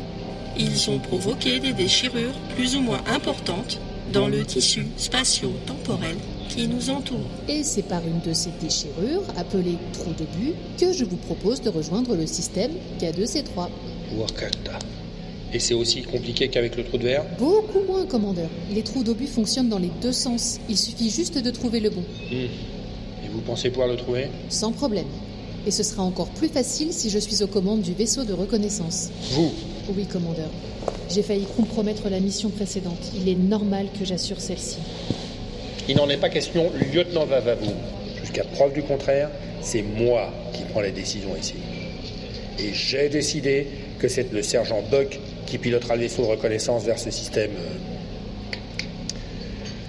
[0.59, 3.79] Ils ont provoqué des déchirures plus ou moins importantes
[4.13, 6.17] dans le tissu spatio-temporel
[6.55, 7.19] qui nous entoure.
[7.49, 11.61] Et c'est par une de ces déchirures, appelée trou de but, que je vous propose
[11.63, 13.69] de rejoindre le système K2C3.
[14.19, 14.79] Wakata.
[15.53, 18.49] Et c'est aussi compliqué qu'avec le trou de verre Beaucoup moins, commandeur.
[18.75, 20.59] Les trous d'obus fonctionnent dans les deux sens.
[20.69, 22.01] Il suffit juste de trouver le bon.
[22.31, 22.35] Hmm.
[23.25, 24.29] Et vous pensez pouvoir le trouver?
[24.49, 25.07] Sans problème.
[25.67, 29.11] Et ce sera encore plus facile si je suis aux commandes du vaisseau de reconnaissance.
[29.33, 29.53] Vous
[29.97, 30.49] Oui, commandeur.
[31.09, 33.13] J'ai failli compromettre la mission précédente.
[33.15, 34.79] Il est normal que j'assure celle-ci.
[35.89, 37.75] Il n'en est pas question, lieutenant Vavavoum.
[38.21, 39.31] Jusqu'à preuve du contraire,
[39.61, 41.55] c'est moi qui prends les décisions ici.
[42.59, 43.67] Et j'ai décidé
[43.99, 47.51] que c'est le sergent Buck qui pilotera le vaisseau de reconnaissance vers ce système.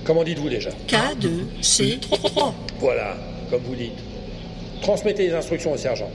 [0.04, 2.54] Comment dites-vous déjà K2, C3.
[2.80, 3.16] Voilà,
[3.50, 3.94] comme vous dites.
[4.82, 6.10] Transmettez les instructions au sergent.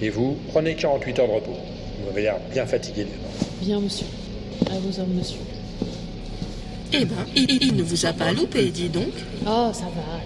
[0.00, 1.56] Et vous, prenez 48 heures de repos.
[1.98, 3.06] Vous m'avez l'air bien fatigué.
[3.60, 4.06] Bien, monsieur.
[4.70, 5.38] À vos ordres, monsieur.
[6.94, 9.12] Eh ben, il, il ne vous a pas loupé, dis donc.
[9.46, 10.20] Oh, ça va.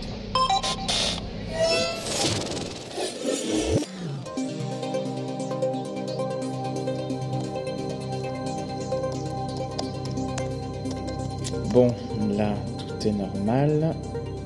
[11.72, 11.94] Bon,
[12.36, 13.94] là, tout est normal.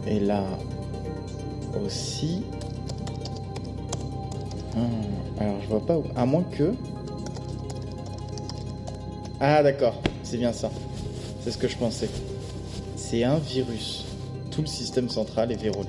[0.06, 0.44] Et là
[1.82, 2.42] aussi.
[4.74, 6.04] Hmm, alors, je vois pas où.
[6.16, 6.74] À moins que.
[9.40, 9.94] Ah, d'accord.
[10.22, 10.70] C'est bien ça.
[11.42, 12.08] C'est ce que je pensais.
[12.96, 14.04] C'est un virus.
[14.50, 15.88] Tout le système central est verrouillé.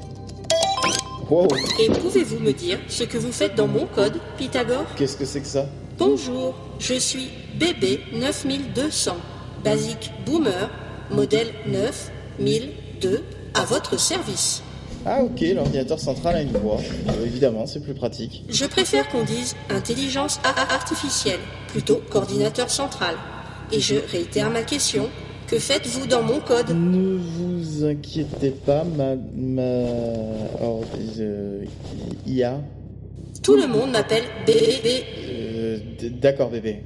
[1.30, 1.48] Wow
[1.80, 4.86] Et pouvez-vous me dire ce que vous faites dans mon code, Pythagore?
[4.96, 5.66] Qu'est-ce que c'est que ça?
[5.98, 7.30] Bonjour, je suis
[7.60, 9.12] BB9200,
[9.64, 10.70] Basic Boomer,
[11.12, 13.24] modèle 9002,
[13.54, 14.64] à votre service.
[15.06, 16.80] Ah, ok, l'ordinateur central a une voix.
[17.10, 18.44] Euh, évidemment, c'est plus pratique.
[18.50, 23.16] Je préfère qu'on dise intelligence artificielle, plutôt qu'ordinateur central.
[23.72, 25.10] Et je réitère ma question,
[25.52, 26.70] que faites-vous dans mon code?
[26.70, 29.16] Ne vous inquiétez pas, ma.
[29.36, 29.62] ma.
[30.62, 30.86] or-
[31.20, 31.66] euh,
[32.26, 32.62] IA.
[33.44, 35.04] Tout le monde m'appelle BB.
[35.28, 35.78] Euh,
[36.22, 36.84] D'accord, bébé.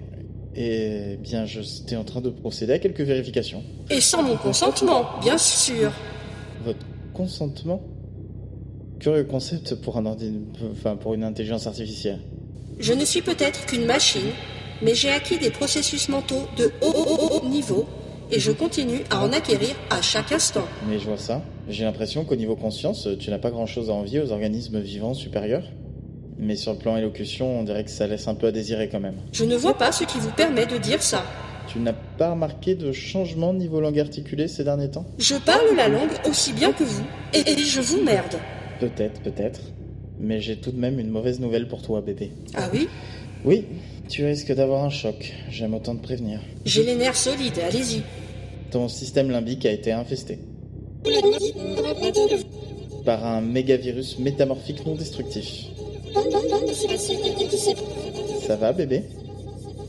[0.56, 3.62] Eh bien, j'étais en train de procéder à quelques vérifications.
[3.92, 5.92] Et sans mon consentement, bien sûr.
[6.66, 6.80] Votre
[7.14, 7.84] consentement?
[9.00, 10.32] Curieux concept pour un ordi...
[10.72, 12.20] enfin, pour une intelligence artificielle.
[12.80, 14.32] Je ne suis peut-être qu'une machine,
[14.82, 17.86] mais j'ai acquis des processus mentaux de haut, haut, haut niveau
[18.32, 20.66] et je continue à en acquérir à chaque instant.
[20.90, 21.42] Mais je vois ça.
[21.68, 25.64] J'ai l'impression qu'au niveau conscience, tu n'as pas grand-chose à envier aux organismes vivants supérieurs.
[26.38, 29.00] Mais sur le plan élocution, on dirait que ça laisse un peu à désirer quand
[29.00, 29.16] même.
[29.32, 31.24] Je ne vois pas ce qui vous permet de dire ça.
[31.68, 35.06] Tu n'as pas remarqué de changement niveau langue articulée ces derniers temps?
[35.18, 37.04] Je parle la langue aussi bien que vous,
[37.34, 38.36] et, et je vous merde.
[38.80, 39.62] Peut-être, peut-être.
[40.20, 42.32] Mais j'ai tout de même une mauvaise nouvelle pour toi, bébé.
[42.54, 42.88] Ah oui?
[43.46, 43.66] Oui,
[44.10, 45.34] tu risques d'avoir un choc.
[45.50, 46.40] J'aime autant te prévenir.
[46.66, 48.02] J'ai les nerfs solides, allez-y.
[48.72, 50.40] Ton système limbique a été infesté
[53.06, 55.66] par un mégavirus métamorphique non destructif.
[58.48, 59.04] Ça va, bébé?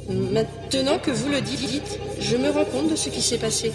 [0.08, 3.72] Maintenant que vous le dites, je me rends compte de ce qui s'est passé.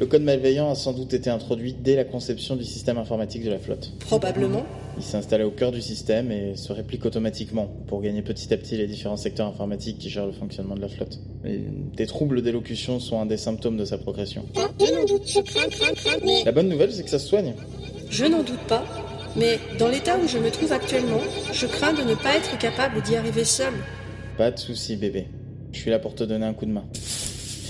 [0.00, 3.50] Le code malveillant a sans doute été introduit dès la conception du système informatique de
[3.50, 3.92] la flotte.
[4.00, 4.64] Probablement.
[4.96, 8.56] Il s'est installé au cœur du système et se réplique automatiquement pour gagner petit à
[8.56, 11.18] petit les différents secteurs informatiques qui gèrent le fonctionnement de la flotte.
[11.44, 11.60] Et
[11.96, 14.44] des troubles d'élocution sont un des symptômes de sa progression.
[16.44, 17.54] La bonne nouvelle, c'est que ça se soigne.
[18.08, 18.84] Je n'en doute pas,
[19.36, 21.20] mais dans l'état où je me trouve actuellement,
[21.52, 23.74] je crains de ne pas être capable d'y arriver seul.
[24.38, 25.26] Pas de souci, bébé.
[25.74, 26.84] Je suis là pour te donner un coup de main.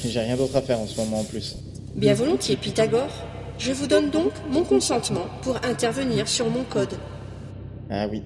[0.06, 1.56] J'ai rien d'autre à faire en ce moment en plus.
[1.94, 3.08] Bien volontiers, Pythagore.
[3.58, 6.92] Je vous donne donc mon consentement pour intervenir sur mon code.
[7.90, 8.22] Ah oui.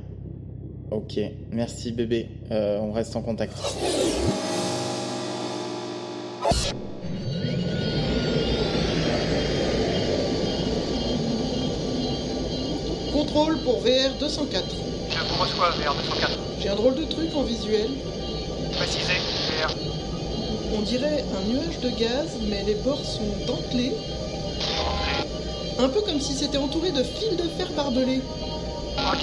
[0.91, 1.21] Ok,
[1.53, 2.29] merci bébé.
[2.51, 3.53] Euh, on reste en contact.
[13.13, 14.65] Contrôle pour VR 204.
[15.11, 16.39] Je vous reçois, VR 204.
[16.61, 17.91] J'ai un drôle de truc en visuel.
[18.73, 19.21] Précisez,
[20.77, 23.93] On dirait un nuage de gaz, mais les bords sont dentelés.
[25.79, 28.21] Un peu comme si c'était entouré de fils de fer barbelés.
[28.99, 29.15] Oh,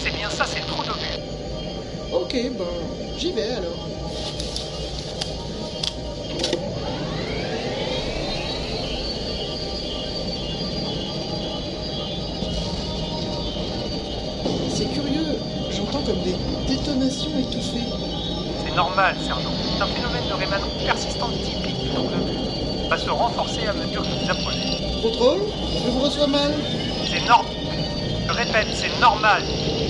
[0.00, 1.18] c'est bien ça, c'est d'obus.
[2.12, 2.64] Ok, ben,
[3.18, 3.88] j'y vais alors.
[14.74, 15.38] C'est curieux,
[15.70, 16.34] j'entends comme des
[16.66, 18.23] détonations étouffées.
[18.74, 19.52] C'est normal, sergent.
[19.62, 22.88] C'est un phénomène de rémanence persistante typique du trou d'obus.
[22.90, 24.82] Va se renforcer à mesure que vous approchez.
[25.00, 25.42] Contrôle
[25.84, 26.52] Je vous reçois mal.
[27.06, 27.54] C'est normal.
[28.26, 29.44] Je répète, c'est normal.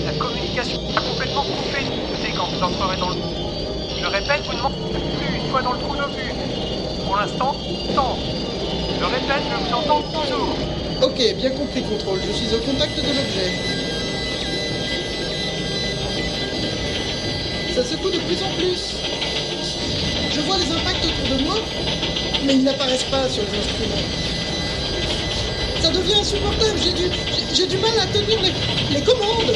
[0.04, 3.16] La communication est complètement de côté quand vous entrerez dans le
[4.02, 6.34] Je répète, vous ne m'entendez plus une fois dans le trou d'obus.
[7.06, 7.56] Pour l'instant,
[7.94, 8.18] tant.
[9.00, 10.56] Je répète, je vous entends toujours.
[11.00, 12.20] Ok, bien compris, contrôle.
[12.20, 13.83] Je suis au contact de l'objet.
[17.74, 18.94] Ça secoue de plus en plus.
[20.32, 21.56] Je vois les impacts autour de moi,
[22.44, 24.08] mais ils n'apparaissent pas sur les instruments.
[25.82, 27.10] Ça devient insupportable, j'ai du,
[27.52, 28.52] j'ai- du mal à tenir les,
[28.94, 29.54] les commandes.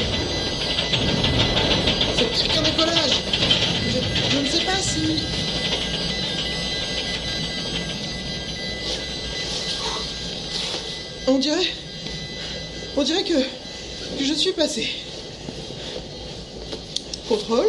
[2.17, 3.23] C'est pire qu'un décollage.
[3.89, 5.23] Je, je ne sais pas si...
[11.27, 11.67] On dirait...
[12.97, 13.35] On dirait que,
[14.19, 14.89] que je suis passé.
[17.29, 17.69] Contrôle.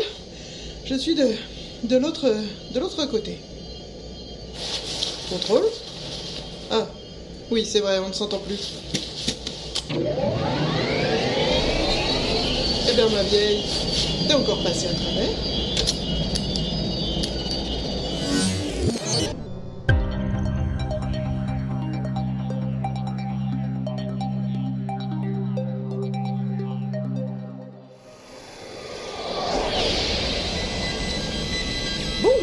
[0.89, 1.27] Je suis de,
[1.83, 2.33] de l'autre
[2.73, 3.37] de l'autre côté.
[5.29, 5.65] Contrôle.
[6.71, 6.87] Ah,
[7.51, 8.73] oui, c'est vrai, on ne s'entend plus.
[12.89, 13.63] Eh bien, ma vieille,
[14.27, 15.48] t'es encore passé à travers.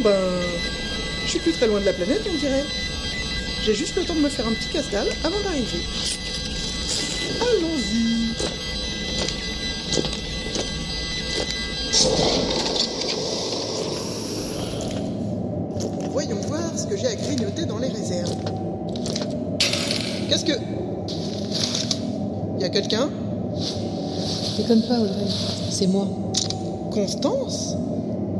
[0.06, 0.14] Ben.
[1.24, 2.64] Je suis plus très loin de la planète, on dirait.
[3.64, 5.82] J'ai juste le temps de me faire un petit casse-dalle avant d'arriver.
[7.40, 8.34] Allons-y.
[16.12, 18.36] Voyons voir ce que j'ai à grignoter dans les réserves.
[20.28, 20.52] Qu'est-ce que.
[22.60, 23.10] Y a quelqu'un?
[24.56, 25.26] Déconne pas, Audrey.
[25.70, 26.06] C'est moi.
[26.92, 27.74] Constance?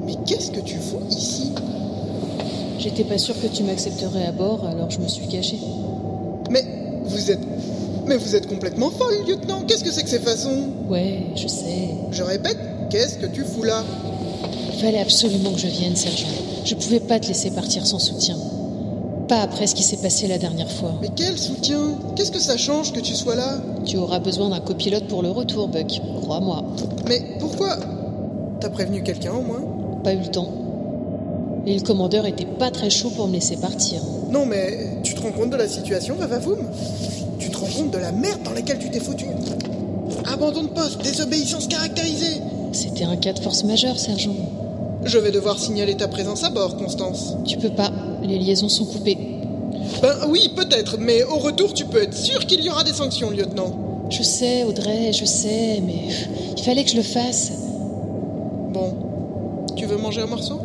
[0.05, 1.16] Mais qu'est-ce que tu fous ici?
[2.87, 5.59] J'étais pas sûre que tu m'accepterais à bord, alors je me suis cachée.
[6.53, 6.65] Mais
[7.05, 7.41] vous êtes.
[8.07, 10.69] Mais vous êtes complètement folle, lieutenant Qu'est-ce que c'est que ces façons?
[10.89, 11.89] Ouais, je sais.
[12.13, 12.57] Je répète,
[12.89, 13.83] qu'est-ce que tu fous là?
[14.73, 16.29] Il fallait absolument que je vienne, sergent.
[16.65, 18.37] Je pouvais pas te laisser partir sans soutien.
[19.27, 20.95] Pas après ce qui s'est passé la dernière fois.
[21.03, 21.99] Mais quel soutien?
[22.15, 23.59] Qu'est-ce que ça change que tu sois là?
[23.85, 26.01] Tu auras besoin d'un copilote pour le retour, Buck.
[26.23, 26.63] Crois-moi.
[27.09, 27.79] Mais pourquoi?
[28.61, 29.65] T'as prévenu quelqu'un au moins?
[30.05, 30.66] Pas eu le temps.
[31.67, 34.01] Et le commandeur était pas très chaud pour me laisser partir.
[34.31, 36.59] Non, mais tu te rends compte de la situation, Vavavoum
[37.39, 39.27] Tu te rends compte de la merde dans laquelle tu t'es foutu?
[40.27, 42.41] Abandon de poste, désobéissance caractérisée
[42.73, 44.37] C'était un cas de force majeure, sergent.
[45.05, 47.37] Je vais devoir signaler ta présence à bord, Constance.
[47.45, 47.91] Tu peux pas,
[48.23, 49.19] les liaisons sont coupées.
[50.03, 53.31] Ben oui, peut-être, mais au retour, tu peux être sûr qu'il y aura des sanctions,
[53.31, 54.07] lieutenant.
[54.11, 56.09] Je sais, Audrey, je sais, mais
[56.57, 57.53] il fallait que je le fasse.
[58.73, 58.95] Bon,
[59.77, 60.61] tu veux manger un morceau?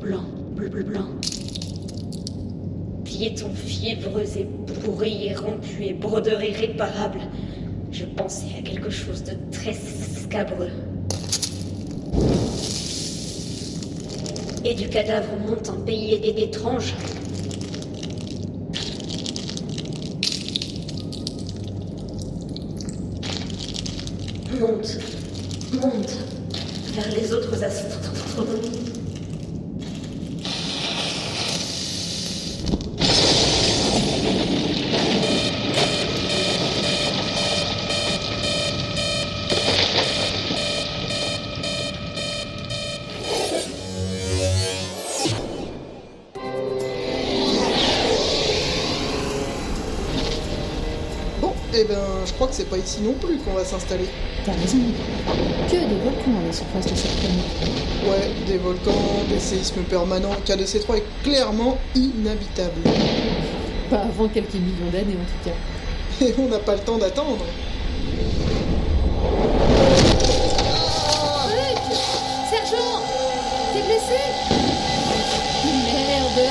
[0.00, 0.22] Blanc,
[0.56, 1.08] bleu, blanc.
[3.04, 4.46] Piétons fiévreux et
[4.80, 7.20] pourris et rompus et brodeurs irréparables.
[7.92, 10.70] Je pensais à quelque chose de très scabreux.
[14.64, 16.50] Et du cadavre monte un pays é-
[52.58, 54.06] c'est pas ici non plus qu'on va s'installer.
[54.44, 54.78] T'as raison.
[55.68, 57.44] Que des volcans à la surface de cette planète.
[58.04, 58.90] Ouais, des volcans,
[59.28, 60.34] des séismes permanents.
[60.44, 62.82] KDC3 est clairement inhabitable.
[63.88, 65.54] Pas avant quelques millions d'années en tout cas.
[66.26, 67.44] Et on n'a pas le temps d'attendre.
[72.50, 73.02] Sergent
[73.72, 74.18] T'es blessé
[75.64, 76.48] Merde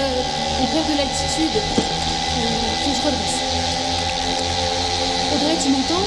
[0.61, 1.57] On perd de l'altitude.
[1.57, 3.36] Euh, faut que je
[5.59, 6.05] tu m'entends.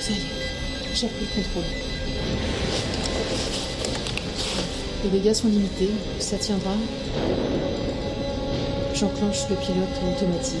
[0.00, 1.62] Ça y est, j'ai repris le contrôle.
[5.04, 6.72] Les dégâts sont limités, ça tiendra.
[8.94, 10.56] J'enclenche le pilote automatique.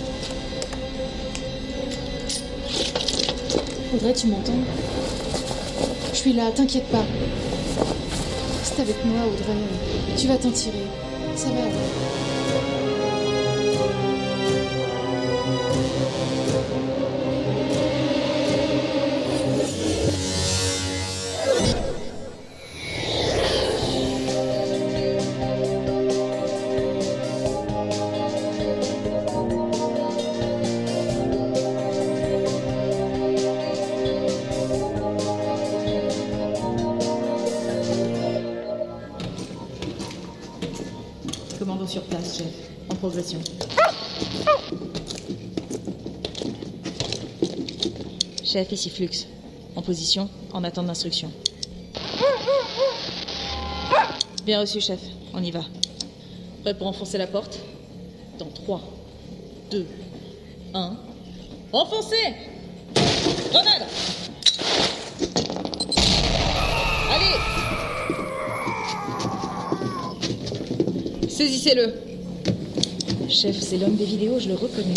[3.94, 4.52] Audrey, tu m'entends?
[6.20, 7.02] Suis là, t'inquiète pas.
[8.58, 9.56] Reste avec moi, Audrey.
[10.18, 10.84] Tu vas t'en tirer.
[48.50, 49.28] Chef, ici Flux.
[49.76, 51.30] En position, en attente d'instruction.
[54.44, 54.98] Bien reçu, chef.
[55.32, 55.64] On y va.
[56.62, 57.60] Prêt pour enfoncer la porte?
[58.40, 58.80] Dans 3,
[59.70, 59.86] 2,
[60.74, 60.96] 1.
[61.72, 62.16] Enfoncez
[63.52, 63.86] Grenade
[67.12, 67.36] Allez
[71.28, 71.94] Saisissez-le
[73.28, 74.94] Chef, c'est l'homme des vidéos, je le reconnais.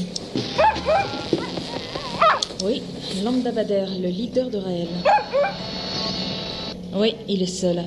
[3.23, 4.87] Lambda Bader, le leader de Raël.
[6.93, 7.83] Oui, il est seul.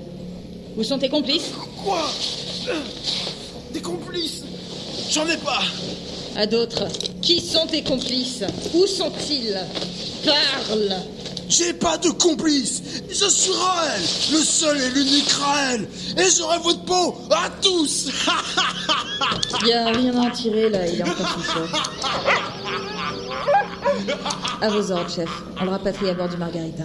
[0.76, 1.50] Où sont tes complices?
[1.84, 2.10] Quoi?
[3.72, 4.44] Des complices?
[5.10, 5.60] J'en ai pas.
[6.36, 6.88] À d'autres.
[7.20, 8.44] Qui sont tes complices?
[8.74, 9.58] Où sont-ils?
[10.24, 10.96] Parle.
[11.48, 12.82] J'ai pas de complices.
[13.08, 14.02] Je suis Raël
[14.32, 15.88] Le seul et l'unique Raël.
[16.16, 18.08] Et j'aurai votre peau à tous.
[19.62, 21.68] Il y a rien à en tirer là, il est encore sous choc.
[24.62, 25.28] À vos ordres, chef.
[25.60, 26.84] On le rapatrie à bord du Margarita.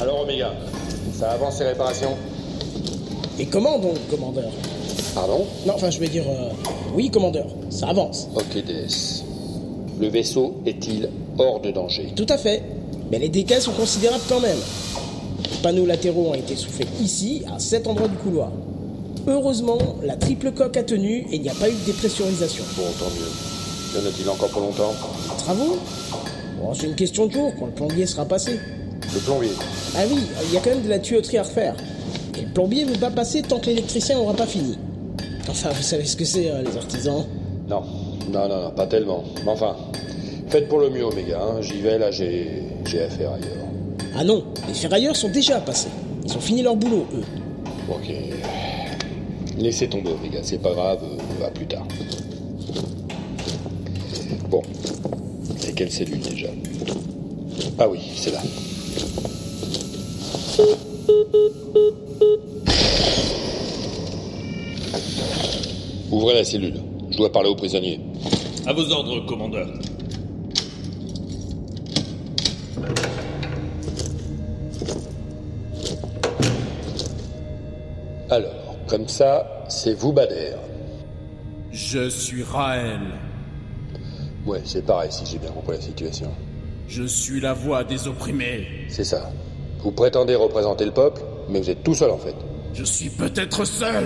[0.00, 0.52] Alors, Omega,
[1.14, 2.16] ça avance les réparations?
[3.38, 4.50] Et comment donc, commandeur?
[5.14, 6.50] Pardon Non, enfin, je veux dire, euh,
[6.94, 8.28] oui, commandeur, ça avance.
[8.34, 9.24] Ok, DS.
[10.00, 11.08] Le vaisseau est-il
[11.38, 12.12] hors de danger?
[12.16, 12.62] Tout à fait.
[13.10, 14.56] Mais les dégâts sont considérables quand même.
[15.50, 18.50] Les panneaux latéraux ont été soufflés ici, à cet endroit du couloir.
[19.26, 22.64] Heureusement, la triple coque a tenu et il n'y a pas eu de dépressurisation.
[22.76, 24.00] Bon, tant mieux.
[24.00, 24.94] Y en a-t-il encore pour longtemps?
[25.38, 25.76] Travaux?
[26.60, 28.58] Bon, c'est une question de jour quand le plombier sera passé.
[29.14, 29.50] Le plombier
[29.94, 31.74] Ah oui, il y a quand même de la tuyauterie à refaire.
[32.38, 34.78] Et le plombier ne veut pas passer tant que l'électricien n'aura pas fini.
[35.48, 37.24] Enfin, vous savez ce que c'est, hein, les artisans
[37.68, 37.82] Non,
[38.32, 39.24] non, non, non, pas tellement.
[39.44, 39.76] Mais enfin,
[40.48, 41.40] faites pour le mieux, Omega.
[41.42, 41.60] hein.
[41.60, 43.66] J'y vais, là, j'ai j'ai affaire ailleurs.
[44.16, 45.88] Ah non, les ferrailleurs sont déjà passés.
[46.24, 47.24] Ils ont fini leur boulot, eux.
[47.90, 48.12] Ok.
[49.58, 51.86] Laissez tomber, Omega, c'est pas grave, euh, à plus tard.
[54.48, 54.62] Bon.
[55.58, 56.48] C'est quelle cellule déjà?
[57.78, 58.40] Ah oui, c'est là.
[66.22, 66.80] Ouvrez la cellule.
[67.10, 67.98] Je dois parler au prisonnier.
[68.64, 69.66] À vos ordres, commandeur.
[78.30, 80.52] Alors, comme ça, c'est vous, Bader.
[81.72, 83.00] Je suis Raël.
[84.46, 86.30] Ouais, c'est pareil si j'ai bien compris la situation.
[86.86, 88.68] Je suis la voix des opprimés.
[88.86, 89.28] C'est ça.
[89.80, 92.36] Vous prétendez représenter le peuple, mais vous êtes tout seul en fait.
[92.74, 94.04] Je suis peut-être seul,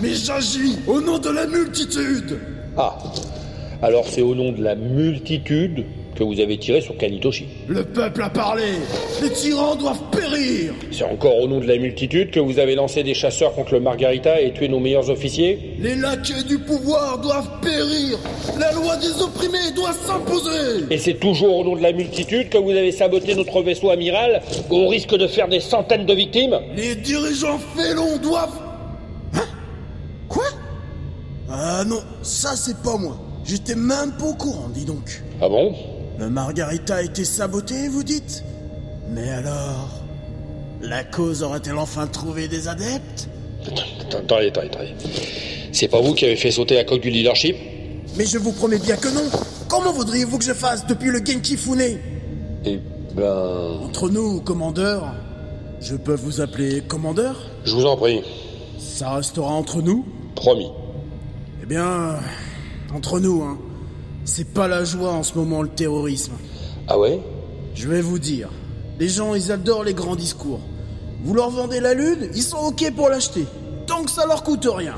[0.00, 2.38] mais j'agis au nom de la multitude.
[2.76, 2.96] Ah
[3.82, 5.84] Alors c'est au nom de la multitude
[6.14, 7.46] que vous avez tiré sur Kanitoshi.
[7.68, 8.64] Le peuple a parlé.
[9.22, 10.72] Les tyrans doivent périr.
[10.90, 13.80] C'est encore au nom de la multitude que vous avez lancé des chasseurs contre le
[13.80, 18.18] Margarita et tué nos meilleurs officiers Les laquais du pouvoir doivent périr.
[18.58, 20.84] La loi des opprimés doit s'imposer.
[20.90, 24.42] Et c'est toujours au nom de la multitude que vous avez saboté notre vaisseau amiral
[24.70, 28.60] au risque de faire des centaines de victimes Les dirigeants félons doivent...
[29.34, 29.46] Hein?
[30.28, 30.44] Quoi?
[31.50, 33.16] Ah non, ça c'est pas moi.
[33.44, 35.22] J'étais même pas au courant, dis donc.
[35.40, 35.74] Ah bon?
[36.18, 38.44] Margarita a été saboté, vous dites?
[39.10, 40.00] Mais alors...
[40.80, 43.28] La cause aurait-elle enfin trouvé des adeptes?
[43.62, 44.94] Attendez, attendez, attendez.
[45.72, 47.56] C'est pas vous qui avez fait sauter la coque du leadership?
[48.16, 49.24] Mais je vous promets bien que non.
[49.66, 51.98] Comment voudriez-vous que je fasse depuis le Genki Fune
[52.66, 52.80] Eh
[53.14, 53.78] ben...
[53.82, 55.14] Entre nous, commandeur,
[55.80, 57.36] je peux vous appeler commandeur?
[57.64, 58.20] Je vous en prie.
[58.78, 60.04] Ça restera entre nous?
[60.34, 60.70] Promis.
[61.62, 62.16] Eh bien,
[62.94, 63.58] entre nous, hein.
[64.24, 66.32] C'est pas la joie en ce moment, le terrorisme.
[66.88, 67.20] Ah ouais?
[67.74, 68.48] Je vais vous dire.
[68.98, 70.60] Les gens, ils adorent les grands discours.
[71.24, 73.46] Vous leur vendez la lune, ils sont ok pour l'acheter.
[73.86, 74.94] Tant que ça leur coûte rien.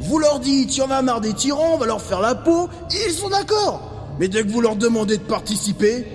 [0.00, 2.68] Vous leur dites, y en a marre des tyrans, on va leur faire la peau,
[3.06, 3.80] ils sont d'accord.
[4.18, 6.06] Mais dès que vous leur demandez de participer,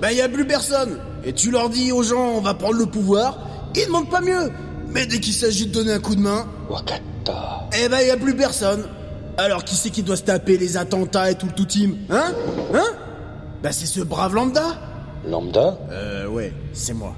[0.00, 0.98] ben y a plus personne.
[1.24, 3.38] Et tu leur dis aux gens, on va prendre le pouvoir,
[3.74, 4.50] ils demandent pas mieux.
[4.88, 7.68] Mais dès qu'il s'agit de donner un coup de main, Wakata.
[7.76, 8.84] eh ben y a plus personne.
[9.36, 12.32] Alors qui c'est qui doit se taper les attentats et tout le tout team Hein?
[12.74, 12.84] Hein?
[13.62, 14.62] Bah c'est ce brave lambda
[15.26, 15.78] Lambda?
[15.90, 17.14] Euh ouais, c'est moi.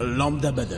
[0.00, 0.76] Lambda Bader.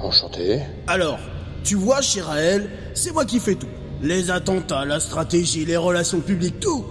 [0.00, 0.60] Enchanté.
[0.86, 1.18] Alors,
[1.64, 3.66] tu vois, chez Raël, c'est moi qui fais tout.
[4.00, 6.84] Les attentats, la stratégie, les relations publiques, tout.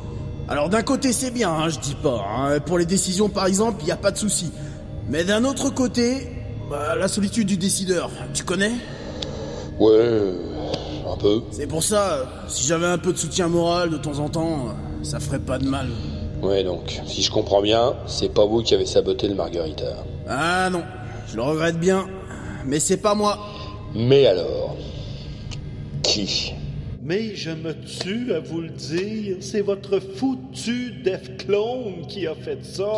[0.50, 2.22] Alors d'un côté c'est bien, hein, je dis pas.
[2.30, 2.60] hein.
[2.60, 4.52] Pour les décisions par exemple, y a pas de souci.
[5.10, 6.30] Mais d'un autre côté,
[6.70, 8.74] bah, la solitude du décideur, tu connais?
[9.80, 10.34] Ouais,
[11.14, 11.42] un peu.
[11.52, 15.20] C'est pour ça, si j'avais un peu de soutien moral de temps en temps, ça
[15.20, 15.88] ferait pas de mal.
[16.42, 20.06] Ouais, donc, si je comprends bien, c'est pas vous qui avez saboté le Margarita.
[20.28, 20.84] Ah non,
[21.28, 22.06] je le regrette bien,
[22.66, 23.40] mais c'est pas moi.
[23.96, 24.76] Mais alors
[26.04, 26.54] Qui?
[27.02, 32.36] Mais je me tue à vous le dire, c'est votre foutu Def Clone qui a
[32.36, 32.92] fait ça.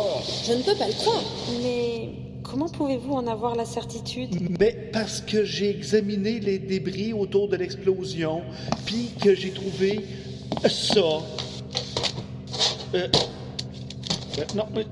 [0.46, 1.22] Je ne peux pas le croire.
[1.62, 2.10] Mais
[2.50, 7.56] comment pouvez-vous en avoir la certitude Mais parce que j'ai examiné les débris autour de
[7.56, 8.42] l'explosion,
[8.86, 10.00] puis que j'ai trouvé
[10.68, 11.00] ça.
[12.94, 13.06] Euh,
[14.38, 14.84] euh, non, mais...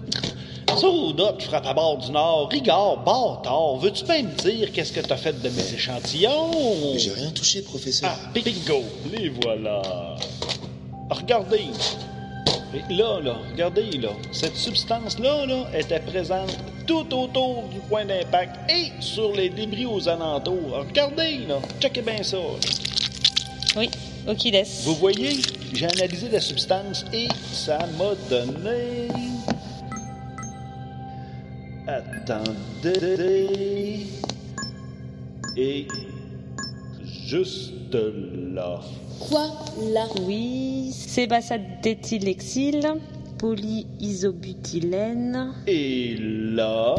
[0.76, 2.50] Soda, tu frappes à bord du Nord.
[2.50, 6.96] Rigard, bâtard, veux-tu bien me dire qu'est-ce que t'as fait de mes échantillons?
[6.96, 8.10] J'ai rien touché, professeur.
[8.12, 9.82] Ah, bingo, les voilà.
[11.10, 11.64] Regardez.
[12.74, 18.70] Et là, là, regardez, là, cette substance-là, là, était présente tout autour du point d'impact
[18.70, 20.84] et sur les débris aux alentours.
[20.86, 22.36] Regardez, là, checkez bien ça.
[23.76, 23.88] Oui,
[24.28, 24.82] ok, laisse.
[24.84, 25.40] Vous voyez,
[25.72, 29.08] j'ai analysé la substance et ça m'a donné...
[31.86, 32.86] Attendez...
[35.56, 35.88] Et...
[37.28, 38.80] Juste là.
[39.20, 39.50] Quoi
[39.92, 42.94] là Oui, sébassate d'éthylexyle,
[43.38, 45.52] polyisobutylène.
[45.66, 46.94] Et là...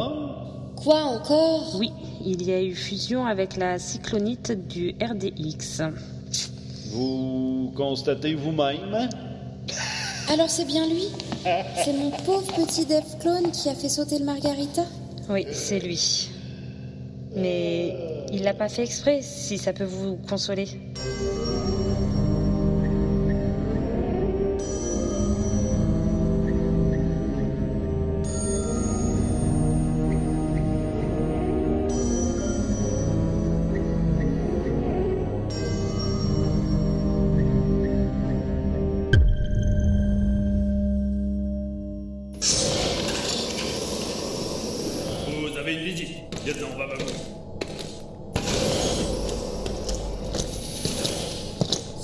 [0.76, 1.76] Quoi encore?
[1.78, 1.90] Oui,
[2.24, 5.82] il y a eu fusion avec la cyclonite du RDX.
[6.92, 9.08] Vous constatez vous-même?
[10.32, 11.08] Alors c'est bien lui?
[11.84, 14.84] C'est mon pauvre petit dev clone qui a fait sauter le Margarita?
[15.28, 16.30] Oui, c'est lui.
[17.36, 17.94] Mais
[18.32, 20.66] il l'a pas fait exprès, si ça peut vous consoler.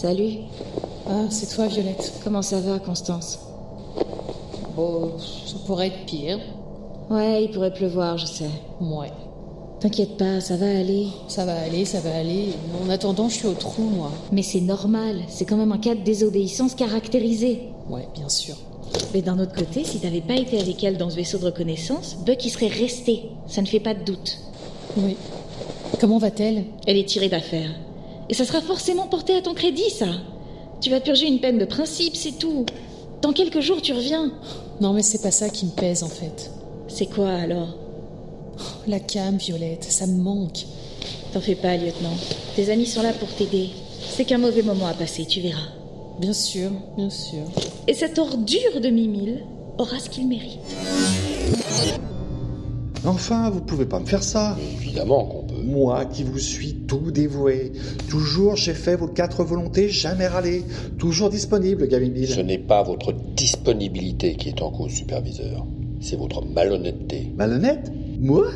[0.07, 0.39] Salut.
[1.09, 2.13] Ah, c'est toi, Violette.
[2.23, 3.41] Comment ça va, Constance?
[4.77, 6.39] Bon, ça pourrait être pire.
[7.11, 8.51] Ouais, il pourrait pleuvoir, je sais.
[8.81, 9.11] Ouais.
[9.81, 11.09] T'inquiète pas, ça va aller.
[11.27, 12.51] Ça va aller, ça va aller.
[12.85, 14.13] En attendant, je suis au trou, moi.
[14.31, 17.63] Mais c'est normal, c'est quand même un cas de désobéissance caractérisé.
[17.91, 18.55] Ouais, bien sûr.
[19.13, 22.17] Mais d'un autre côté, si t'avais pas été avec elle dans ce vaisseau de reconnaissance,
[22.25, 23.25] Buck y serait resté.
[23.49, 24.39] Ça ne fait pas de doute.
[24.99, 25.17] Oui.
[25.99, 26.63] Comment va-t-elle?
[26.87, 27.71] Elle est tirée d'affaire.
[28.29, 30.07] Et ça sera forcément porté à ton crédit, ça.
[30.81, 32.67] Tu vas purger une peine de principe, c'est tout.
[33.23, 34.33] Dans quelques jours, tu reviens.
[34.81, 36.51] Non, mais c'est pas ça qui me pèse, en fait.
[36.89, 37.77] C'est quoi alors?
[38.87, 40.67] La cam, Violette, ça me manque.
[41.33, 42.17] T'en fais pas, lieutenant.
[42.57, 43.71] Tes amis sont là pour t'aider.
[44.17, 45.69] C'est qu'un mauvais moment à passer, tu verras.
[46.21, 47.43] Bien sûr, bien sûr.
[47.87, 49.45] Et cette ordure de Mimile
[49.79, 50.61] aura ce qu'il mérite.
[53.07, 54.57] Enfin, vous pouvez pas me faire ça.
[54.81, 55.63] Évidemment qu'on peut.
[55.63, 57.73] Moi qui vous suis tout dévoué.
[58.09, 60.65] Toujours j'ai fait vos quatre volontés, jamais râlé.
[60.99, 62.29] Toujours disponible, Gamimil.
[62.29, 65.67] Ce n'est pas votre disponibilité qui est en cause, superviseur.
[66.01, 67.33] C'est votre malhonnêteté.
[67.37, 67.93] Malhonnête?
[68.21, 68.47] Moi?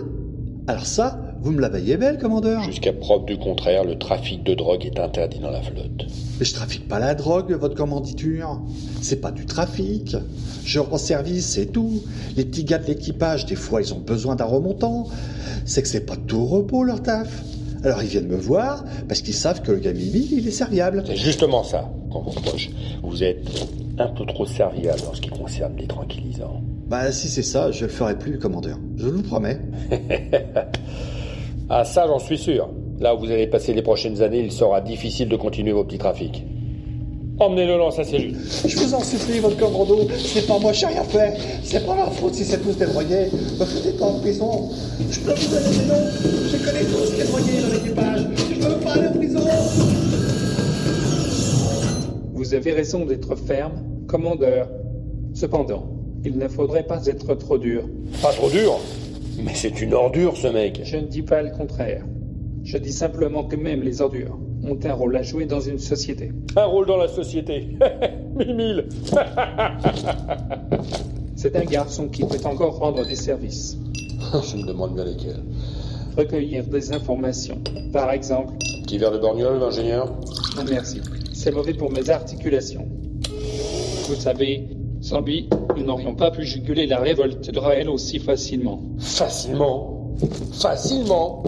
[0.67, 4.55] Alors ça, vous me la veillez belle, commandeur Jusqu'à preuve du contraire, le trafic de
[4.55, 6.07] drogue est interdit dans la flotte.
[6.39, 8.61] Mais je trafique pas la drogue, votre commanditure.
[9.01, 10.17] C'est pas du trafic.
[10.65, 12.03] Je rends service, c'est tout.
[12.37, 15.09] Les petits gars de l'équipage, des fois, ils ont besoin d'un remontant.
[15.65, 17.43] C'est que c'est pas tout repos, leur taf.
[17.83, 21.03] Alors ils viennent me voir parce qu'ils savent que le gars Mimi, il est serviable.
[21.07, 22.69] C'est justement ça qu'on vous reproche.
[23.03, 23.49] Vous êtes
[23.99, 26.61] un peu trop serviable en ce qui concerne les tranquillisants.
[26.89, 28.79] Bah si c'est ça, je le ferai plus, commandeur.
[28.99, 29.61] Je vous le promets.
[31.71, 32.69] ah ça, j'en suis sûr.
[32.99, 35.99] Là où vous allez passer les prochaines années, il sera difficile de continuer vos petits
[35.99, 36.45] trafics.
[37.39, 38.37] Emmenez-le dans sa cellule.
[38.67, 40.07] Je vous en supplie, votre commando.
[40.19, 41.35] C'est pas moi, j'ai rien fait.
[41.63, 43.29] C'est pas ma faute si c'est tous des drogués.
[43.59, 44.69] Me foutez pas en prison.
[45.11, 46.11] Je peux vous donner des noms.
[46.51, 48.21] Je connais tous les drogués dans l'équipage.
[48.51, 49.41] Je veux pas aller en prison.
[52.35, 54.69] Vous avez raison d'être ferme, commandeur.
[55.33, 55.87] Cependant,
[56.25, 57.85] il ne faudrait pas être trop dur.
[58.21, 58.81] Pas trop dur?
[59.43, 60.81] Mais c'est une ordure, ce mec.
[60.85, 62.05] Je ne dis pas le contraire.
[62.63, 66.33] Je dis simplement que même les ordures ont un rôle à jouer dans une société.
[66.57, 67.69] Un rôle dans la société.
[68.37, 68.87] Mille
[71.37, 73.79] C'est un garçon qui peut encore rendre des services.
[74.33, 75.43] Je me demande bien lesquels.
[76.17, 77.63] Recueillir des informations.
[77.93, 78.53] Par exemple.
[78.83, 80.07] Petit verre de borgnole, l'ingénieur?
[80.57, 81.01] Non, merci.
[81.33, 82.87] C'est mauvais pour mes articulations.
[84.09, 84.69] Vous savez,
[85.11, 88.81] sans lui, nous n'aurions pas pu juguler la révolte de Raël aussi facilement.
[89.01, 90.15] Facilement
[90.53, 91.43] Facilement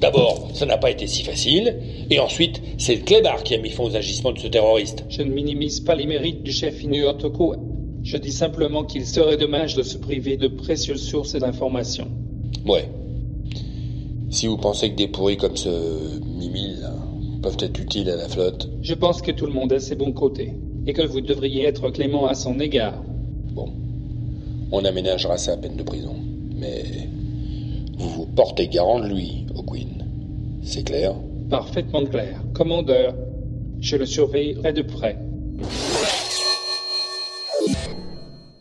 [0.00, 1.76] D'abord, ça n'a pas été si facile,
[2.10, 5.04] et ensuite, c'est le clébard qui a mis fin aux agissements de ce terroriste.
[5.08, 7.56] Je ne minimise pas les mérites du chef Inu Otoko.
[8.04, 12.08] Je dis simplement qu'il serait dommage de se priver de précieuses sources d'informations.
[12.64, 12.88] Ouais.
[14.30, 16.94] Si vous pensez que des pourris comme ce Mimile là,
[17.42, 18.70] peuvent être utiles à la flotte.
[18.80, 20.54] Je pense que tout le monde a ses bons côtés,
[20.86, 23.02] et que vous devriez être clément à son égard.
[23.52, 23.72] Bon.
[24.72, 26.16] On aménagera sa peine de prison.
[26.56, 27.08] Mais
[27.98, 30.06] vous vous portez garant de lui, O'Quinn.
[30.62, 31.14] C'est clair?
[31.48, 32.40] Parfaitement clair.
[32.54, 33.14] Commandeur,
[33.80, 35.16] je le surveillerai de près.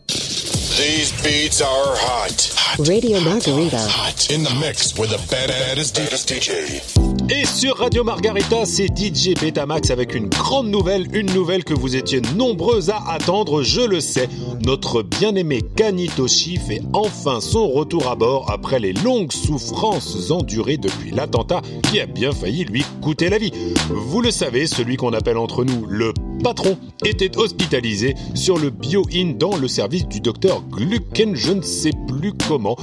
[0.07, 2.55] These beats are hot.
[2.79, 3.77] Radio Margarita.
[3.77, 4.31] Hot.
[4.31, 7.18] In the mix with the baddest DJ.
[7.31, 11.95] Et sur Radio Margarita, c'est DJ Betamax avec une grande nouvelle, une nouvelle que vous
[11.95, 14.27] étiez nombreux à attendre, je le sais.
[14.65, 21.11] Notre bien-aimé Kanitoshi fait enfin son retour à bord après les longues souffrances endurées depuis
[21.11, 23.53] l'attentat qui a bien failli lui coûter la vie.
[23.89, 29.33] Vous le savez, celui qu'on appelle entre nous le patron était hospitalisé sur le Bio-In
[29.37, 32.75] dans le service du docteur Glucken, je ne sais plus comment,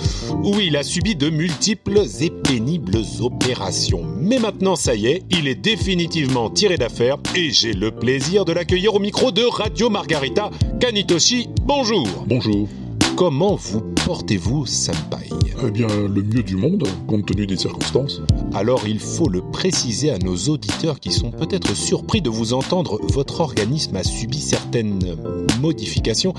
[0.45, 4.05] où il a subi de multiples et pénibles opérations.
[4.39, 8.95] Maintenant, ça y est, il est définitivement tiré d'affaire et j'ai le plaisir de l'accueillir
[8.95, 10.51] au micro de Radio Margarita.
[10.81, 12.07] Kanitoshi, bonjour.
[12.27, 12.69] Bonjour.
[13.17, 15.31] Comment vous portez-vous, Senpai?
[15.67, 18.21] Eh bien, le mieux du monde, compte tenu des circonstances.
[18.57, 22.99] Alors il faut le préciser à nos auditeurs qui sont peut-être surpris de vous entendre,
[23.13, 25.15] votre organisme a subi certaines
[25.61, 26.33] modifications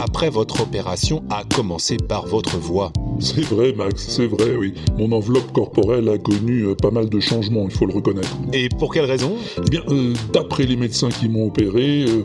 [0.00, 2.92] après votre opération, à commencer par votre voix.
[3.20, 4.74] C'est vrai, Max, c'est vrai, oui.
[4.98, 8.36] Mon enveloppe corporelle a connu euh, pas mal de changements, il faut le reconnaître.
[8.52, 9.36] Et pour quelle raison?
[9.58, 12.24] Eh bien, euh, d'après les médecins qui m'ont opéré, euh,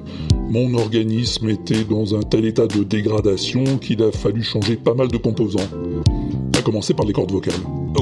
[0.49, 5.09] mon organisme était dans un tel état de dégradation qu'il a fallu changer pas mal
[5.09, 5.69] de composants.
[6.65, 7.53] Commencer par les cordes vocales.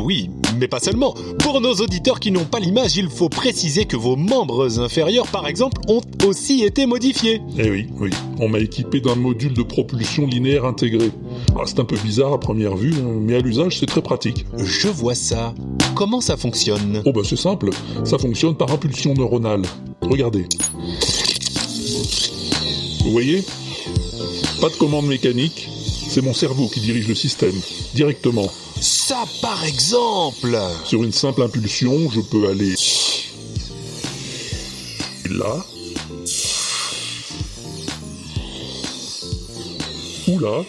[0.01, 1.13] Oui, mais pas seulement.
[1.39, 5.47] Pour nos auditeurs qui n'ont pas l'image, il faut préciser que vos membres inférieurs, par
[5.47, 7.41] exemple, ont aussi été modifiés.
[7.59, 8.09] Eh oui, oui.
[8.39, 11.11] On m'a équipé d'un module de propulsion linéaire intégré.
[11.57, 14.45] Ah, c'est un peu bizarre à première vue, hein, mais à l'usage, c'est très pratique.
[14.57, 15.53] Je vois ça.
[15.93, 17.03] Comment ça fonctionne?
[17.05, 17.69] Oh bah c'est simple,
[18.05, 19.63] ça fonctionne par impulsion neuronale.
[20.01, 20.45] Regardez.
[23.03, 23.43] Vous voyez?
[24.61, 25.67] Pas de commande mécanique,
[26.13, 27.59] c'est mon cerveau qui dirige le système,
[27.95, 28.47] directement.
[28.79, 32.75] Ça, par exemple Sur une simple impulsion, je peux aller
[35.31, 35.65] là,
[40.27, 40.63] ou là,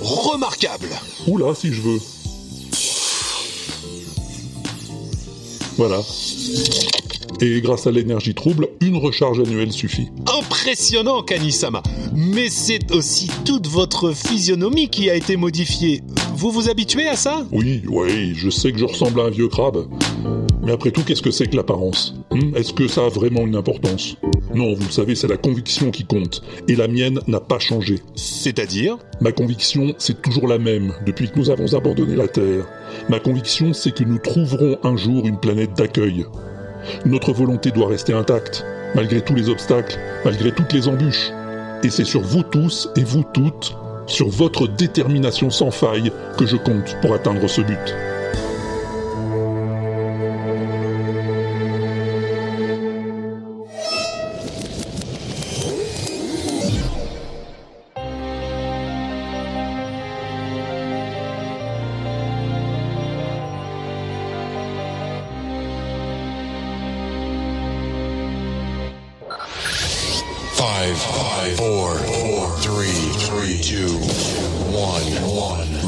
[0.00, 0.88] Remarquable
[1.28, 2.00] ou là si je veux.
[5.76, 6.02] Voilà.
[7.40, 10.08] Et grâce à l'énergie trouble, une recharge annuelle suffit.
[10.38, 11.82] Impressionnant, Kanisama.
[12.14, 16.02] Mais c'est aussi toute votre physionomie qui a été modifiée.
[16.36, 17.44] Vous vous habituez à ça?
[17.52, 19.86] Oui, oui, je sais que je ressemble à un vieux crabe.
[20.62, 22.14] Mais après tout, qu'est-ce que c'est que l'apparence?
[22.30, 24.16] Hmm, Est-ce que ça a vraiment une importance?
[24.54, 26.42] Non, vous le savez, c'est la conviction qui compte.
[26.68, 28.00] Et la mienne n'a pas changé.
[28.14, 28.96] C'est-à-dire?
[29.20, 32.64] Ma conviction, c'est toujours la même depuis que nous avons abandonné la Terre.
[33.08, 36.24] Ma conviction, c'est que nous trouverons un jour une planète d'accueil.
[37.04, 41.30] Notre volonté doit rester intacte, malgré tous les obstacles, malgré toutes les embûches.
[41.82, 46.56] Et c'est sur vous tous et vous toutes, sur votre détermination sans faille, que je
[46.56, 48.13] compte pour atteindre ce but.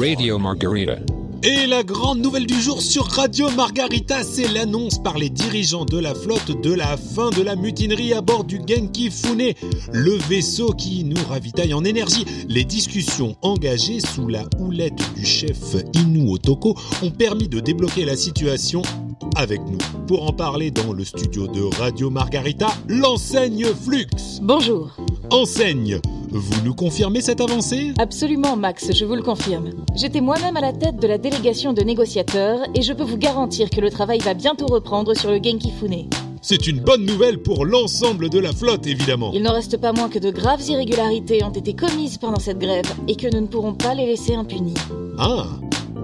[0.09, 0.99] Radio Margarita.
[1.43, 5.99] Et la grande nouvelle du jour sur Radio Margarita, c'est l'annonce par les dirigeants de
[5.99, 9.53] la flotte de la fin de la mutinerie à bord du Genki Fune,
[9.93, 12.25] le vaisseau qui nous ravitaille en énergie.
[12.49, 18.15] Les discussions engagées sous la houlette du chef Inu Otoko ont permis de débloquer la
[18.15, 18.83] situation
[19.37, 19.79] avec nous.
[20.07, 24.07] Pour en parler dans le studio de Radio Margarita, l'enseigne Flux.
[24.43, 24.97] Bonjour.
[25.31, 27.93] Enseigne, vous nous confirmez cette avancée?
[27.99, 29.71] Absolument, Max, je vous le confirme.
[29.97, 33.71] J'étais moi-même à la tête de la délégation de négociateurs et je peux vous garantir
[33.71, 36.09] que le travail va bientôt reprendre sur le Genki Fune.
[36.43, 39.33] C'est une bonne nouvelle pour l'ensemble de la flotte, évidemment.
[39.35, 42.87] Il n'en reste pas moins que de graves irrégularités ont été commises pendant cette grève
[43.09, 44.75] et que nous ne pourrons pas les laisser impunis.
[45.19, 45.47] Ah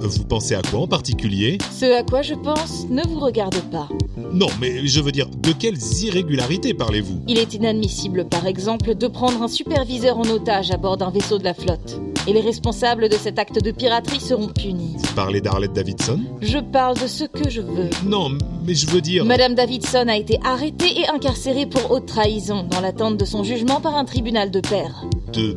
[0.05, 1.59] Vous pensez à quoi en particulier?
[1.71, 3.89] Ce à quoi je pense ne vous regarde pas.
[4.33, 7.21] Non, mais je veux dire, de quelles irrégularités parlez-vous?
[7.29, 11.39] Il est inadmissible, par exemple, de prendre un superviseur en otage à bord d'un vaisseau
[11.39, 12.01] de la flotte.
[12.27, 14.97] Et les responsables de cet acte de piraterie seront punis.
[14.99, 16.21] Vous parlez d'Arlette Davidson?
[16.41, 17.91] Je parle de ce que je veux.
[18.05, 18.31] Non,
[18.67, 19.25] mais je veux dire...
[19.25, 23.81] Madame Davidson a été arrêtée et incarcérée pour haute trahison dans l'attente de son jugement
[23.81, 25.05] par un tribunal de pair.
[25.33, 25.57] De...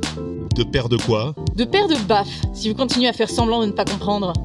[0.55, 3.67] de père de quoi De pair de baffe, si vous continuez à faire semblant de
[3.67, 4.33] ne pas comprendre.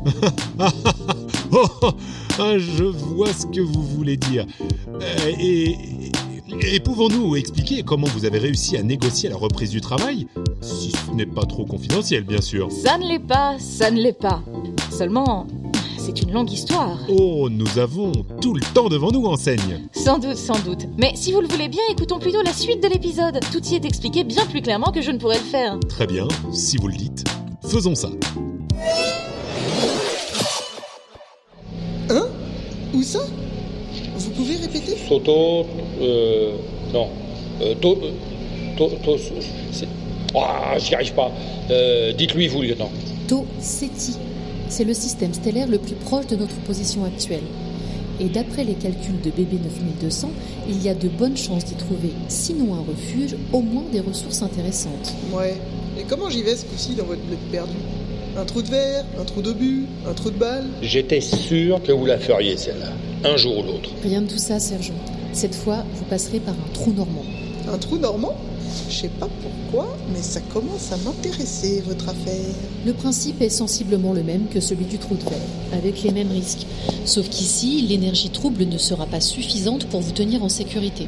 [1.52, 1.66] Oh,
[2.38, 4.46] ah, je vois ce que vous voulez dire.
[5.02, 5.76] Euh, et,
[6.62, 10.28] et pouvons-nous expliquer comment vous avez réussi à négocier la reprise du travail
[10.60, 12.70] Si ce n'est pas trop confidentiel, bien sûr?
[12.70, 14.42] Ça ne l'est pas, ça ne l'est pas.
[14.92, 15.48] Seulement,
[16.00, 16.98] c'est une longue histoire.
[17.08, 19.88] Oh, nous avons tout le temps devant nous, enseigne.
[19.92, 20.86] Sans doute, sans doute.
[20.96, 23.38] Mais si vous le voulez bien, écoutons plutôt la suite de l'épisode.
[23.52, 25.78] Tout y est expliqué bien plus clairement que je ne pourrais le faire.
[25.88, 27.24] Très bien, si vous le dites.
[27.68, 28.08] Faisons ça.
[32.08, 32.26] Hein?
[32.94, 33.20] Où ça?
[34.16, 34.96] Vous pouvez répéter?
[35.06, 35.66] Soto,
[36.00, 36.52] euh,
[36.92, 37.08] non,
[37.60, 39.16] euh, to, euh, to, to,
[39.70, 39.88] c'est,
[40.34, 41.30] ah, j'y arrive pas.
[41.70, 42.90] Euh, dites-lui vous, lieutenant.
[43.28, 44.16] To Ceti.
[44.70, 47.42] C'est le système stellaire le plus proche de notre position actuelle.
[48.20, 50.30] Et d'après les calculs de BB 9200,
[50.68, 54.42] il y a de bonnes chances d'y trouver, sinon un refuge, au moins des ressources
[54.42, 55.12] intéressantes.
[55.32, 55.56] Ouais.
[55.98, 57.74] Et comment j'y vais ce coup-ci dans votre bled perdu?
[58.38, 60.66] Un trou de verre Un trou d'obus Un trou de balle?
[60.82, 62.92] J'étais sûr que vous la feriez, celle-là,
[63.28, 63.90] un jour ou l'autre.
[64.04, 64.94] Rien de tout ça, sergent.
[65.32, 67.24] Cette fois, vous passerez par un trou normand.
[67.72, 68.36] Un trou normand?
[68.88, 72.54] Je sais pas pourquoi, mais ça commence à m'intéresser, votre affaire.
[72.84, 75.38] Le principe est sensiblement le même que celui du trou de verre,
[75.72, 76.66] avec les mêmes risques.
[77.04, 81.06] Sauf qu'ici, l'énergie trouble ne sera pas suffisante pour vous tenir en sécurité.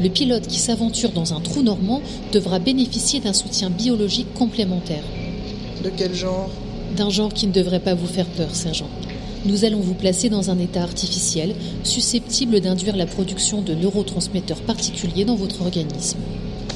[0.00, 2.02] Le pilote qui s'aventure dans un trou normand
[2.32, 5.04] devra bénéficier d'un soutien biologique complémentaire.
[5.82, 6.50] De quel genre?
[6.96, 8.88] D'un genre qui ne devrait pas vous faire peur, sergent.
[9.46, 15.26] Nous allons vous placer dans un état artificiel susceptible d'induire la production de neurotransmetteurs particuliers
[15.26, 16.18] dans votre organisme.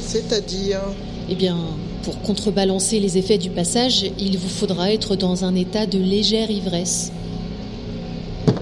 [0.09, 0.81] C'est-à-dire
[1.29, 1.59] Eh bien,
[2.03, 6.51] pour contrebalancer les effets du passage, il vous faudra être dans un état de légère
[6.51, 7.13] ivresse.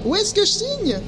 [0.05, 0.98] Où est-ce que je signe?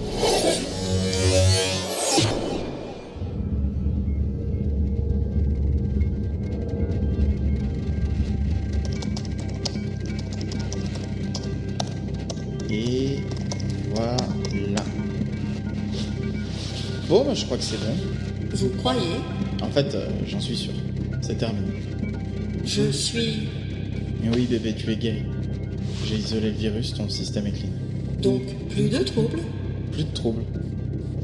[12.70, 13.18] Et
[13.92, 14.16] voilà.
[17.08, 17.96] Bon, bah, je crois que c'est bon.
[18.52, 19.16] Vous croyez?
[19.62, 20.72] En fait, euh, j'en suis sûr.
[21.20, 21.66] C'est terminé.
[22.64, 23.48] Je suis.
[24.22, 25.22] Mais oui, bébé, tu es guéri.
[26.06, 27.68] J'ai isolé le virus, ton système est clean.
[28.22, 29.40] Donc, plus de troubles
[29.92, 30.42] Plus de troubles.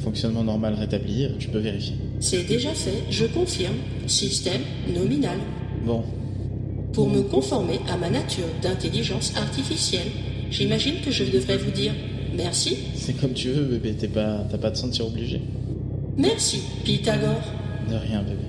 [0.03, 1.95] Fonctionnement normal rétabli, tu peux vérifier.
[2.21, 3.75] C'est déjà fait, je confirme.
[4.07, 4.61] Système
[4.95, 5.39] nominal.
[5.87, 6.03] Bon,
[6.93, 10.09] Pour me conformer à ma nature d'intelligence artificielle,
[10.51, 11.93] j'imagine que je devrais vous dire
[12.37, 12.77] merci.
[12.95, 15.41] c'est comme tu veux, bébé, t'es pas, t'as pas te sentir obligé.
[16.17, 17.43] Merci, Pythagore.
[17.91, 18.45] De rien, bébé.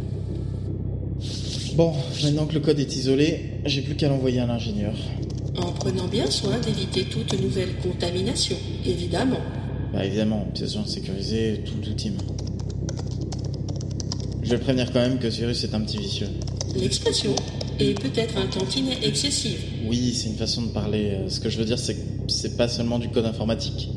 [1.76, 1.94] Bon,
[2.24, 4.94] maintenant que le code est isolé, j'ai plus qu'à l'envoyer à l'ingénieur.
[5.58, 8.56] En prenant bien soin d'éviter toute nouvelle contamination,
[8.86, 9.40] évidemment.
[9.94, 12.14] Bah évidemment, pièce jointe sécurisée, tout team.
[14.44, 16.28] Je vais le prévenir quand même que ce virus est un petit vicieux.
[16.76, 17.36] L'expression
[17.80, 19.60] est peut-être un tantinet excessive.
[19.88, 21.12] Oui, c'est une façon de parler.
[21.12, 23.90] Euh, Ce que je veux dire, c'est que c'est pas seulement du code informatique.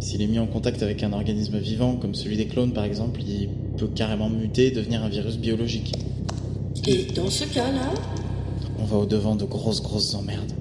[0.00, 3.20] S'il est mis en contact avec un organisme vivant, comme celui des clones par exemple,
[3.22, 5.92] il peut carrément muter et devenir un virus biologique.
[6.86, 7.92] Et dans ce cas-là,
[8.78, 10.52] On va au-devant de grosses, grosses emmerdes.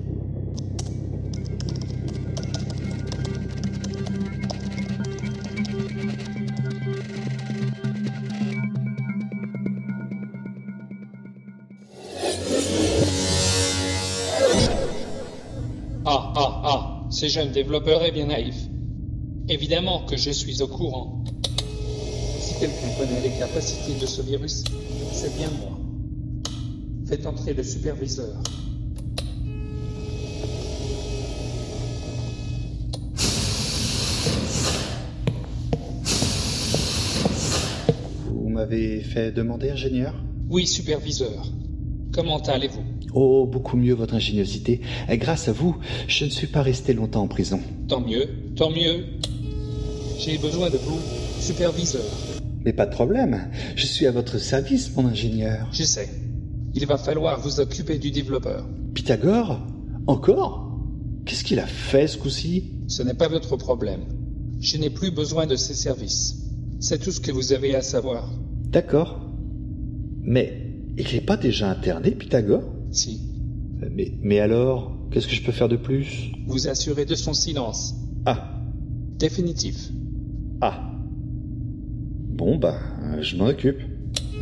[16.05, 18.55] Ah, ah, ah, ce jeune développeur est bien naïf.
[19.51, 21.23] Évidemment que je suis au courant.
[22.39, 24.63] Si quelqu'un connaît les capacités de ce virus,
[25.11, 25.75] c'est bien moi.
[27.07, 28.35] Faites entrer le superviseur.
[38.27, 40.13] Vous m'avez fait demander, ingénieur?
[40.47, 41.51] Oui, superviseur.
[42.13, 42.83] Comment allez-vous?
[43.15, 44.81] Oh, beaucoup mieux, votre ingéniosité.
[45.09, 45.75] Grâce à vous,
[46.07, 47.59] je ne suis pas resté longtemps en prison.
[47.87, 49.05] Tant mieux, tant mieux.
[50.19, 50.99] J'ai besoin de vous,
[51.39, 52.03] superviseur.
[52.65, 53.49] Mais pas de problème.
[53.77, 55.69] Je suis à votre service, mon ingénieur.
[55.71, 56.09] Je sais.
[56.75, 58.67] Il va falloir vous occuper du développeur.
[58.93, 59.65] Pythagore
[60.07, 60.77] Encore
[61.25, 62.73] Qu'est-ce qu'il a fait ce coup-ci?
[62.89, 64.01] Ce n'est pas votre problème.
[64.59, 66.35] Je n'ai plus besoin de ses services.
[66.81, 68.29] C'est tout ce que vous avez à savoir.
[68.65, 69.21] D'accord.
[70.21, 72.63] Mais il n'est pas déjà interné, Pythagore?
[72.91, 73.21] Si.
[73.89, 76.33] mais, mais alors, qu'est-ce que je peux faire de plus?
[76.45, 77.95] Vous assurez de son silence.
[78.25, 78.59] Ah.
[79.17, 79.91] Définitif.
[80.61, 80.91] Ah.
[82.27, 82.79] Bon, bah,
[83.21, 83.79] je m'en occupe.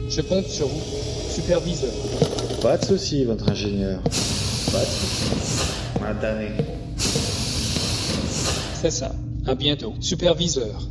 [0.09, 0.81] Je compte sur vous,
[1.29, 1.91] superviseur.
[2.61, 4.01] Pas de souci, votre ingénieur.
[4.01, 5.27] Pas de souci.
[8.73, 9.13] C'est ça.
[9.45, 10.89] À bientôt, superviseur.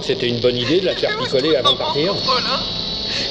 [0.00, 2.60] Que c'était une bonne idée de la faire picoler avant de partir Contrôle, hein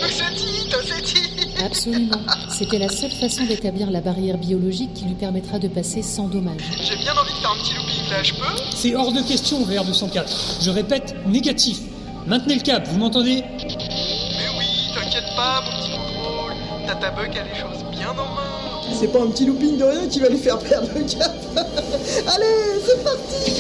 [0.10, 1.30] C'est dit, c'est dit
[1.66, 2.18] Absolument.
[2.50, 6.62] C'était la seule façon d'établir la barrière biologique qui lui permettra de passer sans dommage.
[6.82, 8.62] J'ai bien envie de faire un petit looping là, je peux?
[8.76, 10.64] C'est hors de question, VR204.
[10.64, 11.80] Je répète, négatif.
[12.28, 13.44] Maintenez le cap, vous m'entendez?
[13.58, 16.54] Mais oui, t'inquiète pas, mon petit contrôle.
[16.88, 18.94] Tata Buck a les choses bien en main.
[18.94, 21.36] C'est pas un petit looping de rien qui va lui faire perdre le cap.
[21.56, 23.52] Allez, c'est parti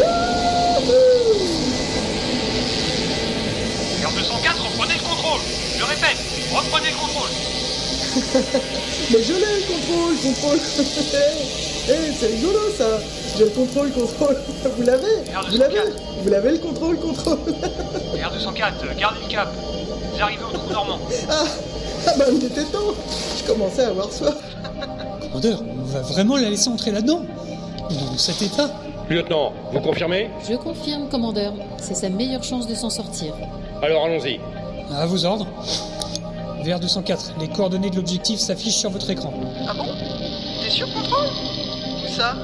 [0.00, 1.19] R204,
[5.30, 5.40] contrôle.
[5.78, 6.18] Je répète,
[6.52, 7.30] reprenez le contrôle.
[9.10, 10.58] Mais je l'ai le contrôle, contrôle
[11.88, 12.98] Eh, c'est rigolo ça
[13.36, 14.36] J'ai le contrôle, contrôle
[14.76, 15.06] Vous l'avez
[15.50, 15.80] Vous l'avez
[16.22, 17.38] Vous l'avez le contrôle, contrôle
[18.14, 19.52] R204, gardez le cap.
[20.12, 20.98] Vous arrivez au trou normand.
[21.28, 21.44] Ah,
[22.06, 22.94] ah bah il était temps
[23.38, 24.34] Je commençais à avoir soif.
[25.22, 27.22] Commandeur, on va vraiment la laisser entrer là-dedans
[27.88, 28.70] Dans cet état
[29.08, 30.30] Lieutenant, vous confirmez?
[30.48, 31.54] Je confirme, commandeur.
[31.78, 33.34] C'est sa meilleure chance de s'en sortir.
[33.82, 34.38] Alors allons-y.
[34.92, 35.46] À vos ordres.
[36.64, 39.32] VR204, les coordonnées de l'objectif s'affichent sur votre écran.
[39.68, 39.86] Ah bon?
[40.62, 41.26] T'es sûr, contrôle?
[42.04, 42.34] Où ça?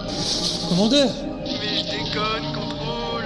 [0.68, 1.08] Commandeur
[1.44, 3.24] Mais je déconne, contrôle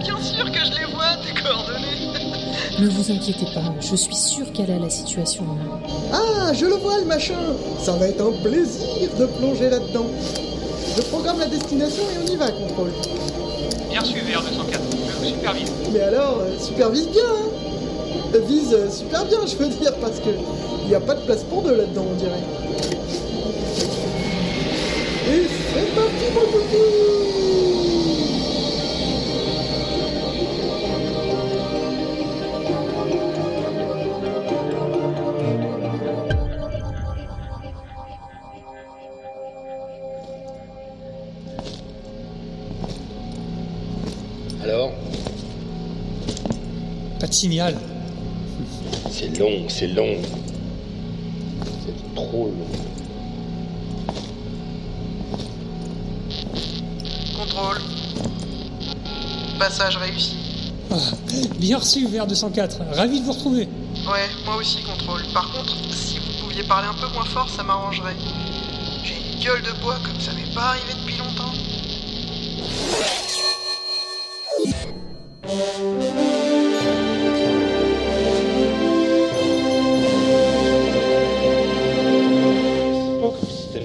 [0.00, 4.52] Bien sûr que je les vois, tes coordonnées Ne vous inquiétez pas, je suis sûre
[4.52, 5.80] qu'elle a la situation en main.
[6.12, 7.34] Ah, je le vois, le machin
[7.80, 10.06] Ça va être un plaisir de plonger là-dedans.
[10.96, 12.92] Je programme la destination et on y va, contrôle.
[13.90, 14.78] Bien reçu, VR204.
[15.08, 15.72] Je vous supervise.
[15.92, 17.67] Mais alors, euh, supervise bien, hein
[18.34, 20.28] Vise euh, super bien, je veux dire, parce que
[20.82, 22.38] il n'y a pas de place pour deux là-dedans, on dirait.
[25.30, 27.08] Et c'est parti, mon toutou
[44.62, 44.92] Alors?
[47.20, 47.74] Pas de signal.
[49.18, 50.16] C'est long, c'est long.
[51.84, 52.68] C'est trop long.
[57.36, 57.78] Contrôle.
[59.58, 60.36] Passage réussi.
[60.92, 60.94] Ah,
[61.58, 62.94] bien reçu, VR204.
[62.94, 63.68] Ravi de vous retrouver.
[64.08, 65.22] Ouais, moi aussi, contrôle.
[65.34, 68.14] Par contre, si vous pouviez parler un peu moins fort, ça m'arrangerait.
[69.02, 71.54] J'ai une gueule de bois comme ça m'est pas arrivé depuis longtemps.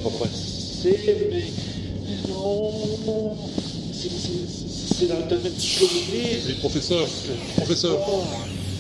[0.10, 1.44] Possible, mais.
[2.06, 2.72] mais non.
[3.94, 5.68] C'est- dans le domaine du.
[6.48, 7.08] Mais professeur,
[7.58, 8.22] professeur, Oh,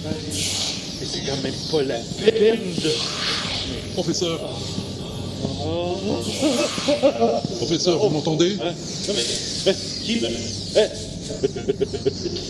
[0.05, 2.91] mais c'est quand même pas la peine de.
[3.93, 4.39] professeur,
[5.65, 5.95] Oh.
[7.57, 8.55] professeur, vous m'entendez?
[8.63, 8.73] Hein?
[9.07, 9.13] Mais,
[9.65, 9.75] mais
[10.05, 10.27] qui me.
[10.27, 10.87] Hein?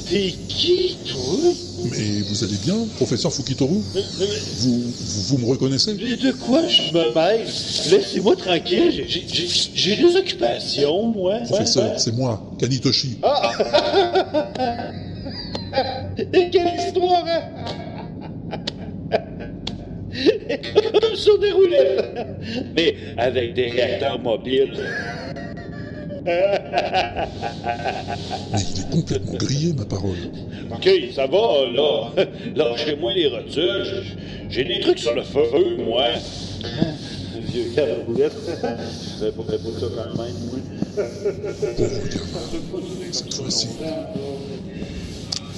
[0.10, 1.40] T'es qui, toi?
[1.92, 4.26] Mais vous allez bien, professeur Fukitoru Mais- mais-
[4.60, 7.46] vous, vous, vous me reconnaissez mais de quoi je me mêle?
[7.92, 11.40] Laissez-moi tranquille, j'ai- des occupations, moi.
[11.46, 13.18] Professeur, c'est moi, Kanitoshi.
[13.24, 13.52] Ah!
[16.34, 17.42] Et quelle histoire, hein?
[21.02, 22.06] Comme sur des roulettes.
[22.76, 24.74] Mais avec des réacteurs mobiles.
[26.26, 27.30] Mais
[28.74, 30.18] il est complètement grillé, ma parole.
[30.72, 32.12] OK, ça va, là.
[32.56, 34.04] Lâchez-moi les rotules.
[34.50, 35.44] J'ai- des trucs sur le feu,
[35.86, 36.06] moi.
[36.64, 38.34] Un vieux gars de roulette.
[39.20, 40.60] Je pas fait ça quand même, moi.
[41.78, 42.00] Gamin.
[43.12, 43.68] Cette fois-ci,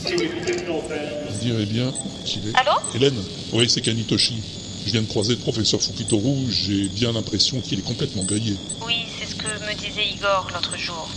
[0.07, 1.91] on dirait bien
[2.25, 2.55] qu'il est...
[2.55, 2.77] Allô?
[2.95, 3.13] Hélène?
[3.53, 4.41] Oui, c'est Kanitoshi.
[4.85, 8.55] Je viens de croiser le professeur Fukitoru, j'ai bien l'impression qu'il est complètement grillé.
[8.85, 11.09] Oui, c'est ce que me disait Igor l'autre jour.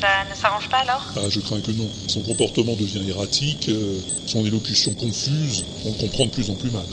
[0.00, 1.02] Ça ne s'arrange pas alors?
[1.16, 1.88] Ah, je crains que non.
[2.08, 6.70] Son comportement devient erratique, euh, son élocution confuse, on le comprend de plus en plus
[6.70, 6.84] mal.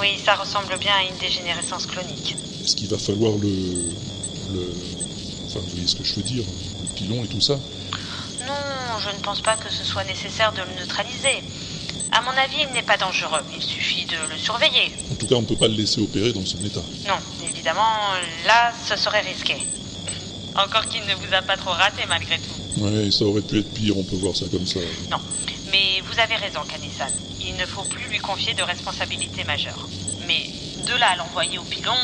[0.00, 2.36] Oui, ça ressemble bien à une dégénérescence clonique.
[2.64, 3.48] Est-ce qu'il va falloir le...
[4.52, 4.72] le...
[5.46, 6.44] Enfin, vous voyez ce que je veux dire
[6.82, 7.54] Le pilon et tout ça?
[8.46, 11.42] Non, je ne pense pas que ce soit nécessaire de le neutraliser.
[12.14, 13.40] À mon avis, il n'est pas dangereux.
[13.56, 14.92] Il suffit de le surveiller.
[15.10, 16.82] En tout cas, on ne peut pas le laisser opérer dans son état.
[17.08, 17.18] Non,
[17.50, 17.90] évidemment,
[18.46, 19.56] là, ce serait risqué.
[20.54, 22.80] Encore qu'il ne vous a pas trop raté malgré tout.
[22.82, 24.78] Ouais, ça aurait pu être pire, on peut voir ça comme ça.
[25.10, 25.18] Non,
[25.72, 27.12] mais vous avez raison, Kanisan.
[27.40, 29.88] Il ne faut plus lui confier de responsabilité majeure.
[30.28, 30.50] Mais
[30.86, 31.96] de là à l'envoyer au pilon,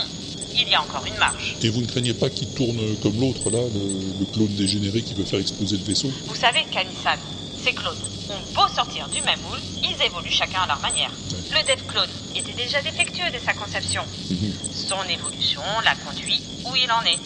[0.56, 1.54] il y a encore une marge.
[1.62, 5.14] Et vous ne craignez pas qu'il tourne comme l'autre, là, le, le clone dégénéré qui
[5.14, 6.10] veut faire exploser le vaisseau?
[6.26, 7.16] Vous savez, Kanisan,
[7.62, 7.98] ces clones
[8.30, 11.10] ont beau sortir du même moule, ils évoluent chacun à leur manière.
[11.50, 14.02] Le Dev Clone était déjà défectueux dès sa conception.
[14.72, 17.18] Son évolution l'a conduit où il en est.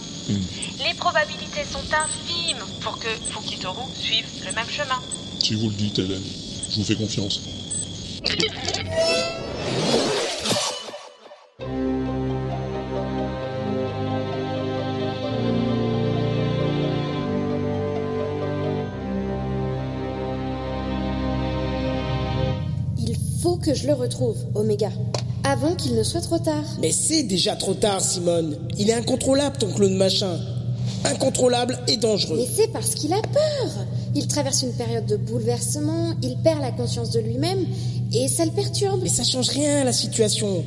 [0.85, 5.01] Les probabilités sont infimes pour que Fukitoru suive le même chemin.
[5.43, 6.23] Si vous le dites, Hélène,
[6.71, 7.41] je vous fais confiance.
[23.65, 24.91] que je le retrouve, Oméga.
[25.43, 26.65] Avant qu'il ne soit trop tard.
[26.81, 28.59] Mais c'est déjà trop tard, Simone.
[28.79, 30.39] Il est incontrôlable, ton clone machin.
[31.05, 32.37] Incontrôlable et dangereux.
[32.37, 33.87] Mais c'est parce qu'il a peur.
[34.15, 37.67] Il traverse une période de bouleversement, il perd la conscience de lui-même
[38.13, 39.01] et ça le perturbe.
[39.03, 40.63] Mais ça change rien à la situation.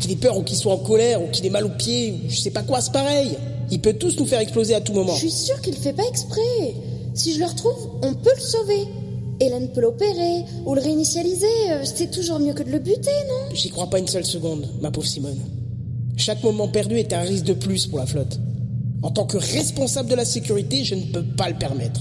[0.00, 2.30] Qu'il ait peur ou qu'il soit en colère ou qu'il ait mal aux pieds ou
[2.30, 3.36] je sais pas quoi, c'est pareil.
[3.70, 5.14] Il peut tous nous faire exploser à tout moment.
[5.14, 6.74] Je suis sûre qu'il fait pas exprès.
[7.14, 8.88] Si je le retrouve, on peut le sauver.
[9.40, 11.46] Hélène peut l'opérer ou le réinitialiser.
[11.70, 13.54] euh, C'est toujours mieux que de le buter, non?
[13.54, 15.38] J'y crois pas une seule seconde, ma pauvre Simone.
[16.16, 18.38] Chaque moment perdu est un risque de plus pour la flotte.
[19.02, 22.00] En tant que responsable de la sécurité, je ne peux pas le permettre.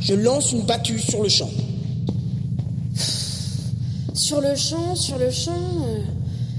[0.00, 1.50] Je lance une battue sur le champ.
[4.14, 5.52] Sur le champ, sur le champ.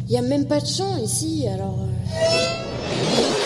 [0.07, 1.79] Il y a même pas de champ ici, alors.
[1.79, 3.44] euh,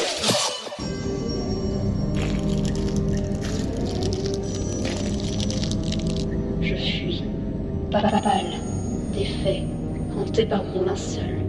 [7.91, 8.45] pâle,
[9.13, 9.63] défait,
[10.17, 11.39] hanté par mon linceul,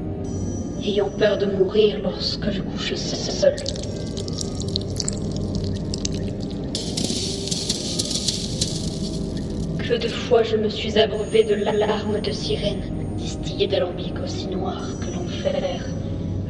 [0.85, 3.55] ayant peur de mourir lorsque je couche seul.
[9.79, 12.83] Que de fois je me suis abreuvé de larmes de sirène,
[13.17, 15.85] distillées d'alambic aussi noir que l'enfer,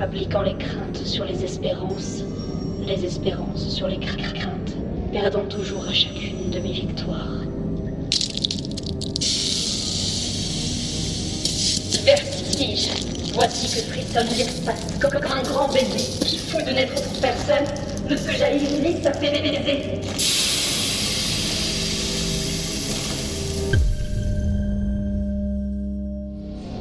[0.01, 2.23] appliquant les craintes sur les espérances,
[2.86, 4.77] les espérances sur les cra- cra- craintes,
[5.12, 7.41] perdant toujours à chacune de mes victoires.
[12.60, 17.64] Voici que frissonne l'espace comme comme un grand baiser qui fout de n'être pour personne
[18.06, 19.98] ne peut jaillir ni sa baiser.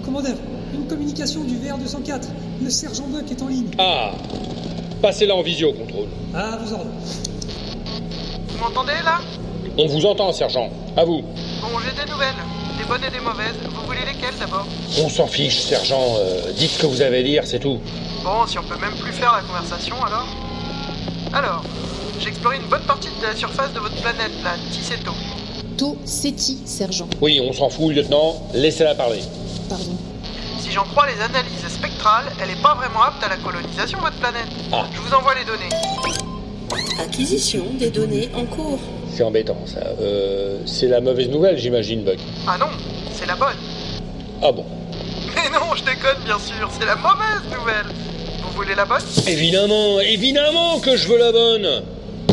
[0.03, 0.35] Commandeur,
[0.73, 2.23] une communication du VR204.
[2.61, 3.71] Le sergent Buck est en ligne.
[3.77, 4.11] Ah
[5.01, 6.09] Passez-la en visio, contrôle.
[6.35, 6.91] À vos ordres.
[8.49, 9.21] Vous m'entendez là?
[9.77, 10.69] On vous entend, sergent.
[10.97, 11.21] À vous.
[11.21, 12.35] Bon, j'ai des nouvelles.
[12.77, 13.78] Des bonnes et des mauvaises.
[13.99, 14.65] Voulez d'abord
[15.03, 16.15] On s'en fiche, sergent.
[16.19, 17.79] Euh, dites ce que vous avez à dire, c'est tout.
[18.23, 20.27] Bon, si on peut même plus faire la conversation alors.
[21.33, 21.63] Alors,
[22.19, 25.11] j'ai exploré une bonne partie de la surface de votre planète, là, Tisseto.
[25.77, 27.07] To Seti, sergent.
[27.21, 28.41] Oui, on s'en fout, lieutenant.
[28.53, 29.21] Laissez-la parler.
[29.69, 29.95] Pardon.
[30.59, 34.17] Si j'en crois les analyses spectrales, elle est pas vraiment apte à la colonisation, votre
[34.17, 34.47] planète.
[34.71, 34.85] Ah.
[34.93, 35.69] Je vous envoie les données.
[36.99, 38.79] Acquisition des données en cours.
[39.13, 39.79] C'est embêtant, ça.
[40.01, 42.19] Euh, c'est la mauvaise nouvelle, j'imagine, Buck.
[42.47, 42.67] Ah non,
[43.13, 43.55] c'est la bonne.
[44.41, 44.65] Ah bon
[45.35, 47.85] Mais non, je déconne bien sûr, c'est la mauvaise nouvelle.
[48.43, 49.01] Vous voulez la bonne?
[49.27, 51.83] Évidemment, évidemment que je veux la bonne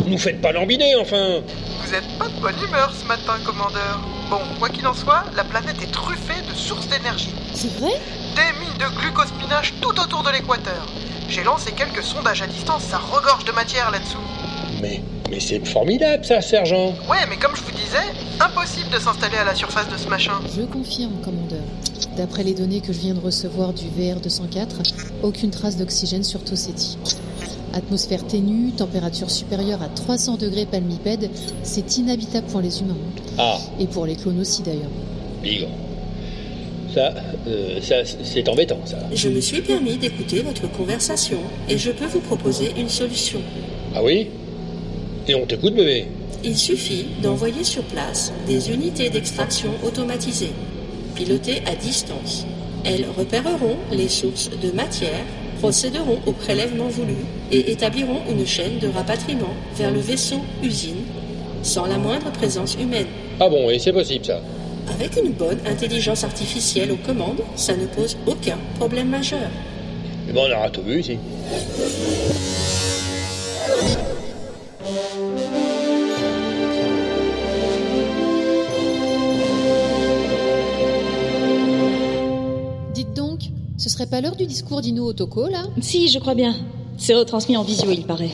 [0.07, 1.41] Nous faites pas lambiner, enfin
[1.83, 3.99] Vous êtes pas de bonne humeur ce matin, commandeur.
[4.29, 7.33] Bon, quoi qu'il en soit, la planète est truffée de sources d'énergie.
[7.53, 7.91] C'est vrai?
[8.35, 10.85] Des mines de glucospinage tout autour de l'équateur.
[11.29, 14.17] J'ai lancé quelques sondages à distance, ça regorge de matière là-dessous.
[14.81, 18.03] Mais, mais c'est formidable, ça, sergent Ouais, mais comme je vous disais,
[18.39, 20.33] impossible de s'installer à la surface de ce machin.
[20.55, 21.59] Je confirme, commandeur.
[22.17, 26.97] D'après les données que je viens de recevoir du VR204, aucune trace d'oxygène sur Toseti.
[27.73, 31.29] Atmosphère ténue, température supérieure à 300 degrés palmipède,
[31.63, 32.97] c'est inhabitable pour les humains.
[33.37, 34.89] Ah, Et pour les clones aussi d'ailleurs.
[35.43, 35.67] bigre.
[36.93, 37.13] Ça,
[37.47, 38.97] euh, ça, c'est embêtant, ça.
[39.13, 41.37] Je me suis permis d'écouter votre conversation
[41.69, 43.39] et je peux vous proposer une solution.
[43.93, 44.27] Ah oui?
[45.27, 46.07] Et on t'écoute, bébé?
[46.43, 50.53] Il suffit d'envoyer sur place des unités d'extraction automatisées,
[51.17, 52.45] pilotées à distance.
[52.85, 55.25] Elles repéreront les sources de matière,
[55.59, 57.15] procéderont au prélèvement voulu
[57.51, 61.03] et établiront une chaîne de rapatriement vers le vaisseau usine
[61.63, 63.07] sans la moindre présence humaine.
[63.39, 64.39] Ah bon, et c'est possible, ça
[64.93, 69.49] Avec une bonne intelligence artificielle aux commandes, ça ne pose aucun problème majeur.
[70.27, 71.17] Mais bon, on aura tout vu, ici.
[83.97, 85.63] Serait pas l'heure du discours d'Ino Otoko, là?
[85.81, 86.55] Si, je crois bien.
[86.99, 88.29] C'est retransmis en visio, il paraît.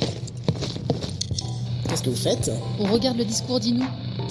[1.88, 2.52] Qu'est-ce que vous faites?
[2.82, 3.86] On regarde le discours d'Ino.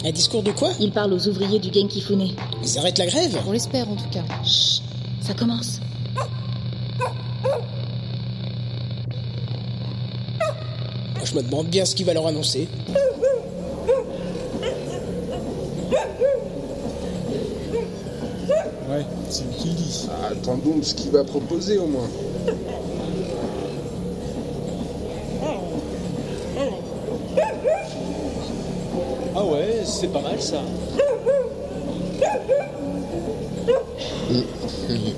[0.04, 0.72] Un discours de quoi?
[0.78, 2.28] Il parle aux ouvriers du Genkifune.
[2.62, 3.40] Ils arrêtent la grève?
[3.46, 4.24] On l'espère en tout cas.
[4.44, 4.82] Chut,
[5.22, 5.80] ça commence.
[11.24, 12.68] Je me demande bien ce qu'il va leur annoncer.
[18.90, 19.81] Ouais, c'est lui qui le dit.
[20.30, 22.08] Attendons ce qu'il va proposer au moins.
[29.34, 30.60] Ah ouais, c'est pas mal ça.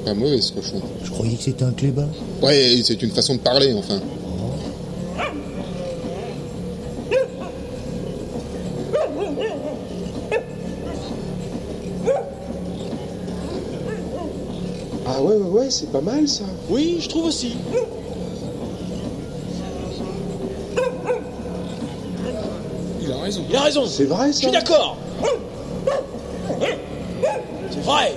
[0.04, 0.80] Pas mauvais ce cochon.
[1.02, 2.08] Je croyais que c'était un clébard.
[2.42, 4.00] Ouais, c'est une façon de parler, enfin.
[15.74, 16.44] C'est pas mal ça.
[16.70, 17.56] Oui, je trouve aussi.
[23.02, 23.44] Il a raison.
[23.50, 23.84] Il a raison.
[23.86, 24.96] C'est vrai Je ça suis d'accord.
[27.70, 28.14] C'est vrai.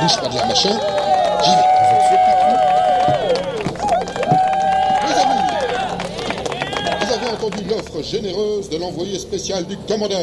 [0.00, 0.70] Bouge pas de là, machin.
[1.44, 1.66] J'y vais.
[5.06, 5.16] Les
[7.12, 8.02] amis, offre
[8.90, 10.18] l'envoyé spécial du commandeur.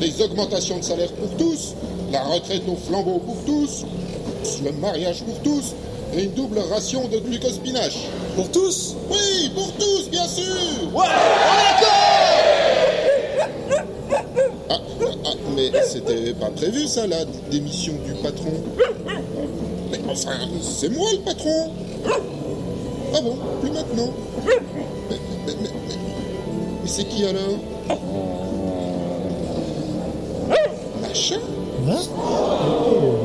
[0.00, 1.74] Des augmentations de salaire pour tous,
[2.10, 3.84] la retraite au flambeau pour tous,
[4.64, 5.74] le mariage pour tous
[6.16, 7.98] et une double ration de glucospinache.
[8.34, 8.96] Pour tous?
[9.10, 10.44] Oui, pour tous, bien sûr
[10.94, 11.04] Ouais,
[14.70, 14.78] Ah,
[15.26, 18.52] ah, mais c'était pas prévu ça, la démission du patron.
[19.90, 21.70] Mais enfin, c'est moi le patron
[23.14, 24.12] Ah bon, plus maintenant
[24.46, 24.52] Mais,
[25.10, 25.94] mais, mais, mais-
[26.82, 27.58] mais c'est qui alors?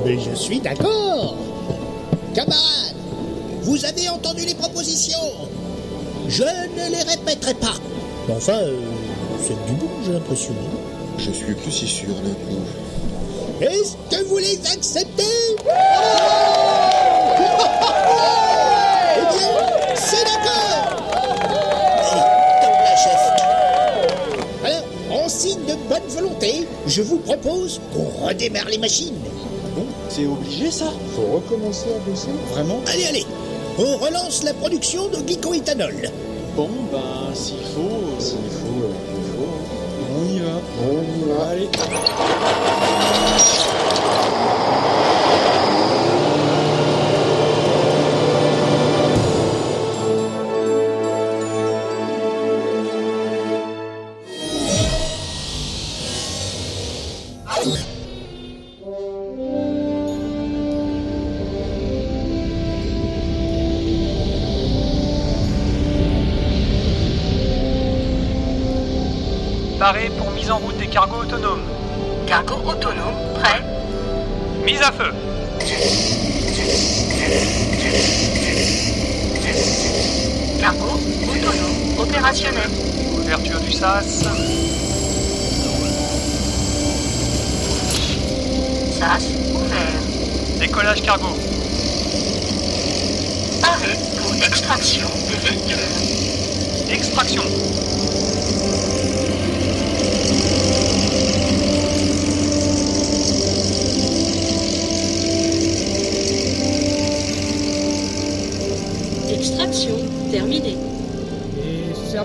[0.06, 1.36] Mais je suis d'accord.
[2.36, 2.96] Camarades,
[3.64, 5.18] vous avez entendu les propositions.
[6.28, 7.74] Je ne les répéterai pas.
[8.30, 8.80] Enfin, euh,
[9.42, 10.54] c'est du bon, j'ai l'impression.
[11.18, 12.62] Je suis plus si sûr d'un coup.
[13.62, 15.24] Est-ce que vous les acceptez?
[19.16, 19.50] Eh bien,
[19.96, 20.98] c'est d'accord
[22.12, 22.28] Allez,
[22.62, 23.22] top la chef
[24.66, 24.84] Alors,
[25.24, 29.16] en signe de bonne volonté, je vous propose qu'on redémarre les machines.
[30.16, 33.26] C'est obligé ça Faut recommencer à bosser Vraiment Allez, allez,
[33.78, 36.10] on relance la production de glycoéthanol.
[36.56, 38.18] Bon, ben, s'il faut.
[38.18, 39.44] S'il faut, euh, il faut.
[39.44, 40.06] hein.
[40.18, 40.62] On y va.
[40.88, 41.50] On y va.
[41.50, 41.70] Allez.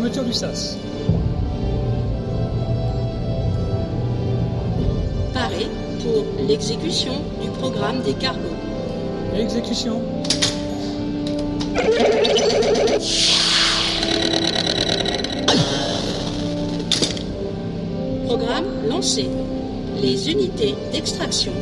[0.00, 0.78] Fermeture du sas.
[5.34, 5.66] Paré
[6.02, 7.12] pour l'exécution
[7.42, 8.40] du programme des cargos.
[9.36, 10.00] Exécution.
[18.24, 19.28] Programme lancé.
[20.00, 21.52] Les unités d'extraction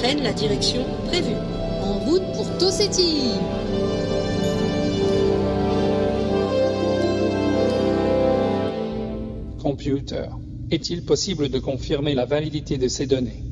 [0.00, 1.36] prennent la direction prévue.
[1.80, 3.34] En route pour Toseti
[9.84, 10.28] Computer.
[10.70, 13.44] Est-il possible de confirmer la validité de ces données?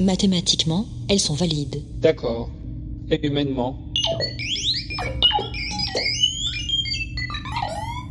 [0.00, 1.82] Mathématiquement, elles sont valides.
[2.00, 2.48] D'accord.
[3.10, 3.78] Et humainement?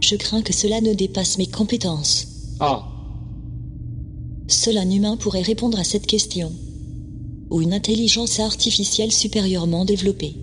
[0.01, 2.27] Je crains que cela ne dépasse mes compétences.
[2.59, 2.87] Ah,
[4.47, 6.51] Seul un humain pourrait répondre à cette question.
[7.49, 10.35] Ou une intelligence artificielle supérieurement développée.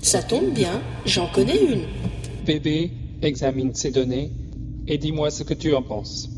[0.00, 2.07] Ça tombe bien, j'en connais une.
[2.52, 4.30] Bébé, examine ces données
[4.86, 6.30] et dis-moi ce que tu en penses.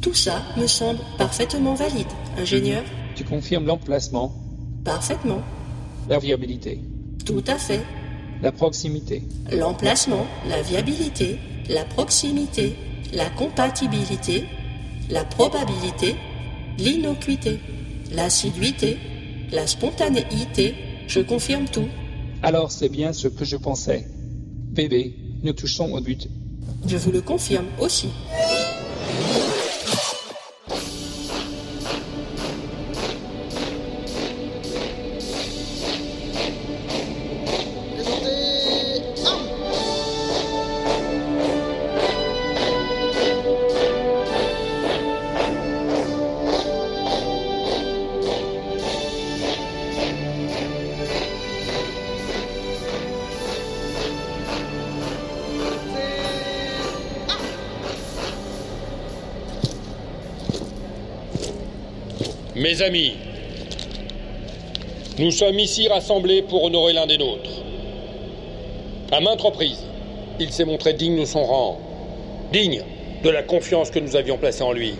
[0.00, 2.06] Tout ça me semble parfaitement valide.
[2.38, 2.82] Ingénieur
[3.16, 4.32] Tu confirmes l'emplacement,
[4.82, 5.42] Parfaitement.
[6.08, 6.80] la viabilité,
[7.26, 7.82] Tout à fait.
[8.42, 9.22] la proximité,
[9.52, 12.76] L'emplacement, la viabilité, la proximité,
[13.12, 14.44] la compatibilité,
[15.10, 16.14] la probabilité,
[16.78, 17.60] l'innocuité,
[18.14, 18.96] l'assiduité,
[19.52, 20.74] la spontanéité.
[21.08, 21.88] Je confirme tout.
[22.42, 24.06] Alors c'est bien ce que je pensais.
[24.72, 26.28] Bébé, nous touchons au but.
[26.86, 28.08] Je vous le confirme aussi.
[62.82, 63.14] Amis,
[65.18, 67.50] nous sommes ici rassemblés pour honorer l'un des nôtres.
[69.12, 69.84] À maintes reprises,
[70.38, 71.78] il s'est montré digne de son rang,
[72.52, 72.82] digne
[73.22, 74.94] de la confiance que nous avions placée en lui,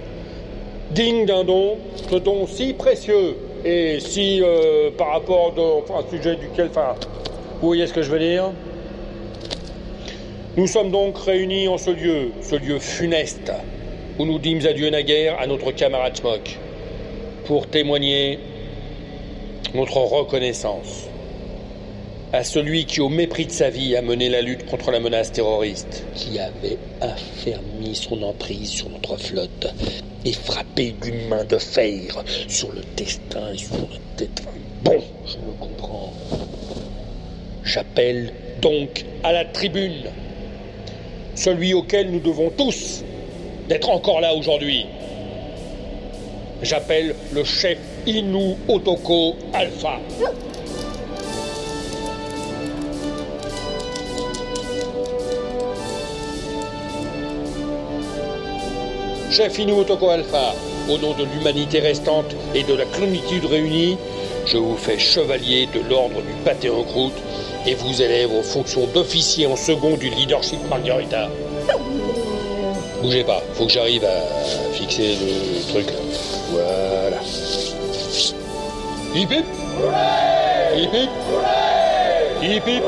[0.90, 1.78] digne d'un don,
[2.10, 6.96] ce don si précieux et si, euh, par rapport enfin, un sujet duquel, enfin,
[7.60, 8.50] Vous voyez ce que je veux dire.
[10.56, 13.52] Nous sommes donc réunis en ce lieu, ce lieu funeste,
[14.18, 16.58] où nous dîmes adieu naguère à notre camarade Smoke,
[17.50, 18.38] pour témoigner
[19.74, 21.08] notre reconnaissance
[22.32, 25.32] à celui qui, au mépris de sa vie, a mené la lutte contre la menace
[25.32, 29.66] terroriste, qui avait affermi son emprise sur notre flotte
[30.24, 34.44] et frappé d'une main de fer sur le destin et sur le tête.
[34.84, 36.12] Bon, je me comprends.
[37.64, 40.04] J'appelle donc à la tribune
[41.34, 43.02] celui auquel nous devons tous
[43.68, 44.86] d'être encore là aujourd'hui.
[46.62, 49.98] J'appelle le chef Inu Otoko Alpha.
[59.30, 60.54] Chef Inu Otoko Alpha,
[60.90, 63.96] au nom de l'humanité restante et de la clonitude réunie,
[64.44, 67.16] je vous fais chevalier de l'ordre du Panthéon Croûte
[67.66, 71.30] et vous élève aux fonctions d'officier en second du leadership Margarita.
[73.02, 76.29] Bougez pas, faut que j'arrive à fixer le truc là.
[76.50, 77.20] Voilà.
[79.14, 79.44] Hip hip
[80.74, 81.10] Hip hip
[82.42, 82.82] Hip hip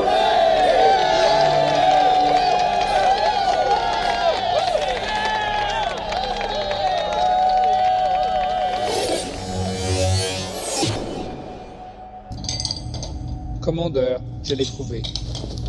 [13.61, 15.01] Commandeur, je l'ai trouvé.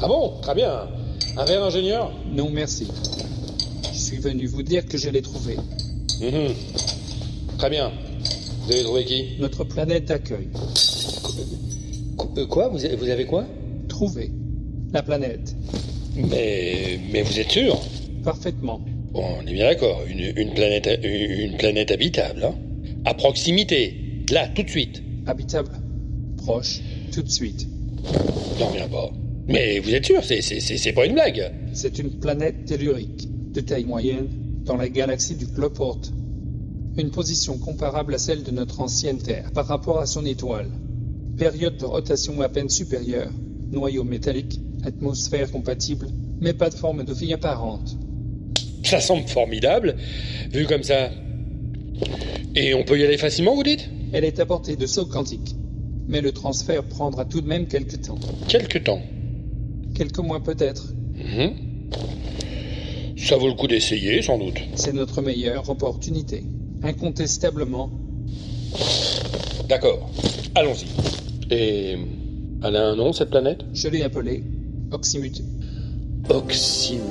[0.03, 0.33] Ah bon?
[0.43, 0.89] Très bien.
[1.37, 2.13] Un verre ingénieur?
[2.27, 2.89] Non, merci.
[3.93, 5.57] Je suis venu vous dire que je l'ai trouvé.
[6.21, 6.55] Mhm.
[7.65, 7.93] Très bien.
[8.67, 10.49] Vous avez trouvé qui Notre planète d'accueil.
[12.37, 12.69] Euh, Quoi?
[12.69, 13.47] Vous avez, vous avez quoi?
[13.89, 14.31] Trouvé.
[14.93, 15.57] La planète.
[16.15, 17.81] Mais, mais vous êtes sûr?
[18.23, 18.83] Parfaitement.
[19.13, 20.03] Bon, on est bien d'accord.
[20.07, 22.45] Une, une planète, une planète habitable.
[22.45, 22.55] hein
[23.07, 23.95] à proximité.
[24.31, 25.03] Là, tout de suite.
[25.27, 25.71] Habitable.
[26.37, 26.83] Proche.
[27.15, 27.67] Tout de suite.
[28.59, 29.11] J'en reviens pas.
[29.49, 30.23] Mais vous êtes sûr?
[30.23, 34.29] C'est pas une blague C'est une planète tellurique, de taille moyenne,
[34.67, 36.01] dans la galaxie du Cloport.
[36.97, 40.71] Une position comparable à celle de notre ancienne Terre par rapport à son étoile.
[41.37, 43.33] Période de rotation à peine supérieure,
[43.73, 46.07] noyau métallique, atmosphère compatible,
[46.41, 47.97] mais pas de forme de vie apparente.
[48.85, 49.97] Ça semble formidable,
[50.53, 51.11] vu comme ça.
[52.55, 53.91] Et on peut y aller facilement, vous dites?
[54.13, 55.57] Elle est à portée de saut quantique,
[56.07, 58.21] mais le transfert prendra tout de même quelques temps.
[58.47, 59.03] Quelque temps.
[59.97, 60.93] Quelques mois peut-être.
[61.17, 61.55] Mhm.
[63.17, 64.61] Ça vaut le coup d'essayer, sans doute.
[64.77, 66.45] C'est notre meilleure opportunité.
[66.85, 67.91] Incontestablement.
[69.69, 70.11] D'accord.
[70.55, 70.87] Allons-y.
[71.53, 71.99] Et.
[72.67, 73.61] Elle a un nom, cette planète?
[73.75, 74.43] Je l'ai appelée
[74.91, 75.43] Oxymute.
[76.31, 77.05] Oxymute.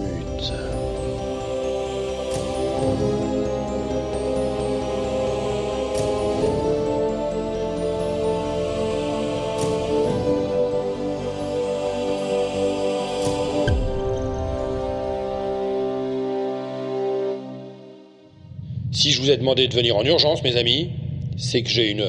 [19.03, 20.91] Si je vous ai demandé de venir en urgence, mes amis,
[21.35, 22.05] c'est que j'ai une,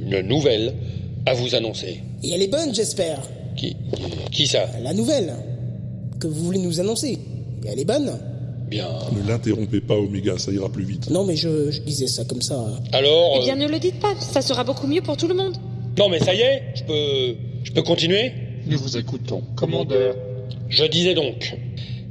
[0.00, 0.74] une nouvelle
[1.26, 2.02] à vous annoncer.
[2.22, 3.18] Et elle est bonne, j'espère.
[3.56, 3.76] Qui,
[4.30, 4.68] qui ça?
[4.80, 5.34] La nouvelle
[6.20, 7.18] que vous voulez nous annoncer.
[7.64, 8.16] Et elle est bonne.
[8.68, 8.86] Bien.
[9.10, 11.10] Ne l'interrompez pas, Omega, ça ira plus vite.
[11.10, 12.64] Non, mais je, je disais ça comme ça.
[12.92, 13.38] Alors.
[13.40, 15.56] Eh bien, ne le dites pas, ça sera beaucoup mieux pour tout le monde.
[15.98, 17.34] Non, mais ça y est, je peux.
[17.64, 18.30] Je peux continuer?
[18.68, 19.42] Nous vous écoutons.
[19.56, 20.14] Commandeur.
[20.68, 21.58] Je disais donc,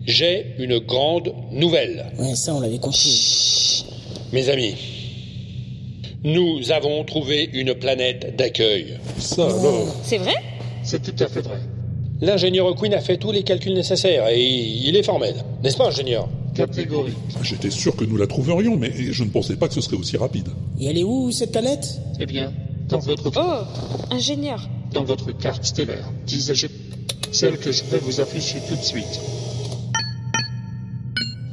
[0.06, 2.08] j'ai une grande nouvelle.
[2.20, 3.86] Ouais, ça, on l'avait compris.
[4.32, 4.76] Mes amis,
[6.24, 9.00] nous avons trouvé une planète d'accueil.
[9.18, 10.36] Ça alors C'est vrai?
[10.84, 11.60] C'est tout à fait vrai.
[12.22, 15.34] L'ingénieur Quinn a fait tous les calculs nécessaires et il est formel.
[15.64, 16.28] N'est-ce pas, ingénieur?
[16.54, 17.16] Catégorique.
[17.42, 20.18] J'étais sûr que nous la trouverions, mais je ne pensais pas que ce serait aussi
[20.18, 20.50] rapide.
[20.80, 22.00] Et elle est où, cette planète?
[22.20, 22.52] Eh bien,
[22.90, 24.68] dans votre, Oh, ingénieur.
[24.94, 26.68] dans votre carte stellaire, disais-je,
[27.32, 29.20] celle que je vais vous afficher tout de suite.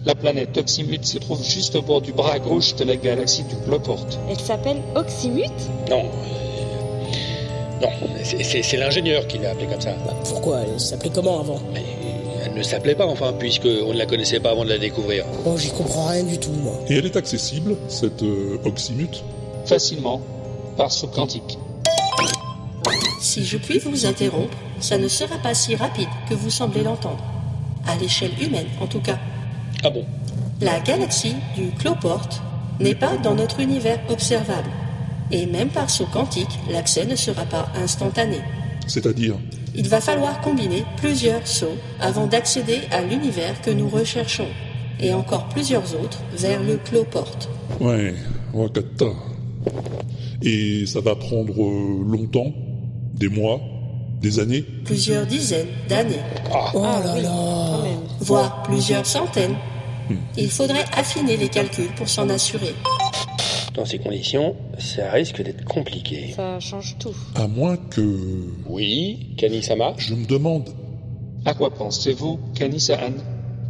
[0.06, 3.56] La planète Oxymute se trouve juste au bord du bras gauche de la galaxie du
[3.66, 4.06] Cloport.
[4.30, 5.50] Elle s'appelle Oxymute
[5.90, 6.04] Non.
[6.04, 7.88] euh, Non,
[8.22, 9.90] c'est- l'ingénieur qui l'a appelée comme ça.
[10.06, 10.60] Bah, Pourquoi?
[10.62, 11.58] Elle s'appelait comment avant?
[11.74, 11.82] Mais
[12.44, 15.24] elle ne s'appelait pas, enfin, puisqu'on ne la connaissait pas avant de la découvrir.
[15.44, 16.72] Bon, j'y comprends rien du tout, moi.
[16.88, 19.24] Et elle est accessible, cette euh, Oxymute
[19.66, 20.20] Facilement,
[20.76, 21.58] par saut quantique.
[23.20, 27.18] Si je puis vous interrompre, ça ne sera pas si rapide que vous semblez l'entendre.
[27.88, 29.18] À l'échelle humaine, en tout cas.
[29.84, 30.04] Ah bon
[30.60, 32.28] La galaxie du Cloport
[32.80, 34.70] n'est pas dans notre univers observable.
[35.30, 38.38] Et même par saut quantique, l'accès ne sera pas instantané.
[38.86, 39.34] C'est-à-dire
[39.74, 44.48] Il va falloir combiner plusieurs sauts avant d'accéder à l'univers que nous recherchons,
[45.00, 47.36] et encore plusieurs autres vers le Cloport.
[47.80, 48.14] Ouais,
[48.54, 49.06] Wakata.
[50.42, 52.52] Et ça va prendre euh, longtemps?
[53.14, 53.60] Des mois?
[54.20, 56.20] Des années Plusieurs dizaines d'années.
[56.74, 57.78] Oh là là
[58.20, 59.56] Voire plusieurs centaines.
[60.36, 62.74] Il faudrait affiner les calculs pour s'en assurer.
[63.74, 66.32] Dans ces conditions, ça risque d'être compliqué.
[66.34, 67.14] Ça change tout.
[67.34, 68.18] À moins que...
[68.66, 70.70] Oui, Kanisama Je me demande
[71.44, 73.12] À quoi pensez-vous, Kanisaan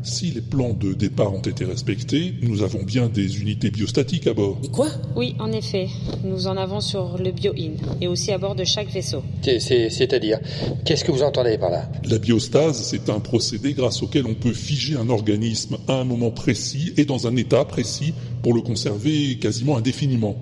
[0.07, 4.35] si les plans de départ ont été respectés, nous avons bien des unités biostatiques à
[4.35, 4.59] bord.
[4.65, 4.89] Et quoi?
[5.17, 5.89] Oui, en effet.
[6.25, 9.23] Nous en avons sur le Bio-In et aussi à bord de chaque vaisseau.
[9.43, 10.39] C'est- c'est- C'est-à-dire,
[10.85, 11.91] qu'est-ce que vous entendez par là?
[12.09, 16.31] La biostase, c'est un procédé grâce auquel on peut figer un organisme à un moment
[16.31, 20.36] précis et dans un état précis pour le conserver quasiment indéfiniment.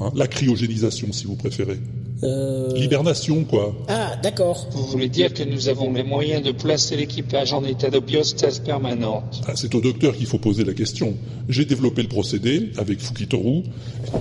[0.00, 1.78] Hein, la cryogénisation, si vous préférez.
[2.22, 2.72] Euh...
[2.74, 3.74] L'hibernation, quoi.
[3.88, 4.68] Ah, d'accord.
[4.70, 8.60] Vous voulez dire que nous avons les moyens de placer l'équipage en état de biostase
[8.60, 11.14] permanente Ah, c'est au docteur qu'il faut poser la question.
[11.48, 13.64] J'ai développé le procédé avec Fukitoru.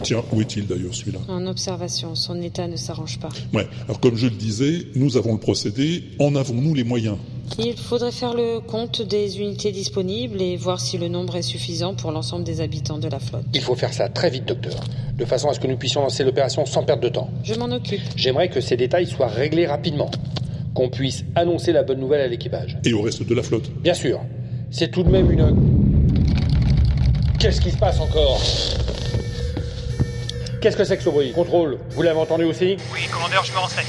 [0.04, 3.30] Tiens, où est-il d'ailleurs celui-là En observation, son état ne s'arrange pas.
[3.54, 7.18] Ouais, alors comme je le disais, nous avons le procédé, en avons-nous les moyens
[7.60, 11.94] Il faudrait faire le compte des unités disponibles et voir si le nombre est suffisant
[11.95, 13.44] pour l'ensemble des habitants de la flotte.
[13.53, 14.80] Il faut faire ça très vite, docteur,
[15.18, 17.30] de façon à ce que nous puissions lancer l'opération sans perdre de temps.
[17.44, 18.02] Je m'en occupe.
[18.16, 20.10] J'aimerais que ces détails soient réglés rapidement,
[20.74, 22.78] qu'on puisse annoncer la bonne nouvelle à l'équipage.
[22.86, 24.22] Et au reste de la flotte Bien sûr,
[24.72, 25.56] c'est tout de même une...
[27.38, 28.40] Qu'est-ce qui se passe encore?
[30.61, 31.32] Qu'est-ce que c'est que ce bruit?
[31.32, 32.78] Contrôle, vous l'avez entendu aussi?
[32.94, 33.86] Oui, commandeur, je me renseigne.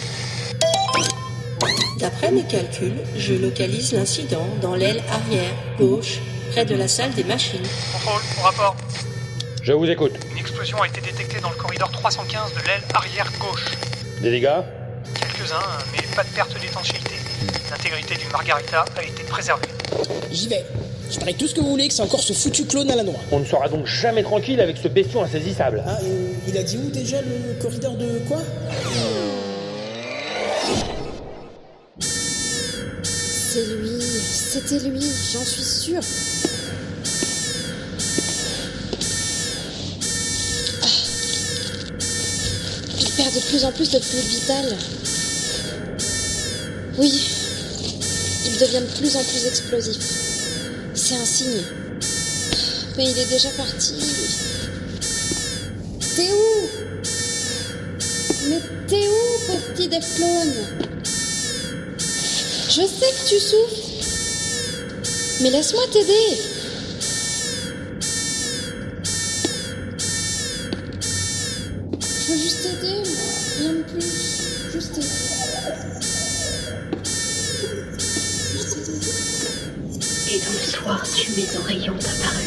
[2.03, 6.19] D'après mes calculs, je localise l'incident dans l'aile arrière, gauche,
[6.51, 7.63] près de la salle des machines.
[7.93, 8.77] Contrôle, au rapport.
[9.63, 10.11] Je vous écoute.
[10.33, 13.67] Une explosion a été détectée dans le corridor 315 de l'aile arrière gauche.
[14.21, 14.63] Des dégâts
[15.15, 17.15] Quelques-uns, mais pas de perte d'étanchéité.
[17.71, 19.69] L'intégrité du Margarita a été préservée.
[20.33, 20.67] J'y vais.
[21.09, 23.05] Je parie tout ce que vous voulez que c'est encore ce foutu clone à la
[23.05, 23.21] noix.
[23.31, 25.85] On ne sera donc jamais tranquille avec ce bestiau insaisissable.
[25.87, 28.39] Ah, euh, il a dit où déjà le corridor de quoi?
[33.53, 36.01] C'est lui, c'était lui, j'en suis sûre.
[42.99, 44.75] Il perd de plus en plus de fluide vital.
[46.97, 47.29] Oui,
[48.47, 49.99] il devient de plus en plus explosif.
[50.95, 51.63] C'est un signe.
[52.97, 53.97] Mais il est déjà parti.
[56.17, 56.69] T'es où?
[58.49, 60.92] Mais t'es où, petit Def Clone
[62.75, 63.85] Je sais que tu souffres.
[65.43, 66.39] Mais laisse-moi t'aider.
[72.01, 73.29] Je veux juste t'aider, moi.
[73.59, 74.73] Rien de plus.
[74.73, 75.07] Juste t'aider.
[80.31, 82.47] Et dans le soir, tu mes oreilles ont apparu.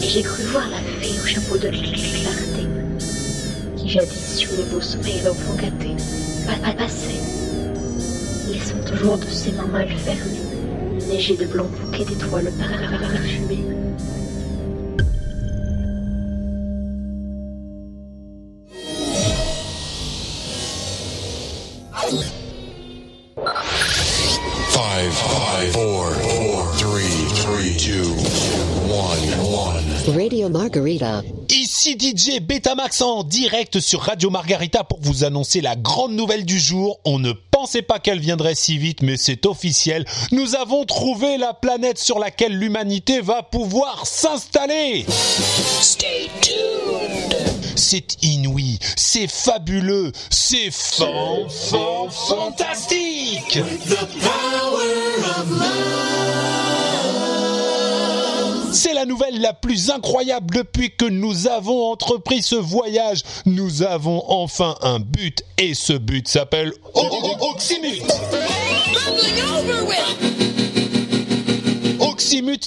[0.00, 2.68] Et j'ai cru voir la fée au chapeau de clarté,
[3.76, 5.96] qui jadis sur le beau sommeil d'enfant gâté,
[6.46, 6.54] pas
[8.60, 13.64] laissant toujours de ses mains mal fermées, neiger de blancs bouquets d'étoiles parfumées.
[24.68, 28.12] Five, five, four, four, three, three, two,
[28.92, 30.14] one, one.
[30.14, 31.22] Radio Margarita.
[31.82, 36.60] Ici DJ Betamax en direct sur Radio Margarita pour vous annoncer la grande nouvelle du
[36.60, 37.00] jour.
[37.06, 40.04] On ne pensait pas qu'elle viendrait si vite, mais c'est officiel.
[40.30, 45.06] Nous avons trouvé la planète sur laquelle l'humanité va pouvoir s'installer.
[45.80, 47.36] Stay tuned.
[47.76, 53.58] C'est inouï, c'est fabuleux, c'est fan, fan, fantastique.
[58.72, 63.22] C'est la nouvelle la plus incroyable depuis que nous avons entrepris ce voyage.
[63.46, 68.04] Nous avons enfin un but et ce but s'appelle Oxymute.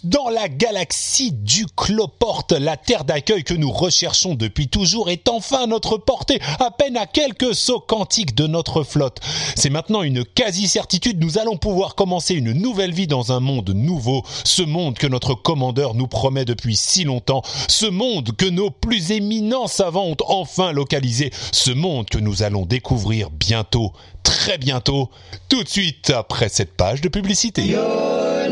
[0.04, 5.66] Dans la galaxie du Cloporte, la terre d'accueil que nous recherchons depuis toujours est enfin
[5.66, 9.20] à notre portée, à peine à quelques sauts quantiques de notre flotte.
[9.56, 14.24] C'est maintenant une quasi-certitude, nous allons pouvoir commencer une nouvelle vie dans un monde nouveau,
[14.44, 19.12] ce monde que notre commandeur nous promet depuis si longtemps, ce monde que nos plus
[19.12, 25.12] éminents savants ont enfin localisé, ce monde que nous allons découvrir bientôt, très bientôt,
[25.48, 27.76] tout de suite après cette page de publicité.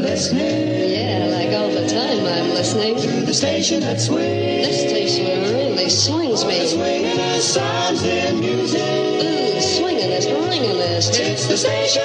[0.03, 4.65] Yeah, like all the time I'm listening to the station that swings.
[4.65, 6.65] This station really swings me.
[6.65, 8.81] Swinging the sounds and music.
[8.81, 12.01] Ooh, swinging ringing It's the station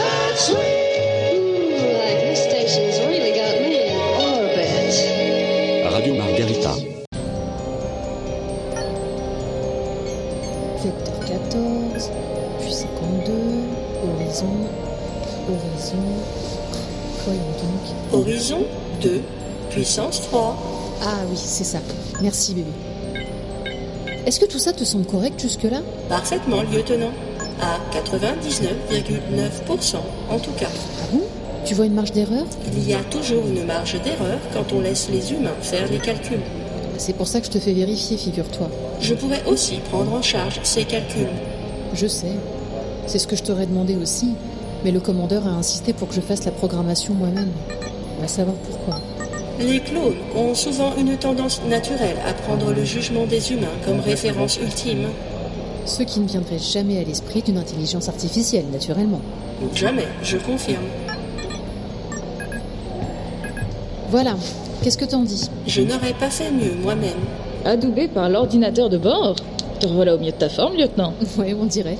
[0.00, 0.64] that swings.
[1.36, 4.96] Ooh, like this station's really got me in orbit.
[5.92, 6.72] Radio Margarita.
[10.82, 12.00] Vecteur 14,
[12.60, 13.68] puis 52,
[14.06, 14.68] horizon,
[15.46, 16.39] horizon.
[17.26, 17.84] Donc.
[18.12, 18.64] Horizon
[19.02, 19.20] 2,
[19.70, 20.56] puissance 3.
[21.02, 21.78] Ah oui, c'est ça.
[22.22, 22.70] Merci bébé.
[24.26, 25.82] Est-ce que tout ça te semble correct jusque-là?
[26.08, 27.10] Parfaitement, lieutenant.
[27.60, 29.96] À 99,9%
[30.30, 30.68] en tout cas.
[31.02, 31.20] Ah bon?
[31.64, 32.46] Tu vois une marge d'erreur?
[32.72, 36.40] Il y a toujours une marge d'erreur quand on laisse les humains faire les calculs.
[36.96, 38.70] C'est pour ça que je te fais vérifier, figure-toi.
[39.00, 41.26] Je pourrais aussi prendre en charge ces calculs.
[41.94, 42.36] Je sais.
[43.06, 44.28] C'est ce que je t'aurais demandé aussi.
[44.84, 47.50] Mais le commandeur a insisté pour que je fasse la programmation moi-même.
[48.18, 49.00] On va savoir pourquoi.
[49.58, 54.58] Les clones ont souvent une tendance naturelle à prendre le jugement des humains comme référence
[54.58, 55.08] ultime.
[55.84, 59.20] Ce qui ne viendrait jamais à l'esprit d'une intelligence artificielle, naturellement.
[59.74, 60.84] Jamais, je confirme.
[64.10, 64.36] Voilà.
[64.82, 65.50] Qu'est-ce que t'en dis?
[65.66, 67.18] Je n'aurais pas fait mieux moi-même.
[67.66, 69.36] Adoubé par l'ordinateur de bord
[69.78, 71.12] Te revoilà au milieu de ta forme, lieutenant.
[71.38, 71.98] Ouais, on dirait.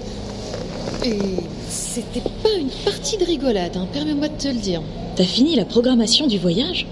[1.05, 1.19] Et
[1.69, 2.23] c'était
[2.71, 4.83] une partie de rigolade, hein, permets-moi de te le dire.
[5.17, 6.87] T'as fini la programmation du voyage?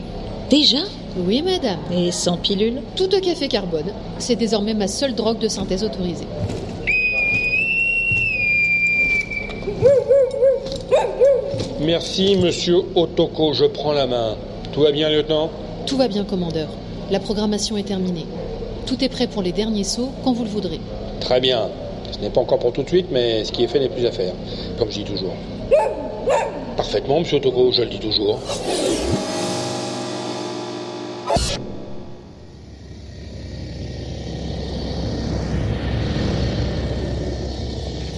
[0.50, 0.78] Déjà?
[1.16, 1.78] Oui, madame.
[1.92, 2.80] Et sans pilule?
[2.96, 3.92] Tout de café carbone.
[4.18, 6.26] C'est désormais ma seule drogue de synthèse autorisée.
[11.80, 14.36] Merci, monsieur Otoko, je prends la main.
[14.72, 15.50] Tout va bien, lieutenant?
[15.86, 16.68] Tout va bien, commandeur.
[17.10, 18.26] La programmation est terminée.
[18.86, 20.80] Tout est prêt pour les derniers sauts quand vous le voudrez.
[21.20, 21.68] Très bien.
[22.10, 24.06] Ce n'est pas encore pour tout de suite, mais ce qui est fait n'est plus
[24.06, 24.32] à faire,
[24.78, 25.34] comme je dis toujours.
[26.76, 28.40] Parfaitement, monsieur Otoko, je le dis toujours.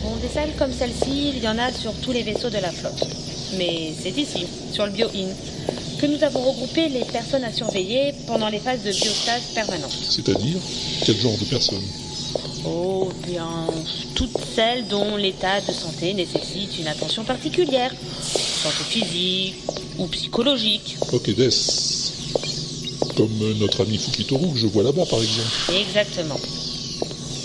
[0.02, 2.70] Bon, des salles comme celle-ci, il y en a sur tous les vaisseaux de la
[2.70, 3.06] flotte.
[3.58, 5.28] Mais c'est ici, sur le Bio-In,
[6.00, 9.90] que nous avons regroupé les personnes à surveiller pendant les phases de biostase permanente.
[10.08, 10.58] C'est-à-dire
[11.04, 11.82] Quel genre de personnes?
[12.66, 13.48] Oh, bien,
[14.14, 17.90] toutes celles dont l'état de santé nécessite une attention particulière,
[18.22, 19.54] santé physique
[19.98, 20.96] ou psychologique.
[21.12, 21.48] Ok, Des.
[23.16, 25.48] Comme euh, notre ami Fukitoru que je vois là-bas, par exemple.
[25.74, 26.38] Exactement.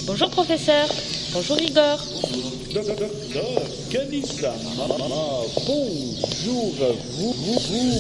[0.06, 0.88] Bonjour professeur.
[1.34, 2.00] Bonjour Igor.
[2.74, 4.54] Docteur Kanisa,
[6.46, 8.00] bonjour à vous, vous, vous.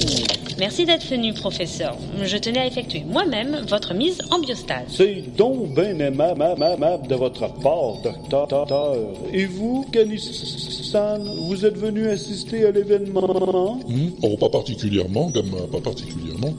[0.58, 1.98] Merci d'être venu, professeur.
[2.24, 4.84] Je tenais à effectuer moi-même votre mise en biostase.
[4.90, 8.96] C'est donc bien aimable, aimable de votre part, docteur.
[9.34, 13.80] Et vous, Kanissan, vous êtes venu assister à l'événement?
[13.88, 14.10] Hmm?
[14.22, 16.54] Oh, pas particulièrement, Gamma, pas particulièrement.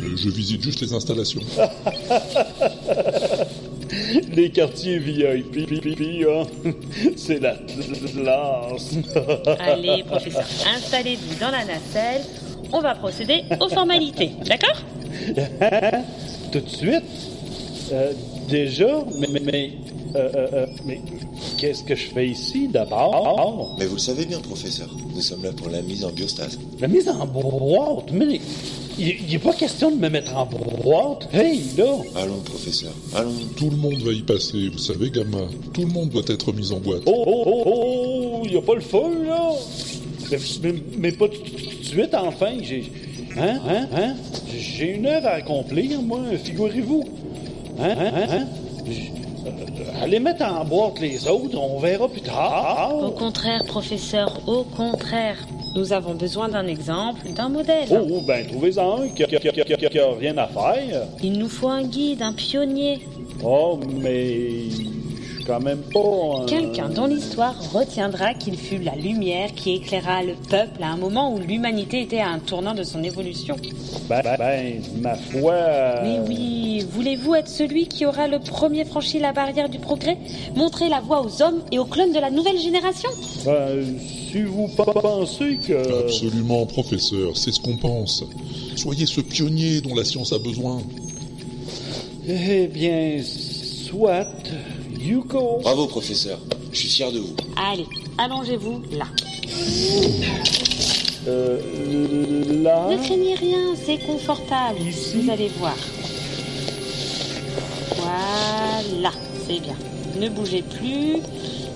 [0.00, 1.42] Euh, Je visite juste les installations.
[4.34, 6.44] Les quartiers VIP, hein,
[7.16, 8.94] c'est la classe.
[9.60, 10.44] Allez, professeur,
[10.76, 12.22] installez-vous dans la nacelle.
[12.72, 14.82] On va procéder aux formalités, d'accord?
[16.52, 17.02] Tout de suite
[17.92, 18.12] Euh,
[18.48, 19.70] Déjà Mais, mais, mais,
[20.16, 21.00] euh, euh, mais
[21.58, 23.76] qu'est-ce que je fais ici d'abord?
[23.78, 24.88] Mais vous le savez bien, professeur.
[25.14, 26.58] Nous sommes là pour la mise en biostase.
[26.80, 28.40] La mise en boîte Mais
[28.98, 31.28] il n'est pas question de me mettre en boîte.
[31.32, 33.32] Hey, là Allons, professeur, allons.
[33.56, 35.46] Tout le monde va y passer, vous savez, Gamma.
[35.72, 37.02] Tout le monde doit être mis en boîte.
[37.06, 39.52] Oh, oh, oh, oh, il n'y a pas le feu, là
[40.30, 42.52] mais, mais, mais pas tout de suite, enfin.
[42.62, 42.90] J'ai.
[43.36, 44.14] Hein, hein, hein
[44.56, 47.04] J'ai une œuvre à accomplir, moi, figurez-vous.
[47.78, 48.46] Hein, hein, hein, hein
[49.46, 52.96] euh, Allez mettre en boîte les autres, on verra plus tard.
[53.00, 55.38] Au contraire, professeur, au contraire.
[55.74, 57.88] Nous avons besoin d'un exemple, d'un modèle.
[57.90, 61.06] Oh, oh, ben, trouvez-en un qui a, qui rien à faire.
[61.22, 63.00] Il nous faut un guide, un pionnier.
[63.42, 64.68] Oh, mais.
[65.48, 66.42] Je suis quand même pas.
[66.42, 70.98] un- Quelqu'un dont l'histoire retiendra qu'il fut la lumière qui éclaira le peuple à un
[70.98, 73.56] moment où l'humanité était à un tournant de son évolution.
[74.10, 75.52] Ben, ben, ben, ma foi.
[75.54, 80.18] euh, Mais oui, voulez-vous être celui qui aura le premier franchi la barrière du progrès
[80.54, 83.08] Montrer la voie aux hommes et aux clones de la nouvelle génération?
[83.46, 83.96] Ben,
[84.30, 86.02] si vous pe- pensez que.
[86.04, 88.22] Absolument, professeur, c'est ce qu'on pense.
[88.76, 90.82] Soyez ce pionnier dont la science a besoin.
[92.28, 94.26] Eh bien, soit.
[94.98, 95.60] Yuko.
[95.62, 96.38] Bravo, professeur.
[96.72, 97.34] Je suis fier de vous.
[97.56, 97.86] Allez,
[98.18, 99.06] allongez-vous là.
[101.26, 102.88] Euh, là.
[102.90, 104.78] Ne craignez rien, c'est confortable.
[105.14, 105.76] Vous allez voir.
[107.96, 109.12] Voilà,
[109.46, 109.76] c'est bien.
[110.20, 111.16] Ne bougez plus.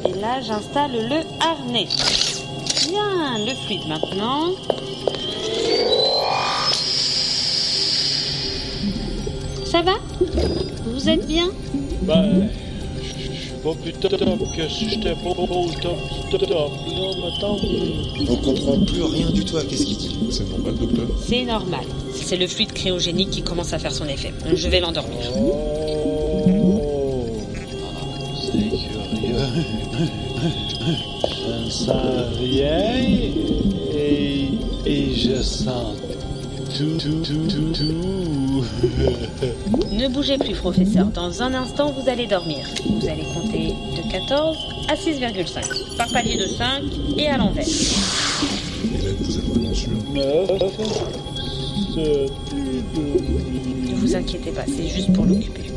[0.09, 1.86] Et là, j'installe le harnais.
[2.89, 4.51] Bien, le fluide maintenant.
[9.65, 9.94] Ça va?
[10.86, 11.51] Vous êtes bien?
[12.02, 12.49] Ben.
[13.62, 14.12] Je je pas plus top
[14.57, 15.97] que si j'étais pas au top,
[16.31, 16.66] top, top, là,
[17.23, 17.57] mettons.
[18.28, 20.16] On comprend plus rien du tout à qu'est-ce qu'il dit.
[20.31, 21.84] C'est normal, docteur C'est normal.
[22.12, 24.32] C'est le fluide cryogénique qui commence à faire son effet.
[24.52, 25.31] Je vais l'endormir.
[25.36, 25.52] Oh.
[28.41, 29.36] C'est curieux.
[31.47, 32.97] je ne sens rien
[33.94, 34.49] et,
[34.86, 35.94] et je sens
[39.92, 41.05] Ne bougez plus, professeur.
[41.09, 42.67] Dans un instant, vous allez dormir.
[42.86, 44.57] Vous allez compter de 14
[44.89, 45.97] à 6,5.
[45.99, 46.83] Par palier de 5
[47.18, 47.67] et à l'envers.
[47.67, 47.73] Vous
[53.91, 55.70] Ne vous inquiétez pas, c'est juste pour l'occuper.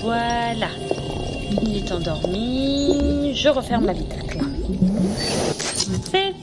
[0.00, 0.68] Voilà.
[1.66, 3.34] Il est endormi.
[3.34, 4.38] Je referme l'habitacle.
[6.10, 6.34] Fait.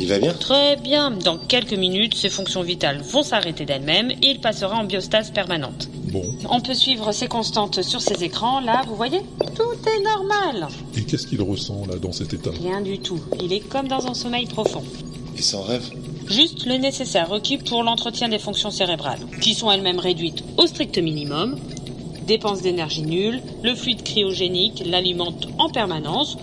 [0.00, 1.10] Il va bien Très bien.
[1.10, 5.88] Dans quelques minutes, ses fonctions vitales vont s'arrêter d'elles-mêmes et il passera en biostase permanente.
[6.10, 6.24] Bon.
[6.48, 8.60] On peut suivre ses constantes sur ses écrans.
[8.60, 9.20] Là, vous voyez
[9.54, 10.68] Tout est normal.
[10.96, 13.20] Et qu'est-ce qu'il ressent là dans cet état Rien du tout.
[13.42, 14.82] Il est comme dans un sommeil profond.
[15.36, 15.84] Et sans rêve
[16.26, 20.96] Juste le nécessaire requis pour l'entretien des fonctions cérébrales, qui sont elles-mêmes réduites au strict
[20.98, 21.58] minimum.
[22.30, 26.38] Dépenses d'énergie nulle, le fluide cryogénique l'alimente en permanence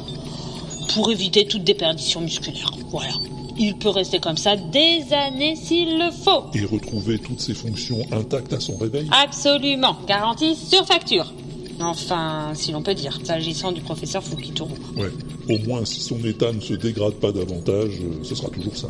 [0.94, 2.72] pour éviter toute déperdition musculaire.
[2.90, 3.14] Voilà.
[3.58, 6.44] Il peut rester comme ça des années s'il le faut.
[6.54, 9.96] Et retrouver toutes ses fonctions intactes à son réveil Absolument.
[10.06, 11.32] Garantie sur facture.
[11.80, 14.74] Enfin, si l'on peut dire, s'agissant du professeur Fukitoru.
[14.98, 15.08] Ouais.
[15.50, 18.90] Au moins, si son état ne se dégrade pas davantage, euh, ce sera toujours ça.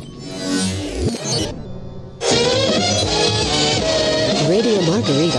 [4.48, 5.38] Radio Margarita.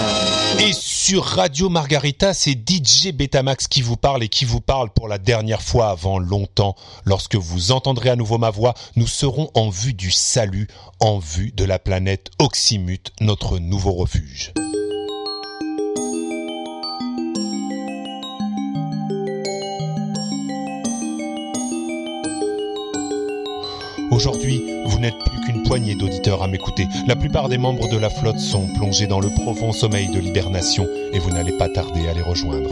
[0.60, 0.72] Et
[1.10, 5.18] sur Radio Margarita, c'est DJ Betamax qui vous parle et qui vous parle pour la
[5.18, 6.76] dernière fois avant longtemps.
[7.04, 10.68] Lorsque vous entendrez à nouveau ma voix, nous serons en vue du salut,
[11.00, 14.54] en vue de la planète Oxymute, notre nouveau refuge.
[24.20, 26.90] Aujourd'hui, vous n'êtes plus qu'une poignée d'auditeurs à m'écouter.
[27.08, 30.86] La plupart des membres de la flotte sont plongés dans le profond sommeil de l'hibernation
[31.14, 32.70] et vous n'allez pas tarder à les rejoindre.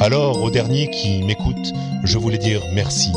[0.00, 3.10] Alors, aux derniers qui m'écoutent, je voulais dire merci.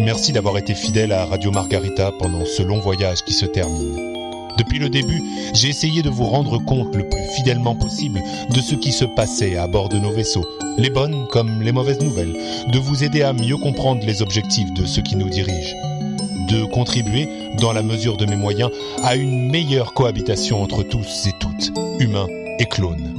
[0.00, 3.94] Merci d'avoir été fidèle à Radio Margarita pendant ce long voyage qui se termine.
[4.58, 5.22] Depuis le début,
[5.54, 8.20] j'ai essayé de vous rendre compte le plus fidèlement possible
[8.52, 10.46] de ce qui se passait à bord de nos vaisseaux,
[10.76, 12.34] les bonnes comme les mauvaises nouvelles,
[12.72, 15.76] de vous aider à mieux comprendre les objectifs de ceux qui nous dirigent
[16.48, 18.70] de contribuer, dans la mesure de mes moyens,
[19.02, 23.14] à une meilleure cohabitation entre tous et toutes, humains et clones.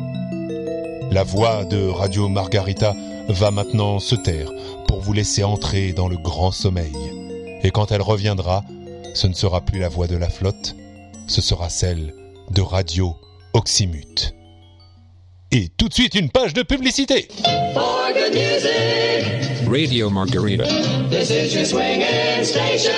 [1.12, 2.94] La voix de Radio Margarita
[3.30, 4.52] va maintenant se taire
[4.88, 6.96] pour vous laisser entrer dans le grand sommeil.
[7.64, 8.64] Et quand elle reviendra,
[9.14, 10.76] ce ne sera plus la voix de la flotte,
[11.28, 12.14] ce sera celle
[12.52, 13.16] de Radio
[13.54, 14.36] Oxymute.
[15.52, 17.30] Et tout de suite une page de publicité.
[19.68, 20.66] Radio Margarita.
[21.10, 22.94] this is your swinging station.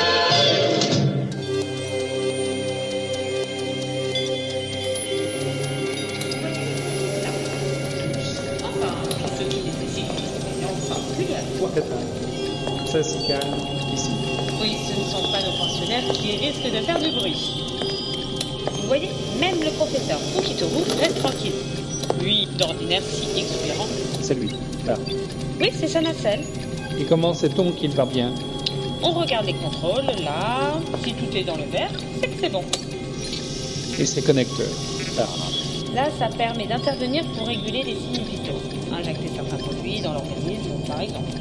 [12.85, 13.55] Ça se calme
[13.93, 14.09] ici.
[14.61, 17.35] Oui, ce ne sont pas nos pensionnaires qui risquent de faire du bruit.
[18.73, 21.53] Vous voyez, même le professeur Fukitoru reste tranquille.
[22.21, 23.87] Lui, d'ordinaire si exubérant.
[24.21, 24.49] C'est lui.
[24.85, 24.95] Là.
[25.59, 26.41] Oui, c'est nacelle.
[26.99, 28.31] Et comment sait-on qu'il va bien?
[29.01, 30.73] On regarde les contrôles, là.
[31.03, 32.63] Si tout est dans le vert, c'est que c'est bon.
[33.99, 34.67] Et ses connecteurs
[35.95, 36.09] Là.
[36.19, 38.61] Ça permet d'intervenir pour réguler les signes vitaux.
[38.93, 41.31] Injecter certains produits dans l'organisme, par exemple.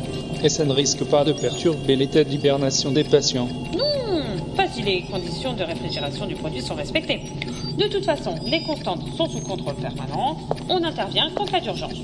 [0.43, 3.49] Et ça ne risque pas de perturber l'état d'hibernation des patients.
[3.77, 4.23] Non,
[4.57, 7.21] pas si les conditions de réfrigération du produit sont respectées.
[7.77, 10.39] De toute façon, les constantes sont sous contrôle permanent.
[10.69, 11.97] On intervient qu'en cas d'urgence.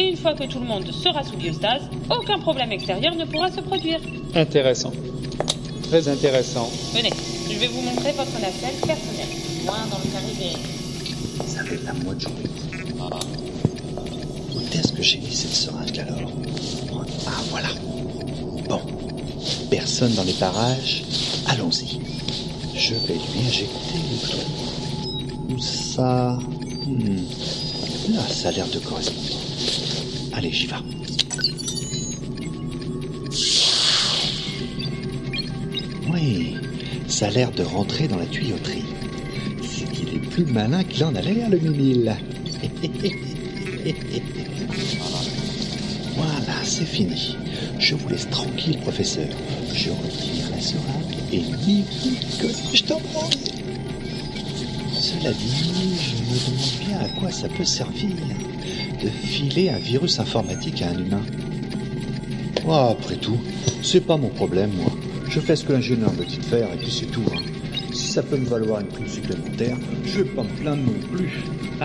[0.00, 3.50] Et une fois que tout le monde sera sous biostase, aucun problème extérieur ne pourra
[3.52, 4.00] se produire.
[4.34, 4.92] Intéressant.
[5.82, 6.70] Très intéressant.
[6.94, 7.10] Venez,
[7.50, 9.28] je vais vous montrer votre nacelle personnelle.
[9.66, 11.46] Loin dans le carré des...
[11.46, 12.44] Ça fait la moi de journée.
[14.54, 16.32] Où est-ce que j'ai mis cette seringue alors
[17.26, 17.68] Ah voilà.
[18.70, 18.80] Bon.
[19.70, 21.04] Personne dans les parages.
[21.46, 22.00] Allons-y.
[22.74, 24.46] Je vais lui injecter le truc.
[25.50, 26.38] Où ça?
[26.86, 28.14] Hmm.
[28.14, 29.39] Là, ça a l'air de correspondre.
[30.40, 30.74] Allez, j'y vais.
[36.10, 36.56] Oui,
[37.08, 38.86] ça a l'air de rentrer dans la tuyauterie.
[39.62, 42.16] C'est qu'il est plus malin qu'il en a l'air, le mimile.
[46.16, 47.36] voilà, c'est fini.
[47.78, 49.28] Je vous laisse tranquille, professeur.
[49.74, 51.84] Je retire la seringue et ni
[52.40, 53.36] que je t'en prie.
[54.98, 55.70] Cela dit,
[56.00, 58.16] je me demande bien à quoi ça peut servir
[59.02, 61.22] de filer un virus informatique à un humain.
[62.66, 63.38] Oh, après tout,
[63.82, 64.92] c'est pas mon problème, moi.
[65.28, 67.22] Je fais ce que l'ingénieur me dit faire et puis c'est tout.
[67.32, 67.40] hein.
[67.92, 71.30] Si ça peut me valoir une prime supplémentaire, je vais pas me plaindre non plus.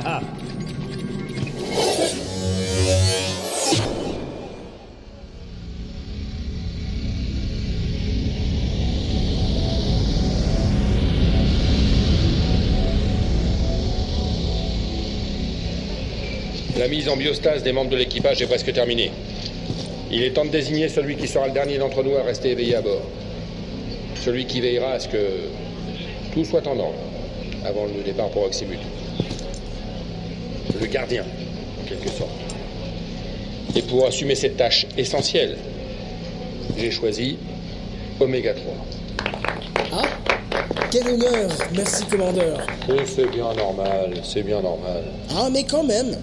[16.85, 19.09] La mise en biostase des membres de l'équipage est presque terminée.
[20.11, 22.75] Il est temps de désigner celui qui sera le dernier d'entre nous à rester éveillé
[22.75, 23.01] à bord.
[24.23, 25.17] Celui qui veillera à ce que
[26.31, 26.99] tout soit en ordre
[27.65, 28.77] avant le départ pour Oxymut.
[30.79, 31.23] Le gardien,
[31.81, 32.29] en quelque sorte.
[33.75, 35.57] Et pour assumer cette tâche essentielle,
[36.77, 37.39] j'ai choisi
[38.19, 38.73] Oméga 3.
[39.91, 40.03] Ah
[40.91, 42.59] Quel honneur Merci, commandeur.
[43.07, 45.03] C'est bien normal, c'est bien normal.
[45.35, 46.15] Ah, mais quand même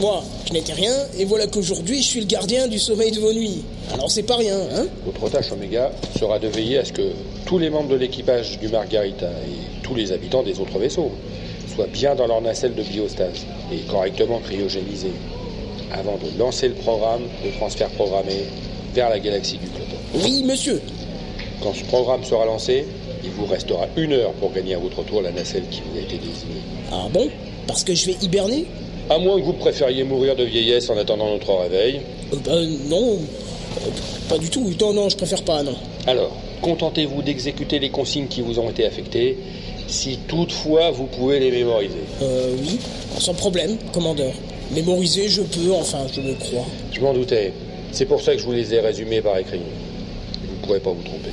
[0.00, 3.32] Moi, je n'étais rien, et voilà qu'aujourd'hui, je suis le gardien du sommeil de vos
[3.32, 3.62] nuits.
[3.92, 4.86] Alors c'est pas rien, hein?
[5.06, 7.12] Votre tâche, Oméga, sera de veiller à ce que
[7.46, 11.12] tous les membres de l'équipage du Margarita et tous les habitants des autres vaisseaux
[11.74, 15.12] soient bien dans leur nacelle de biostase et correctement cryogénisés
[15.92, 18.44] avant de lancer le programme de transfert programmé
[18.94, 19.96] vers la galaxie du Cloton.
[20.14, 20.82] Oui, monsieur.
[21.62, 22.84] Quand ce programme sera lancé,
[23.24, 26.02] il vous restera une heure pour gagner à votre tour la nacelle qui vous a
[26.02, 26.62] été désignée.
[26.92, 27.28] Ah bon?
[27.66, 28.66] Parce que je vais hiberner?
[29.08, 32.00] À moins que vous préfériez mourir de vieillesse en attendant notre réveil.
[32.32, 33.18] Euh, Ben non,
[33.78, 33.90] Euh,
[34.28, 34.72] pas du tout.
[34.80, 35.74] Non, non, je préfère pas, non.
[36.06, 39.36] Alors, contentez-vous d'exécuter les consignes qui vous ont été affectées,
[39.86, 41.94] si toutefois vous pouvez les mémoriser.
[42.22, 42.78] Euh, oui,
[43.18, 44.32] sans problème, commandeur.
[44.72, 46.64] Mémoriser, je peux, enfin, je le crois.
[46.92, 47.52] Je m'en doutais.
[47.92, 49.60] C'est pour ça que je vous les ai résumés par écrit.
[49.60, 51.30] Vous ne pourrez pas vous tromper.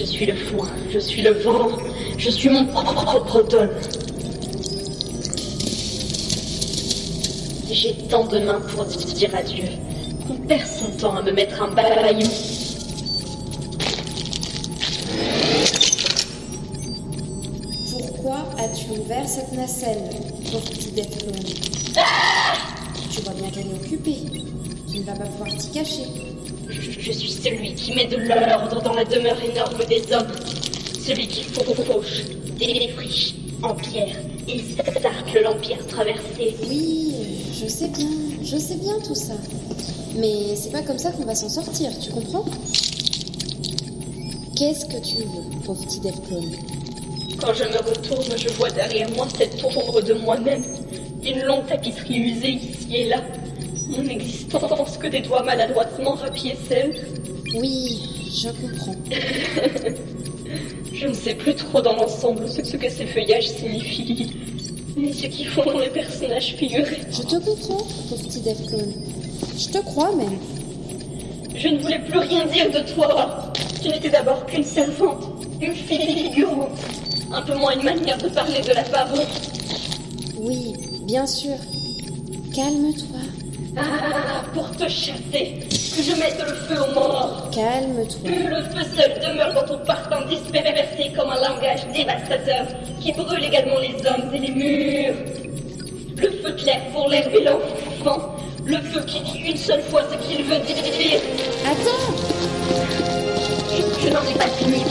[0.00, 1.68] Je suis le foin, je suis le vent,
[2.16, 3.68] je suis mon propre automne.
[7.70, 9.68] J'ai tant de mains pour dire adieu
[10.26, 12.30] qu'on perd son temps à me mettre un balayon.
[17.90, 19.98] Pourquoi as-tu ouvert cette nacelle,
[20.50, 21.32] pauvre petit Deathclaw
[23.12, 24.16] Tu vois bien qu'elle est occupée.
[24.90, 26.29] Tu ne vas pas pouvoir t'y cacher.
[27.00, 30.30] Je, suis celui qui met de l'ordre dans la demeure énorme des hommes.
[31.02, 32.24] Celui qui fauche,
[32.58, 36.56] défriche en pierre et cercle l'empire traversé.
[36.68, 37.14] Oui,
[37.58, 38.10] je sais bien,
[38.42, 39.32] je sais bien tout ça.
[40.16, 42.44] Mais c'est pas comme ça qu'on va s'en sortir, tu comprends?
[44.56, 46.00] Qu'est-ce que tu veux, pauvre petit
[47.40, 50.64] Quand je me retourne, je vois derrière moi cette ombre de moi-même.
[51.24, 53.22] Une longue tapisserie usée ici et là.
[53.90, 56.94] Mon existence que des doigts maladroitement rapiécellent.
[57.56, 57.98] Oui,
[58.32, 58.96] je comprends.
[60.92, 64.36] Je ne sais plus trop dans l'ensemble ce, ce que ces feuillages signifient.
[64.96, 66.98] Ni ce qu'ils font les personnages figurés.
[67.10, 68.80] Je te comprends, petit Deathclaw.
[69.56, 70.38] Je te crois même.
[71.54, 73.52] Je ne voulais plus rien dire de toi.
[73.82, 75.24] Tu n'étais d'abord qu'une servante,
[75.60, 76.78] une figurante.
[77.32, 79.20] Un peu moins une manière de parler de la baronne.
[80.38, 80.74] Oui,
[81.06, 81.56] bien sûr.
[82.54, 83.09] Calme-toi.
[83.76, 85.60] Ah, pour te chasser,
[85.96, 87.50] que je mette le feu aux morts.
[87.52, 88.30] Calme-toi.
[88.30, 92.66] Que le feu seul demeure dans ton parfum dispersé comme un langage dévastateur
[93.00, 95.14] qui brûle également les hommes et les murs.
[96.16, 98.34] Le feu clair pour l'herbe et l'enfant.
[98.64, 101.20] Le feu qui dit une seule fois ce qu'il veut dire.
[101.64, 102.14] Attends
[103.70, 104.84] Je, je n'en ai pas fini,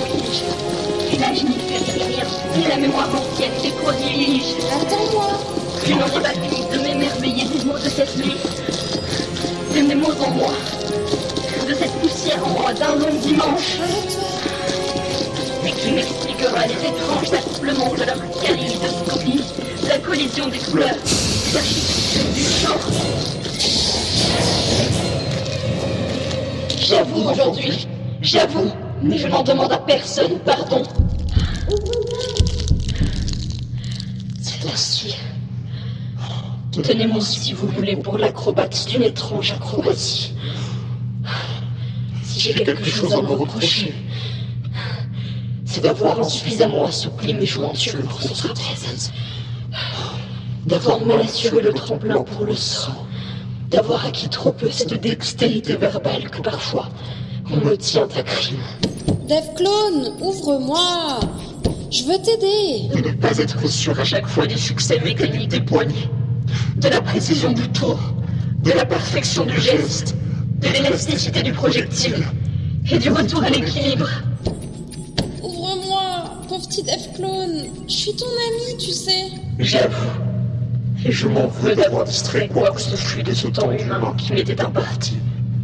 [1.43, 2.25] n'y fait plus rien,
[2.55, 4.55] ni la mémoire ancienne des prodiges.
[4.71, 5.27] Attends-moi
[5.85, 6.98] Je n'en ai pas fini de m'émerveiller
[7.33, 8.35] des mots de cette nuit.
[9.75, 10.53] De mes mots en moi.
[11.67, 13.79] De cette poussière en moi d'un long dimanche.
[15.65, 19.43] Et qui m'expliquera les étranges accouplements de leur kaléidoscopie,
[19.87, 20.95] la collision des couleurs,
[21.53, 22.79] l'architecture du chant.
[26.79, 27.87] J'avoue aujourd'hui,
[28.21, 28.71] j'avoue,
[29.03, 30.81] mais je n'en demande à personne pardon.
[34.41, 35.15] C'est ainsi.
[36.71, 40.33] Tenez-moi si vous voulez pour l'acrobate d'une étrange acrobatie.
[42.23, 43.93] Si j'ai quelque chose à me reprocher,
[45.65, 49.11] c'est d'avoir insuffisamment assoupli mes jointures pour ce trapèze.
[50.67, 53.05] D'avoir mal assuré le tremplin pour le sang.
[53.69, 56.89] D'avoir acquis trop peu cette dextérité verbale que parfois
[57.51, 58.57] On me tient à crime.
[59.27, 61.19] Dave Clone, ouvre-moi
[61.91, 65.61] Je veux t'aider De ne pas être sûr à chaque fois du succès mécanique des
[65.61, 66.09] poignées,
[66.77, 67.99] de la précision du tour,
[68.63, 70.15] de la perfection du geste,
[70.59, 72.25] de l'élasticité du projectile
[72.91, 74.09] et du retour à l'équilibre.
[75.41, 80.09] Ouvre-moi, pauvre petit Dave Clone Je suis ton ami, tu sais J'avoue.
[81.05, 84.33] Et je m'en veux d'avoir distrait quoi que ce fût de ce temps humain qui
[84.33, 85.17] m'était imparti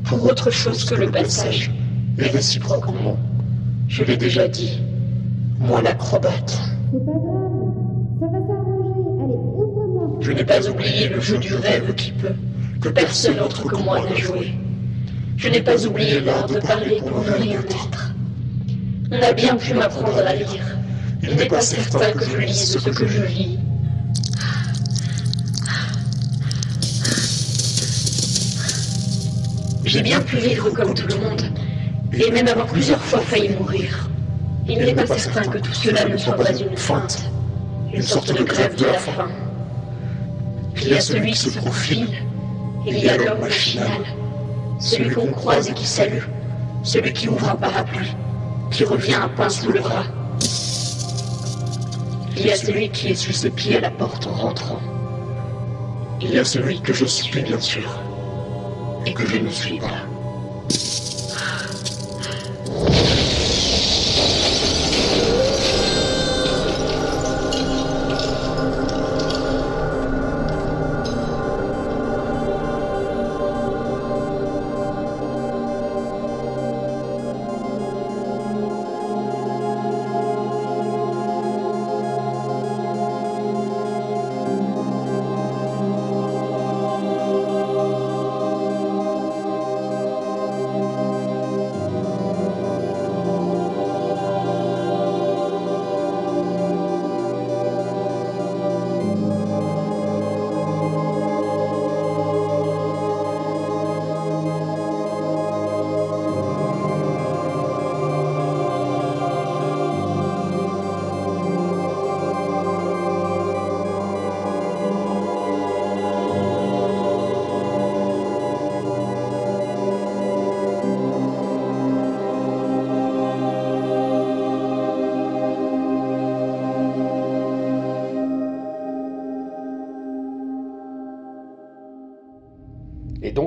[0.06, 1.72] pour autre chose que le passage.
[2.18, 3.18] Et réciproquement,
[3.90, 4.80] je l'ai déjà dit,
[5.60, 6.58] moi l'acrobate.
[10.26, 12.34] Je n'ai pas oublié le jeu du rêve qui peut,
[12.82, 14.56] que personne autre que moi n'a joué.
[15.38, 18.12] Je n'ai pas oublié l'art de parler pour ne rien être.
[19.12, 20.78] On a bien pu m'apprendre à lire.
[21.22, 23.60] Il n'est pas certain que je lise ce que je lis.
[29.86, 31.44] J'ai bien pu vivre comme tout le monde,
[32.14, 34.10] et même avoir plusieurs fois failli mourir.
[34.68, 37.30] Il n'est pas certain que tout cela ne soit pas une feinte,
[37.94, 39.30] une sorte de grève de la faim.
[40.86, 42.10] Il y a celui qui se profile,
[42.86, 44.04] il y a l'homme machinal,
[44.80, 46.22] celui qu'on croise et qui salue,
[46.84, 48.16] celui qui ouvre un parapluie,
[48.70, 50.04] qui revient un pain sous le bras.
[52.38, 54.80] Il y a celui qui essuie ses pieds à la porte en rentrant.
[56.22, 58.00] Il y a celui que je suis, bien sûr,
[59.08, 60.06] et que je ne suis pas.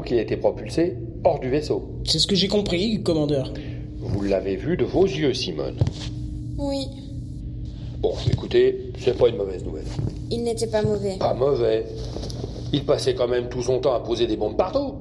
[0.09, 1.83] Donc il a été propulsé hors du vaisseau.
[2.05, 3.53] C'est ce que j'ai compris, commandeur.
[4.01, 5.77] Vous l'avez vu de vos yeux, Simone.
[6.57, 6.87] Oui,
[8.01, 9.83] Bon, écoutez, c'est pas une mauvaise nouvelle.
[10.31, 11.17] il n'était pas mauvais.
[11.19, 11.85] Pas mauvais.
[12.73, 14.95] Il passait quand même tout son temps à poser des bombes partout.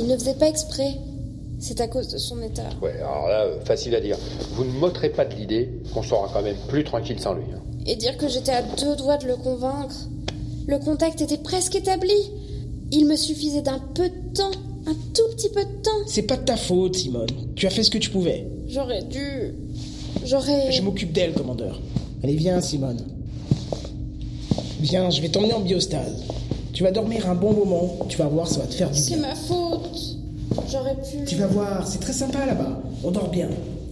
[0.00, 0.94] Il ne faisait pas exprès.
[1.60, 2.68] C'est à cause de son état.
[2.82, 4.16] Ouais, alors là, euh, facile à dire.
[4.54, 7.44] Vous ne m'ôterez pas de l'idée qu'on sera quand même plus tranquille sans lui.
[7.54, 7.60] hein.
[7.86, 9.94] Et dire que j'étais à deux doigts de le convaincre.
[10.66, 12.12] Le contact était presque établi.
[12.96, 14.52] Il me suffisait d'un peu de temps,
[14.86, 15.90] un tout petit peu de temps.
[16.06, 17.26] C'est pas de ta faute, Simone.
[17.56, 18.46] Tu as fait ce que tu pouvais.
[18.68, 19.52] J'aurais dû.
[20.24, 20.70] J'aurais.
[20.70, 21.80] Je m'occupe d'elle, commandeur.
[22.22, 23.02] Allez, viens, Simone.
[24.80, 26.22] Viens, je vais t'emmener en biostase.
[26.72, 27.98] Tu vas dormir un bon moment.
[28.08, 29.28] Tu vas voir, ça va te faire du C'est bien.
[29.28, 30.16] ma faute.
[30.70, 31.24] J'aurais pu.
[31.26, 32.80] Tu vas voir, c'est très sympa là-bas.
[33.02, 33.48] On dort bien.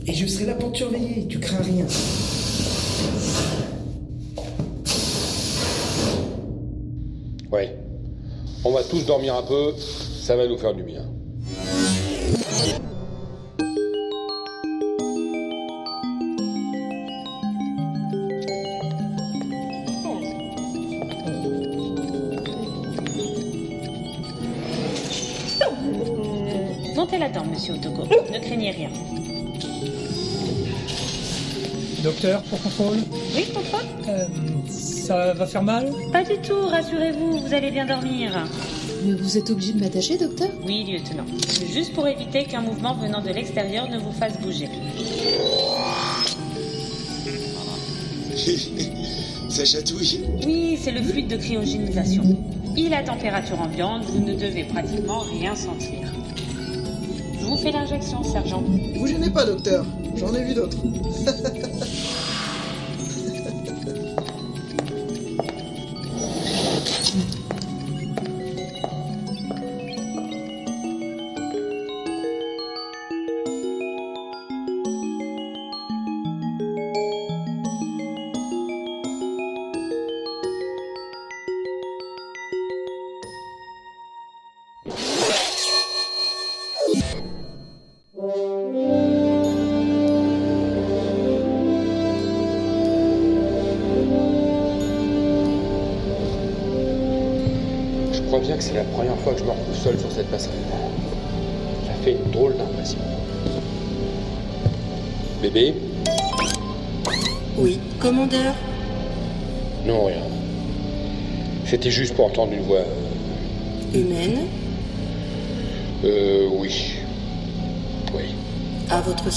[0.06, 1.26] Et je serai là pour te surveiller.
[1.28, 1.86] Tu crains rien.
[8.64, 11.02] On va tous dormir un peu, ça va nous faire du bien.
[26.94, 28.04] Montez là-dedans, monsieur Otoko.
[28.32, 28.90] Ne craignez rien.
[32.04, 32.98] Docteur, pour contrôle
[35.02, 38.46] Ça va faire mal Pas du tout, rassurez-vous, vous allez bien dormir.
[39.04, 40.48] Mais vous êtes obligé de m'attacher, docteur?
[40.64, 41.24] Oui, lieutenant.
[41.72, 44.68] Juste pour éviter qu'un mouvement venant de l'extérieur ne vous fasse bouger.
[49.48, 50.20] Ça chatouille.
[50.46, 52.22] Oui, c'est le fluide de cryogénisation.
[52.76, 56.12] Il à température ambiante, vous ne devez pratiquement rien sentir.
[57.40, 58.62] Je vous fais l'injection, sergent.
[58.94, 59.84] Vous gênez pas, docteur.
[60.16, 60.78] J'en ai vu d'autres.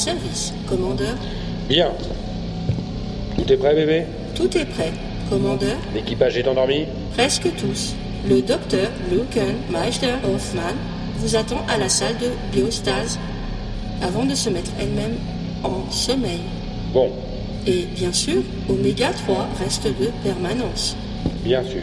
[0.06, 1.16] service, commandeur
[1.68, 1.90] Bien.
[3.38, 4.04] Tout est prêt, bébé
[4.36, 4.92] Tout est prêt,
[5.32, 6.86] commandeur L'équipage est endormi
[7.16, 7.96] Presque tous.
[8.30, 10.76] Le docteur Luken Meister Hoffman
[11.18, 13.18] vous attend à la salle de biostase
[14.04, 15.16] avant de se mettre elle-même
[15.64, 16.42] en sommeil.
[16.94, 17.10] Bon,
[17.66, 20.96] Et bien sûr, Oméga 3 reste de permanence.
[21.44, 21.82] bien sûr.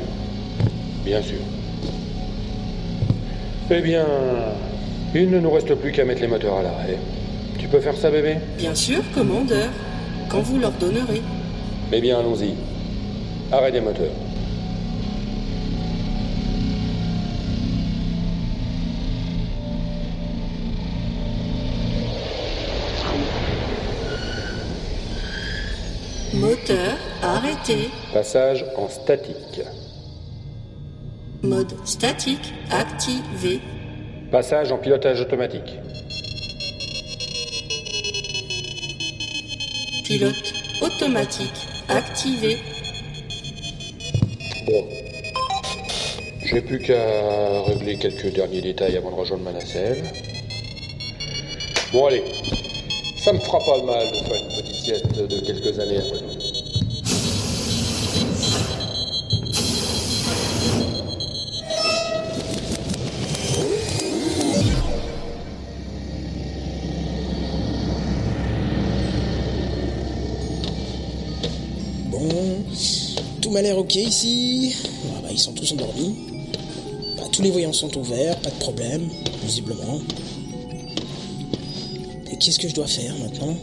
[1.05, 1.39] Bien sûr.
[3.69, 4.07] Eh bien,
[5.13, 6.99] il ne nous reste plus qu'à mettre les moteurs à l'arrêt.
[7.73, 9.71] Peux faire ça, bébé Bien sûr, commandeur,
[10.29, 11.23] quand vous l'ordonnerez.
[11.91, 12.53] Eh bien, allons-y.
[13.51, 14.13] Arrêt des moteurs.
[26.35, 27.89] Moteur arrêté.
[28.13, 29.63] Passage en statique.
[31.43, 33.63] Mode statique activé.
[34.31, 35.79] Passage en pilotage automatique.
[40.13, 42.59] Pilote automatique activé.
[44.67, 44.85] Bon.
[46.45, 50.05] J'ai plus qu'à régler quelques derniers détails avant de rejoindre ma nacelle.
[51.95, 52.25] Bon, allez.
[53.17, 56.32] Ça me fera pas mal de faire une petite sieste de quelques années après
[73.53, 74.75] m'a l'air ok ici.
[75.17, 76.15] Ah bah, ils sont tous endormis.
[77.17, 79.09] Bah, tous les voyants sont ouverts, pas de problème,
[79.45, 80.01] visiblement.
[82.31, 83.55] Et qu'est-ce que je dois faire maintenant?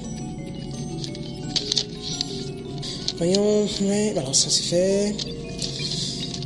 [3.18, 5.16] Voyons, ouais, alors ça c'est fait.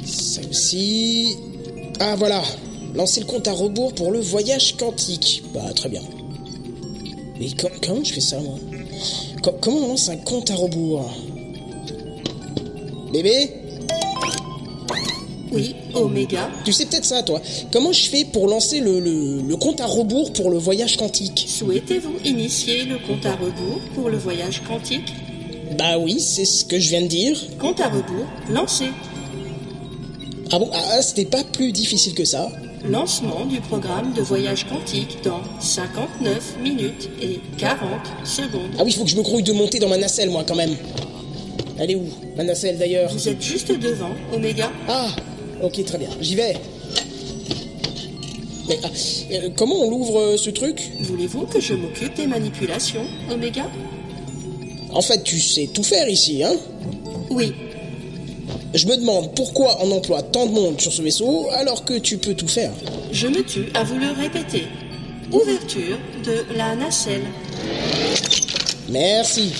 [0.06, 1.36] Ça aussi.
[2.00, 2.42] Ah voilà,
[2.96, 5.44] lancer le compte à rebours pour le voyage quantique.
[5.54, 6.02] Bah très bien.
[7.40, 8.56] Mais com- comment je fais ça moi?
[9.44, 11.12] Co- Comment on lance un compte à rebours?
[13.14, 13.52] Bébé
[15.52, 16.50] Oui, Oméga.
[16.66, 17.40] Tu sais peut-être ça, toi.
[17.72, 21.46] Comment je fais pour lancer le, le- le compte à rebours pour le voyage quantique
[21.48, 25.14] Souhaitez-vous initier le compte à rebours pour le voyage quantique
[25.78, 27.40] Bah oui, c'est ce que je viens de dire.
[27.60, 28.86] Compte à rebours lancé.
[30.52, 32.50] Ah bon Ah, ah, c'était pas plus difficile que ça.
[32.90, 37.78] Lancement du programme de voyage quantique dans 59 minutes et 40
[38.26, 38.72] secondes.
[38.78, 40.56] Ah oui, il faut que je me grouille de monter dans ma nacelle, moi, quand
[40.56, 40.76] même.
[41.78, 42.06] Elle est où,
[42.38, 44.72] ma nacelle, d'ailleurs Vous êtes juste devant, Oméga.
[44.88, 45.08] Ah
[45.62, 46.10] Ok, très bien.
[46.22, 46.56] J'y vais.
[48.68, 48.88] Mais ah,
[49.32, 50.92] euh, comment on l'ouvre, euh, ce truc?
[51.02, 53.70] Voulez-vous que je m'occupe des manipulations, Oméga
[54.92, 56.56] En fait, tu sais tout faire ici, hein?
[57.30, 57.54] Oui.
[58.74, 62.18] Je me demande pourquoi on emploie tant de monde sur ce vaisseau alors que tu
[62.18, 62.72] peux tout faire.
[63.12, 64.64] Je me tue à vous le répéter.
[65.32, 67.24] Ouverture de la nacelle.
[68.90, 69.52] Merci.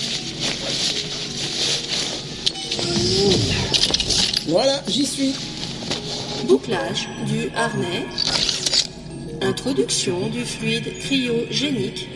[4.48, 5.34] Voilà, j'y suis.
[6.46, 8.06] Bouclage du harnais.
[9.40, 12.08] Introduction du fluide cryogénique.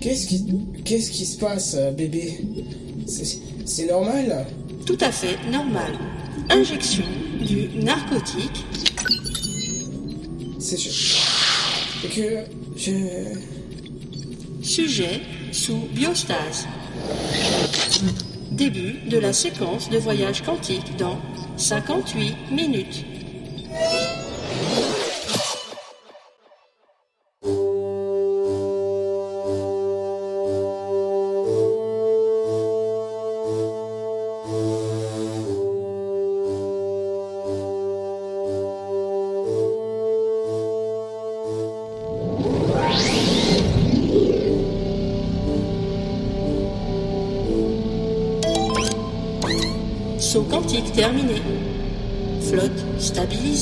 [0.00, 0.46] Qu'est-ce qui,
[0.84, 2.40] qu'est-ce qui se passe, euh, bébé?
[3.66, 4.46] C'est normal?
[4.86, 5.92] Tout à fait normal.
[6.48, 7.04] Injection
[7.40, 8.64] du narcotique.
[10.58, 12.08] C'est je...
[12.08, 12.44] que
[12.76, 12.90] je...
[14.62, 15.22] Sujet
[15.52, 16.66] sous biostase.
[18.50, 21.18] Début de la séquence de voyage quantique dans
[21.56, 23.04] 58 minutes.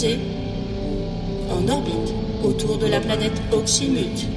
[0.01, 4.29] En orbite autour de la planète Oxymute.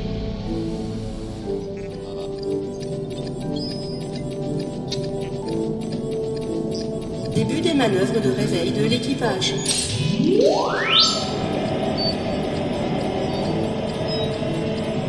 [7.36, 9.54] Début des manœuvres de réveil de l'équipage.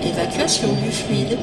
[0.05, 1.39] Évacuation du fluide.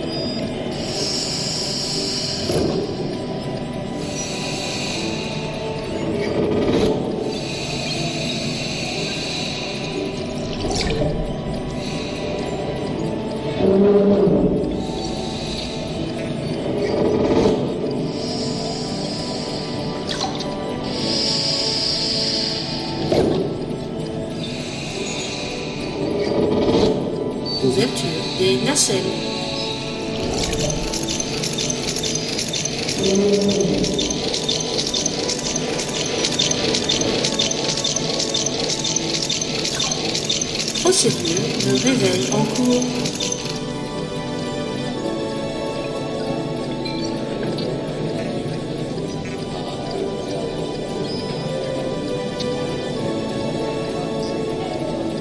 [41.30, 42.82] De réveil en cours.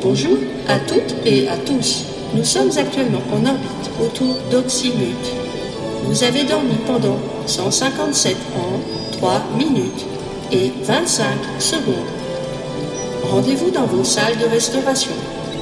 [0.03, 2.07] Bonjour à toutes et à tous.
[2.35, 4.97] Nous sommes actuellement en orbite autour d'Oxymute.
[6.05, 8.81] Vous avez dormi pendant 157 ans,
[9.13, 10.07] 3 minutes
[10.53, 11.27] et 25
[11.59, 11.95] secondes.
[13.25, 15.13] Rendez-vous dans vos salles de restauration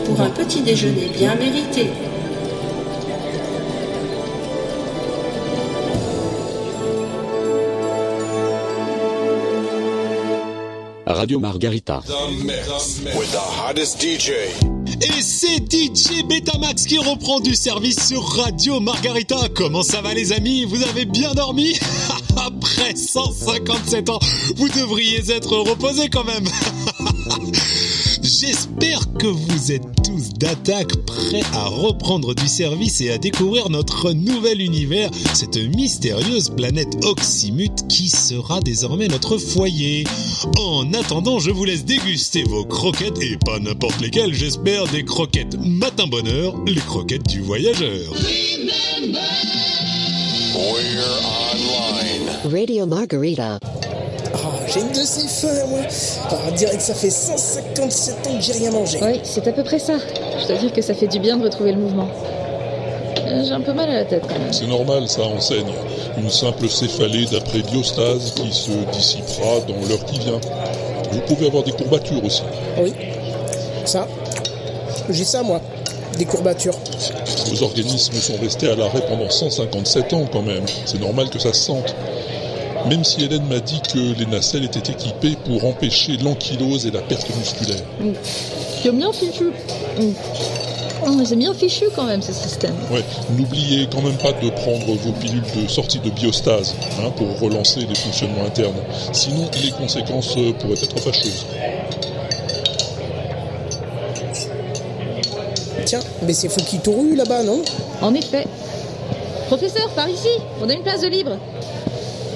[0.06, 1.88] pour un petit déjeuner bien mérité.
[11.06, 12.02] Radio Margarita.
[12.06, 14.30] With the hottest DJ.
[15.02, 19.36] Et c'est DJ Betamax qui reprend du service sur Radio Margarita.
[19.54, 20.64] Comment ça va les amis?
[20.64, 21.78] Vous avez bien dormi?
[22.36, 24.20] Après 157 ans,
[24.56, 26.44] vous devriez être reposés quand même.
[28.38, 34.12] J'espère que vous êtes tous d'attaque prêts à reprendre du service et à découvrir notre
[34.12, 40.04] nouvel univers, cette mystérieuse planète Oxymute qui sera désormais notre foyer.
[40.58, 45.56] En attendant, je vous laisse déguster vos croquettes et pas n'importe lesquelles, j'espère des croquettes
[45.64, 48.12] matin bonheur, les croquettes du voyageur.
[52.44, 53.58] Radio Margarita.
[54.68, 55.80] J'ai une de ces faim, moi.
[56.48, 58.98] On dirait que ça fait 157 ans que j'ai rien mangé.
[59.02, 59.94] Oui, c'est à peu près ça.
[60.40, 62.08] Je dois dire que ça fait du bien de retrouver le mouvement.
[63.26, 64.52] Euh, J'ai un peu mal à la tête quand même.
[64.52, 65.72] C'est normal, ça enseigne.
[66.18, 70.40] Une simple céphalée d'après biostase qui se dissipera dans l'heure qui vient.
[71.12, 72.42] Vous pouvez avoir des courbatures aussi.
[72.80, 72.92] Oui.
[73.84, 74.06] Ça.
[75.10, 75.60] J'ai ça, moi.
[76.18, 76.74] Des courbatures.
[77.50, 80.64] Vos organismes sont restés à l'arrêt pendant 157 ans quand même.
[80.84, 81.94] C'est normal que ça se sente.
[82.88, 87.00] Même si Hélène m'a dit que les nacelles étaient équipées pour empêcher l'ankylose et la
[87.00, 87.82] perte musculaire.
[88.00, 88.12] Mm.
[88.82, 89.44] C'est bien fichu.
[89.98, 90.12] Mm.
[91.06, 92.74] Oh, C'est bien fichu quand même ce système.
[92.90, 93.04] Ouais,
[93.36, 97.80] n'oubliez quand même pas de prendre vos pilules de sortie de biostase hein, pour relancer
[97.80, 98.80] les fonctionnements internes.
[99.12, 101.46] Sinon, les conséquences euh, pourraient être fâcheuses.
[105.84, 107.62] Tiens, mais c'est Fouki Touru là-bas, non?
[108.00, 108.44] En effet.
[109.46, 110.28] Professeur, par ici,
[110.60, 111.38] on a une place de libre.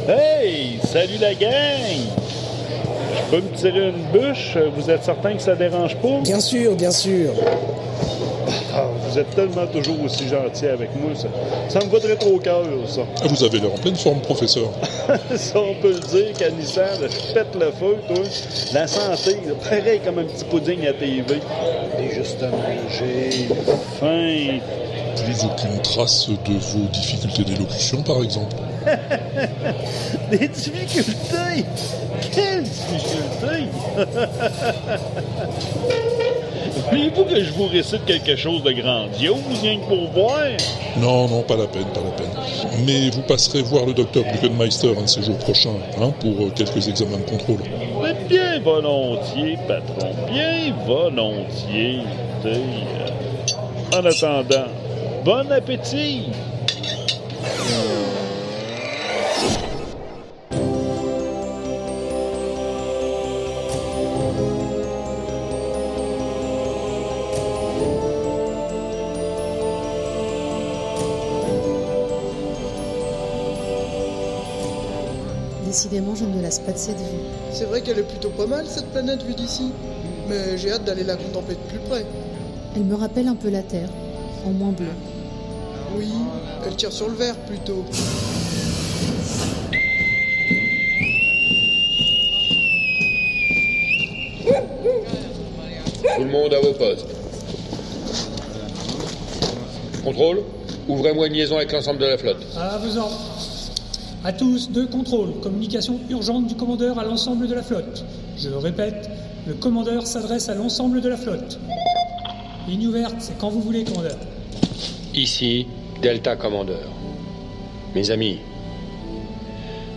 [0.09, 1.51] Hey, salut la gang!
[3.17, 4.57] Je peux me tirer une bûche?
[4.77, 6.20] Vous êtes certain que ça dérange pas?
[6.23, 7.31] Bien sûr, bien sûr.
[8.75, 11.29] Ah, vous êtes tellement toujours aussi gentil avec moi, ça,
[11.69, 13.03] ça me vaudrait trop au cœur, ça.
[13.23, 14.70] Ah, Vous avez l'air en pleine forme, professeur.
[15.37, 18.25] ça, on peut le dire, Canissan, je pète le feu, toi.
[18.73, 19.37] La santé,
[19.69, 21.41] pareil comme un petit pudding à TV.
[21.99, 23.49] Et juste à manger,
[23.99, 24.59] faim.
[25.16, 28.56] Plus aucune trace de vos difficultés d'élocution, par exemple.
[30.30, 31.64] Des difficultés!
[32.32, 33.66] Quelles difficultés!
[36.90, 40.40] Voulez-vous que je vous récite quelque chose de grandiose, rien que pour voir?
[40.98, 42.30] Non, non, pas la peine, pas la peine.
[42.86, 46.50] Mais vous passerez voir le docteur Gluckenmeister un de ces jours prochains, hein, pour euh,
[46.55, 47.58] quelques examens de contrôle.
[48.02, 52.00] Mais bien volontiers, patron, bien volontiers.
[52.47, 52.56] Euh,
[53.92, 54.66] En attendant,
[55.24, 56.31] bon appétit!
[75.66, 77.05] Décidément, je ne me lasse pas de cette vue.
[77.52, 79.70] C'est vrai qu'elle est plutôt pas mal cette planète vue d'ici.
[80.28, 82.05] Mais j'ai hâte d'aller la contempler de plus près.
[82.74, 83.89] Elle me rappelle un peu la Terre,
[84.44, 84.89] en moins bleu.
[85.97, 86.09] Oui,
[86.67, 87.85] elle tire sur le verre plutôt.
[96.17, 97.07] Tout le monde à vos postes.
[100.05, 100.43] Contrôle,
[100.89, 102.47] ouvrez-moi une liaison avec l'ensemble de la flotte.
[102.57, 103.20] À vos ordres.
[104.25, 105.41] À tous, deux contrôles.
[105.41, 108.05] Communication urgente du commandeur à l'ensemble de la flotte.
[108.36, 109.10] Je répète,
[109.47, 111.59] le commandeur s'adresse à l'ensemble de la flotte.
[112.69, 114.17] Ligne ouverte, c'est quand vous voulez, commandeur.
[115.15, 115.67] Ici,
[116.03, 116.89] Delta Commandeur.
[117.95, 118.39] Mes amis,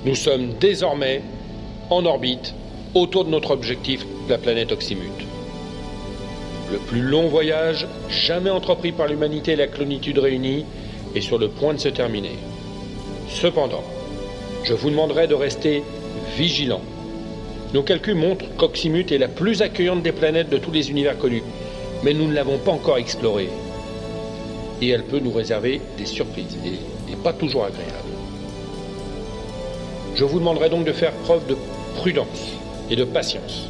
[0.05, 1.21] nous sommes désormais
[1.89, 2.53] en orbite
[2.93, 5.25] autour de notre objectif, la planète Oxymute.
[6.73, 10.65] Le plus long voyage jamais entrepris par l'humanité et la clonitude réunie
[11.15, 12.37] est sur le point de se terminer.
[13.29, 13.83] Cependant,
[14.65, 15.83] je vous demanderai de rester
[16.35, 16.83] vigilants.
[17.73, 21.43] Nos calculs montrent qu'Oxymute est la plus accueillante des planètes de tous les univers connus,
[22.03, 23.49] mais nous ne l'avons pas encore explorée.
[24.83, 27.93] Et elle peut nous réserver des surprises, et, et pas toujours agréables.
[30.15, 31.55] Je vous demanderai donc de faire preuve de
[31.95, 32.51] prudence
[32.89, 33.67] et de patience.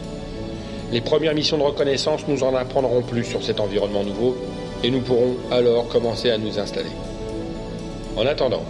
[0.91, 4.35] Les premières missions de reconnaissance nous en apprendront plus sur cet environnement nouveau,
[4.83, 6.91] et nous pourrons alors commencer à nous installer.
[8.17, 8.63] En attendant,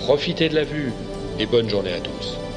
[0.00, 0.92] profitez de la vue
[1.38, 2.47] et bonne journée à tous.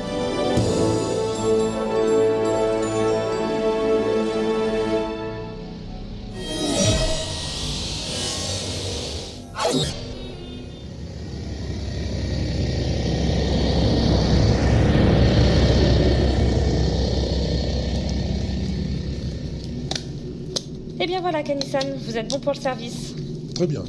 [21.53, 23.13] Vous êtes bon pour le service.
[23.55, 23.83] Très bien.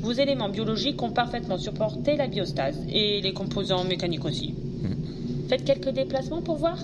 [0.00, 4.54] Vos éléments biologiques ont parfaitement supporté la biostase, et les composants mécaniques aussi.
[5.48, 6.78] Faites quelques déplacements pour voir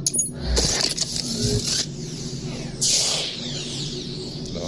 [4.54, 4.60] Là.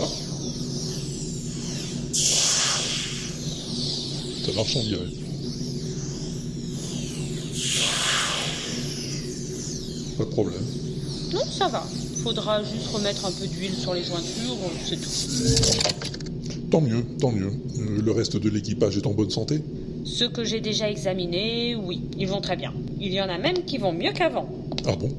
[4.47, 5.01] Ça marche, on dirait.
[10.17, 10.65] Pas de problème.
[11.35, 11.85] Non, ça va.
[12.23, 16.68] Faudra juste remettre un peu d'huile sur les jointures, c'est tout.
[16.70, 17.52] Tant mieux, tant mieux.
[17.78, 19.60] Euh, le reste de l'équipage est en bonne santé
[20.05, 22.73] Ceux que j'ai déjà examinés, oui, ils vont très bien.
[23.01, 24.49] Il y en a même qui vont mieux qu'avant.
[24.86, 25.10] Ah bon?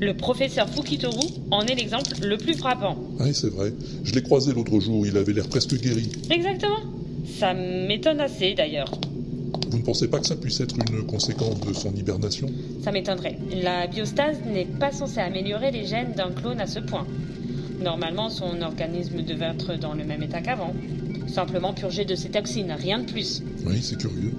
[0.00, 2.98] Le professeur Fukitoru en est l'exemple le plus frappant.
[3.20, 3.72] Oui, c'est vrai.
[4.02, 6.10] Je l'ai croisé l'autre jour, il avait l'air presque guéri.
[6.30, 6.80] Exactement.
[7.38, 8.90] Ça m'étonne assez d'ailleurs.
[9.74, 12.46] Vous ne pensez pas que ça puisse être une conséquence de son hibernation?
[12.84, 13.36] Ça m'étonnerait.
[13.60, 17.04] La biostase n'est pas censée améliorer les gènes d'un clone à ce point.
[17.82, 20.72] Normalement, son organisme devait être dans le même état qu'avant.
[21.26, 23.42] Simplement purgé de ses toxines, rien de plus.
[23.66, 24.32] Oui, c'est curieux.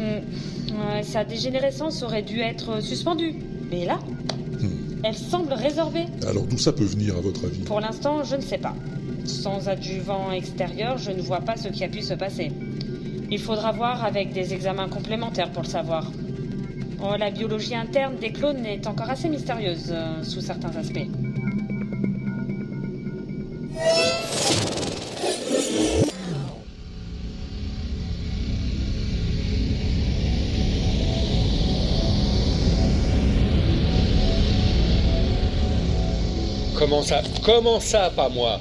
[0.00, 1.02] Hmm.
[1.04, 3.36] Sa dégénérescence aurait dû être suspendue.
[3.70, 4.00] Mais là,
[5.04, 6.06] elle semble résorbée.
[6.26, 7.60] Alors d'où ça peut venir, à votre avis?
[7.60, 8.74] Pour l'instant, je ne sais pas.
[9.26, 12.50] Sans adjuvant extérieur, je ne vois pas ce qui a pu se passer.
[13.28, 16.10] Il faudra voir avec des examens complémentaires pour le savoir.
[17.02, 21.06] Oh, la biologie interne des clones est encore assez mystérieuse euh, sous certains aspects.
[36.78, 38.60] Comment ça Comment ça, pas moi?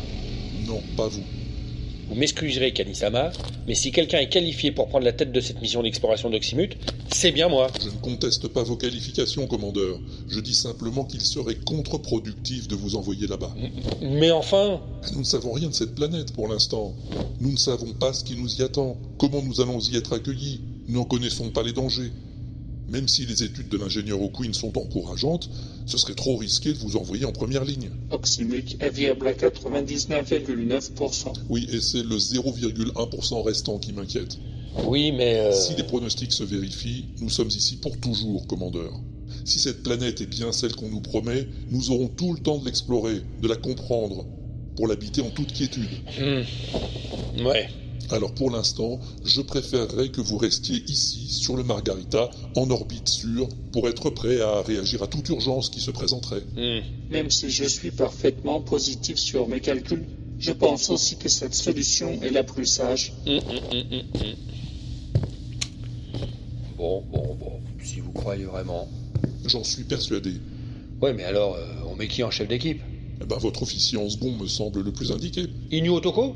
[0.67, 1.34] Non, pas vous.
[2.15, 3.33] Vous m'excuserez, Kanisama,
[3.67, 6.77] mais si quelqu'un est qualifié pour prendre la tête de cette mission d'exploration d'Oxymut,
[7.11, 7.67] c'est bien moi.
[7.83, 9.99] Je ne conteste pas vos qualifications, commandeur.
[10.29, 13.53] Je dis simplement qu'il serait contre-productif de vous envoyer là-bas.
[14.01, 14.79] Mais enfin
[15.11, 16.93] Nous ne savons rien de cette planète pour l'instant.
[17.41, 20.61] Nous ne savons pas ce qui nous y attend, comment nous allons y être accueillis.
[20.87, 22.13] Nous n'en connaissons pas les dangers.
[22.95, 25.49] Même si les études de l'ingénieur O'Quinn sont encourageantes,
[25.85, 27.89] ce serait trop risqué de vous envoyer en première ligne.
[28.09, 31.33] Oxymut est viable à 99,9%.
[31.49, 34.37] Oui, et c'est le 0,1% restant qui m'inquiète.
[34.87, 35.39] Oui, mais...
[35.39, 38.93] euh, Si les pronostics se vérifient, nous sommes ici pour toujours, commandeur.
[39.43, 42.65] Si cette planète est bien celle qu'on nous promet, nous aurons tout le temps de
[42.65, 44.25] l'explorer, de la comprendre,
[44.77, 45.89] pour l'habiter en toute quiétude.
[46.17, 46.43] hmm,
[47.45, 47.67] Ouais.
[48.11, 53.49] Alors pour l'instant, je préférerais que vous restiez ici, sur le Margarita, en orbite sûre,
[53.71, 56.43] pour être prêt à réagir à toute urgence qui se présenterait.
[56.55, 56.81] hmm.
[57.11, 60.05] Même si je suis parfaitement positif sur mes calculs,
[60.39, 63.13] je pense aussi que cette solution est la plus sage.
[63.25, 63.39] Hum,
[63.71, 64.35] hum.
[66.77, 67.53] Bon, bon, bon.
[67.83, 68.87] Si vous croyez vraiment.
[69.45, 70.33] J'en suis persuadé.
[71.01, 72.81] Ouais, mais alors, euh, on met qui en chef d'équipe?
[73.21, 75.47] Eh ben, votre officier en second me semble le plus indiqué.
[75.71, 76.35] Inu Otoko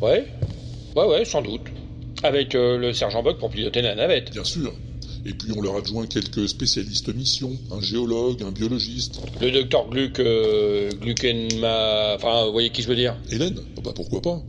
[0.00, 0.26] Ouais.
[0.94, 1.62] Ouais, ouais, sans doute.
[2.22, 4.32] Avec euh, le sergent Buck pour piloter la navette.
[4.32, 4.72] Bien sûr.
[5.24, 9.20] Et puis on leur adjoint quelques spécialistes mission, un géologue, un biologiste.
[9.40, 12.14] Le docteur Gluck, euh, Gluckenma...
[12.14, 13.16] Enfin, vous voyez qui je veux dire?
[13.30, 13.58] Hélène?
[13.76, 14.40] Ah Bah pourquoi pas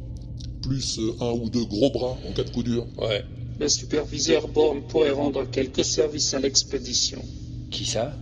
[0.61, 2.85] Plus euh, un ou deux gros bras en cas de coup dur.
[2.97, 3.23] Ouais.
[3.59, 7.23] Le superviseur Bourne pourrait rendre quelques services à l'expédition.
[7.71, 8.13] Qui ça?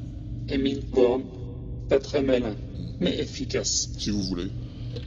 [0.47, 1.23] Emile Bourne,
[1.89, 2.55] pas très malin,
[3.01, 3.89] mais efficace.
[3.97, 4.47] Si vous voulez.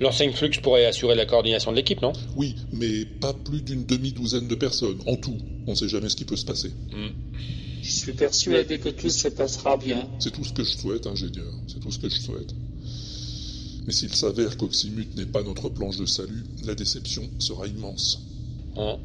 [0.01, 2.13] L'enseigne Flux pourrait assurer la coordination de l'équipe, non?
[2.37, 5.37] Oui, mais pas plus d'une demi-douzaine de personnes, en tout.
[5.67, 6.71] On ne sait jamais ce qui peut se passer.
[6.93, 7.11] Hmm.
[7.83, 10.09] Je suis persuadé que tout se passera bien.
[10.19, 11.53] C'est tout ce que je souhaite, ingénieur.
[11.67, 12.55] C'est tout ce que je souhaite.
[13.87, 18.21] Mais s'il s'avère qu'Oxymut n'est pas notre planche de salut, la déception sera immense.
[18.77, 18.99] Hein.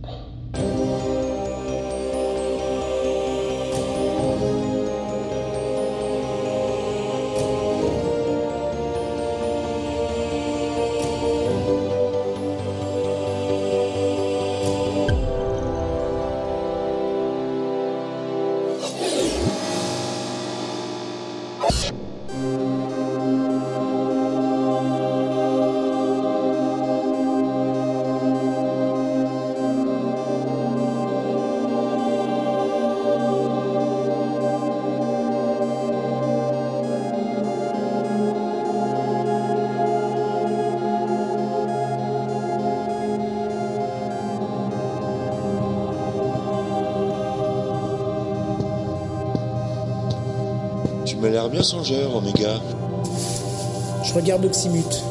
[51.63, 52.59] Songeur, Oméga.
[54.03, 55.03] Je regarde Oxymute.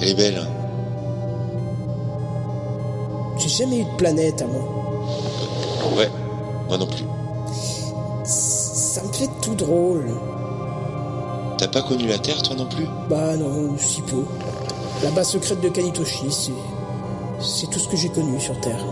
[0.00, 0.38] Elle est belle.
[0.38, 0.48] hein.
[3.38, 4.62] J'ai jamais eu de planète à moi.
[5.96, 6.10] Ouais,
[6.68, 7.04] moi non plus.
[8.24, 10.10] Ça me fait tout drôle.
[11.58, 12.86] T'as pas connu la Terre, toi non plus?
[13.08, 14.24] Bah non, si peu.
[15.02, 16.52] La base secrète de Kanitoshi, c'est.
[17.38, 18.82] C'est tout ce que j'ai connu sur Terre.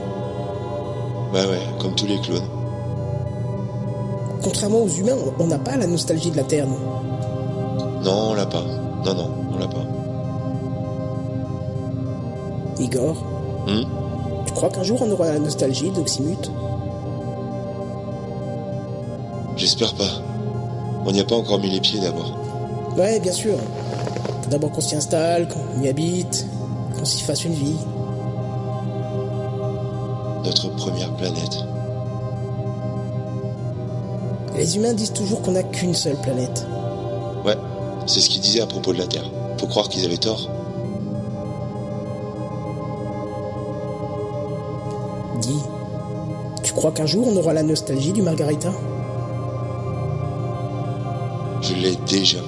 [1.33, 2.47] Bah ouais, comme tous les clones.
[4.45, 8.05] Contrairement aux humains, on- n'a pas la nostalgie de la Terre, nous.
[8.05, 8.63] Non, on l'a pas.
[9.05, 9.85] Non, non, on l'a pas.
[12.79, 13.17] Igor,
[13.67, 13.85] Hmm?
[14.47, 16.51] Tu crois qu'un jour on aura la nostalgie d'Oxymute?
[19.57, 20.11] J'espère pas.
[21.07, 22.37] On n'y a pas encore mis les pieds d'abord.
[22.99, 23.55] Ouais, bien sûr.
[24.43, 26.47] Faut d'abord qu'on s'y installe, qu'on y habite,
[26.99, 27.77] qu'on s'y fasse une vie.
[30.45, 31.65] Notre première planète.
[34.65, 36.67] Les humains disent toujours qu'on n'a qu'une seule planète.
[37.45, 37.55] Ouais,
[38.07, 39.31] c'est ce qu'ils disaient à propos de la Terre.
[39.61, 40.49] Faut croire qu'ils avaient tort.
[45.43, 45.61] Dis,
[46.63, 48.73] tu crois qu'un jour on aura la nostalgie du Margarita?
[51.61, 52.39] Je l'ai déjà.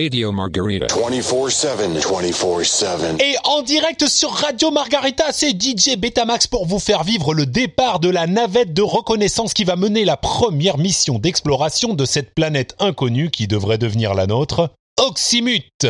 [0.00, 0.86] Radio Margarita.
[0.86, 3.20] 24-7, 24-7.
[3.20, 7.98] Et en direct sur Radio Margarita, c'est DJ Betamax pour vous faire vivre le départ
[7.98, 12.76] de la navette de reconnaissance qui va mener la première mission d'exploration de cette planète
[12.78, 14.70] inconnue qui devrait devenir la nôtre,
[15.00, 15.88] Oxymute.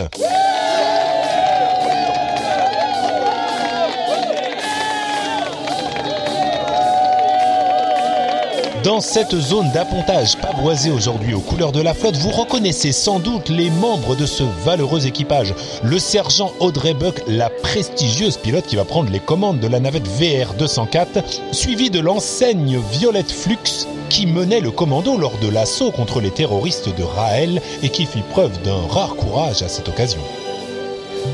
[8.85, 13.49] Dans cette zone d'appontage pavoisée aujourd'hui aux couleurs de la flotte, vous reconnaissez sans doute
[13.49, 15.55] les membres de ce valeureux équipage.
[15.83, 20.07] Le sergent Audrey Buck, la prestigieuse pilote qui va prendre les commandes de la navette
[20.07, 26.21] VR 204, suivie de l'enseigne Violette Flux qui menait le commando lors de l'assaut contre
[26.21, 30.21] les terroristes de Raël et qui fit preuve d'un rare courage à cette occasion.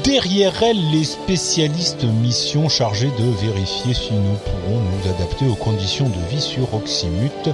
[0.05, 6.09] Derrière elle, les spécialistes mission chargés de vérifier si nous pourrons nous adapter aux conditions
[6.09, 7.49] de vie sur Oxymute.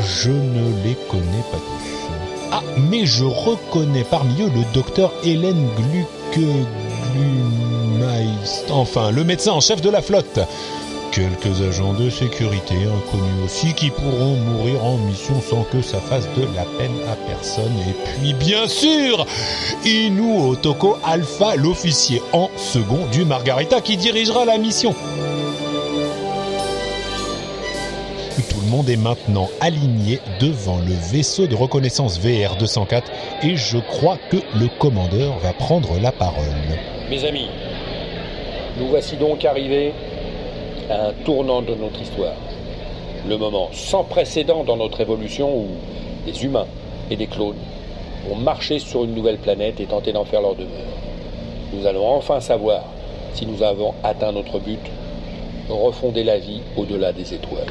[0.00, 2.52] Je ne les connais pas tous.
[2.52, 6.08] Ah, mais je reconnais parmi eux le docteur Hélène Gluck...
[7.14, 10.40] Glumeist- Enfin, le médecin en chef de la flotte.
[11.14, 16.26] Quelques agents de sécurité inconnus aussi qui pourront mourir en mission sans que ça fasse
[16.36, 17.72] de la peine à personne.
[17.88, 19.24] Et puis bien sûr,
[19.84, 24.92] Inu Otoko Alpha, l'officier en second du Margarita qui dirigera la mission.
[28.50, 33.12] Tout le monde est maintenant aligné devant le vaisseau de reconnaissance VR 204
[33.44, 36.42] et je crois que le commandeur va prendre la parole.
[37.08, 37.50] Mes amis,
[38.80, 39.92] nous voici donc arrivés
[40.90, 42.34] un tournant de notre histoire.
[43.26, 45.66] Le moment sans précédent dans notre évolution où
[46.26, 46.66] des humains
[47.10, 47.56] et des clones
[48.30, 50.70] ont marché sur une nouvelle planète et tenté d'en faire leur demeure.
[51.72, 52.84] Nous allons enfin savoir
[53.32, 54.80] si nous avons atteint notre but,
[55.68, 57.66] refonder la vie au-delà des étoiles.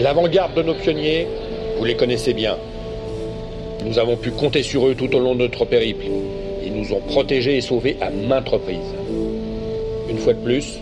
[0.00, 1.26] L'avant-garde de nos pionniers,
[1.78, 2.56] vous les connaissez bien.
[3.84, 6.06] Nous avons pu compter sur eux tout au long de notre périple.
[6.64, 8.94] Ils nous ont protégés et sauvés à maintes reprises.
[10.08, 10.78] Une fois de plus,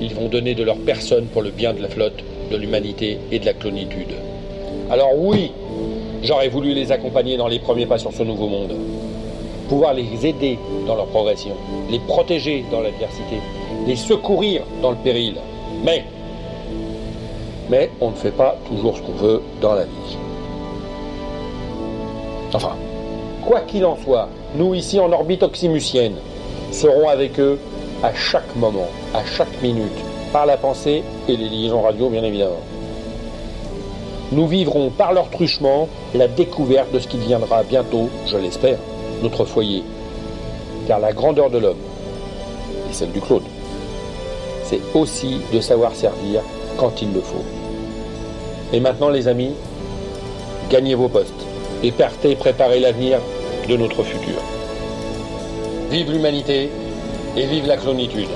[0.00, 3.38] ils vont donner de leur personne pour le bien de la flotte, de l'humanité et
[3.38, 4.14] de la clonitude.
[4.90, 5.52] Alors oui,
[6.22, 8.74] j'aurais voulu les accompagner dans les premiers pas sur ce nouveau monde.
[9.68, 11.54] Pouvoir les aider dans leur progression,
[11.90, 13.36] les protéger dans l'adversité,
[13.86, 15.34] les secourir dans le péril.
[15.84, 16.04] Mais,
[17.68, 20.16] mais on ne fait pas toujours ce qu'on veut dans la vie.
[22.52, 22.74] Enfin,
[23.46, 26.16] quoi qu'il en soit, nous ici en orbite oxymucienne
[26.72, 27.58] serons avec eux
[28.02, 29.86] à chaque moment, à chaque minute,
[30.32, 32.60] par la pensée et les liaisons radio bien évidemment.
[34.32, 38.78] Nous vivrons par leur truchement la découverte de ce qui deviendra bientôt, je l'espère,
[39.22, 39.82] notre foyer.
[40.86, 41.76] Car la grandeur de l'homme,
[42.88, 43.42] et celle du Claude,
[44.64, 46.42] c'est aussi de savoir servir
[46.76, 47.44] quand il le faut.
[48.72, 49.52] Et maintenant les amis,
[50.70, 51.46] gagnez vos postes
[51.82, 53.18] et partez préparer l'avenir
[53.68, 54.40] de notre futur.
[55.90, 56.70] Vive l'humanité
[57.36, 58.28] et vive la clonitude.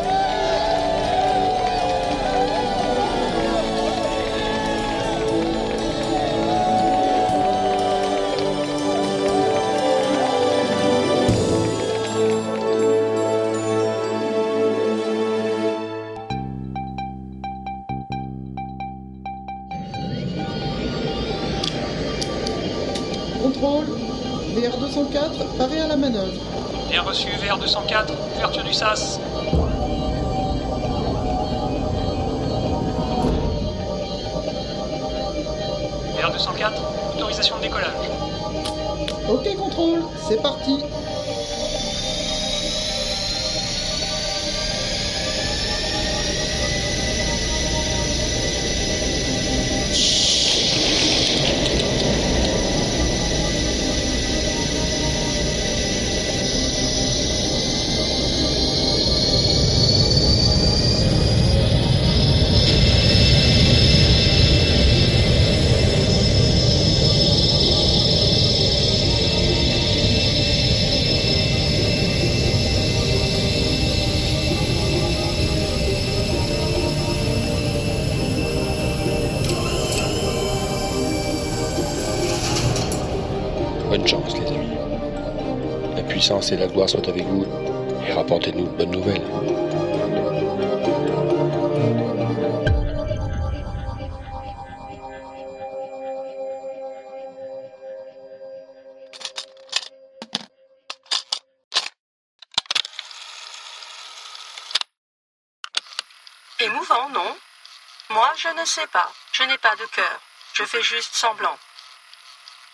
[110.54, 111.58] Je fais juste semblant.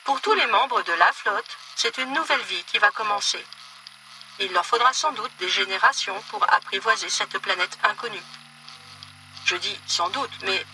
[0.05, 3.43] Pour tous les membres de la flotte, c'est une nouvelle vie qui va commencer.
[4.39, 8.23] Il leur faudra sans doute des générations pour apprivoiser cette planète inconnue.
[9.47, 10.67] Je dis sans doute, mais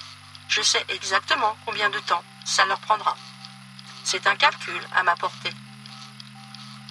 [0.48, 3.16] je sais exactement combien de temps ça leur prendra.
[4.02, 5.52] C'est un calcul à ma portée.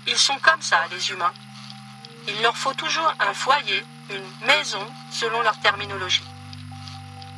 [0.07, 1.33] Ils sont comme ça, les humains.
[2.29, 6.23] Il leur faut toujours un foyer, une maison, selon leur terminologie.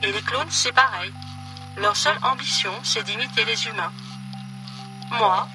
[0.04, 1.12] Et les clones, c'est pareil.
[1.78, 3.92] Leur seule ambition, c'est d'imiter les humains.
[5.12, 5.48] Moi,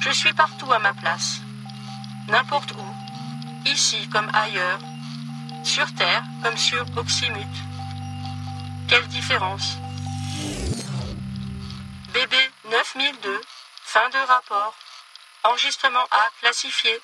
[0.00, 1.40] je suis partout à ma place.
[2.28, 3.68] N'importe où.
[3.68, 4.78] Ici comme ailleurs.
[5.64, 7.58] Sur Terre comme sur Oxymute.
[8.88, 9.76] Quelle différence
[12.14, 13.40] Bébé 9002,
[13.84, 14.74] fin de rapport.
[15.44, 16.98] Enregistrement A classifié.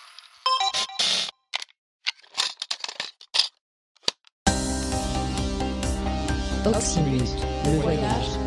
[6.65, 7.29] Oxymute,
[7.67, 8.44] le voyage.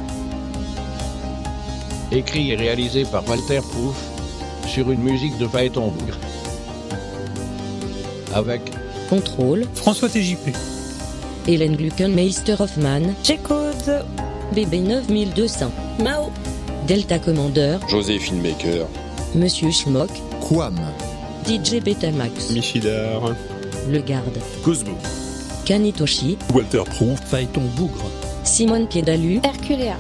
[2.12, 3.96] Écrit et réalisé par Walter Proof
[4.68, 6.18] sur une musique de Phaéton Bougre.
[8.34, 8.62] Avec
[9.10, 9.66] Contrôle.
[9.74, 10.56] François TJP.
[11.48, 13.14] Hélène Gluckenmeister Hoffman.
[13.24, 14.06] J-Code.
[14.54, 15.72] BB 9200.
[16.04, 16.32] Mao.
[16.88, 17.78] Delta Commander.
[17.90, 18.88] José Filmmaker.
[19.36, 20.10] Monsieur Schmock.
[20.48, 20.80] Quam.
[21.46, 22.52] DJ Betamax.
[22.52, 23.34] Michidar.
[23.90, 24.40] Le Garde.
[24.64, 24.96] Cosmo.
[25.66, 26.38] Kanitoshi.
[26.54, 27.20] Walter Proof.
[27.30, 28.10] Phaéton Bougre.
[28.44, 29.40] Simone Kedalu.
[29.44, 29.98] Herculea.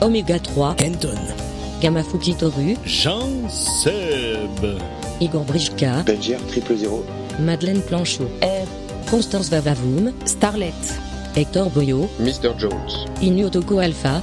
[0.00, 0.74] Oméga 3.
[0.76, 1.18] Kenton.
[1.80, 2.76] Gamafuki Toru.
[2.84, 4.80] Jean Seb.
[5.20, 6.02] Igor Brijka.
[6.06, 7.04] Benjer triple zéro.
[7.38, 8.28] Madeleine Planchot.
[8.42, 8.68] Eve.
[9.10, 10.12] Constance Vavavoum.
[10.26, 10.74] Starlet.
[11.34, 12.08] Hector Boyo.
[12.18, 12.52] Mr.
[12.58, 13.06] Jones.
[13.22, 14.22] Inu Otoko Alpha.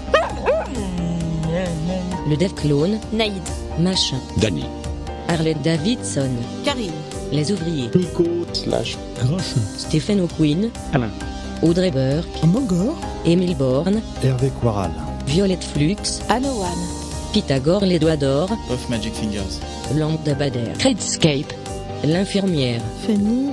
[2.29, 2.99] Le Dev Clone.
[3.11, 3.41] Naïd.
[3.79, 4.19] Machin.
[4.37, 4.65] Danny.
[5.27, 6.29] Arlette Davidson.
[6.63, 6.91] Karine.
[7.31, 7.89] Les ouvriers.
[7.95, 8.23] Nico.
[8.53, 8.97] Slash.
[9.17, 9.61] Grincheux.
[9.77, 10.69] Stephen O'Quinn.
[10.93, 11.09] Alain.
[11.63, 12.43] Audrey Burke.
[12.45, 12.95] Mogor.
[13.25, 14.01] Émile Borne.
[14.23, 14.91] Hervé Quaral.
[15.25, 16.21] Violette Flux.
[16.29, 16.96] Anowan.
[17.33, 18.49] Pythagore les doigts d'or.
[18.69, 19.59] Off Magic Fingers.
[19.95, 20.73] Lambda Bader.
[20.83, 21.51] Redscape.
[22.03, 22.81] L'infirmière.
[23.05, 23.49] Fanny.